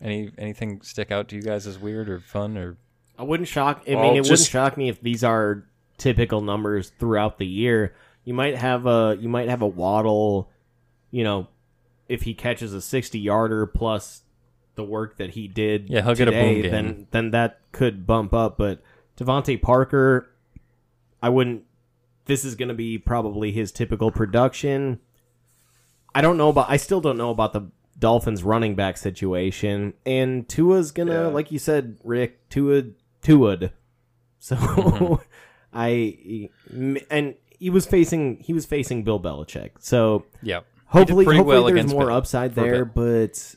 Any 0.00 0.30
anything 0.38 0.80
stick 0.82 1.10
out 1.10 1.28
to 1.28 1.36
you 1.36 1.42
guys 1.42 1.66
as 1.66 1.78
weird 1.78 2.08
or 2.08 2.20
fun 2.20 2.56
or? 2.56 2.76
I 3.18 3.24
wouldn't 3.24 3.48
shock. 3.48 3.82
I 3.88 3.94
Well, 3.94 4.04
mean, 4.04 4.16
it 4.16 4.22
wouldn't 4.22 4.38
shock 4.48 4.76
me 4.76 4.88
if 4.88 5.00
these 5.00 5.24
are 5.24 5.64
typical 5.96 6.40
numbers 6.40 6.92
throughout 7.00 7.38
the 7.38 7.46
year. 7.46 7.94
You 8.24 8.32
might 8.32 8.56
have 8.56 8.86
a 8.86 9.16
you 9.20 9.28
might 9.28 9.48
have 9.48 9.60
a 9.62 9.66
Waddle, 9.66 10.50
you 11.10 11.24
know, 11.24 11.48
if 12.08 12.22
he 12.22 12.34
catches 12.34 12.72
a 12.72 12.80
sixty 12.80 13.18
yarder 13.18 13.66
plus 13.66 14.22
the 14.74 14.84
work 14.84 15.16
that 15.18 15.30
he 15.30 15.48
did. 15.48 15.88
Yeah, 15.90 16.02
he'll 16.02 16.14
get 16.14 16.28
a 16.28 16.30
today, 16.30 16.52
boom 16.54 16.62
game. 16.62 16.70
Then 16.70 17.06
then 17.10 17.30
that 17.32 17.60
could 17.72 18.06
bump 18.06 18.32
up. 18.32 18.56
But 18.58 18.82
DeVante 19.16 19.60
Parker, 19.60 20.30
I 21.22 21.28
wouldn't. 21.28 21.64
This 22.26 22.44
is 22.44 22.54
going 22.54 22.68
to 22.68 22.74
be 22.74 22.98
probably 22.98 23.52
his 23.52 23.72
typical 23.72 24.10
production. 24.10 25.00
I 26.14 26.20
don't 26.20 26.36
know 26.36 26.48
about. 26.50 26.68
I 26.70 26.76
still 26.76 27.00
don't 27.00 27.16
know 27.18 27.30
about 27.30 27.52
the 27.52 27.70
Dolphins 27.98 28.42
running 28.44 28.74
back 28.74 28.96
situation, 28.96 29.94
and 30.06 30.48
Tua's 30.48 30.90
gonna, 30.92 31.12
Yeah. 31.12 31.26
like 31.28 31.50
you 31.50 31.58
said, 31.58 31.98
Rick, 32.04 32.48
Tua, 32.48 32.82
Tua'd. 33.22 33.72
So 34.40 34.54
Mm-hmm. 34.56 35.14
I 35.72 36.48
and 37.10 37.34
he 37.58 37.70
was 37.70 37.86
facing 37.86 38.38
he 38.38 38.52
was 38.52 38.64
facing 38.66 39.02
Bill 39.02 39.18
Belichick. 39.20 39.70
So 39.80 40.24
Yep. 40.42 40.64
Hopefully, 40.88 41.24
pretty 41.24 41.38
hopefully 41.38 41.72
well 41.72 41.72
there's 41.72 41.92
more 41.92 42.06
Bill 42.06 42.16
upside 42.16 42.54
there, 42.54 42.84
but 42.84 43.54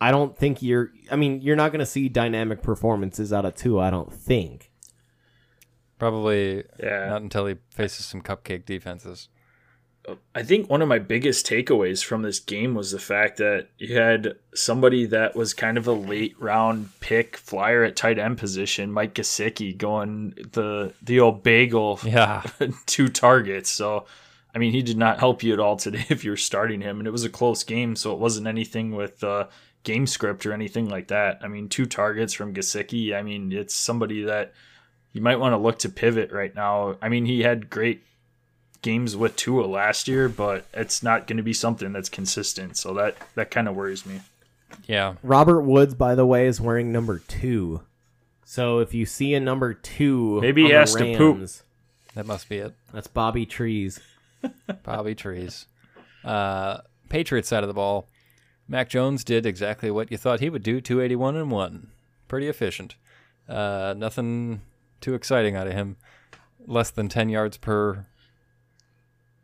I 0.00 0.10
don't 0.10 0.36
think 0.36 0.62
you're. 0.62 0.90
I 1.10 1.16
mean, 1.16 1.40
you're 1.42 1.56
not 1.56 1.72
gonna 1.72 1.86
see 1.86 2.08
dynamic 2.08 2.62
performances 2.62 3.32
out 3.32 3.44
of 3.44 3.54
two. 3.54 3.78
I 3.78 3.90
don't 3.90 4.12
think. 4.12 4.70
Probably 5.98 6.64
Yeah. 6.82 7.08
not 7.10 7.22
until 7.22 7.46
he 7.46 7.56
faces 7.70 8.06
some 8.06 8.22
cupcake 8.22 8.64
defenses. 8.64 9.28
I 10.34 10.42
think 10.42 10.70
one 10.70 10.80
of 10.80 10.88
my 10.88 10.98
biggest 10.98 11.46
takeaways 11.46 12.02
from 12.02 12.22
this 12.22 12.40
game 12.40 12.74
was 12.74 12.90
the 12.90 12.98
fact 12.98 13.36
that 13.36 13.68
you 13.76 13.94
had 13.96 14.34
somebody 14.54 15.04
that 15.06 15.36
was 15.36 15.52
kind 15.52 15.76
of 15.76 15.86
a 15.86 15.92
late 15.92 16.34
round 16.40 16.88
pick 17.00 17.36
flyer 17.36 17.84
at 17.84 17.96
tight 17.96 18.18
end 18.18 18.38
position, 18.38 18.90
Mike 18.90 19.14
Gesicki, 19.14 19.76
going 19.76 20.30
the 20.52 20.94
the 21.02 21.20
old 21.20 21.42
bagel 21.42 22.00
Yeah. 22.02 22.42
two 22.86 23.08
targets. 23.08 23.68
So, 23.70 24.06
I 24.54 24.58
mean, 24.58 24.72
he 24.72 24.82
did 24.82 24.98
not 24.98 25.20
help 25.20 25.42
you 25.42 25.52
at 25.52 25.60
all 25.60 25.76
today 25.76 26.04
if 26.10 26.24
you 26.24 26.30
were 26.30 26.36
starting 26.36 26.80
him, 26.80 26.98
and 26.98 27.06
it 27.06 27.12
was 27.12 27.24
a 27.24 27.30
close 27.30 27.64
game, 27.64 27.96
so 27.96 28.12
it 28.12 28.18
wasn't 28.18 28.46
anything 28.46 28.94
with 28.94 29.22
uh, 29.22 29.46
game 29.84 30.06
script 30.06 30.46
or 30.46 30.52
anything 30.52 30.88
like 30.88 31.08
that. 31.08 31.40
I 31.42 31.48
mean, 31.48 31.68
two 31.68 31.86
targets 31.86 32.32
from 32.32 32.54
Gesicki. 32.54 33.14
I 33.14 33.22
mean, 33.22 33.52
it's 33.52 33.74
somebody 33.74 34.24
that 34.24 34.52
you 35.12 35.20
might 35.20 35.40
want 35.40 35.52
to 35.52 35.58
look 35.58 35.78
to 35.80 35.88
pivot 35.88 36.32
right 36.32 36.54
now. 36.54 36.96
I 37.00 37.08
mean, 37.08 37.26
he 37.26 37.42
had 37.42 37.70
great 37.70 38.02
games 38.82 39.16
with 39.16 39.36
Tua 39.36 39.66
last 39.66 40.08
year, 40.08 40.28
but 40.28 40.64
it's 40.72 41.02
not 41.02 41.26
going 41.26 41.36
to 41.36 41.42
be 41.42 41.52
something 41.52 41.92
that's 41.92 42.08
consistent. 42.08 42.76
So 42.76 42.94
that 42.94 43.16
that 43.34 43.50
kind 43.50 43.68
of 43.68 43.76
worries 43.76 44.06
me. 44.06 44.20
Yeah. 44.86 45.14
Robert 45.22 45.62
Woods, 45.62 45.94
by 45.94 46.14
the 46.14 46.26
way, 46.26 46.46
is 46.46 46.60
wearing 46.60 46.92
number 46.92 47.18
two. 47.18 47.82
So 48.44 48.78
if 48.78 48.94
you 48.94 49.06
see 49.06 49.34
a 49.34 49.40
number 49.40 49.74
two, 49.74 50.40
Maybe 50.40 50.62
he 50.62 50.66
on 50.66 50.72
the 50.72 50.78
has 50.78 50.94
to 50.94 51.16
poop. 51.16 51.48
That 52.14 52.26
must 52.26 52.48
be 52.48 52.58
it. 52.58 52.74
That's 52.92 53.06
Bobby 53.06 53.46
Trees. 53.46 54.00
Bobby 54.82 55.14
Trees. 55.14 55.66
Uh, 56.24 56.78
Patriots 57.08 57.48
side 57.48 57.64
of 57.64 57.68
the 57.68 57.74
ball. 57.74 58.08
Mac 58.68 58.88
Jones 58.88 59.24
did 59.24 59.46
exactly 59.46 59.90
what 59.90 60.10
you 60.10 60.16
thought 60.16 60.40
he 60.40 60.48
would 60.48 60.62
do 60.62 60.80
281 60.80 61.36
and 61.36 61.50
1. 61.50 61.90
Pretty 62.28 62.48
efficient. 62.48 62.94
Uh, 63.48 63.94
nothing 63.96 64.62
too 65.00 65.14
exciting 65.14 65.56
out 65.56 65.66
of 65.66 65.72
him. 65.72 65.96
Less 66.66 66.90
than 66.90 67.08
10 67.08 67.28
yards 67.28 67.56
per 67.56 68.06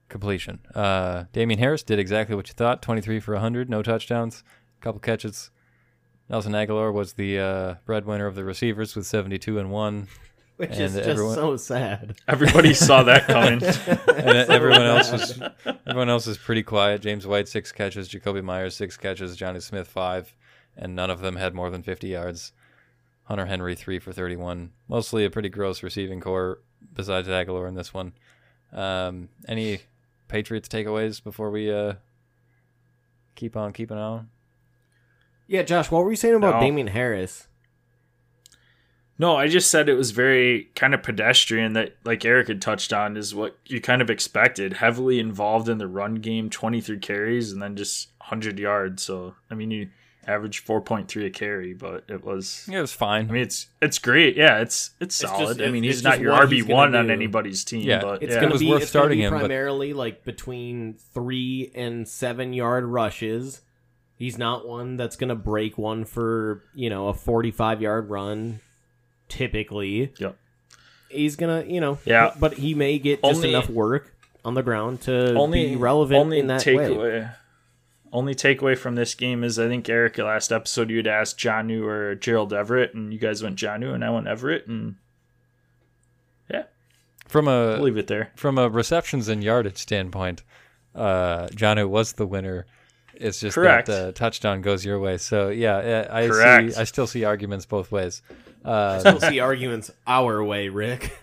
completion. 0.08 0.60
Uh, 0.74 1.24
Damien 1.32 1.58
Harris 1.58 1.82
did 1.82 1.98
exactly 1.98 2.36
what 2.36 2.48
you 2.48 2.54
thought 2.54 2.82
23 2.82 3.20
for 3.20 3.32
100, 3.32 3.68
no 3.68 3.82
touchdowns, 3.82 4.44
a 4.80 4.84
couple 4.84 5.00
catches. 5.00 5.50
Nelson 6.28 6.52
Agholor 6.52 6.92
was 6.92 7.14
the 7.14 7.38
uh, 7.38 7.74
breadwinner 7.84 8.26
of 8.26 8.34
the 8.34 8.44
receivers 8.44 8.94
with 8.94 9.06
72 9.06 9.58
and 9.58 9.70
1. 9.70 10.08
Which 10.58 10.70
And 10.70 10.80
is 10.80 10.94
just 10.94 11.06
everyone- 11.08 11.34
so 11.34 11.56
sad. 11.56 12.16
Everybody 12.28 12.72
saw 12.72 13.02
that 13.02 13.26
coming. 13.26 13.62
and 14.16 14.50
everyone 14.50 14.82
else 14.82 15.12
was 15.12 15.40
everyone 15.86 16.08
else 16.08 16.26
is 16.26 16.38
pretty 16.38 16.62
quiet. 16.62 17.02
James 17.02 17.26
White 17.26 17.46
six 17.48 17.72
catches, 17.72 18.08
Jakobi 18.08 18.42
Meyers 18.42 18.74
six 18.74 18.96
catches, 18.96 19.36
Jonnu 19.36 19.60
Smith 19.62 19.86
five, 19.86 20.34
and 20.76 20.96
none 20.96 21.10
of 21.10 21.20
them 21.20 21.36
had 21.36 21.54
more 21.54 21.68
than 21.68 21.82
fifty 21.82 22.08
yards. 22.08 22.52
Hunter 23.24 23.44
Henry 23.46 23.74
three 23.74 23.98
for 23.98 24.12
thirty 24.12 24.36
one. 24.36 24.70
Mostly 24.88 25.24
a 25.26 25.30
pretty 25.30 25.48
gross 25.50 25.82
receiving 25.82 26.20
core 26.20 26.60
besides 26.94 27.28
Agholor 27.28 27.68
in 27.68 27.74
this 27.74 27.92
one. 27.92 28.12
Um, 28.72 29.28
any 29.46 29.80
Patriots 30.28 30.68
takeaways 30.68 31.22
before 31.22 31.50
we 31.50 31.70
uh, 31.72 31.94
keep 33.34 33.56
on 33.56 33.72
keeping 33.74 33.98
on? 33.98 34.30
Yeah, 35.48 35.62
Josh, 35.62 35.90
what 35.90 36.02
were 36.04 36.10
you 36.10 36.16
saying 36.16 36.34
about 36.34 36.54
No. 36.54 36.60
Damien 36.60 36.86
Harris? 36.88 37.46
No, 39.18 39.34
I 39.36 39.48
just 39.48 39.70
said 39.70 39.88
it 39.88 39.94
was 39.94 40.10
very 40.10 40.68
kind 40.74 40.92
of 40.94 41.02
pedestrian 41.02 41.72
that, 41.72 41.96
like 42.04 42.24
Eric 42.24 42.48
had 42.48 42.60
touched 42.60 42.92
on, 42.92 43.16
is 43.16 43.34
what 43.34 43.56
you 43.66 43.80
kind 43.80 44.02
of 44.02 44.10
expected. 44.10 44.74
Heavily 44.74 45.18
involved 45.18 45.68
in 45.68 45.78
the 45.78 45.86
run 45.86 46.16
game, 46.16 46.50
23 46.50 46.98
carries, 46.98 47.50
and 47.52 47.62
then 47.62 47.76
just 47.76 48.08
100 48.18 48.58
yards. 48.58 49.02
So, 49.02 49.34
I 49.50 49.54
mean, 49.54 49.70
you 49.70 49.88
averaged 50.26 50.66
4.3 50.66 51.24
a 51.24 51.30
carry, 51.30 51.72
but 51.72 52.04
it 52.08 52.24
was. 52.24 52.66
Yeah, 52.70 52.78
it 52.78 52.82
was 52.82 52.92
fine. 52.92 53.28
I 53.30 53.32
mean, 53.32 53.42
it's 53.42 53.68
it's 53.80 53.98
great. 53.98 54.36
Yeah, 54.36 54.58
it's 54.58 54.90
it's 55.00 55.22
It's 55.22 55.30
solid. 55.30 55.56
just- 55.58 55.66
I 55.68 55.70
mean, 55.70 55.82
he's 55.84 56.02
not 56.02 56.20
your 56.20 56.32
RB 56.34 56.62
one 56.68 56.94
on 56.94 57.06
do. 57.06 57.12
anybody's 57.12 57.64
team. 57.64 57.82
Yeah, 57.82 58.02
but 58.02 58.22
It's 58.22 58.34
yeah. 58.34 58.40
gonna 58.42 58.58
be 58.58 58.68
worth 58.68 58.82
it's 58.82 58.90
starting 58.90 59.18
be 59.20 59.24
him, 59.24 59.32
but- 59.32 59.38
primarily 59.38 59.92
like 59.94 60.24
between 60.24 60.94
three 61.14 61.70
and 61.74 62.06
seven 62.06 62.52
yard 62.52 62.84
rushes. 62.84 63.62
He's 64.18 64.36
not 64.36 64.66
one 64.66 64.96
that's 64.96 65.16
gonna 65.16 65.34
break 65.36 65.78
one 65.78 66.04
for 66.04 66.64
you 66.74 66.90
know 66.90 67.08
a 67.08 67.14
forty 67.14 67.50
five 67.50 67.80
yard 67.80 68.10
run. 68.10 68.60
Typically, 69.28 70.12
Yep. 70.18 70.36
he's 71.08 71.36
gonna 71.36 71.64
you 71.66 71.80
know 71.80 71.98
Yeah. 72.04 72.32
but 72.38 72.54
he 72.54 72.74
may 72.74 72.98
get 72.98 73.22
just 73.22 73.36
Only- 73.36 73.50
enough 73.50 73.68
work 73.68 74.14
on 74.44 74.54
the 74.54 74.62
ground 74.62 75.00
to 75.02 75.34
only 75.34 75.70
be 75.70 75.76
relevant 75.76 76.20
only 76.20 76.38
in 76.38 76.46
that 76.46 76.64
way. 76.64 76.74
takeaway. 76.74 77.34
Only 78.12 78.34
takeaway 78.34 78.78
from 78.78 78.94
this 78.94 79.14
game 79.16 79.42
is 79.42 79.58
I 79.58 79.66
think 79.68 79.88
Eric 79.88 80.16
last 80.18 80.52
episode 80.52 80.90
you'd 80.90 81.08
asked 81.08 81.38
Jonnu 81.38 81.82
or 81.84 82.14
Gerald 82.14 82.52
Everett, 82.52 82.94
and 82.94 83.12
you 83.12 83.18
guys 83.18 83.42
went 83.42 83.56
Jonnu, 83.56 83.92
and 83.92 84.04
I 84.04 84.10
went 84.10 84.28
Everett, 84.28 84.66
and 84.68 84.94
yeah, 86.48 86.64
From 87.26 87.48
I'll 87.48 87.80
a 87.80 87.82
leave 87.82 87.96
it 87.96 88.06
there. 88.06 88.30
from 88.36 88.56
a 88.58 88.68
receptions 88.68 89.28
and 89.28 89.42
yardage 89.42 89.78
standpoint, 89.78 90.44
uh, 90.94 91.48
Jonnu 91.48 91.88
was 91.88 92.12
the 92.14 92.26
winner. 92.26 92.66
It's 93.14 93.40
just 93.40 93.54
Correct. 93.54 93.88
that 93.88 94.08
uh, 94.08 94.12
touchdown 94.12 94.60
goes 94.60 94.84
your 94.84 94.98
way. 95.00 95.18
So 95.18 95.48
yeah, 95.48 95.82
yeah, 95.82 96.08
I 96.10 96.28
Correct. 96.28 96.74
see. 96.74 96.80
I 96.80 96.84
still 96.84 97.06
see 97.06 97.24
arguments 97.24 97.66
both 97.66 97.90
ways. 97.90 98.22
Uh, 98.66 98.98
Still 98.98 99.20
see 99.20 99.40
arguments 99.40 99.90
our 100.06 100.42
way, 100.42 100.68
Rick. 100.68 101.16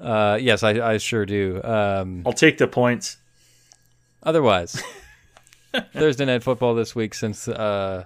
uh, 0.00 0.38
yes, 0.40 0.62
I, 0.62 0.92
I 0.92 0.98
sure 0.98 1.26
do. 1.26 1.60
Um, 1.64 2.22
I'll 2.24 2.32
take 2.32 2.58
the 2.58 2.68
points. 2.68 3.16
otherwise, 4.22 4.82
Thursday 5.92 6.24
night 6.24 6.42
football 6.42 6.74
this 6.74 6.94
week. 6.94 7.14
Since 7.14 7.48
uh, 7.48 8.04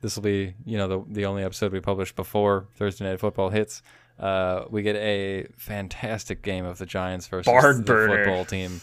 this 0.00 0.16
will 0.16 0.22
be 0.22 0.54
you 0.64 0.78
know 0.78 0.88
the 0.88 1.04
the 1.08 1.26
only 1.26 1.42
episode 1.44 1.72
we 1.72 1.80
publish 1.80 2.12
before 2.14 2.66
Thursday 2.76 3.04
night 3.04 3.20
football 3.20 3.50
hits. 3.50 3.82
Uh, 4.18 4.64
we 4.70 4.80
get 4.80 4.96
a 4.96 5.46
fantastic 5.58 6.40
game 6.40 6.64
of 6.64 6.78
the 6.78 6.86
Giants 6.86 7.26
versus 7.28 7.52
Barn 7.52 7.76
the 7.78 7.82
burner. 7.82 8.24
football 8.24 8.44
team, 8.46 8.80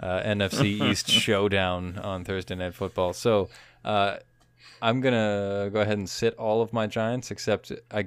uh, 0.00 0.20
NFC 0.24 0.90
East 0.90 1.08
showdown 1.08 1.96
on 1.98 2.24
Thursday 2.24 2.56
night 2.56 2.74
football. 2.74 3.12
So 3.12 3.50
uh, 3.84 4.16
I'm 4.82 5.00
gonna 5.00 5.70
go 5.72 5.80
ahead 5.80 5.96
and 5.98 6.08
sit 6.10 6.34
all 6.34 6.60
of 6.60 6.72
my 6.72 6.88
Giants 6.88 7.30
except 7.30 7.70
I. 7.92 8.06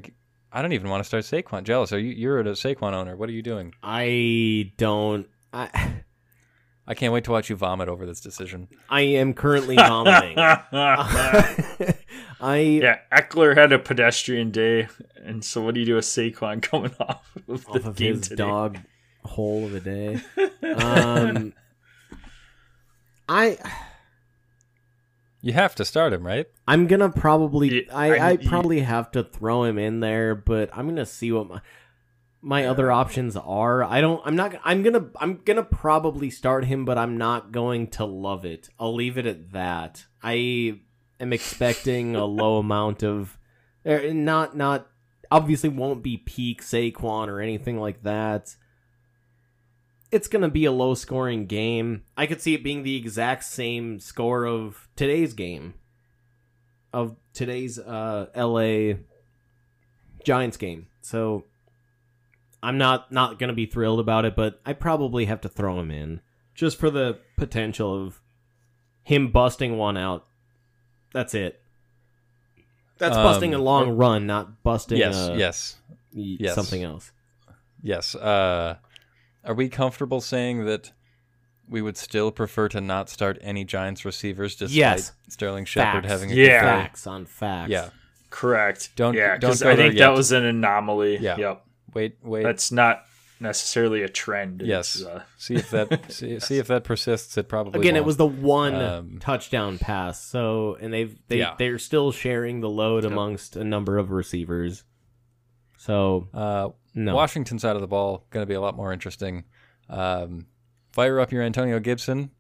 I 0.52 0.62
don't 0.62 0.74
even 0.74 0.90
want 0.90 1.04
to 1.04 1.08
start 1.08 1.24
Saquon. 1.24 1.64
Jealous? 1.64 1.92
Are 1.92 2.00
you? 2.00 2.12
You're 2.12 2.40
a 2.40 2.44
Saquon 2.46 2.94
owner. 2.94 3.16
What 3.16 3.30
are 3.30 3.34
you 3.34 3.42
doing? 3.42 3.74
I 3.84 4.72
don't. 4.78 5.28
I 5.54 6.04
I 6.90 6.94
can't 6.94 7.12
wait 7.14 7.26
to 7.26 7.32
watch 7.32 7.50
you 7.50 7.58
vomit 7.58 7.90
over 7.90 8.06
this 8.06 8.22
decision. 8.22 8.70
I 8.90 9.02
am 9.02 9.34
currently 9.34 9.76
vomiting. 9.76 10.38
I 12.40 12.58
yeah, 12.82 13.00
Ekeler 13.12 13.58
had 13.58 13.74
a 13.74 13.80
pedestrian 13.80 14.52
day, 14.52 14.88
and 15.22 15.44
so 15.44 15.62
what 15.62 15.74
do 15.74 15.82
you 15.82 15.86
do 15.86 15.96
with 15.96 16.06
Saquon 16.06 16.62
coming 16.70 16.96
off 17.00 17.30
of 17.48 17.66
the 17.66 17.80
off 17.80 17.86
of 17.86 17.96
game 17.98 18.16
his 18.16 18.30
today? 18.30 18.44
dog 18.44 18.78
hole 19.26 19.66
of 19.66 19.72
the 19.72 19.82
day. 19.82 20.22
Um, 20.64 21.54
I 23.30 23.58
You 25.42 25.54
have 25.54 25.76
to 25.76 25.86
start 25.86 26.14
him, 26.14 26.26
right? 26.26 26.48
I'm 26.68 26.88
gonna 26.88 27.10
probably 27.10 27.86
Yeah, 27.86 27.96
I, 27.96 28.18
I- 28.18 28.30
I 28.32 28.38
probably 28.38 28.82
have 28.82 29.12
to 29.12 29.24
throw 29.24 29.64
him 29.64 29.78
in 29.78 30.00
there, 30.00 30.36
but 30.36 30.70
I'm 30.74 30.88
gonna 30.88 31.06
see 31.06 31.32
what 31.32 31.48
my 31.48 31.62
my 32.42 32.66
other 32.66 32.92
options 32.92 33.36
are. 33.36 33.84
I 33.84 34.00
don't. 34.00 34.22
I'm 34.24 34.36
not. 34.36 34.56
I'm 34.64 34.84
gonna. 34.84 35.10
I'm 35.20 35.42
gonna 35.44 35.64
probably 35.64 36.30
start 36.30 36.66
him, 36.66 36.86
but 36.86 36.98
I'm 36.98 37.18
not 37.18 37.52
going 37.52 37.88
to 37.92 38.06
love 38.06 38.46
it. 38.46 38.70
I'll 38.80 38.94
leave 38.94 39.18
it 39.18 39.26
at 39.26 39.52
that. 39.54 40.06
I 40.24 40.80
am 41.20 41.34
expecting 41.34 42.16
a 42.16 42.26
low 42.26 42.58
amount 42.60 43.04
of, 43.04 43.38
er, 43.86 44.14
not 44.14 44.56
not 44.56 44.88
obviously 45.32 45.70
won't 45.70 46.04
be 46.04 46.18
peak 46.18 46.62
Saquon 46.62 47.28
or 47.28 47.42
anything 47.42 47.80
like 47.80 48.04
that. 48.04 48.56
It's 50.12 50.28
gonna 50.28 50.50
be 50.50 50.66
a 50.66 50.72
low 50.72 50.94
scoring 50.94 51.46
game. 51.48 52.04
I 52.16 52.26
could 52.28 52.42
see 52.42 52.54
it 52.54 52.64
being 52.64 52.84
the 52.84 52.96
exact 52.96 53.44
same 53.44 54.00
score 54.00 54.46
of 54.46 54.88
today's 54.96 55.34
game, 55.34 55.74
of 56.94 57.16
today's 57.34 57.78
uh, 57.78 58.28
L.A. 58.34 59.00
Giants 60.24 60.58
game. 60.58 60.88
So 61.02 61.44
I'm 62.64 62.78
not 62.78 63.12
not 63.12 63.38
gonna 63.40 63.54
be 63.54 63.66
thrilled 63.66 64.00
about 64.00 64.24
it, 64.26 64.36
but 64.36 64.62
I 64.66 64.74
probably 64.74 65.26
have 65.26 65.42
to 65.42 65.50
throw 65.50 65.80
him 65.80 65.92
in 65.92 66.22
just 66.56 66.78
for 66.80 66.90
the 66.90 67.20
potential 67.38 68.06
of 68.06 68.22
him 69.04 69.32
busting 69.32 69.78
one 69.78 69.98
out. 69.98 70.26
That's 71.14 71.34
it. 71.34 71.62
That's 72.98 73.16
Um, 73.16 73.24
busting 73.24 73.54
a 73.54 73.60
long 73.60 73.92
run, 73.92 74.26
not 74.26 74.64
busting 74.64 74.98
yes, 74.98 75.16
uh, 75.16 75.36
yes, 75.38 75.76
yes. 76.12 76.56
something 76.56 76.82
else. 76.84 77.12
yes. 77.84 78.16
Uh, 78.16 78.78
are 79.48 79.54
we 79.56 79.70
comfortable 79.70 80.22
saying 80.22 80.66
that 80.66 80.92
we 81.70 81.82
would 81.82 81.98
still 81.98 82.32
prefer 82.32 82.70
to 82.70 82.80
not 82.80 83.10
start 83.10 83.38
any 83.42 83.64
Giants 83.66 84.06
receivers 84.06 84.56
despite 84.56 84.76
Yes. 84.78 85.12
Sterling 85.28 85.66
Shepard 85.66 86.04
Facts. 86.04 86.12
having 86.12 86.32
a 86.32 86.36
Yeah. 86.36 86.46
good 86.46 86.50
day. 86.54 86.60
Facts 86.62 87.08
on 87.08 87.26
facts. 87.26 87.72
Yeah. 87.72 87.90
Correct. 88.30 88.90
Don't- 88.96 89.16
yeah, 89.16 89.38
don't 89.38 89.52
'cause 89.52 89.62
go 89.64 89.72
I 89.72 89.76
think 89.76 89.96
yet. 89.96 90.08
that 90.08 90.16
was 90.16 90.32
an 90.32 90.46
anomaly. 90.46 91.18
Yeah. 91.18 91.38
Yep. 91.38 91.64
Wait, 91.94 92.18
wait. 92.22 92.44
That's 92.44 92.72
not 92.72 93.04
necessarily 93.40 94.02
a 94.04 94.10
trend. 94.10 94.62
yes. 94.66 95.04
Uh, 95.04 95.22
see 95.38 95.56
if 95.56 95.70
that 95.72 95.88
see, 96.12 96.40
see 96.40 96.58
if 96.58 96.68
that 96.68 96.84
persists. 96.84 97.38
It 97.38 97.48
probably 97.50 97.80
Again, 97.80 97.96
it 97.96 98.00
won't. 98.00 98.08
was 98.08 98.18
the 98.18 98.26
one 98.28 98.76
Um, 98.76 99.18
touchdown 99.20 99.78
pass. 99.78 100.24
So, 100.24 100.78
and 100.82 100.94
they've 100.94 101.16
they 101.28 101.40
Yeah. 101.40 101.56
they're 101.58 101.80
still 101.80 102.12
sharing 102.12 102.62
the 102.62 102.70
load 102.70 103.06
amongst 103.06 103.56
a 103.56 103.64
number 103.64 103.98
of 103.98 104.10
receivers. 104.12 104.84
So 105.78 106.28
uh, 106.34 106.70
no, 106.94 107.16
Washington 107.16 107.60
side 107.60 107.76
of 107.76 107.82
the 107.82 107.88
ball 107.88 108.26
going 108.32 108.42
to 108.44 108.48
be 108.48 108.56
a 108.56 108.62
lot 108.62 108.76
more 108.76 108.92
interesting. 108.92 109.46
Um, 109.90 110.48
fire 110.92 111.20
up 111.20 111.32
your 111.32 111.44
Antonio 111.44 111.80
Gibson. 111.80 112.32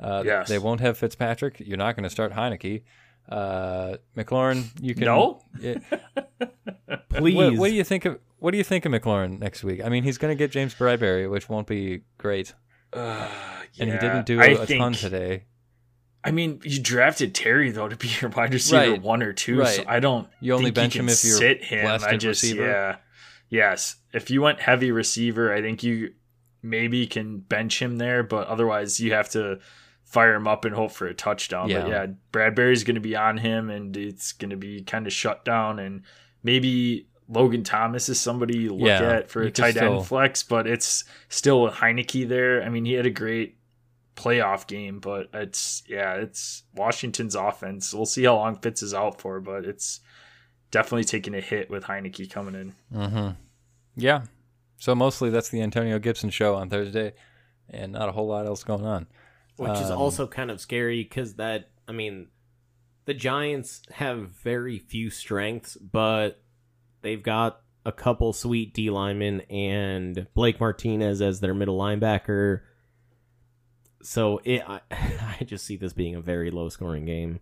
Uh, 0.00 0.22
Yes. 0.24 0.48
They 0.48 0.58
won't 0.58 0.80
have 0.80 0.96
Fitzpatrick. 0.96 1.60
You're 1.60 1.76
not 1.76 1.96
going 1.96 2.04
to 2.04 2.10
start 2.10 2.32
Heinicke. 2.32 2.82
Uh, 3.28 3.96
McLaurin, 4.16 4.70
you 4.80 4.94
can. 4.94 5.04
No? 5.04 5.42
Yeah. 5.60 5.78
please. 7.10 7.34
What, 7.34 7.56
what 7.56 7.68
do 7.68 7.74
you 7.74 7.84
think 7.84 8.04
of 8.04 8.18
What 8.38 8.52
do 8.52 8.58
you 8.58 8.64
think 8.64 8.84
of 8.86 8.92
McLaurin 8.92 9.38
next 9.40 9.64
week? 9.64 9.84
I 9.84 9.88
mean, 9.88 10.04
he's 10.04 10.16
going 10.18 10.30
to 10.30 10.38
get 10.38 10.50
James 10.52 10.74
Bradberry, 10.74 11.28
which 11.28 11.48
won't 11.48 11.66
be 11.66 12.02
great, 12.16 12.54
uh, 12.92 13.28
and 13.78 13.90
he 13.90 13.98
didn't 13.98 14.24
do 14.26 14.40
I 14.40 14.46
a, 14.46 14.52
a 14.60 14.66
think- 14.66 14.80
ton 14.80 14.92
today. 14.92 15.44
I 16.28 16.30
mean, 16.30 16.60
you 16.64 16.80
drafted 16.80 17.34
Terry 17.34 17.70
though 17.70 17.88
to 17.88 17.96
be 17.96 18.08
your 18.20 18.30
wide 18.30 18.52
receiver 18.52 18.92
Right. 18.92 19.02
one 19.02 19.22
or 19.22 19.32
two. 19.32 19.56
So 19.56 19.62
Right. 19.62 19.84
I 19.88 20.00
don't. 20.00 20.28
You 20.40 20.52
only 20.54 20.66
think 20.66 20.74
bench 20.76 20.94
you 20.94 21.00
him 21.02 21.08
if 21.08 21.24
you're 21.24 21.36
sit 21.36 21.64
him. 21.64 21.86
I 21.86 22.16
just 22.16 22.42
receiver? 22.42 22.62
yeah, 22.66 22.96
yes. 23.48 23.96
If 24.12 24.30
you 24.30 24.42
went 24.42 24.60
heavy 24.60 24.90
receiver, 24.90 25.52
I 25.52 25.60
think 25.60 25.82
you 25.82 26.12
maybe 26.62 27.06
can 27.06 27.38
bench 27.38 27.80
him 27.80 27.96
there, 27.98 28.22
but 28.22 28.46
otherwise 28.48 28.98
you 29.00 29.12
have 29.12 29.28
to 29.30 29.58
fire 30.04 30.34
him 30.34 30.48
up 30.48 30.64
and 30.64 30.74
hope 30.74 30.90
for 30.92 31.06
a 31.06 31.14
touchdown. 31.14 31.68
But 31.68 31.86
Yeah. 31.86 31.88
yeah, 31.88 32.06
Bradberry's 32.32 32.82
going 32.84 32.94
to 32.94 33.00
be 33.00 33.14
on 33.14 33.36
him, 33.38 33.68
and 33.70 33.96
it's 33.96 34.32
going 34.32 34.50
to 34.50 34.56
be 34.56 34.82
kind 34.82 35.06
of 35.06 35.12
shut 35.12 35.44
down, 35.44 35.78
and 35.78 36.02
maybe. 36.42 37.06
Logan 37.30 37.62
Thomas 37.62 38.08
is 38.08 38.18
somebody 38.18 38.56
you 38.56 38.70
look 38.70 38.86
Yeah, 38.88 39.02
at 39.18 39.30
for 39.30 39.42
a 39.42 39.50
tight 39.50 39.72
still- 39.72 39.96
end 39.98 40.06
flex, 40.06 40.42
but 40.42 40.66
it's 40.66 41.04
still 41.28 41.68
Heinicke 41.70 42.26
there. 42.26 42.62
I 42.62 42.70
mean, 42.70 42.86
he 42.86 42.94
had 42.94 43.04
a 43.04 43.10
great 43.10 43.57
playoff 44.18 44.66
game, 44.66 44.98
but 44.98 45.28
it's 45.32 45.82
yeah, 45.88 46.14
it's 46.14 46.64
Washington's 46.74 47.34
offense. 47.34 47.94
We'll 47.94 48.06
see 48.06 48.24
how 48.24 48.36
long 48.36 48.56
Fitz 48.56 48.82
is 48.82 48.92
out 48.92 49.20
for, 49.20 49.40
but 49.40 49.64
it's 49.64 50.00
definitely 50.70 51.04
taking 51.04 51.34
a 51.34 51.40
hit 51.40 51.70
with 51.70 51.84
Heinicke 51.84 52.30
coming 52.30 52.54
in. 52.54 52.74
Mm-hmm. 52.92 53.30
Yeah. 53.96 54.22
So 54.78 54.94
mostly 54.94 55.30
that's 55.30 55.48
the 55.48 55.62
Antonio 55.62 55.98
Gibson 55.98 56.30
show 56.30 56.54
on 56.54 56.68
Thursday, 56.68 57.14
and 57.70 57.92
not 57.92 58.08
a 58.08 58.12
whole 58.12 58.26
lot 58.28 58.46
else 58.46 58.64
going 58.64 58.84
on. 58.84 59.06
which 59.56 59.78
is 59.78 59.90
Um, 59.90 59.98
also 59.98 60.26
kind 60.26 60.50
of 60.50 60.60
scary 60.60 61.02
because 61.02 61.34
that 61.34 61.70
I 61.86 61.92
mean, 61.92 62.28
the 63.06 63.14
Giants 63.14 63.82
have 63.92 64.30
very 64.30 64.78
few 64.78 65.10
strengths, 65.10 65.76
but 65.76 66.42
they've 67.02 67.22
got 67.22 67.60
a 67.86 67.92
couple 67.92 68.32
sweet 68.32 68.74
D 68.74 68.90
linemen 68.90 69.40
and 69.42 70.26
Blake 70.34 70.60
Martinez 70.60 71.22
as 71.22 71.40
their 71.40 71.54
middle 71.54 71.78
linebacker. 71.78 72.60
So 74.02 74.40
it, 74.44 74.62
I, 74.66 74.80
I 74.90 75.44
just 75.44 75.64
see 75.64 75.76
this 75.76 75.92
being 75.92 76.14
a 76.14 76.20
very 76.20 76.50
low 76.50 76.68
scoring 76.68 77.04
game. 77.04 77.40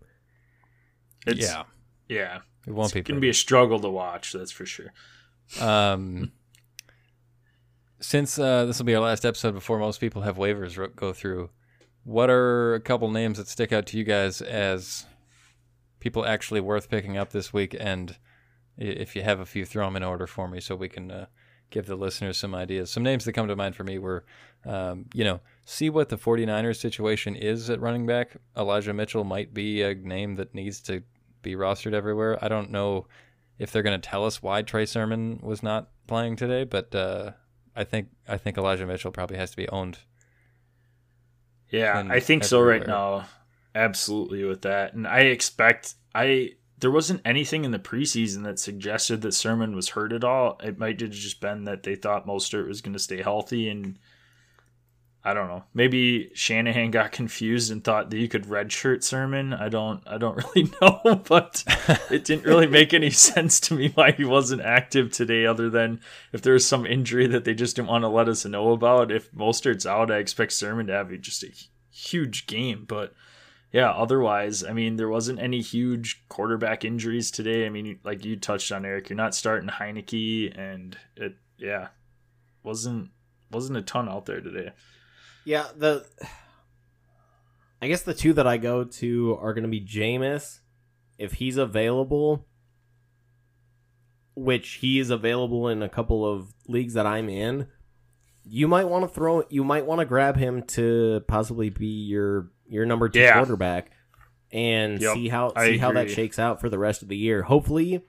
It's, 1.25 1.41
yeah, 1.41 1.63
yeah, 2.07 2.39
it 2.65 2.71
won't 2.71 2.87
it's 2.87 2.93
be. 2.93 3.01
gonna 3.01 3.19
be 3.19 3.29
a 3.29 3.33
struggle 3.33 3.79
to 3.79 3.89
watch. 3.89 4.33
That's 4.33 4.51
for 4.51 4.65
sure. 4.65 4.93
Um, 5.59 6.31
since 7.99 8.37
uh, 8.37 8.65
this 8.65 8.77
will 8.77 8.85
be 8.85 8.95
our 8.95 9.01
last 9.01 9.25
episode 9.25 9.53
before 9.53 9.79
most 9.79 9.99
people 9.99 10.21
have 10.21 10.37
waivers 10.37 10.77
ro- 10.77 10.89
go 10.95 11.13
through, 11.13 11.49
what 12.03 12.29
are 12.29 12.75
a 12.75 12.79
couple 12.79 13.09
names 13.09 13.37
that 13.37 13.47
stick 13.47 13.71
out 13.73 13.85
to 13.87 13.97
you 13.97 14.03
guys 14.03 14.41
as 14.41 15.05
people 15.99 16.25
actually 16.25 16.61
worth 16.61 16.89
picking 16.89 17.17
up 17.17 17.31
this 17.31 17.51
week? 17.51 17.75
And 17.77 18.17
if 18.77 19.15
you 19.15 19.23
have 19.23 19.39
a 19.39 19.45
few, 19.45 19.65
throw 19.65 19.85
them 19.85 19.95
in 19.95 20.03
order 20.03 20.27
for 20.27 20.47
me 20.47 20.59
so 20.59 20.75
we 20.75 20.89
can 20.89 21.11
uh, 21.11 21.25
give 21.69 21.85
the 21.85 21.95
listeners 21.95 22.37
some 22.37 22.55
ideas. 22.55 22.91
Some 22.91 23.03
names 23.03 23.25
that 23.25 23.33
come 23.33 23.47
to 23.47 23.55
mind 23.55 23.75
for 23.75 23.83
me 23.83 23.99
were, 23.99 24.23
um, 24.65 25.05
you 25.13 25.23
know, 25.23 25.39
see 25.65 25.89
what 25.89 26.09
the 26.09 26.17
49ers 26.17 26.79
situation 26.79 27.35
is 27.35 27.69
at 27.69 27.81
running 27.81 28.05
back. 28.05 28.37
Elijah 28.55 28.93
Mitchell 28.93 29.23
might 29.23 29.53
be 29.53 29.81
a 29.81 29.95
name 29.95 30.35
that 30.35 30.53
needs 30.53 30.79
to 30.81 31.03
be 31.41 31.55
rostered 31.55 31.93
everywhere. 31.93 32.37
I 32.43 32.47
don't 32.47 32.71
know 32.71 33.07
if 33.59 33.71
they're 33.71 33.83
going 33.83 33.99
to 33.99 34.09
tell 34.09 34.25
us 34.25 34.41
why 34.41 34.61
Trey 34.61 34.85
Sermon 34.85 35.39
was 35.41 35.63
not 35.63 35.89
playing 36.07 36.35
today, 36.35 36.63
but 36.63 36.93
uh, 36.93 37.31
I 37.75 37.83
think 37.83 38.09
I 38.27 38.37
think 38.37 38.57
Elijah 38.57 38.85
Mitchell 38.85 39.11
probably 39.11 39.37
has 39.37 39.51
to 39.51 39.57
be 39.57 39.69
owned. 39.69 39.99
Yeah, 41.69 42.05
I 42.09 42.19
think 42.19 42.43
so 42.43 42.61
right 42.61 42.85
now. 42.85 43.25
Absolutely 43.75 44.43
with 44.45 44.61
that. 44.63 44.93
And 44.93 45.05
I 45.05 45.19
expect 45.19 45.95
I 46.15 46.51
there 46.79 46.91
wasn't 46.91 47.21
anything 47.25 47.65
in 47.65 47.71
the 47.71 47.79
preseason 47.79 48.43
that 48.43 48.59
suggested 48.59 49.21
that 49.21 49.33
Sermon 49.33 49.75
was 49.75 49.89
hurt 49.89 50.13
at 50.13 50.23
all. 50.23 50.59
It 50.63 50.77
might 50.77 51.01
have 51.01 51.11
just 51.11 51.41
been 51.41 51.63
that 51.63 51.83
they 51.83 51.95
thought 51.95 52.27
Mostert 52.27 52.67
was 52.67 52.81
going 52.81 52.93
to 52.93 52.99
stay 52.99 53.21
healthy 53.21 53.69
and 53.69 53.97
I 55.23 55.33
don't 55.33 55.49
know. 55.49 55.63
Maybe 55.73 56.31
Shanahan 56.35 56.91
got 56.91 57.11
confused 57.11 57.69
and 57.69 57.83
thought 57.83 58.09
that 58.09 58.17
you 58.17 58.29
could 58.29 58.45
redshirt 58.45 59.03
Sermon. 59.03 59.53
I 59.53 59.67
don't 59.69 60.01
I 60.07 60.17
don't 60.17 60.37
really 60.55 60.71
know, 60.81 61.21
but 61.27 61.63
it 62.09 62.23
didn't 62.23 62.45
really 62.45 62.67
make 62.67 62.93
any 62.93 63.09
sense 63.11 63.59
to 63.61 63.73
me 63.73 63.91
why 63.95 64.11
he 64.11 64.23
wasn't 64.23 64.61
active 64.61 65.11
today 65.11 65.45
other 65.45 65.69
than 65.69 65.99
if 66.31 66.41
there 66.41 66.53
was 66.53 66.65
some 66.65 66.85
injury 66.85 67.27
that 67.27 67.43
they 67.43 67.55
just 67.55 67.75
didn't 67.75 67.89
want 67.89 68.03
to 68.03 68.07
let 68.07 68.29
us 68.29 68.45
know 68.45 68.71
about. 68.71 69.11
If 69.11 69.31
Mostert's 69.33 69.85
out, 69.85 70.11
I 70.11 70.17
expect 70.17 70.53
Sermon 70.53 70.87
to 70.87 70.93
have 70.93 71.19
just 71.19 71.43
a 71.43 71.51
huge 71.91 72.47
game, 72.47 72.85
but 72.87 73.13
yeah, 73.71 73.91
otherwise, 73.91 74.63
I 74.63 74.71
mean, 74.73 74.95
there 74.95 75.09
wasn't 75.09 75.39
any 75.39 75.61
huge 75.61 76.23
quarterback 76.29 76.85
injuries 76.85 77.31
today. 77.31 77.65
I 77.65 77.69
mean, 77.69 77.99
like 78.03 78.23
you 78.23 78.37
touched 78.37 78.71
on, 78.71 78.85
Eric, 78.85 79.09
you're 79.09 79.17
not 79.17 79.35
starting 79.35 79.69
Heinicke, 79.69 80.57
and 80.57 80.97
it, 81.15 81.35
yeah, 81.57 81.89
wasn't 82.63 83.09
wasn't 83.51 83.77
a 83.77 83.81
ton 83.81 84.07
out 84.07 84.25
there 84.25 84.41
today. 84.41 84.71
Yeah, 85.45 85.67
the 85.75 86.05
I 87.81 87.87
guess 87.87 88.01
the 88.01 88.13
two 88.13 88.33
that 88.33 88.47
I 88.47 88.57
go 88.57 88.83
to 88.83 89.37
are 89.41 89.53
going 89.53 89.63
to 89.63 89.69
be 89.69 89.81
Jameis, 89.81 90.59
if 91.17 91.33
he's 91.33 91.57
available, 91.57 92.47
which 94.35 94.75
he 94.75 94.99
is 94.99 95.09
available 95.09 95.67
in 95.67 95.83
a 95.83 95.89
couple 95.89 96.25
of 96.25 96.53
leagues 96.67 96.93
that 96.93 97.05
I'm 97.05 97.29
in. 97.29 97.67
You 98.49 98.67
might 98.69 98.85
want 98.85 99.03
to 99.03 99.13
throw. 99.13 99.43
You 99.49 99.65
might 99.65 99.85
want 99.85 99.99
to 99.99 100.05
grab 100.05 100.37
him 100.37 100.63
to 100.67 101.21
possibly 101.27 101.69
be 101.69 101.87
your 101.87 102.51
your 102.69 102.85
number 102.85 103.09
two 103.09 103.19
Yeah. 103.19 103.33
quarterback, 103.33 103.91
and 104.51 105.01
Yep, 105.01 105.13
see 105.15 105.27
how 105.29 105.53
I 105.55 105.67
see 105.71 105.77
how 105.77 105.91
that 105.93 106.09
shakes 106.09 106.39
out 106.39 106.59
for 106.61 106.69
the 106.69 106.79
rest 106.79 107.01
of 107.01 107.07
the 107.07 107.17
year. 107.17 107.43
Hopefully, 107.43 108.03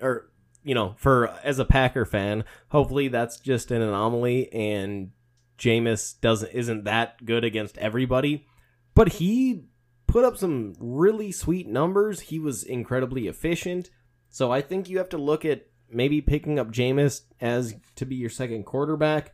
or 0.00 0.30
you 0.62 0.74
know, 0.74 0.94
for 0.96 1.28
as 1.42 1.58
a 1.58 1.64
Packer 1.64 2.04
fan, 2.04 2.44
hopefully 2.68 3.08
that's 3.08 3.38
just 3.38 3.70
an 3.70 3.82
anomaly 3.82 4.52
and 4.52 5.10
Jameis 5.58 6.20
doesn't 6.20 6.52
isn't 6.52 6.84
that 6.84 7.24
good 7.24 7.44
against 7.44 7.78
everybody, 7.78 8.46
but 8.94 9.14
he 9.14 9.66
put 10.06 10.24
up 10.24 10.36
some 10.36 10.74
really 10.78 11.30
sweet 11.32 11.68
numbers. 11.68 12.20
He 12.20 12.38
was 12.38 12.62
incredibly 12.62 13.26
efficient. 13.28 13.90
So 14.30 14.50
I 14.50 14.60
think 14.60 14.88
you 14.88 14.98
have 14.98 15.08
to 15.10 15.18
look 15.18 15.44
at 15.44 15.66
maybe 15.90 16.20
picking 16.20 16.58
up 16.58 16.72
Jameis 16.72 17.22
as 17.40 17.74
to 17.96 18.04
be 18.04 18.16
your 18.16 18.30
second 18.30 18.64
quarterback. 18.64 19.32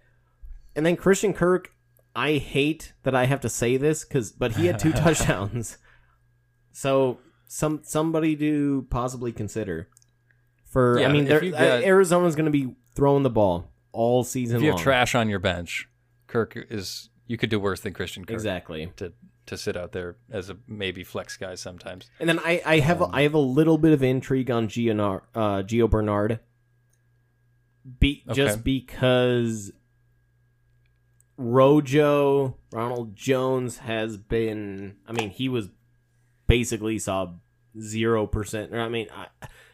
And 0.76 0.84
then 0.84 0.96
Christian 0.96 1.32
Kirk, 1.32 1.72
I 2.20 2.38
hate 2.38 2.92
that 3.04 3.14
I 3.14 3.24
have 3.26 3.40
to 3.40 3.48
say 3.48 3.76
this 3.76 4.04
cuz 4.04 4.32
but 4.32 4.56
he 4.56 4.66
had 4.66 4.78
two 4.78 4.92
touchdowns. 5.04 5.78
So 6.72 7.18
some 7.48 7.80
somebody 7.82 8.36
to 8.36 8.86
possibly 8.90 9.32
consider. 9.32 9.88
For 10.64 11.00
Yeah, 11.00 11.08
I 11.08 11.12
mean, 11.12 11.26
you 11.26 11.34
uh, 11.34 11.40
got- 11.50 11.82
Arizona's 11.84 12.36
going 12.36 12.44
to 12.44 12.50
be 12.52 12.74
throwing 12.94 13.22
the 13.24 13.30
ball 13.30 13.70
all 13.92 14.22
season 14.22 14.56
If 14.58 14.62
you 14.62 14.68
long. 14.70 14.78
have 14.78 14.84
trash 14.84 15.14
on 15.16 15.28
your 15.28 15.40
bench, 15.40 15.88
Kirk 16.28 16.52
is 16.70 17.08
you 17.26 17.36
could 17.36 17.50
do 17.50 17.58
worse 17.58 17.80
than 17.80 17.92
Christian 17.92 18.24
Kirk 18.24 18.34
Exactly. 18.34 18.92
to 18.96 19.12
to 19.46 19.56
sit 19.56 19.76
out 19.76 19.90
there 19.92 20.16
as 20.30 20.48
a 20.48 20.56
maybe 20.68 21.02
flex 21.02 21.36
guy 21.36 21.56
sometimes. 21.56 22.08
And 22.20 22.28
then 22.28 22.38
I, 22.40 22.62
I 22.64 22.78
have 22.78 23.02
Um, 23.02 23.10
I 23.12 23.22
have 23.22 23.34
a 23.34 23.38
little 23.58 23.78
bit 23.78 23.92
of 23.92 24.00
intrigue 24.02 24.48
on 24.50 24.68
Gio, 24.68 25.22
uh, 25.34 25.62
Gio 25.62 25.90
Bernard. 25.90 26.38
Be, 27.98 28.22
Just 28.32 28.62
because 28.62 29.72
Rojo, 31.40 32.58
Ronald 32.70 33.16
Jones 33.16 33.78
has 33.78 34.18
been. 34.18 34.96
I 35.06 35.12
mean, 35.12 35.30
he 35.30 35.48
was 35.48 35.70
basically 36.46 36.98
saw 36.98 37.32
zero 37.80 38.26
percent. 38.26 38.74
I 38.74 38.90
mean, 38.90 39.08
I, 39.10 39.28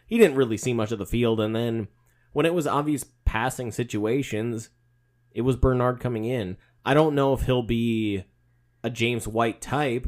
he 0.06 0.16
didn't 0.16 0.36
really 0.36 0.56
see 0.56 0.72
much 0.72 0.92
of 0.92 1.00
the 1.00 1.06
field. 1.06 1.40
And 1.40 1.56
then 1.56 1.88
when 2.32 2.46
it 2.46 2.54
was 2.54 2.68
obvious 2.68 3.04
passing 3.24 3.72
situations, 3.72 4.70
it 5.32 5.40
was 5.40 5.56
Bernard 5.56 5.98
coming 5.98 6.24
in. 6.24 6.56
I 6.84 6.94
don't 6.94 7.16
know 7.16 7.32
if 7.32 7.42
he'll 7.42 7.64
be 7.64 8.24
a 8.84 8.88
James 8.88 9.26
White 9.26 9.60
type 9.60 10.06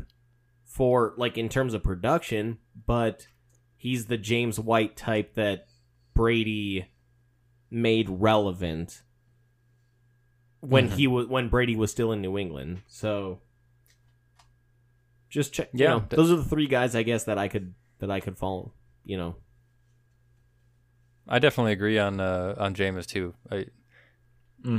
for 0.64 1.14
like 1.16 1.36
in 1.36 1.48
terms 1.48 1.74
of 1.74 1.82
production, 1.82 2.58
but 2.86 3.26
he's 3.76 4.06
the 4.06 4.16
James 4.16 4.60
White 4.60 4.96
type 4.96 5.34
that 5.34 5.66
Brady 6.14 6.86
made 7.68 8.08
relevant 8.08 9.02
when 10.60 10.88
Mhm. 10.88 10.92
he 10.92 11.06
was 11.06 11.26
when 11.26 11.48
Brady 11.48 11.76
was 11.76 11.90
still 11.90 12.12
in 12.12 12.20
New 12.20 12.36
England. 12.38 12.82
So 12.86 13.40
just 15.30 15.52
check. 15.52 15.68
Yeah. 15.72 15.96
Yeah, 15.96 16.04
those 16.10 16.30
are 16.30 16.36
the 16.36 16.44
three 16.44 16.66
guys 16.66 16.94
I 16.94 17.02
guess 17.02 17.24
that 17.24 17.38
I 17.38 17.48
could 17.48 17.74
that 17.98 18.10
I 18.10 18.20
could 18.20 18.36
follow. 18.38 18.72
You 19.04 19.16
know, 19.18 19.36
I 21.26 21.38
definitely 21.38 21.72
agree 21.72 21.98
on 21.98 22.20
uh, 22.20 22.54
on 22.58 22.74
Jameis 22.74 23.06
too. 23.06 23.34
I, 23.50 23.66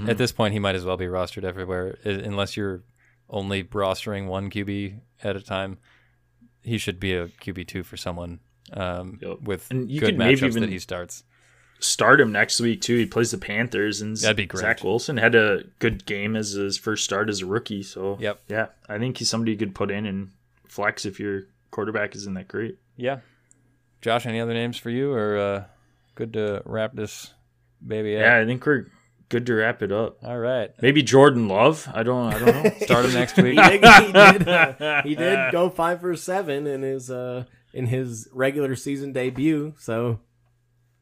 At 0.08 0.18
this 0.18 0.34
point, 0.34 0.52
he 0.54 0.60
might 0.60 0.76
as 0.76 0.84
well 0.84 0.98
be 0.98 1.06
rostered 1.06 1.44
everywhere, 1.46 1.98
unless 2.04 2.58
you're 2.58 2.84
only 3.30 3.64
rostering 3.64 4.28
one 4.28 4.50
QB 4.50 5.00
at 5.24 5.36
a 5.38 5.42
time. 5.42 5.78
He 6.62 6.78
should 6.78 7.00
be 7.00 7.14
a 7.14 7.28
QB 7.30 7.66
two 7.68 7.84
for 7.84 7.96
someone 7.96 8.42
um, 8.74 9.20
Yep. 9.22 9.42
with 9.42 9.72
And 9.72 9.90
you 9.90 10.02
good 10.02 10.08
could 10.08 10.18
maybe 10.18 10.36
matchups 10.42 10.46
even- 10.48 10.62
that 10.64 10.70
he 10.70 10.80
starts. 10.80 11.24
Start 11.80 12.20
him 12.20 12.32
next 12.32 12.60
week 12.60 12.82
too. 12.82 12.98
He 12.98 13.06
plays 13.06 13.32
the 13.32 13.38
Panthers, 13.38 14.02
and 14.02 14.18
That'd 14.18 14.36
be 14.38 14.46
great. 14.46 14.62
Zach 14.62 14.84
Wilson 14.84 15.18
had 15.18 15.34
a 15.36 15.64
good 15.80 16.06
game 16.06 16.36
as 16.36 16.52
his 16.52 16.78
first 16.78 17.04
start 17.06 17.30
as 17.30 17.42
a 17.42 17.46
rookie. 17.46 17.84
So 17.84 18.18
Yep. 18.20 18.42
yeah, 18.50 18.68
I 18.90 18.98
think 18.98 19.18
he's 19.18 19.30
somebody 19.30 19.52
you 19.54 19.58
could 19.58 19.74
put 19.76 19.90
in 19.92 20.06
and 20.06 20.32
flex 20.68 21.06
if 21.06 21.20
your 21.20 21.44
quarterback 21.72 22.16
isn't 22.16 22.34
that 22.34 22.48
great. 22.50 22.78
Yeah. 22.98 23.20
Josh, 24.02 24.26
any 24.26 24.40
other 24.40 24.54
names 24.54 24.78
for 24.78 24.90
you, 24.90 25.12
or 25.14 25.38
uh, 25.38 25.64
good 26.16 26.34
to 26.34 26.62
wrap 26.66 26.94
this 26.94 27.34
baby 27.86 28.12
Yeah. 28.12 28.40
I 28.40 28.46
think 28.46 28.66
we're 28.66 28.88
good 29.30 29.46
to 29.46 29.54
wrap 29.56 29.82
it 29.82 29.92
up. 29.92 30.18
All 30.24 30.38
right. 30.38 30.72
Maybe 30.82 31.02
Jordan 31.04 31.48
Love. 31.48 31.88
I 31.94 32.04
don't. 32.04 32.34
I 32.34 32.40
don't 32.40 32.64
know. 32.64 32.72
Start 32.86 33.06
him 33.06 33.14
next 33.14 33.38
week. 33.38 33.58
he 33.60 33.78
did, 33.78 34.06
he 34.06 34.12
did, 34.12 34.48
uh, 34.50 35.02
he 35.04 35.16
did 35.16 35.52
go 35.52 35.70
five 35.70 36.02
for 36.02 36.16
seven 36.16 36.68
in 36.68 36.82
his 36.82 37.10
uh 37.10 37.46
in 37.74 37.86
his 37.86 38.28
regular 38.34 38.76
season 38.76 39.14
debut. 39.14 39.74
So 39.80 40.20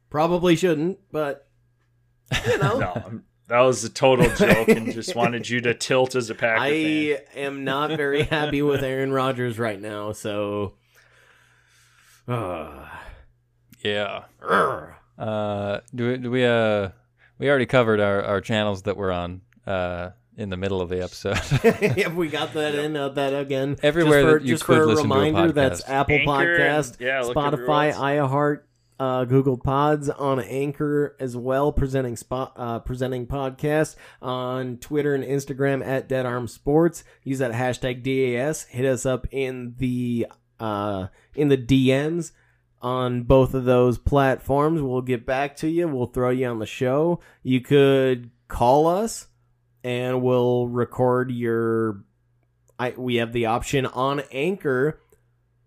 probably 0.10 0.56
shouldn't, 0.56 1.00
but 1.12 1.48
you 2.46 2.58
know. 2.60 2.80
no, 2.80 2.92
I'm- 2.94 3.24
that 3.50 3.62
was 3.62 3.82
a 3.86 3.90
total 3.90 4.30
joke, 4.36 4.68
and 4.68 4.92
just 4.92 5.16
wanted 5.16 5.50
you 5.50 5.62
to 5.62 5.74
tilt 5.74 6.16
as 6.16 6.30
a 6.30 6.36
Packer 6.36 6.60
fan. 6.60 6.68
I 6.68 7.22
am 7.40 7.64
not 7.64 7.92
very 7.92 8.24
happy 8.24 8.62
with 8.62 8.84
Aaron 8.84 9.14
Rodgers 9.14 9.58
right 9.58 9.80
now, 9.80 10.12
so 10.12 10.74
uh, 12.28 12.86
Yeah. 13.82 14.24
Urgh. 14.42 14.94
Uh, 15.18 15.80
do 15.96 16.10
we, 16.10 16.18
do 16.18 16.30
we 16.32 16.46
uh 16.46 16.90
we 17.40 17.50
already 17.50 17.66
covered 17.66 18.00
our, 18.00 18.22
our 18.22 18.42
channels 18.42 18.84
that 18.84 18.98
we're 18.98 19.12
on 19.12 19.42
uh 19.66 20.10
in 20.36 20.50
the 20.50 20.58
middle 20.58 20.82
of 20.82 20.90
the 20.90 21.02
episode. 21.02 21.40
if 21.98 22.14
we 22.14 22.28
got 22.28 22.54
that 22.54 22.76
in, 22.76 22.96
uh, 22.96 23.10
that 23.10 23.34
again. 23.34 23.78
Everywhere 23.82 24.22
just 24.22 24.28
for, 24.34 24.40
that 24.40 24.46
you 24.46 24.54
just 24.54 24.66
could 24.66 24.76
for 24.78 24.84
a 24.84 24.86
listen 24.86 25.10
to 25.10 25.16
a 25.16 25.20
reminder, 25.24 25.52
that's. 25.54 25.88
Apple 25.90 26.16
Anchor 26.16 26.56
and- 26.58 26.84
Podcast, 26.84 27.00
yeah, 27.00 27.22
Spotify, 27.22 27.92
everywhere 27.92 27.92
else. 27.92 27.98
iHeart, 28.32 28.60
uh, 29.00 29.26
Google 29.26 29.58
Pods 29.58 30.10
on 30.10 30.40
Anchor 30.40 31.16
as 31.20 31.38
well, 31.38 31.72
presenting 31.72 32.16
spot 32.16 32.54
uh, 32.56 32.80
presenting 32.80 33.28
podcasts 33.28 33.96
on 34.22 34.78
Twitter 34.78 35.14
and 35.14 35.24
Instagram 35.24 35.86
at 35.86 36.08
Dead 36.08 36.26
Arm 36.26 36.48
Sports. 36.48 37.04
Use 37.24 37.40
that 37.40 37.52
hashtag 37.52 38.04
DAS. 38.04 38.64
Hit 38.66 38.86
us 38.86 39.06
up 39.06 39.28
in 39.32 39.76
the 39.78 40.28
uh, 40.60 41.08
in 41.36 41.50
the 41.50 41.58
DMs 41.58 42.32
on 42.82 43.24
both 43.24 43.54
of 43.54 43.66
those 43.66 43.98
platforms. 43.98 44.82
We'll 44.82 45.02
get 45.02 45.26
back 45.26 45.56
to 45.58 45.68
you. 45.68 45.88
We'll 45.88 46.08
throw 46.08 46.30
you 46.30 46.48
on 46.48 46.60
the 46.60 46.66
show. 46.66 47.20
You 47.44 47.62
could 47.62 48.32
call 48.48 48.88
us 48.88 49.28
and 49.84 50.22
we'll 50.22 50.68
record 50.68 51.32
your 51.32 52.04
I 52.80 52.94
we 52.98 53.16
have 53.16 53.34
the 53.34 53.46
option 53.46 53.86
on 53.86 54.22
Anchor 54.32 55.00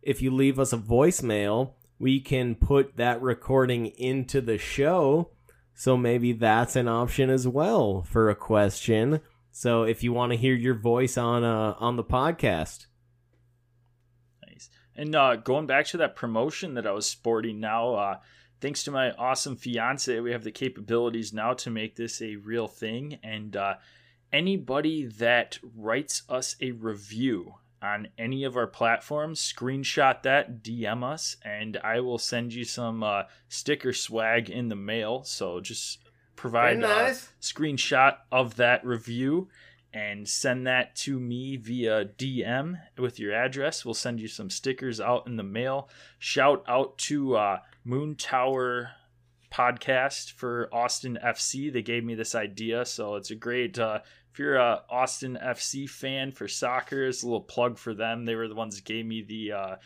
if 0.02 0.23
you 0.23 0.31
leave 0.31 0.59
us 0.59 0.73
a 0.73 0.78
voicemail, 0.78 1.73
we 2.01 2.18
can 2.18 2.55
put 2.55 2.97
that 2.97 3.20
recording 3.20 3.86
into 3.86 4.40
the 4.40 4.59
show. 4.59 5.31
So 5.74 5.97
maybe 5.97 6.32
that's 6.32 6.74
an 6.74 6.89
option 6.89 7.31
as 7.31 7.47
well 7.47 8.02
for 8.02 8.31
a 8.31 8.35
question. 8.35 9.20
So 9.52 9.82
if 9.82 10.02
you 10.02 10.12
want 10.12 10.32
to 10.32 10.39
hear 10.39 10.55
your 10.55 10.74
voice 10.74 11.18
on 11.18 11.44
uh 11.44 11.74
on 11.78 11.97
the 11.97 12.05
podcast. 12.05 12.86
Nice. 14.44 14.70
And 14.97 15.14
uh, 15.14 15.36
going 15.36 15.66
back 15.66 15.86
to 15.86 15.98
that 15.98 16.16
promotion 16.16 16.74
that 16.74 16.86
I 16.86 16.93
was 16.93 17.06
sporting 17.06 17.60
now, 17.60 17.94
uh, 17.94 18.18
thanks 18.60 18.82
to 18.85 18.90
my 18.90 19.12
awesome 19.12 19.56
fiance, 19.56 20.20
we 20.20 20.32
have 20.32 20.44
the 20.44 20.51
capabilities 20.51 21.32
now 21.32 21.52
to 21.55 21.70
make 21.70 21.97
this 21.97 22.22
a 22.22 22.36
real 22.36 22.66
thing. 22.66 23.18
And 23.22 23.56
uh, 23.56 23.74
anybody 24.32 25.06
that 25.06 25.59
writes 25.77 26.22
us 26.31 26.56
a 26.62 26.72
review 26.72 27.56
on 27.82 28.09
any 28.19 28.44
of 28.44 28.57
our 28.57 28.66
platforms, 28.66 29.40
screenshot 29.40 30.23
that, 30.23 30.62
DM 30.62 31.02
us, 31.02 31.36
and 31.44 31.78
I 31.82 32.01
will 32.01 32.19
send 32.19 32.52
you 32.52 32.65
some 32.65 33.02
uh, 33.02 33.23
sticker 33.48 33.93
swag 33.93 34.51
in 34.51 34.69
the 34.69 34.77
mail. 34.77 35.23
So 35.24 35.61
just 35.61 35.98
provide 36.36 36.81
Very 36.81 36.93
a 36.93 37.05
nice. 37.05 37.32
screenshot 37.40 38.16
of 38.31 38.57
that 38.57 38.85
review 38.85 39.48
and 39.93 40.28
send 40.28 40.66
that 40.66 40.94
to 40.94 41.19
me 41.19 41.57
via 41.57 42.05
DM 42.05 42.81
with 42.97 43.19
your 43.19 43.35
address. 43.35 43.85
We'll 43.85 43.94
send 43.94 44.20
you 44.20 44.28
some 44.28 44.51
stickers 44.51 45.01
out 45.01 45.27
in 45.27 45.36
the 45.36 45.43
mail. 45.43 45.89
Shout 46.19 46.65
out 46.69 46.97
to 46.98 47.36
uh, 47.36 47.59
Moon 47.85 48.15
Tower 48.15 48.90
podcast 49.52 50.32
for 50.32 50.69
Austin 50.73 51.19
FC. 51.24 51.73
They 51.73 51.82
gave 51.82 52.05
me 52.05 52.15
this 52.15 52.35
idea, 52.35 52.85
so 52.85 53.16
it's 53.16 53.31
a 53.31 53.35
great. 53.35 53.78
Uh, 53.78 54.01
if 54.32 54.39
you're 54.39 54.57
a 54.57 54.82
Austin 54.89 55.39
FC 55.43 55.89
fan 55.89 56.32
for 56.32 56.47
soccer, 56.47 57.07
it's 57.07 57.23
a 57.23 57.27
little 57.27 57.40
plug 57.40 57.78
for 57.78 57.94
them. 57.94 58.24
They 58.24 58.35
were 58.35 58.48
the 58.48 58.55
ones 58.55 58.77
that 58.77 58.85
gave 58.85 59.07
me 59.07 59.23
the. 59.23 59.52
Uh, 59.52 59.77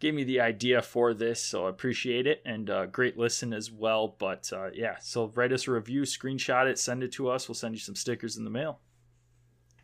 gave 0.00 0.14
me 0.14 0.24
the 0.24 0.40
idea 0.40 0.80
for 0.80 1.12
this, 1.12 1.44
so 1.44 1.66
I 1.66 1.68
appreciate 1.68 2.26
it 2.26 2.42
and 2.46 2.70
uh, 2.70 2.86
great 2.86 3.18
listen 3.18 3.52
as 3.52 3.70
well. 3.70 4.16
But 4.18 4.50
uh, 4.50 4.70
yeah, 4.72 4.96
so 5.00 5.30
write 5.34 5.52
us 5.52 5.68
a 5.68 5.72
review, 5.72 6.02
screenshot 6.02 6.66
it, 6.66 6.78
send 6.78 7.02
it 7.02 7.12
to 7.12 7.28
us. 7.28 7.48
We'll 7.48 7.54
send 7.54 7.74
you 7.74 7.80
some 7.80 7.94
stickers 7.94 8.38
in 8.38 8.44
the 8.44 8.50
mail. 8.50 8.80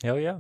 Hell 0.03 0.19
yeah. 0.19 0.39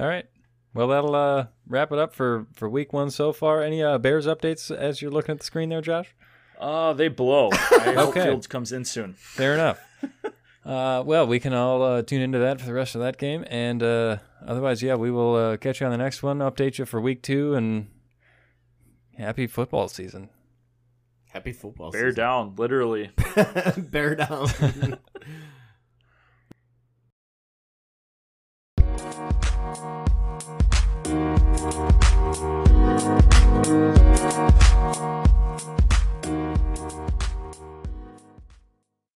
All 0.00 0.06
right. 0.06 0.26
Well, 0.74 0.88
that'll 0.88 1.14
uh, 1.14 1.46
wrap 1.66 1.92
it 1.92 1.98
up 1.98 2.14
for, 2.14 2.46
for 2.54 2.68
week 2.68 2.92
one 2.92 3.10
so 3.10 3.32
far. 3.32 3.62
Any 3.62 3.82
uh, 3.82 3.98
Bears 3.98 4.26
updates 4.26 4.74
as 4.74 5.00
you're 5.00 5.10
looking 5.10 5.34
at 5.34 5.40
the 5.40 5.46
screen 5.46 5.68
there, 5.68 5.80
Josh? 5.80 6.14
Uh, 6.58 6.92
they 6.92 7.08
blow. 7.08 7.50
I 7.52 7.94
hope 7.94 8.14
Fields 8.14 8.46
comes 8.46 8.72
in 8.72 8.84
soon. 8.84 9.14
Fair 9.14 9.54
enough. 9.54 9.80
uh, 10.66 11.02
well, 11.06 11.26
we 11.26 11.38
can 11.38 11.52
all 11.54 11.82
uh, 11.82 12.02
tune 12.02 12.20
into 12.22 12.38
that 12.40 12.60
for 12.60 12.66
the 12.66 12.74
rest 12.74 12.94
of 12.94 13.00
that 13.00 13.18
game. 13.18 13.44
And 13.48 13.82
uh, 13.82 14.18
otherwise, 14.46 14.82
yeah, 14.82 14.96
we 14.96 15.10
will 15.10 15.34
uh, 15.34 15.56
catch 15.56 15.80
you 15.80 15.86
on 15.86 15.92
the 15.92 15.98
next 15.98 16.22
one, 16.22 16.38
update 16.38 16.78
you 16.78 16.84
for 16.84 17.00
week 17.00 17.22
two, 17.22 17.54
and 17.54 17.88
happy 19.16 19.46
football 19.46 19.88
season. 19.88 20.28
Happy 21.30 21.52
football 21.52 21.92
season 21.92 22.04
Bear 22.06 22.12
down, 22.12 22.54
literally. 22.56 23.10
down. 23.34 23.88
Bear 23.90 24.14
down. 24.16 24.98